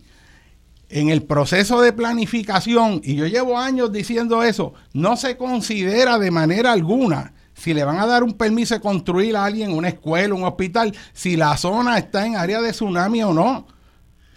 en 0.90 1.10
el 1.10 1.24
proceso 1.24 1.82
de 1.82 1.91
planificación, 1.91 3.02
y 3.03 3.15
yo 3.15 3.26
llevo 3.26 3.57
años 3.57 3.91
diciendo 3.91 4.44
eso, 4.44 4.76
no 4.94 5.18
se 5.18 5.38
considera 5.38 6.19
de 6.19 6.30
manera 6.30 6.72
alguna 6.72 7.34
si 7.56 7.74
le 7.74 7.84
van 7.84 7.98
a 7.98 8.06
dar 8.06 8.24
un 8.24 8.34
permiso 8.34 8.76
de 8.76 8.82
construir 8.82 9.36
a 9.36 9.45
alguien 9.45 9.72
una 9.72 9.88
escuela, 9.88 10.36
un 10.36 10.44
hospital, 10.44 10.95
si 11.14 11.36
la 11.36 11.57
zona 11.57 11.98
está 11.98 12.28
en 12.28 12.36
área 12.36 12.61
de 12.61 12.74
tsunami 12.74 13.24
o 13.24 13.34
no, 13.34 13.65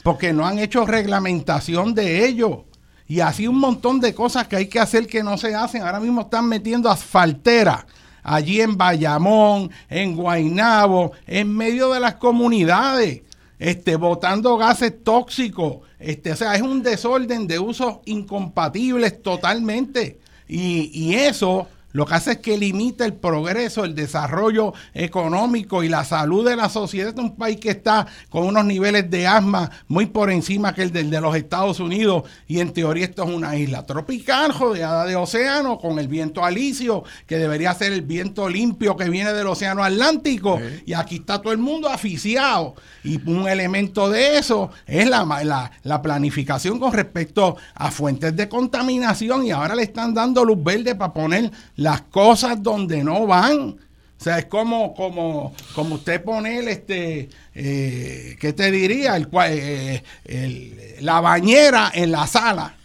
porque 0.03 0.32
no 0.32 0.47
han 0.47 0.59
hecho 0.59 0.87
reglamentación 0.87 1.93
de 1.95 2.24
ello. 2.24 2.65
Y 3.07 3.20
así 3.20 3.47
un 3.47 3.59
montón 3.59 4.01
de 4.01 4.15
cosas 4.15 4.49
que 4.49 4.57
hay 4.57 4.66
que 4.69 4.81
hacer 4.81 5.07
que 5.07 5.23
no 5.23 5.37
se 5.37 5.55
hacen. 5.55 5.82
Ahora 5.82 6.01
mismo 6.01 6.23
están 6.23 6.47
metiendo 6.47 6.89
asfaltera 6.89 7.87
allí 8.22 8.60
en 8.60 8.76
Bayamón, 8.76 9.70
en 9.88 10.16
Guainabo, 10.16 11.12
en 11.26 11.55
medio 11.55 11.92
de 11.92 12.01
las 12.01 12.14
comunidades, 12.16 13.22
este, 13.59 13.97
botando 13.97 14.56
gases 14.56 15.05
tóxicos. 15.05 15.78
Este, 15.98 16.32
o 16.32 16.36
sea, 16.36 16.55
es 16.55 16.62
un 16.62 16.82
desorden 16.82 17.47
de 17.47 17.59
usos 17.59 17.98
incompatibles 18.06 19.22
totalmente. 19.22 20.18
Y, 20.48 20.90
y 20.92 21.14
eso 21.14 21.68
lo 21.92 22.06
que 22.06 22.14
hace 22.14 22.32
es 22.32 22.38
que 22.38 22.56
limita 22.56 23.04
el 23.04 23.14
progreso, 23.14 23.84
el 23.84 23.94
desarrollo 23.94 24.72
económico 24.94 25.82
y 25.82 25.88
la 25.88 26.04
salud 26.04 26.48
de 26.48 26.56
la 26.56 26.68
sociedad. 26.68 27.14
De 27.14 27.20
un 27.20 27.36
país 27.36 27.58
que 27.58 27.70
está 27.70 28.06
con 28.28 28.44
unos 28.44 28.64
niveles 28.64 29.10
de 29.10 29.26
asma 29.26 29.70
muy 29.88 30.06
por 30.06 30.30
encima 30.30 30.74
que 30.74 30.82
el 30.82 30.92
del 30.92 31.10
de 31.10 31.20
los 31.20 31.34
Estados 31.34 31.80
Unidos 31.80 32.24
y 32.46 32.60
en 32.60 32.72
teoría 32.72 33.04
esto 33.06 33.24
es 33.24 33.30
una 33.30 33.56
isla 33.56 33.84
tropical 33.84 34.54
rodeada 34.56 35.04
de 35.04 35.16
océano 35.16 35.78
con 35.78 35.98
el 35.98 36.08
viento 36.08 36.44
alisio 36.44 37.04
que 37.26 37.36
debería 37.36 37.74
ser 37.74 37.92
el 37.92 38.02
viento 38.02 38.48
limpio 38.48 38.96
que 38.96 39.08
viene 39.08 39.32
del 39.32 39.46
océano 39.46 39.82
Atlántico. 39.82 40.60
Y 40.86 40.92
aquí 40.92 41.16
está 41.16 41.40
todo 41.40 41.52
el 41.52 41.58
mundo 41.58 41.88
aficiado 41.88 42.74
y 43.02 43.20
un 43.28 43.48
elemento 43.48 44.08
de 44.10 44.38
eso 44.38 44.70
es 44.86 45.08
la, 45.08 45.24
la, 45.44 45.70
la 45.82 46.02
planificación 46.02 46.78
con 46.78 46.92
respecto 46.92 47.56
a 47.74 47.90
fuentes 47.90 48.36
de 48.36 48.48
contaminación 48.48 49.44
y 49.44 49.50
ahora 49.50 49.74
le 49.74 49.82
están 49.82 50.14
dando 50.14 50.44
luz 50.44 50.62
verde 50.62 50.94
para 50.94 51.12
poner 51.12 51.50
las 51.81 52.02
cosas 52.02 52.62
donde 52.62 53.02
no 53.02 53.27
van. 53.27 53.59
O 53.59 54.23
sea, 54.23 54.39
es 54.39 54.44
como, 54.44 54.94
como, 54.94 55.55
como 55.74 55.94
usted 55.94 56.23
poner, 56.23 56.69
este, 56.69 57.31
eh, 57.55 58.36
¿qué 58.39 58.52
te 58.52 58.70
diría? 58.70 59.16
Eh, 59.16 60.02
el, 60.27 60.78
la 61.01 61.23
bañera 61.23 61.90
en 61.94 62.11
la 62.11 62.27
sala. 62.27 62.77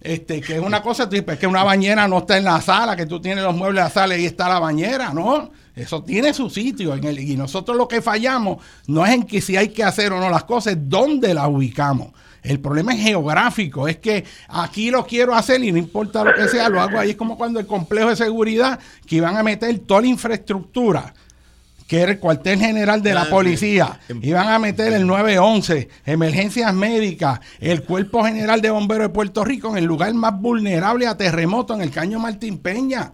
Este, 0.00 0.40
que 0.40 0.56
es 0.56 0.60
una 0.60 0.82
cosa, 0.82 1.08
es 1.10 1.38
que 1.38 1.46
una 1.46 1.62
bañera 1.62 2.08
no 2.08 2.18
está 2.18 2.36
en 2.36 2.44
la 2.44 2.60
sala, 2.60 2.96
que 2.96 3.06
tú 3.06 3.20
tienes 3.20 3.44
los 3.44 3.54
muebles 3.56 3.82
de 3.82 3.88
la 3.88 3.94
sala 3.94 4.16
y 4.16 4.24
está 4.24 4.48
la 4.48 4.58
bañera, 4.58 5.14
¿no? 5.14 5.50
Eso 5.76 6.02
tiene 6.02 6.34
su 6.34 6.50
sitio. 6.50 6.94
En 6.94 7.04
el, 7.04 7.20
y 7.20 7.36
nosotros 7.36 7.76
lo 7.76 7.86
que 7.86 8.02
fallamos 8.02 8.58
no 8.88 9.06
es 9.06 9.12
en 9.12 9.22
que 9.22 9.40
si 9.40 9.56
hay 9.56 9.68
que 9.68 9.84
hacer 9.84 10.12
o 10.12 10.18
no 10.18 10.30
las 10.30 10.44
cosas, 10.44 10.72
es 10.72 10.78
dónde 10.88 11.32
las 11.32 11.46
ubicamos. 11.46 12.08
El 12.46 12.60
problema 12.60 12.94
es 12.94 13.00
geográfico, 13.00 13.88
es 13.88 13.96
que 13.96 14.24
aquí 14.48 14.90
lo 14.90 15.04
quiero 15.04 15.34
hacer 15.34 15.62
y 15.64 15.72
no 15.72 15.78
importa 15.78 16.22
lo 16.22 16.32
que 16.32 16.46
sea, 16.48 16.68
lo 16.68 16.80
hago 16.80 16.98
ahí. 16.98 17.10
Es 17.10 17.16
como 17.16 17.36
cuando 17.36 17.58
el 17.58 17.66
complejo 17.66 18.10
de 18.10 18.16
seguridad 18.16 18.78
que 19.04 19.16
iban 19.16 19.36
a 19.36 19.42
meter 19.42 19.76
toda 19.80 20.02
la 20.02 20.06
infraestructura 20.06 21.12
que 21.86 22.00
era 22.00 22.12
el 22.12 22.18
cuartel 22.18 22.58
general 22.58 23.00
de 23.00 23.14
la 23.14 23.30
policía, 23.30 24.00
iban 24.20 24.48
a 24.48 24.58
meter 24.58 24.92
el 24.92 25.06
911, 25.06 25.88
emergencias 26.04 26.74
médicas, 26.74 27.38
el 27.60 27.84
cuerpo 27.84 28.24
general 28.24 28.60
de 28.60 28.70
bomberos 28.70 29.04
de 29.04 29.14
Puerto 29.14 29.44
Rico 29.44 29.70
en 29.70 29.78
el 29.78 29.84
lugar 29.84 30.12
más 30.14 30.36
vulnerable 30.40 31.06
a 31.06 31.16
terremoto, 31.16 31.74
en 31.74 31.82
el 31.82 31.92
caño 31.92 32.18
Martín 32.18 32.58
Peña. 32.58 33.12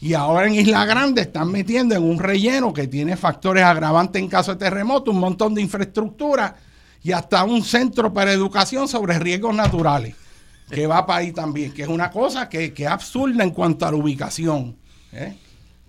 Y 0.00 0.14
ahora 0.14 0.46
en 0.46 0.54
Isla 0.54 0.84
Grande 0.84 1.22
están 1.22 1.50
metiendo 1.50 1.96
en 1.96 2.04
un 2.04 2.20
relleno 2.20 2.72
que 2.72 2.86
tiene 2.86 3.16
factores 3.16 3.64
agravantes 3.64 4.22
en 4.22 4.28
caso 4.28 4.52
de 4.52 4.58
terremoto, 4.58 5.10
un 5.10 5.18
montón 5.18 5.54
de 5.54 5.62
infraestructura 5.62 6.54
y 7.02 7.12
hasta 7.12 7.44
un 7.44 7.62
centro 7.62 8.12
para 8.12 8.32
educación 8.32 8.88
sobre 8.88 9.18
riesgos 9.18 9.54
naturales, 9.54 10.16
que 10.70 10.86
va 10.86 11.06
para 11.06 11.20
ahí 11.20 11.32
también, 11.32 11.72
que 11.72 11.82
es 11.82 11.88
una 11.88 12.10
cosa 12.10 12.48
que, 12.48 12.72
es 12.76 12.86
absurda 12.86 13.44
en 13.44 13.50
cuanto 13.50 13.86
a 13.86 13.90
la 13.90 13.96
ubicación. 13.96 14.76
¿eh? 15.12 15.34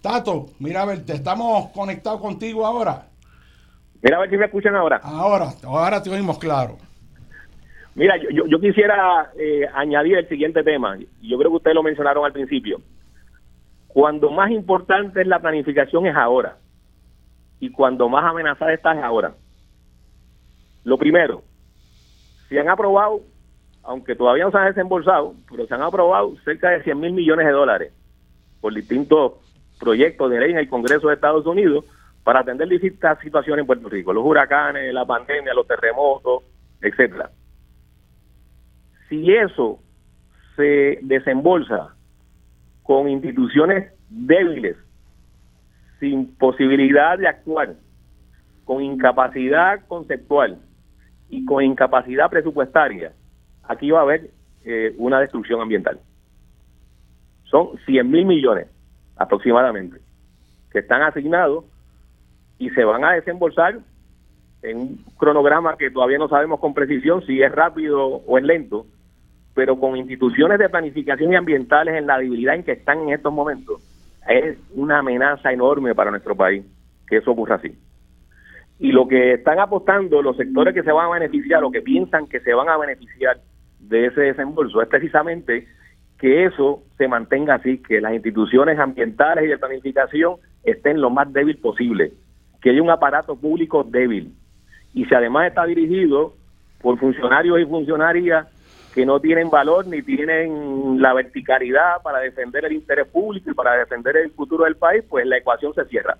Tato, 0.02 0.48
mira 0.60 0.84
a 0.84 0.86
ver, 0.86 1.06
te 1.06 1.14
estamos 1.14 1.70
conectados 1.72 2.22
contigo 2.22 2.66
ahora. 2.66 3.08
Mira 4.02 4.18
a 4.18 4.20
ver 4.22 4.30
si 4.30 4.38
me 4.38 4.46
escuchan 4.46 4.76
ahora. 4.76 5.02
Ahora, 5.04 5.54
ahora 5.64 6.02
te 6.02 6.10
oímos 6.10 6.38
claro. 6.38 6.78
Mira, 7.96 8.16
yo, 8.18 8.46
yo 8.46 8.60
quisiera 8.62 9.32
eh, 9.38 9.68
añadir 9.74 10.18
el 10.18 10.30
siguiente 10.30 10.64
tema. 10.64 10.98
Yo 11.22 11.38
creo 11.38 11.52
que 11.52 11.58
ustedes 11.58 11.76
lo 11.76 11.84
mencionaron 11.84 12.24
al 12.24 12.32
principio. 12.32 12.80
Cuando 13.90 14.32
más 14.32 14.52
importante 14.52 15.20
es 15.20 15.28
la 15.28 15.40
planificación 15.40 16.06
es 16.06 16.16
ahora. 16.16 16.58
Y 17.60 17.72
cuando 17.72 18.08
más 18.08 18.24
amenazada 18.24 18.72
está 18.74 18.94
es 18.94 19.04
ahora. 19.04 19.34
Lo 20.84 20.98
primero, 20.98 21.44
se 22.48 22.60
han 22.60 22.70
aprobado, 22.70 23.22
aunque 23.84 24.16
todavía 24.16 24.46
no 24.46 24.52
se 24.52 24.58
han 24.58 24.68
desembolsado, 24.68 25.36
pero 25.50 25.68
se 25.68 25.74
han 25.74 25.82
aprobado 25.82 26.36
cerca 26.44 26.70
de 26.70 26.84
100 26.84 27.00
mil 27.00 27.14
millones 27.14 27.46
de 27.46 27.52
dólares 27.52 27.94
por 28.62 28.74
distintos 28.74 29.34
proyectos 29.80 30.30
de 30.30 30.40
ley 30.40 30.52
en 30.52 30.58
el 30.58 30.70
Congreso 30.70 31.08
de 31.08 31.16
Estados 31.16 31.46
Unidos 31.46 31.86
para 32.24 32.42
atender 32.42 32.68
distintas 32.68 33.20
situaciones 33.20 33.62
en 33.62 33.68
Puerto 33.68 33.90
Rico, 33.90 34.14
los 34.14 34.26
huracanes, 34.26 34.94
la 34.94 35.06
pandemia, 35.06 35.54
los 35.54 35.68
terremotos, 35.68 36.44
etcétera. 36.82 37.32
Si 39.08 39.34
eso 39.34 39.80
se 40.56 41.00
desembolsa 41.02 41.96
con 42.84 43.08
instituciones 43.08 43.94
débiles, 44.10 44.76
sin 46.00 46.36
posibilidad 46.36 47.18
de 47.18 47.28
actuar, 47.28 47.76
con 48.66 48.82
incapacidad 48.84 49.86
conceptual, 49.88 50.60
y 51.30 51.46
con 51.46 51.64
incapacidad 51.64 52.30
presupuestaria, 52.30 53.14
aquí 53.64 53.92
va 53.92 54.00
a 54.00 54.04
haber 54.04 54.32
eh, 54.66 54.94
una 54.98 55.20
destrucción 55.20 55.62
ambiental. 55.62 56.00
Son 57.46 57.78
100 57.86 58.10
mil 58.10 58.26
millones 58.26 58.68
aproximadamente 59.16 60.00
que 60.72 60.80
están 60.80 61.02
asignados 61.02 61.66
y 62.58 62.70
se 62.72 62.84
van 62.84 63.04
a 63.04 63.14
desembolsar 63.14 63.80
en 64.62 64.78
un 64.78 65.06
cronograma 65.18 65.78
que 65.78 65.90
todavía 65.90 66.18
no 66.18 66.28
sabemos 66.28 66.60
con 66.60 66.74
precisión 66.74 67.26
si 67.26 67.42
es 67.42 67.52
rápido 67.52 68.06
o 68.06 68.38
es 68.38 68.44
lento, 68.44 68.86
pero 69.54 69.80
con 69.80 69.96
instituciones 69.98 70.60
de 70.60 70.70
planificación 70.70 71.34
y 71.34 71.36
ambientales 71.36 71.96
en 71.96 72.08
la 72.08 72.18
debilidad 72.18 72.56
en 72.56 72.64
que 72.64 72.74
están 72.74 73.00
en 73.00 73.10
estos 73.10 73.34
momentos, 73.34 73.82
es 74.28 74.58
una 74.76 75.00
amenaza 75.00 75.52
enorme 75.52 75.96
para 75.96 76.12
nuestro 76.12 76.36
país 76.36 76.64
que 77.08 77.18
eso 77.18 77.32
ocurra 77.32 77.56
así. 77.56 77.76
Y 78.80 78.92
lo 78.92 79.08
que 79.08 79.34
están 79.34 79.60
apostando 79.60 80.22
los 80.22 80.38
sectores 80.38 80.74
que 80.74 80.84
se 80.84 80.92
van 80.92 81.08
a 81.08 81.20
beneficiar 81.20 81.64
o 81.64 81.72
que 81.72 81.82
piensan 81.82 82.28
que 82.28 82.40
se 82.40 82.54
van 82.54 82.70
a 82.70 82.78
beneficiar 82.78 83.38
de 83.80 84.06
ese 84.08 84.22
desembolso 84.22 84.82
es 84.82 84.88
precisamente 84.88 85.68
que 86.18 86.46
eso 86.46 86.84
se 86.98 87.08
mantenga 87.08 87.56
así, 87.56 87.78
que 87.80 88.02
las 88.02 88.14
instituciones 88.14 88.78
ambientales 88.78 89.46
y 89.46 89.48
de 89.48 89.58
planificación 89.58 90.36
estén 90.64 91.00
lo 91.02 91.10
más 91.10 91.32
débil 91.32 91.58
posible, 91.58 92.14
que 92.62 92.72
haya 92.72 92.82
un 92.82 92.90
aparato 92.90 93.38
público 93.38 93.84
débil. 93.84 94.34
Y 94.94 95.06
si 95.06 95.16
además 95.16 95.48
está 95.48 95.66
dirigido 95.66 96.34
por 96.82 97.00
funcionarios 97.00 97.60
y 97.60 97.66
funcionarias 97.66 98.48
que 98.94 99.06
no 99.06 99.20
tienen 99.20 99.50
valor 99.50 99.88
ni 99.88 100.02
tienen 100.02 101.02
la 101.02 101.14
verticalidad 101.14 102.02
para 102.04 102.20
defender 102.20 102.66
el 102.66 102.74
interés 102.74 103.08
público 103.08 103.52
y 103.52 103.54
para 103.54 103.78
defender 103.78 104.18
el 104.18 104.32
futuro 104.32 104.66
del 104.66 104.76
país, 104.76 105.04
pues 105.08 105.26
la 105.26 105.38
ecuación 105.38 105.74
se 105.74 105.86
cierra. 105.86 106.18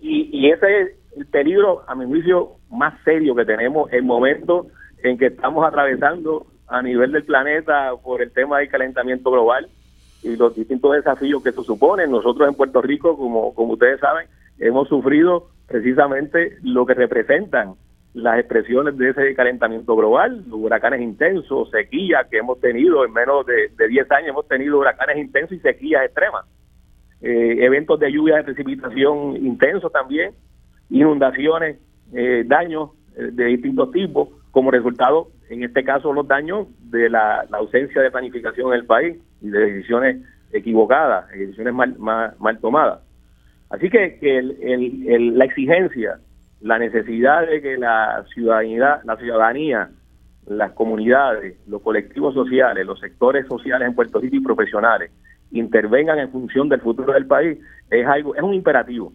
Y, 0.00 0.30
y 0.32 0.50
ese 0.50 0.80
es 0.80 0.88
el 1.16 1.26
peligro, 1.26 1.82
a 1.86 1.94
mi 1.94 2.06
juicio, 2.06 2.52
más 2.70 2.94
serio 3.04 3.34
que 3.34 3.44
tenemos 3.44 3.92
el 3.92 4.02
momento 4.02 4.66
en 5.02 5.18
que 5.18 5.26
estamos 5.26 5.66
atravesando 5.66 6.46
a 6.68 6.82
nivel 6.82 7.12
del 7.12 7.24
planeta 7.24 7.92
por 8.02 8.22
el 8.22 8.32
tema 8.32 8.58
del 8.58 8.68
calentamiento 8.68 9.30
global 9.30 9.68
y 10.22 10.36
los 10.36 10.54
distintos 10.54 10.92
desafíos 10.92 11.42
que 11.42 11.50
eso 11.50 11.64
supone. 11.64 12.06
Nosotros 12.06 12.48
en 12.48 12.54
Puerto 12.54 12.80
Rico, 12.80 13.16
como, 13.16 13.54
como 13.54 13.72
ustedes 13.72 14.00
saben, 14.00 14.28
hemos 14.58 14.88
sufrido 14.88 15.48
precisamente 15.66 16.56
lo 16.62 16.86
que 16.86 16.94
representan 16.94 17.74
las 18.12 18.38
expresiones 18.40 18.96
de 18.98 19.10
ese 19.10 19.34
calentamiento 19.34 19.94
global, 19.94 20.44
los 20.48 20.60
huracanes 20.60 21.00
intensos, 21.00 21.70
sequías 21.70 22.26
que 22.28 22.38
hemos 22.38 22.60
tenido 22.60 23.04
en 23.04 23.12
menos 23.12 23.46
de, 23.46 23.68
de 23.76 23.88
10 23.88 24.10
años, 24.10 24.28
hemos 24.30 24.48
tenido 24.48 24.78
huracanes 24.78 25.16
intensos 25.18 25.56
y 25.56 25.60
sequías 25.60 26.04
extremas. 26.04 26.44
Eh, 27.22 27.64
eventos 27.64 28.00
de 28.00 28.10
lluvia 28.10 28.36
de 28.36 28.44
precipitación 28.44 29.36
intensos 29.36 29.92
también, 29.92 30.32
inundaciones, 30.88 31.76
eh, 32.14 32.44
daños 32.46 32.90
eh, 33.14 33.28
de 33.32 33.44
distintos 33.44 33.90
tipos, 33.92 34.28
como 34.50 34.70
resultado, 34.70 35.28
en 35.50 35.62
este 35.62 35.84
caso, 35.84 36.12
los 36.14 36.26
daños 36.26 36.68
de 36.90 37.10
la, 37.10 37.46
ausencia 37.52 38.00
de 38.00 38.10
planificación 38.10 38.68
en 38.68 38.80
el 38.80 38.86
país 38.86 39.18
y 39.42 39.50
de 39.50 39.58
decisiones 39.58 40.24
equivocadas, 40.52 41.28
decisiones 41.28 41.74
mal, 41.74 41.94
mal, 41.98 42.58
tomadas. 42.60 43.00
Así 43.68 43.90
que, 43.90 44.18
la 45.36 45.44
exigencia, 45.44 46.18
la 46.62 46.78
necesidad 46.78 47.46
de 47.46 47.60
que 47.60 47.76
la 47.76 48.24
ciudadanía, 48.32 49.00
la 49.04 49.16
ciudadanía, 49.16 49.90
las 50.46 50.72
comunidades, 50.72 51.56
los 51.68 51.82
colectivos 51.82 52.34
sociales, 52.34 52.84
los 52.86 52.98
sectores 52.98 53.46
sociales 53.46 53.86
en 53.86 53.94
Puerto 53.94 54.18
Rico 54.20 54.36
y 54.36 54.40
profesionales 54.40 55.12
intervengan 55.52 56.18
en 56.18 56.30
función 56.30 56.68
del 56.68 56.80
futuro 56.80 57.12
del 57.12 57.26
país 57.26 57.58
es 57.90 58.06
algo, 58.06 58.34
es 58.34 58.42
un 58.42 58.54
imperativo 58.54 59.12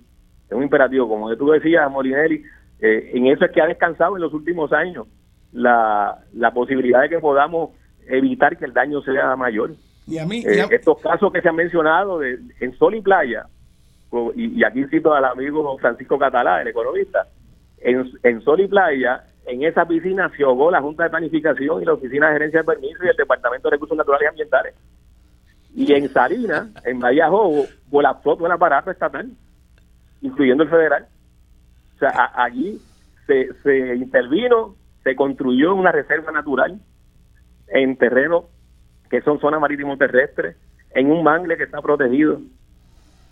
es 0.50 0.52
un 0.52 0.64
imperativo, 0.64 1.08
como 1.08 1.36
tú 1.36 1.50
decías, 1.50 1.90
Molinelli, 1.90 2.44
eh, 2.80 3.12
en 3.14 3.28
eso 3.28 3.46
es 3.46 3.52
que 3.52 3.62
ha 3.62 3.68
descansado 3.68 4.16
en 4.16 4.22
los 4.22 4.34
últimos 4.34 4.72
años 4.74 5.08
la, 5.52 6.20
la 6.34 6.52
posibilidad 6.52 7.02
de 7.02 7.10
que 7.10 7.20
podamos 7.20 7.72
evitar 8.08 8.58
que 8.58 8.66
el 8.66 8.74
daño 8.74 9.02
sea 9.02 9.36
mayor. 9.36 9.72
Y 10.08 10.20
a 10.20 10.26
mí, 10.26 10.44
Eh, 10.46 10.66
estos 10.70 11.00
casos 11.02 11.32
que 11.34 11.42
se 11.42 11.50
han 11.50 11.56
mencionado 11.56 12.20
de, 12.20 12.38
en 12.60 12.78
Sol 12.78 12.94
y 12.96 13.02
Playa, 13.02 13.48
y 14.36 14.64
aquí 14.64 14.86
cito 14.86 15.14
al 15.14 15.26
amigo 15.26 15.78
Francisco 15.80 16.18
Catalá, 16.20 16.62
el 16.62 16.68
economista, 16.68 17.28
en, 17.80 18.08
en 18.24 18.42
Sol 18.42 18.62
y 18.62 18.68
Playa, 18.68 19.24
en 19.48 19.64
esa 19.64 19.86
piscina 19.88 20.32
se 20.38 20.44
ahogó 20.44 20.70
la 20.70 20.82
Junta 20.82 21.04
de 21.04 21.10
Planificación 21.10 21.82
y 21.82 21.86
la 21.86 21.94
Oficina 21.94 22.28
de 22.28 22.34
Gerencia 22.34 22.60
de 22.60 22.66
Permiso 22.66 23.04
y 23.04 23.10
el 23.10 23.16
Departamento 23.16 23.68
de 23.68 23.76
Recursos 23.76 23.98
Naturales 23.98 24.26
y 24.26 24.30
Ambientales. 24.30 24.76
Y 25.76 25.92
en 25.94 26.12
Salinas, 26.12 26.68
en 26.86 27.00
Bahía 27.00 27.28
Jobo, 27.30 27.66
colapsó 27.92 28.36
todo 28.36 28.46
el 28.46 28.52
aparato 28.54 28.92
estatal, 28.92 29.30
incluyendo 30.22 30.64
el 30.64 30.70
federal. 30.70 31.08
O 31.96 32.00
sea, 32.00 32.10
a- 32.10 32.44
allí 32.46 32.80
se, 33.28 33.50
se 33.62 33.96
intervino, 33.96 34.76
se 35.04 35.16
construyó 35.16 35.76
una 35.76 35.92
reserva 35.92 36.32
natural 36.32 36.80
en 37.68 37.98
terreno 37.98 38.46
que 39.10 39.22
son 39.22 39.40
zonas 39.40 39.60
marítimo 39.62 39.98
terrestres, 39.98 40.56
en 40.92 41.12
un 41.12 41.24
mangle 41.24 41.58
que 41.58 41.64
está 41.64 41.82
protegido, 41.82 42.40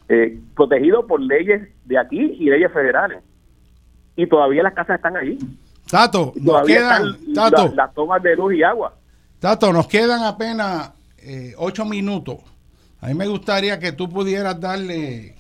eh, 0.10 0.38
protegido 0.56 1.07
por 1.07 1.20
leyes 1.22 1.70
de 1.86 1.98
aquí 1.98 2.20
y 2.40 2.49
leyes 2.49 2.72
federales. 2.72 3.24
Y 4.15 4.28
todavía 4.28 4.64
las 4.64 4.74
casas 4.74 4.98
están 4.98 5.15
allí. 5.18 5.38
Tato, 5.90 6.34
nos 6.36 6.64
quedan, 6.68 7.07
están 7.28 7.34
Tato, 7.34 7.68
la- 7.70 7.86
las 7.86 7.94
tomas 7.94 8.22
de 8.22 8.36
luz 8.36 8.53
y 8.53 8.64
agua. 8.64 8.94
Tato, 9.40 9.72
nos 9.74 9.88
quedan 9.88 10.24
apenas 10.24 10.91
eh, 11.24 11.56
ocho 11.58 11.86
minutos. 11.86 12.40
A 13.02 13.08
mí 13.08 13.14
me 13.14 13.28
gustaría 13.28 13.80
que 13.80 13.91
tú 13.91 14.10
pudieras 14.10 14.60
darle 14.60 15.36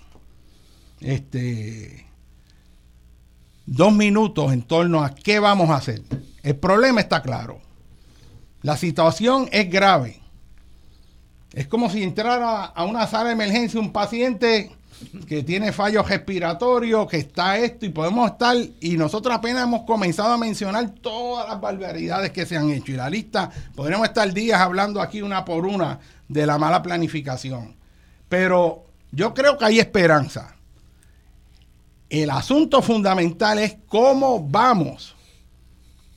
este 0.99 2.05
dos 3.65 3.93
minutos 3.93 4.51
en 4.51 4.61
torno 4.61 5.03
a 5.03 5.13
qué 5.15 5.39
vamos 5.39 5.69
a 5.69 5.75
hacer. 5.75 6.01
El 6.41 6.55
problema 6.57 7.01
está 7.01 7.21
claro. 7.21 7.61
La 8.61 8.77
situación 8.77 9.47
es 9.51 9.69
grave. 9.69 10.21
Es 11.53 11.67
como 11.67 11.89
si 11.89 12.03
entrara 12.03 12.65
a 12.65 12.83
una 12.85 13.07
sala 13.07 13.25
de 13.25 13.33
emergencia 13.33 13.79
un 13.79 13.93
paciente 13.93 14.71
que 15.27 15.43
tiene 15.43 15.71
fallos 15.71 16.07
respiratorios, 16.07 17.07
que 17.07 17.17
está 17.17 17.57
esto 17.57 17.85
y 17.85 17.89
podemos 17.89 18.31
estar, 18.31 18.55
y 18.79 18.97
nosotros 18.97 19.35
apenas 19.35 19.63
hemos 19.63 19.83
comenzado 19.83 20.33
a 20.33 20.37
mencionar 20.37 20.89
todas 20.89 21.47
las 21.47 21.59
barbaridades 21.59 22.31
que 22.31 22.45
se 22.45 22.57
han 22.57 22.69
hecho. 22.69 22.91
Y 22.91 22.95
la 22.95 23.09
lista, 23.09 23.49
podríamos 23.75 24.07
estar 24.07 24.31
días 24.33 24.59
hablando 24.59 25.01
aquí 25.01 25.21
una 25.21 25.45
por 25.45 25.65
una 25.65 25.99
de 26.27 26.45
la 26.45 26.57
mala 26.57 26.81
planificación. 26.81 27.75
Pero 28.29 28.85
yo 29.11 29.33
creo 29.33 29.57
que 29.57 29.65
hay 29.65 29.79
esperanza. 29.79 30.55
El 32.09 32.29
asunto 32.29 32.81
fundamental 32.81 33.59
es 33.59 33.75
cómo 33.87 34.47
vamos 34.47 35.15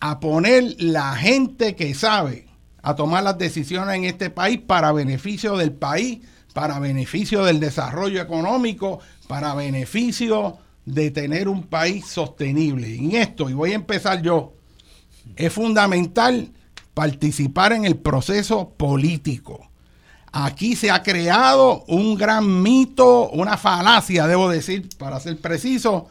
a 0.00 0.20
poner 0.20 0.76
la 0.78 1.14
gente 1.16 1.74
que 1.74 1.94
sabe 1.94 2.46
a 2.82 2.94
tomar 2.94 3.24
las 3.24 3.36
decisiones 3.36 3.96
en 3.96 4.04
este 4.04 4.30
país 4.30 4.60
para 4.64 4.92
beneficio 4.92 5.56
del 5.56 5.72
país, 5.72 6.20
para 6.56 6.78
beneficio 6.78 7.44
del 7.44 7.60
desarrollo 7.60 8.18
económico, 8.18 9.00
para 9.28 9.54
beneficio 9.54 10.56
de 10.86 11.10
tener 11.10 11.48
un 11.48 11.64
país 11.64 12.06
sostenible. 12.06 12.96
En 12.96 13.14
esto, 13.14 13.50
y 13.50 13.52
voy 13.52 13.72
a 13.72 13.74
empezar 13.74 14.22
yo, 14.22 14.54
es 15.36 15.52
fundamental 15.52 16.48
participar 16.94 17.74
en 17.74 17.84
el 17.84 17.96
proceso 17.96 18.70
político. 18.70 19.68
Aquí 20.32 20.76
se 20.76 20.90
ha 20.90 21.02
creado 21.02 21.84
un 21.88 22.16
gran 22.16 22.62
mito, 22.62 23.28
una 23.28 23.58
falacia, 23.58 24.26
debo 24.26 24.48
decir, 24.48 24.88
para 24.96 25.20
ser 25.20 25.38
preciso, 25.38 26.08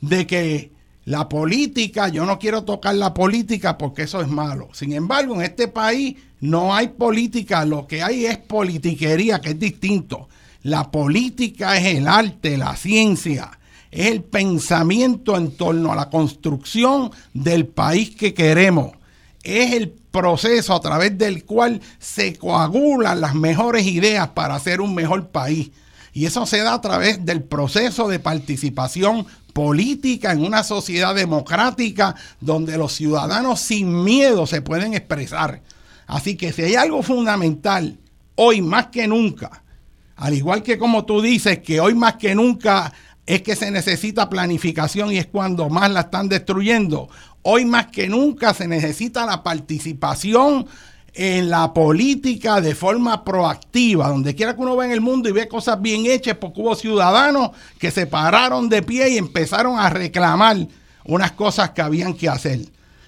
de 0.00 0.28
que 0.28 0.70
la 1.08 1.26
política, 1.26 2.08
yo 2.08 2.26
no 2.26 2.38
quiero 2.38 2.64
tocar 2.64 2.94
la 2.94 3.14
política 3.14 3.78
porque 3.78 4.02
eso 4.02 4.20
es 4.20 4.28
malo. 4.28 4.68
Sin 4.72 4.92
embargo, 4.92 5.36
en 5.36 5.40
este 5.40 5.66
país 5.66 6.16
no 6.40 6.74
hay 6.74 6.88
política, 6.88 7.64
lo 7.64 7.86
que 7.86 8.02
hay 8.02 8.26
es 8.26 8.36
politiquería, 8.36 9.40
que 9.40 9.50
es 9.50 9.58
distinto. 9.58 10.28
La 10.64 10.90
política 10.90 11.78
es 11.78 11.96
el 11.96 12.08
arte, 12.08 12.58
la 12.58 12.76
ciencia, 12.76 13.58
es 13.90 14.08
el 14.08 14.22
pensamiento 14.22 15.38
en 15.38 15.52
torno 15.52 15.92
a 15.92 15.96
la 15.96 16.10
construcción 16.10 17.10
del 17.32 17.66
país 17.66 18.14
que 18.14 18.34
queremos. 18.34 18.90
Es 19.42 19.72
el 19.72 19.88
proceso 19.88 20.74
a 20.74 20.80
través 20.82 21.16
del 21.16 21.46
cual 21.46 21.80
se 21.98 22.36
coagulan 22.36 23.22
las 23.22 23.34
mejores 23.34 23.86
ideas 23.86 24.28
para 24.28 24.56
hacer 24.56 24.82
un 24.82 24.94
mejor 24.94 25.28
país. 25.28 25.70
Y 26.12 26.26
eso 26.26 26.44
se 26.44 26.58
da 26.58 26.74
a 26.74 26.80
través 26.82 27.24
del 27.24 27.42
proceso 27.42 28.08
de 28.08 28.18
participación 28.18 29.26
política 29.58 30.30
en 30.30 30.44
una 30.44 30.62
sociedad 30.62 31.16
democrática 31.16 32.14
donde 32.40 32.78
los 32.78 32.92
ciudadanos 32.92 33.58
sin 33.58 34.04
miedo 34.04 34.46
se 34.46 34.62
pueden 34.62 34.94
expresar. 34.94 35.62
Así 36.06 36.36
que 36.36 36.52
si 36.52 36.62
hay 36.62 36.76
algo 36.76 37.02
fundamental, 37.02 37.98
hoy 38.36 38.62
más 38.62 38.86
que 38.86 39.08
nunca, 39.08 39.64
al 40.14 40.34
igual 40.34 40.62
que 40.62 40.78
como 40.78 41.04
tú 41.04 41.20
dices, 41.20 41.58
que 41.58 41.80
hoy 41.80 41.96
más 41.96 42.14
que 42.14 42.36
nunca 42.36 42.92
es 43.26 43.42
que 43.42 43.56
se 43.56 43.72
necesita 43.72 44.30
planificación 44.30 45.10
y 45.10 45.18
es 45.18 45.26
cuando 45.26 45.68
más 45.68 45.90
la 45.90 46.02
están 46.02 46.28
destruyendo. 46.28 47.08
Hoy 47.42 47.64
más 47.64 47.88
que 47.88 48.06
nunca 48.06 48.54
se 48.54 48.68
necesita 48.68 49.26
la 49.26 49.42
participación 49.42 50.68
en 51.14 51.50
la 51.50 51.72
política 51.72 52.60
de 52.60 52.74
forma 52.74 53.24
proactiva, 53.24 54.08
donde 54.08 54.34
quiera 54.34 54.54
que 54.54 54.62
uno 54.62 54.76
ve 54.76 54.86
en 54.86 54.92
el 54.92 55.00
mundo 55.00 55.28
y 55.28 55.32
ve 55.32 55.48
cosas 55.48 55.80
bien 55.80 56.06
hechas, 56.06 56.36
porque 56.36 56.60
hubo 56.60 56.74
ciudadanos 56.74 57.50
que 57.78 57.90
se 57.90 58.06
pararon 58.06 58.68
de 58.68 58.82
pie 58.82 59.10
y 59.10 59.18
empezaron 59.18 59.78
a 59.78 59.90
reclamar 59.90 60.56
unas 61.04 61.32
cosas 61.32 61.70
que 61.70 61.82
habían 61.82 62.14
que 62.14 62.28
hacer. 62.28 62.60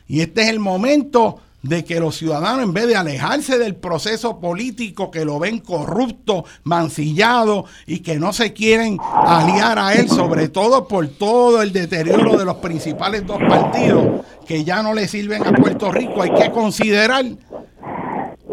Y 0.08 0.20
este 0.20 0.42
es 0.42 0.48
el 0.48 0.58
momento 0.58 1.40
de 1.62 1.84
que 1.84 2.00
los 2.00 2.16
ciudadanos, 2.16 2.64
en 2.64 2.72
vez 2.72 2.86
de 2.86 2.96
alejarse 2.96 3.58
del 3.58 3.76
proceso 3.76 4.40
político, 4.40 5.10
que 5.10 5.24
lo 5.24 5.38
ven 5.38 5.58
corrupto, 5.58 6.44
mancillado 6.64 7.66
y 7.86 8.00
que 8.00 8.18
no 8.18 8.32
se 8.32 8.52
quieren 8.52 8.96
aliar 9.00 9.78
a 9.78 9.94
él, 9.94 10.08
sobre 10.08 10.48
todo 10.48 10.88
por 10.88 11.06
todo 11.08 11.60
el 11.60 11.72
deterioro 11.72 12.38
de 12.38 12.44
los 12.44 12.56
principales 12.56 13.26
dos 13.26 13.38
partidos 13.48 14.24
que 14.46 14.64
ya 14.64 14.82
no 14.82 14.94
le 14.94 15.06
sirven 15.06 15.46
a 15.46 15.52
Puerto 15.52 15.92
Rico, 15.92 16.22
hay 16.22 16.32
que 16.34 16.50
considerar 16.50 17.24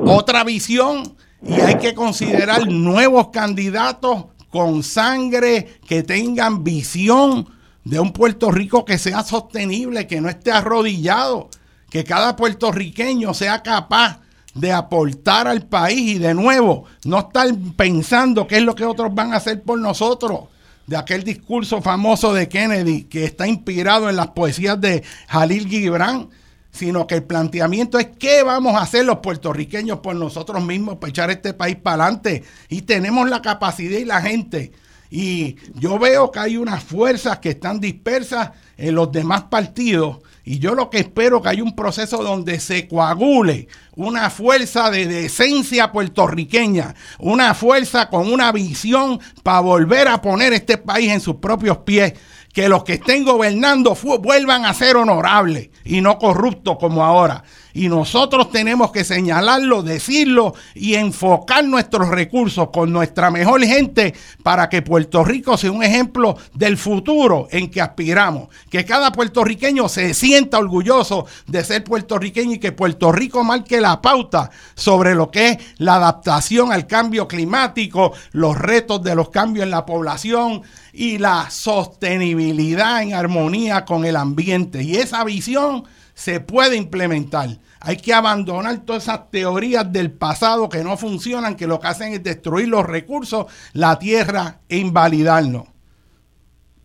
otra 0.06 0.44
visión 0.44 1.15
y 1.41 1.53
hay 1.53 1.78
que 1.78 1.94
considerar 1.94 2.68
nuevos 2.68 3.30
candidatos 3.30 4.26
con 4.49 4.84
sangre 4.84 5.80
que 5.88 6.03
tengan 6.03 6.64
visión 6.64 7.49
de 7.84 7.99
un 7.99 8.11
Puerto 8.11 8.52
Rico 8.52 8.86
que 8.86 8.98
sea 8.98 9.24
sostenible, 9.24 10.07
que 10.07 10.19
no 10.19 10.30
esté 10.30 10.52
arrodillado, 10.52 11.49
que 11.90 12.03
cada 12.03 12.36
puertorriqueño 12.36 13.34
sea 13.34 13.64
capaz 13.64 14.19
de 14.53 14.74
aportar 14.74 15.48
al 15.48 15.68
país 15.68 16.15
y 16.15 16.18
de 16.18 16.34
nuevo 16.34 16.86
no 17.06 17.19
estar 17.19 17.48
pensando 17.76 18.48
qué 18.48 18.57
es 18.57 18.64
lo 18.64 18.76
que 18.76 18.86
otros 18.86 19.14
van 19.14 19.34
a 19.34 19.38
hacer 19.38 19.61
por 19.61 19.80
nosotros. 19.80 20.41
De 20.88 20.98
aquel 20.98 21.24
discurso 21.24 21.82
famoso 21.82 22.34
de 22.34 22.48
Kennedy 22.48 23.03
que 23.03 23.26
está 23.26 23.48
inspirado 23.48 24.10
en 24.10 24.15
las 24.15 24.28
poesías 24.28 24.80
de 24.80 25.03
Jalil 25.28 25.68
Gibran, 25.68 26.30
sino 26.77 27.07
que 27.07 27.15
el 27.15 27.23
planteamiento 27.23 27.99
es 27.99 28.07
qué 28.19 28.43
vamos 28.43 28.75
a 28.75 28.81
hacer 28.81 29.05
los 29.05 29.17
puertorriqueños 29.17 29.99
por 29.99 30.15
nosotros 30.15 30.63
mismos 30.63 30.97
para 30.97 31.09
echar 31.09 31.31
este 31.31 31.53
país 31.53 31.75
para 31.75 32.03
adelante. 32.03 32.43
Y 32.69 32.83
tenemos 32.83 33.29
la 33.29 33.41
capacidad 33.41 33.97
y 33.97 34.05
la 34.05 34.21
gente. 34.21 34.71
Y 35.09 35.55
yo 35.75 35.97
veo 35.99 36.31
que 36.31 36.39
hay 36.39 36.57
unas 36.57 36.83
fuerzas 36.83 37.39
que 37.39 37.49
están 37.49 37.79
dispersas 37.79 38.51
en 38.77 38.95
los 38.95 39.11
demás 39.11 39.43
partidos. 39.43 40.17
Y 40.43 40.59
yo 40.59 40.75
lo 40.75 40.89
que 40.89 40.99
espero 40.99 41.41
que 41.41 41.49
hay 41.49 41.61
un 41.61 41.75
proceso 41.75 42.23
donde 42.23 42.59
se 42.59 42.87
coagule 42.87 43.67
una 43.95 44.29
fuerza 44.29 44.89
de 44.91 45.07
decencia 45.07 45.91
puertorriqueña, 45.91 46.95
una 47.19 47.53
fuerza 47.53 48.09
con 48.09 48.31
una 48.31 48.51
visión 48.51 49.19
para 49.43 49.59
volver 49.59 50.07
a 50.07 50.21
poner 50.21 50.53
este 50.53 50.77
país 50.77 51.11
en 51.11 51.19
sus 51.19 51.35
propios 51.37 51.79
pies 51.79 52.13
que 52.57 52.69
los 52.69 52.84
que 52.84 52.93
estén 52.93 53.23
gobernando 53.23 53.95
vuelvan 54.19 54.65
a 54.65 54.73
ser 54.73 54.97
honorables 54.97 55.69
y 55.85 56.01
no 56.01 56.17
corruptos 56.17 56.77
como 56.79 57.05
ahora. 57.05 57.43
Y 57.77 57.89
nosotros 57.89 58.49
tenemos 58.49 58.91
que 58.91 59.03
señalarlo, 59.03 59.83
decirlo 59.83 60.55
y 60.73 60.95
enfocar 60.95 61.63
nuestros 61.63 62.07
recursos 62.07 62.69
con 62.73 62.91
nuestra 62.91 63.29
mejor 63.29 63.63
gente 63.63 64.15
para 64.41 64.67
que 64.67 64.81
Puerto 64.81 65.23
Rico 65.23 65.57
sea 65.57 65.71
un 65.71 65.83
ejemplo 65.83 66.35
del 66.55 66.75
futuro 66.75 67.47
en 67.51 67.69
que 67.69 67.79
aspiramos. 67.79 68.47
Que 68.71 68.83
cada 68.83 69.11
puertorriqueño 69.11 69.89
se 69.89 70.15
sienta 70.15 70.57
orgulloso 70.57 71.27
de 71.45 71.63
ser 71.63 71.83
puertorriqueño 71.83 72.53
y 72.53 72.59
que 72.59 72.71
Puerto 72.71 73.11
Rico 73.11 73.43
marque 73.43 73.79
la 73.79 74.01
pauta 74.01 74.49
sobre 74.73 75.13
lo 75.13 75.29
que 75.29 75.49
es 75.49 75.57
la 75.77 75.97
adaptación 75.97 76.71
al 76.71 76.87
cambio 76.87 77.27
climático, 77.27 78.11
los 78.31 78.57
retos 78.57 79.03
de 79.03 79.13
los 79.13 79.29
cambios 79.29 79.65
en 79.65 79.71
la 79.71 79.85
población 79.85 80.63
y 80.93 81.19
la 81.19 81.51
sostenibilidad 81.51 83.03
en 83.03 83.13
armonía 83.13 83.85
con 83.85 84.03
el 84.03 84.15
ambiente. 84.15 84.81
Y 84.81 84.95
esa 84.95 85.23
visión 85.23 85.83
se 86.15 86.39
puede 86.39 86.75
implementar. 86.75 87.59
Hay 87.79 87.97
que 87.97 88.13
abandonar 88.13 88.79
todas 88.79 89.03
esas 89.03 89.29
teorías 89.29 89.91
del 89.91 90.11
pasado 90.11 90.69
que 90.69 90.83
no 90.83 90.97
funcionan, 90.97 91.55
que 91.55 91.67
lo 91.67 91.79
que 91.79 91.87
hacen 91.87 92.13
es 92.13 92.23
destruir 92.23 92.67
los 92.67 92.85
recursos, 92.85 93.45
la 93.73 93.99
tierra 93.99 94.59
e 94.67 94.77
invalidarnos. 94.77 95.67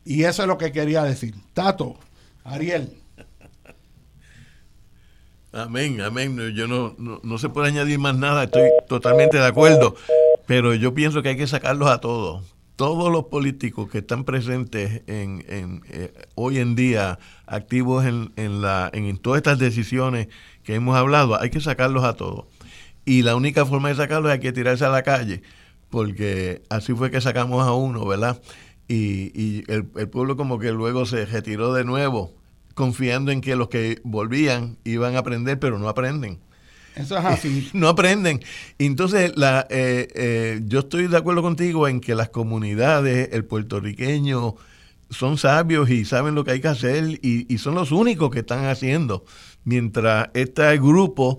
Y 0.05 0.25
eso 0.25 0.43
es 0.43 0.49
lo 0.49 0.59
que 0.59 0.73
quería 0.73 1.05
decir. 1.05 1.35
Tato, 1.55 1.97
Ariel. 2.45 3.03
Amén, 5.53 6.01
amén. 6.01 6.55
Yo 6.55 6.67
no, 6.67 6.97
no, 6.99 7.39
se 7.39 7.51
puede 7.51 7.69
añadir 7.69 7.99
más 7.99 8.17
nada, 8.17 8.45
estoy 8.45 8.71
totalmente 8.89 9.37
de 9.37 9.47
acuerdo, 9.47 9.95
pero 10.47 10.75
yo 10.75 10.95
pienso 10.95 11.23
que 11.23 11.31
hay 11.31 11.37
que 11.37 11.47
sacarlos 11.47 11.91
a 11.91 12.01
todos. 12.01 12.43
Todos 12.77 13.13
los 13.13 13.25
políticos 13.27 13.91
que 13.91 13.99
están 13.99 14.25
presentes 14.25 15.03
en, 15.07 15.45
eh, 15.91 16.13
hoy 16.35 16.59
en 16.59 16.75
día, 16.75 17.19
activos 17.47 18.07
en, 18.07 18.33
en, 18.37 18.63
la, 18.63 18.91
en 18.95 19.19
todas 19.19 19.37
estas 19.37 19.59
decisiones 19.59 20.29
que 20.63 20.75
hemos 20.75 20.97
hablado, 20.97 21.41
hay 21.41 21.51
que 21.51 21.61
sacarlos 21.61 22.05
a 22.05 22.15
todos. 22.15 22.47
Y 23.05 23.23
la 23.23 23.37
única 23.37 23.67
forma 23.67 23.89
de 23.89 23.97
sacarlos 23.97 24.33
es 24.33 24.41
que 24.41 24.53
tirarse 24.53 24.85
a 24.85 24.89
la 24.89 25.03
calle, 25.03 25.43
porque 25.91 26.63
así 26.71 26.93
fue 26.95 27.11
que 27.11 27.21
sacamos 27.21 27.67
a 27.67 27.73
uno, 27.73 28.07
¿verdad? 28.07 28.41
Y, 28.89 29.33
y 29.41 29.65
el, 29.69 29.89
el 29.97 30.09
pueblo 30.09 30.37
como 30.37 30.59
que 30.59 30.73
luego 30.73 31.07
se 31.07 31.25
retiró 31.27 31.73
de 31.73 31.85
nuevo 31.85 32.35
confiando 32.75 33.31
en 33.31 33.41
que 33.41 33.57
los 33.57 33.69
que 33.69 34.01
volvían 34.05 34.79
iban 34.85 35.17
a 35.17 35.21
aprender, 35.21 35.59
pero 35.59 35.79
no 35.79 35.89
aprenden. 35.89 36.39
Eso 36.95 37.19
es 37.19 37.25
así. 37.25 37.71
no 37.75 37.89
aprenden. 37.89 38.41
Entonces, 38.79 39.33
la, 39.37 39.67
eh, 39.71 40.09
eh, 40.15 40.61
yo 40.65 40.81
estoy 40.81 41.07
de 41.07 41.17
acuerdo 41.17 41.43
contigo 41.43 41.89
en 41.89 42.01
que 42.01 42.15
las 42.15 42.29
comunidades, 42.29 43.31
el 43.33 43.45
puertorriqueño, 43.45 44.57
son 45.13 45.39
sabios 45.39 45.91
y 45.91 46.05
saben 46.05 46.35
lo 46.35 46.45
que 46.45 46.53
hay 46.53 46.61
que 46.61 46.69
hacer 46.69 47.19
y, 47.23 47.59
son 47.59 47.75
los 47.75 47.93
únicos 47.93 48.31
que 48.31 48.41
están 48.41 48.65
haciendo. 48.67 49.25
Mientras 49.65 50.31
este 50.35 50.77
grupo 50.79 51.39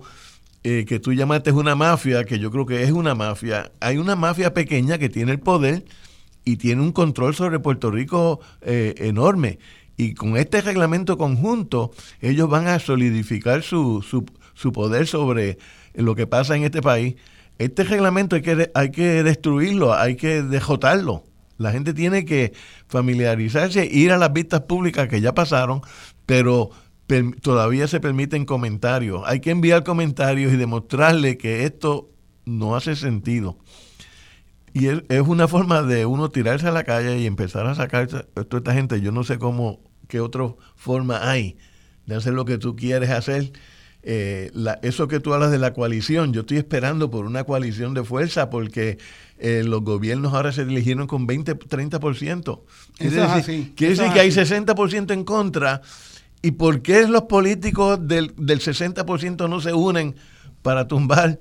eh, 0.62 0.84
que 0.86 0.98
tú 0.98 1.12
llamaste 1.12 1.52
una 1.52 1.74
mafia, 1.74 2.24
que 2.24 2.38
yo 2.38 2.50
creo 2.50 2.66
que 2.66 2.82
es 2.82 2.92
una 2.92 3.14
mafia, 3.14 3.72
hay 3.80 3.98
una 3.98 4.16
mafia 4.16 4.54
pequeña 4.54 4.98
que 4.98 5.08
tiene 5.08 5.32
el 5.32 5.40
poder 5.40 5.84
y 6.44 6.56
tiene 6.56 6.82
un 6.82 6.92
control 6.92 7.34
sobre 7.34 7.58
Puerto 7.58 7.90
Rico 7.90 8.40
enorme. 8.62 9.58
Y 9.96 10.14
con 10.14 10.36
este 10.36 10.60
reglamento 10.60 11.16
conjunto, 11.16 11.92
ellos 12.20 12.48
van 12.48 12.66
a 12.66 12.78
solidificar 12.78 13.62
su, 13.62 14.02
su, 14.02 14.24
su 14.54 14.72
poder 14.72 15.06
sobre 15.06 15.58
lo 15.94 16.14
que 16.14 16.26
pasa 16.26 16.56
en 16.56 16.64
este 16.64 16.82
país. 16.82 17.14
Este 17.58 17.84
reglamento 17.84 18.36
hay 18.36 18.42
que, 18.42 18.70
hay 18.74 18.90
que 18.90 19.22
destruirlo, 19.22 19.94
hay 19.94 20.16
que 20.16 20.42
dejotarlo. 20.42 21.24
La 21.56 21.72
gente 21.72 21.94
tiene 21.94 22.24
que 22.24 22.52
familiarizarse, 22.88 23.86
ir 23.86 24.12
a 24.12 24.18
las 24.18 24.32
vistas 24.32 24.62
públicas 24.62 25.08
que 25.08 25.20
ya 25.20 25.34
pasaron, 25.34 25.82
pero 26.26 26.70
todavía 27.42 27.86
se 27.86 28.00
permiten 28.00 28.44
comentarios. 28.44 29.22
Hay 29.26 29.40
que 29.40 29.50
enviar 29.50 29.84
comentarios 29.84 30.52
y 30.52 30.56
demostrarle 30.56 31.36
que 31.36 31.64
esto 31.64 32.10
no 32.44 32.76
hace 32.76 32.96
sentido. 32.96 33.58
Y 34.72 34.88
es, 34.88 35.02
una 35.26 35.46
forma 35.46 35.82
de 35.82 36.04
uno 36.04 36.30
tirarse 36.30 36.66
a 36.66 36.72
la 36.72 36.82
calle 36.82 37.18
y 37.20 37.26
empezar 37.26 37.66
a 37.66 37.76
sacar 37.76 38.08
a 38.34 38.42
toda 38.42 38.58
esta 38.58 38.74
gente. 38.74 39.00
Yo 39.00 39.12
no 39.12 39.22
sé 39.22 39.38
cómo, 39.38 39.80
qué 40.08 40.20
otra 40.20 40.52
forma 40.74 41.30
hay 41.30 41.56
de 42.06 42.16
hacer 42.16 42.32
lo 42.32 42.44
que 42.44 42.58
tú 42.58 42.74
quieres 42.74 43.10
hacer. 43.10 43.52
Eh, 44.06 44.52
eso 44.82 45.08
que 45.08 45.18
tú 45.18 45.32
hablas 45.32 45.50
de 45.50 45.58
la 45.58 45.72
coalición, 45.72 46.32
yo 46.34 46.42
estoy 46.42 46.58
esperando 46.58 47.10
por 47.10 47.24
una 47.24 47.44
coalición 47.44 47.94
de 47.94 48.04
fuerza 48.04 48.50
porque 48.50 48.98
eh, 49.38 49.62
los 49.64 49.82
gobiernos 49.82 50.34
ahora 50.34 50.52
se 50.52 50.62
eligieron 50.62 51.06
con 51.06 51.26
20, 51.26 51.58
30%. 51.58 52.60
Quiere 52.98 53.16
decir, 53.16 53.74
quiere 53.74 53.94
decir 53.94 54.12
que 54.12 54.20
hay 54.20 54.28
60% 54.28 55.12
en 55.12 55.24
contra. 55.24 55.80
¿Y 56.42 56.50
por 56.50 56.82
qué 56.82 57.08
los 57.08 57.22
políticos 57.22 58.06
del, 58.06 58.34
del 58.36 58.60
60% 58.60 59.48
no 59.48 59.60
se 59.62 59.72
unen 59.72 60.14
para 60.60 60.86
tumbar 60.86 61.40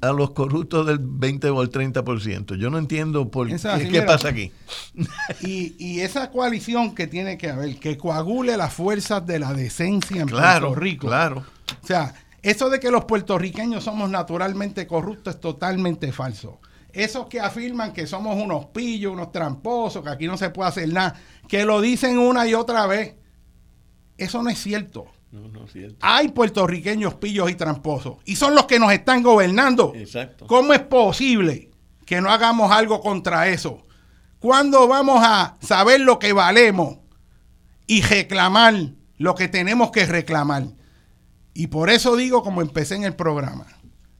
a 0.00 0.12
los 0.12 0.30
corruptos 0.30 0.86
del 0.86 0.98
20 1.00 1.50
o 1.50 1.62
el 1.62 1.70
30%. 1.70 2.56
Yo 2.56 2.70
no 2.70 2.78
entiendo 2.78 3.30
por 3.30 3.48
qué, 3.48 4.02
pasa 4.02 4.28
aquí. 4.28 4.52
Y, 5.42 6.00
esa 6.00 6.30
coalición 6.30 6.94
que 6.94 7.06
tiene 7.06 7.36
que 7.36 7.50
haber, 7.50 7.78
que 7.78 7.96
coagule 7.98 8.56
las 8.56 8.72
fuerzas 8.72 9.26
de 9.26 9.38
la 9.38 9.52
decencia 9.52 10.22
en 10.22 10.28
Puerto 10.28 10.74
Rico. 10.74 11.06
Claro. 11.08 11.44
O 11.82 11.86
sea, 11.86 12.14
eso 12.42 12.70
de 12.70 12.80
que 12.80 12.90
los 12.90 13.04
puertorriqueños 13.04 13.84
somos 13.84 14.10
naturalmente 14.10 14.86
corruptos 14.86 15.34
es 15.34 15.40
totalmente 15.40 16.12
falso. 16.12 16.60
Esos 16.92 17.26
que 17.26 17.40
afirman 17.40 17.92
que 17.92 18.06
somos 18.06 18.36
unos 18.42 18.66
pillos, 18.66 19.12
unos 19.12 19.30
tramposos, 19.30 20.02
que 20.02 20.10
aquí 20.10 20.26
no 20.26 20.36
se 20.36 20.50
puede 20.50 20.70
hacer 20.70 20.92
nada, 20.92 21.14
que 21.48 21.64
lo 21.64 21.80
dicen 21.80 22.18
una 22.18 22.46
y 22.46 22.54
otra 22.54 22.86
vez, 22.86 23.14
eso 24.18 24.42
no 24.42 24.50
es 24.50 24.58
cierto. 24.58 25.06
No, 25.30 25.48
no 25.48 25.64
es 25.64 25.72
cierto. 25.72 25.98
Hay 26.00 26.28
puertorriqueños 26.28 27.14
pillos 27.14 27.50
y 27.50 27.54
tramposos. 27.54 28.16
Y 28.24 28.36
son 28.36 28.54
los 28.54 28.66
que 28.66 28.80
nos 28.80 28.92
están 28.92 29.22
gobernando. 29.22 29.92
Exacto. 29.94 30.46
¿Cómo 30.46 30.72
es 30.72 30.80
posible 30.80 31.70
que 32.06 32.20
no 32.20 32.30
hagamos 32.30 32.72
algo 32.72 33.00
contra 33.00 33.48
eso? 33.48 33.86
¿Cuándo 34.40 34.88
vamos 34.88 35.20
a 35.22 35.56
saber 35.60 36.00
lo 36.00 36.18
que 36.18 36.32
valemos 36.32 36.98
y 37.86 38.02
reclamar 38.02 38.74
lo 39.18 39.34
que 39.34 39.48
tenemos 39.48 39.90
que 39.90 40.06
reclamar? 40.06 40.64
Y 41.54 41.66
por 41.66 41.90
eso 41.90 42.16
digo, 42.16 42.42
como 42.42 42.62
empecé 42.62 42.94
en 42.94 43.04
el 43.04 43.14
programa, 43.14 43.66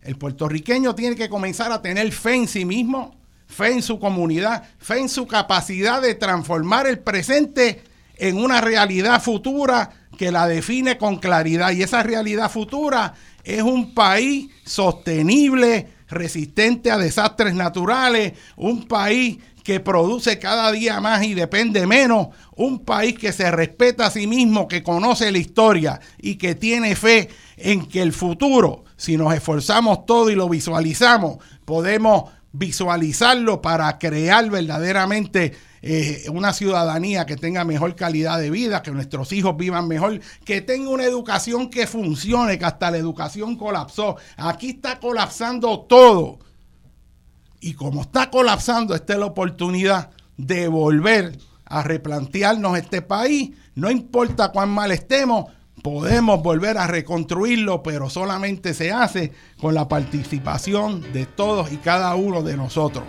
el 0.02 0.16
puertorriqueño 0.16 0.94
tiene 0.94 1.16
que 1.16 1.28
comenzar 1.28 1.72
a 1.72 1.82
tener 1.82 2.10
fe 2.12 2.34
en 2.34 2.48
sí 2.48 2.64
mismo, 2.64 3.16
fe 3.46 3.72
en 3.72 3.82
su 3.82 3.98
comunidad, 3.98 4.64
fe 4.78 4.98
en 4.98 5.08
su 5.08 5.26
capacidad 5.26 6.00
de 6.00 6.14
transformar 6.14 6.86
el 6.86 6.98
presente 6.98 7.82
en 8.16 8.36
una 8.36 8.60
realidad 8.60 9.22
futura 9.22 9.90
que 10.16 10.30
la 10.30 10.46
define 10.46 10.98
con 10.98 11.16
claridad. 11.16 11.72
Y 11.72 11.82
esa 11.82 12.02
realidad 12.02 12.50
futura 12.50 13.14
es 13.44 13.62
un 13.62 13.94
país 13.94 14.50
sostenible, 14.64 15.88
resistente 16.08 16.90
a 16.90 16.98
desastres 16.98 17.54
naturales, 17.54 18.34
un 18.56 18.86
país 18.86 19.38
que 19.62 19.80
produce 19.80 20.38
cada 20.38 20.72
día 20.72 21.00
más 21.00 21.22
y 21.22 21.34
depende 21.34 21.86
menos, 21.86 22.28
un 22.56 22.84
país 22.84 23.18
que 23.18 23.32
se 23.32 23.50
respeta 23.50 24.06
a 24.06 24.10
sí 24.10 24.26
mismo, 24.26 24.68
que 24.68 24.82
conoce 24.82 25.30
la 25.30 25.38
historia 25.38 26.00
y 26.18 26.36
que 26.36 26.54
tiene 26.54 26.96
fe 26.96 27.28
en 27.56 27.86
que 27.86 28.02
el 28.02 28.12
futuro, 28.12 28.84
si 28.96 29.16
nos 29.16 29.34
esforzamos 29.34 30.06
todo 30.06 30.30
y 30.30 30.34
lo 30.34 30.48
visualizamos, 30.48 31.38
podemos 31.64 32.30
visualizarlo 32.52 33.62
para 33.62 33.98
crear 33.98 34.50
verdaderamente 34.50 35.52
eh, 35.82 36.24
una 36.30 36.52
ciudadanía 36.52 37.24
que 37.24 37.36
tenga 37.36 37.64
mejor 37.64 37.94
calidad 37.96 38.38
de 38.38 38.50
vida, 38.50 38.82
que 38.82 38.90
nuestros 38.90 39.32
hijos 39.32 39.56
vivan 39.56 39.88
mejor, 39.88 40.20
que 40.44 40.60
tenga 40.60 40.90
una 40.90 41.04
educación 41.04 41.70
que 41.70 41.86
funcione, 41.86 42.58
que 42.58 42.64
hasta 42.64 42.90
la 42.90 42.98
educación 42.98 43.56
colapsó. 43.56 44.16
Aquí 44.36 44.70
está 44.70 44.98
colapsando 44.98 45.80
todo. 45.80 46.38
Y 47.60 47.74
como 47.74 48.02
está 48.02 48.30
colapsando, 48.30 48.94
esta 48.94 49.12
es 49.12 49.18
la 49.18 49.26
oportunidad 49.26 50.10
de 50.36 50.68
volver 50.68 51.38
a 51.66 51.82
replantearnos 51.82 52.78
este 52.78 53.02
país. 53.02 53.50
No 53.74 53.90
importa 53.90 54.50
cuán 54.50 54.70
mal 54.70 54.90
estemos, 54.90 55.46
podemos 55.82 56.42
volver 56.42 56.78
a 56.78 56.86
reconstruirlo, 56.86 57.82
pero 57.82 58.08
solamente 58.08 58.72
se 58.74 58.92
hace 58.92 59.32
con 59.60 59.74
la 59.74 59.88
participación 59.88 61.12
de 61.12 61.26
todos 61.26 61.70
y 61.70 61.76
cada 61.76 62.14
uno 62.14 62.42
de 62.42 62.56
nosotros. 62.56 63.04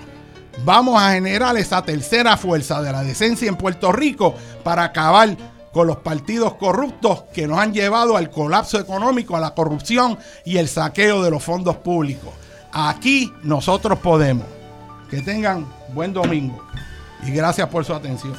Vamos 0.65 1.01
a 1.01 1.13
generar 1.13 1.57
esa 1.57 1.83
tercera 1.83 2.35
fuerza 2.35 2.81
de 2.81 2.91
la 2.91 3.03
decencia 3.03 3.47
en 3.47 3.55
Puerto 3.55 3.91
Rico 3.91 4.35
para 4.63 4.83
acabar 4.83 5.37
con 5.71 5.87
los 5.87 5.97
partidos 5.97 6.55
corruptos 6.55 7.23
que 7.33 7.47
nos 7.47 7.57
han 7.57 7.73
llevado 7.73 8.17
al 8.17 8.29
colapso 8.29 8.77
económico, 8.77 9.37
a 9.37 9.39
la 9.39 9.55
corrupción 9.55 10.17
y 10.45 10.57
el 10.57 10.67
saqueo 10.67 11.23
de 11.23 11.31
los 11.31 11.41
fondos 11.41 11.77
públicos. 11.77 12.33
Aquí 12.71 13.33
nosotros 13.43 13.99
podemos. 13.99 14.45
Que 15.09 15.21
tengan 15.21 15.65
buen 15.93 16.13
domingo 16.13 16.65
y 17.25 17.31
gracias 17.31 17.67
por 17.67 17.83
su 17.83 17.93
atención. 17.93 18.33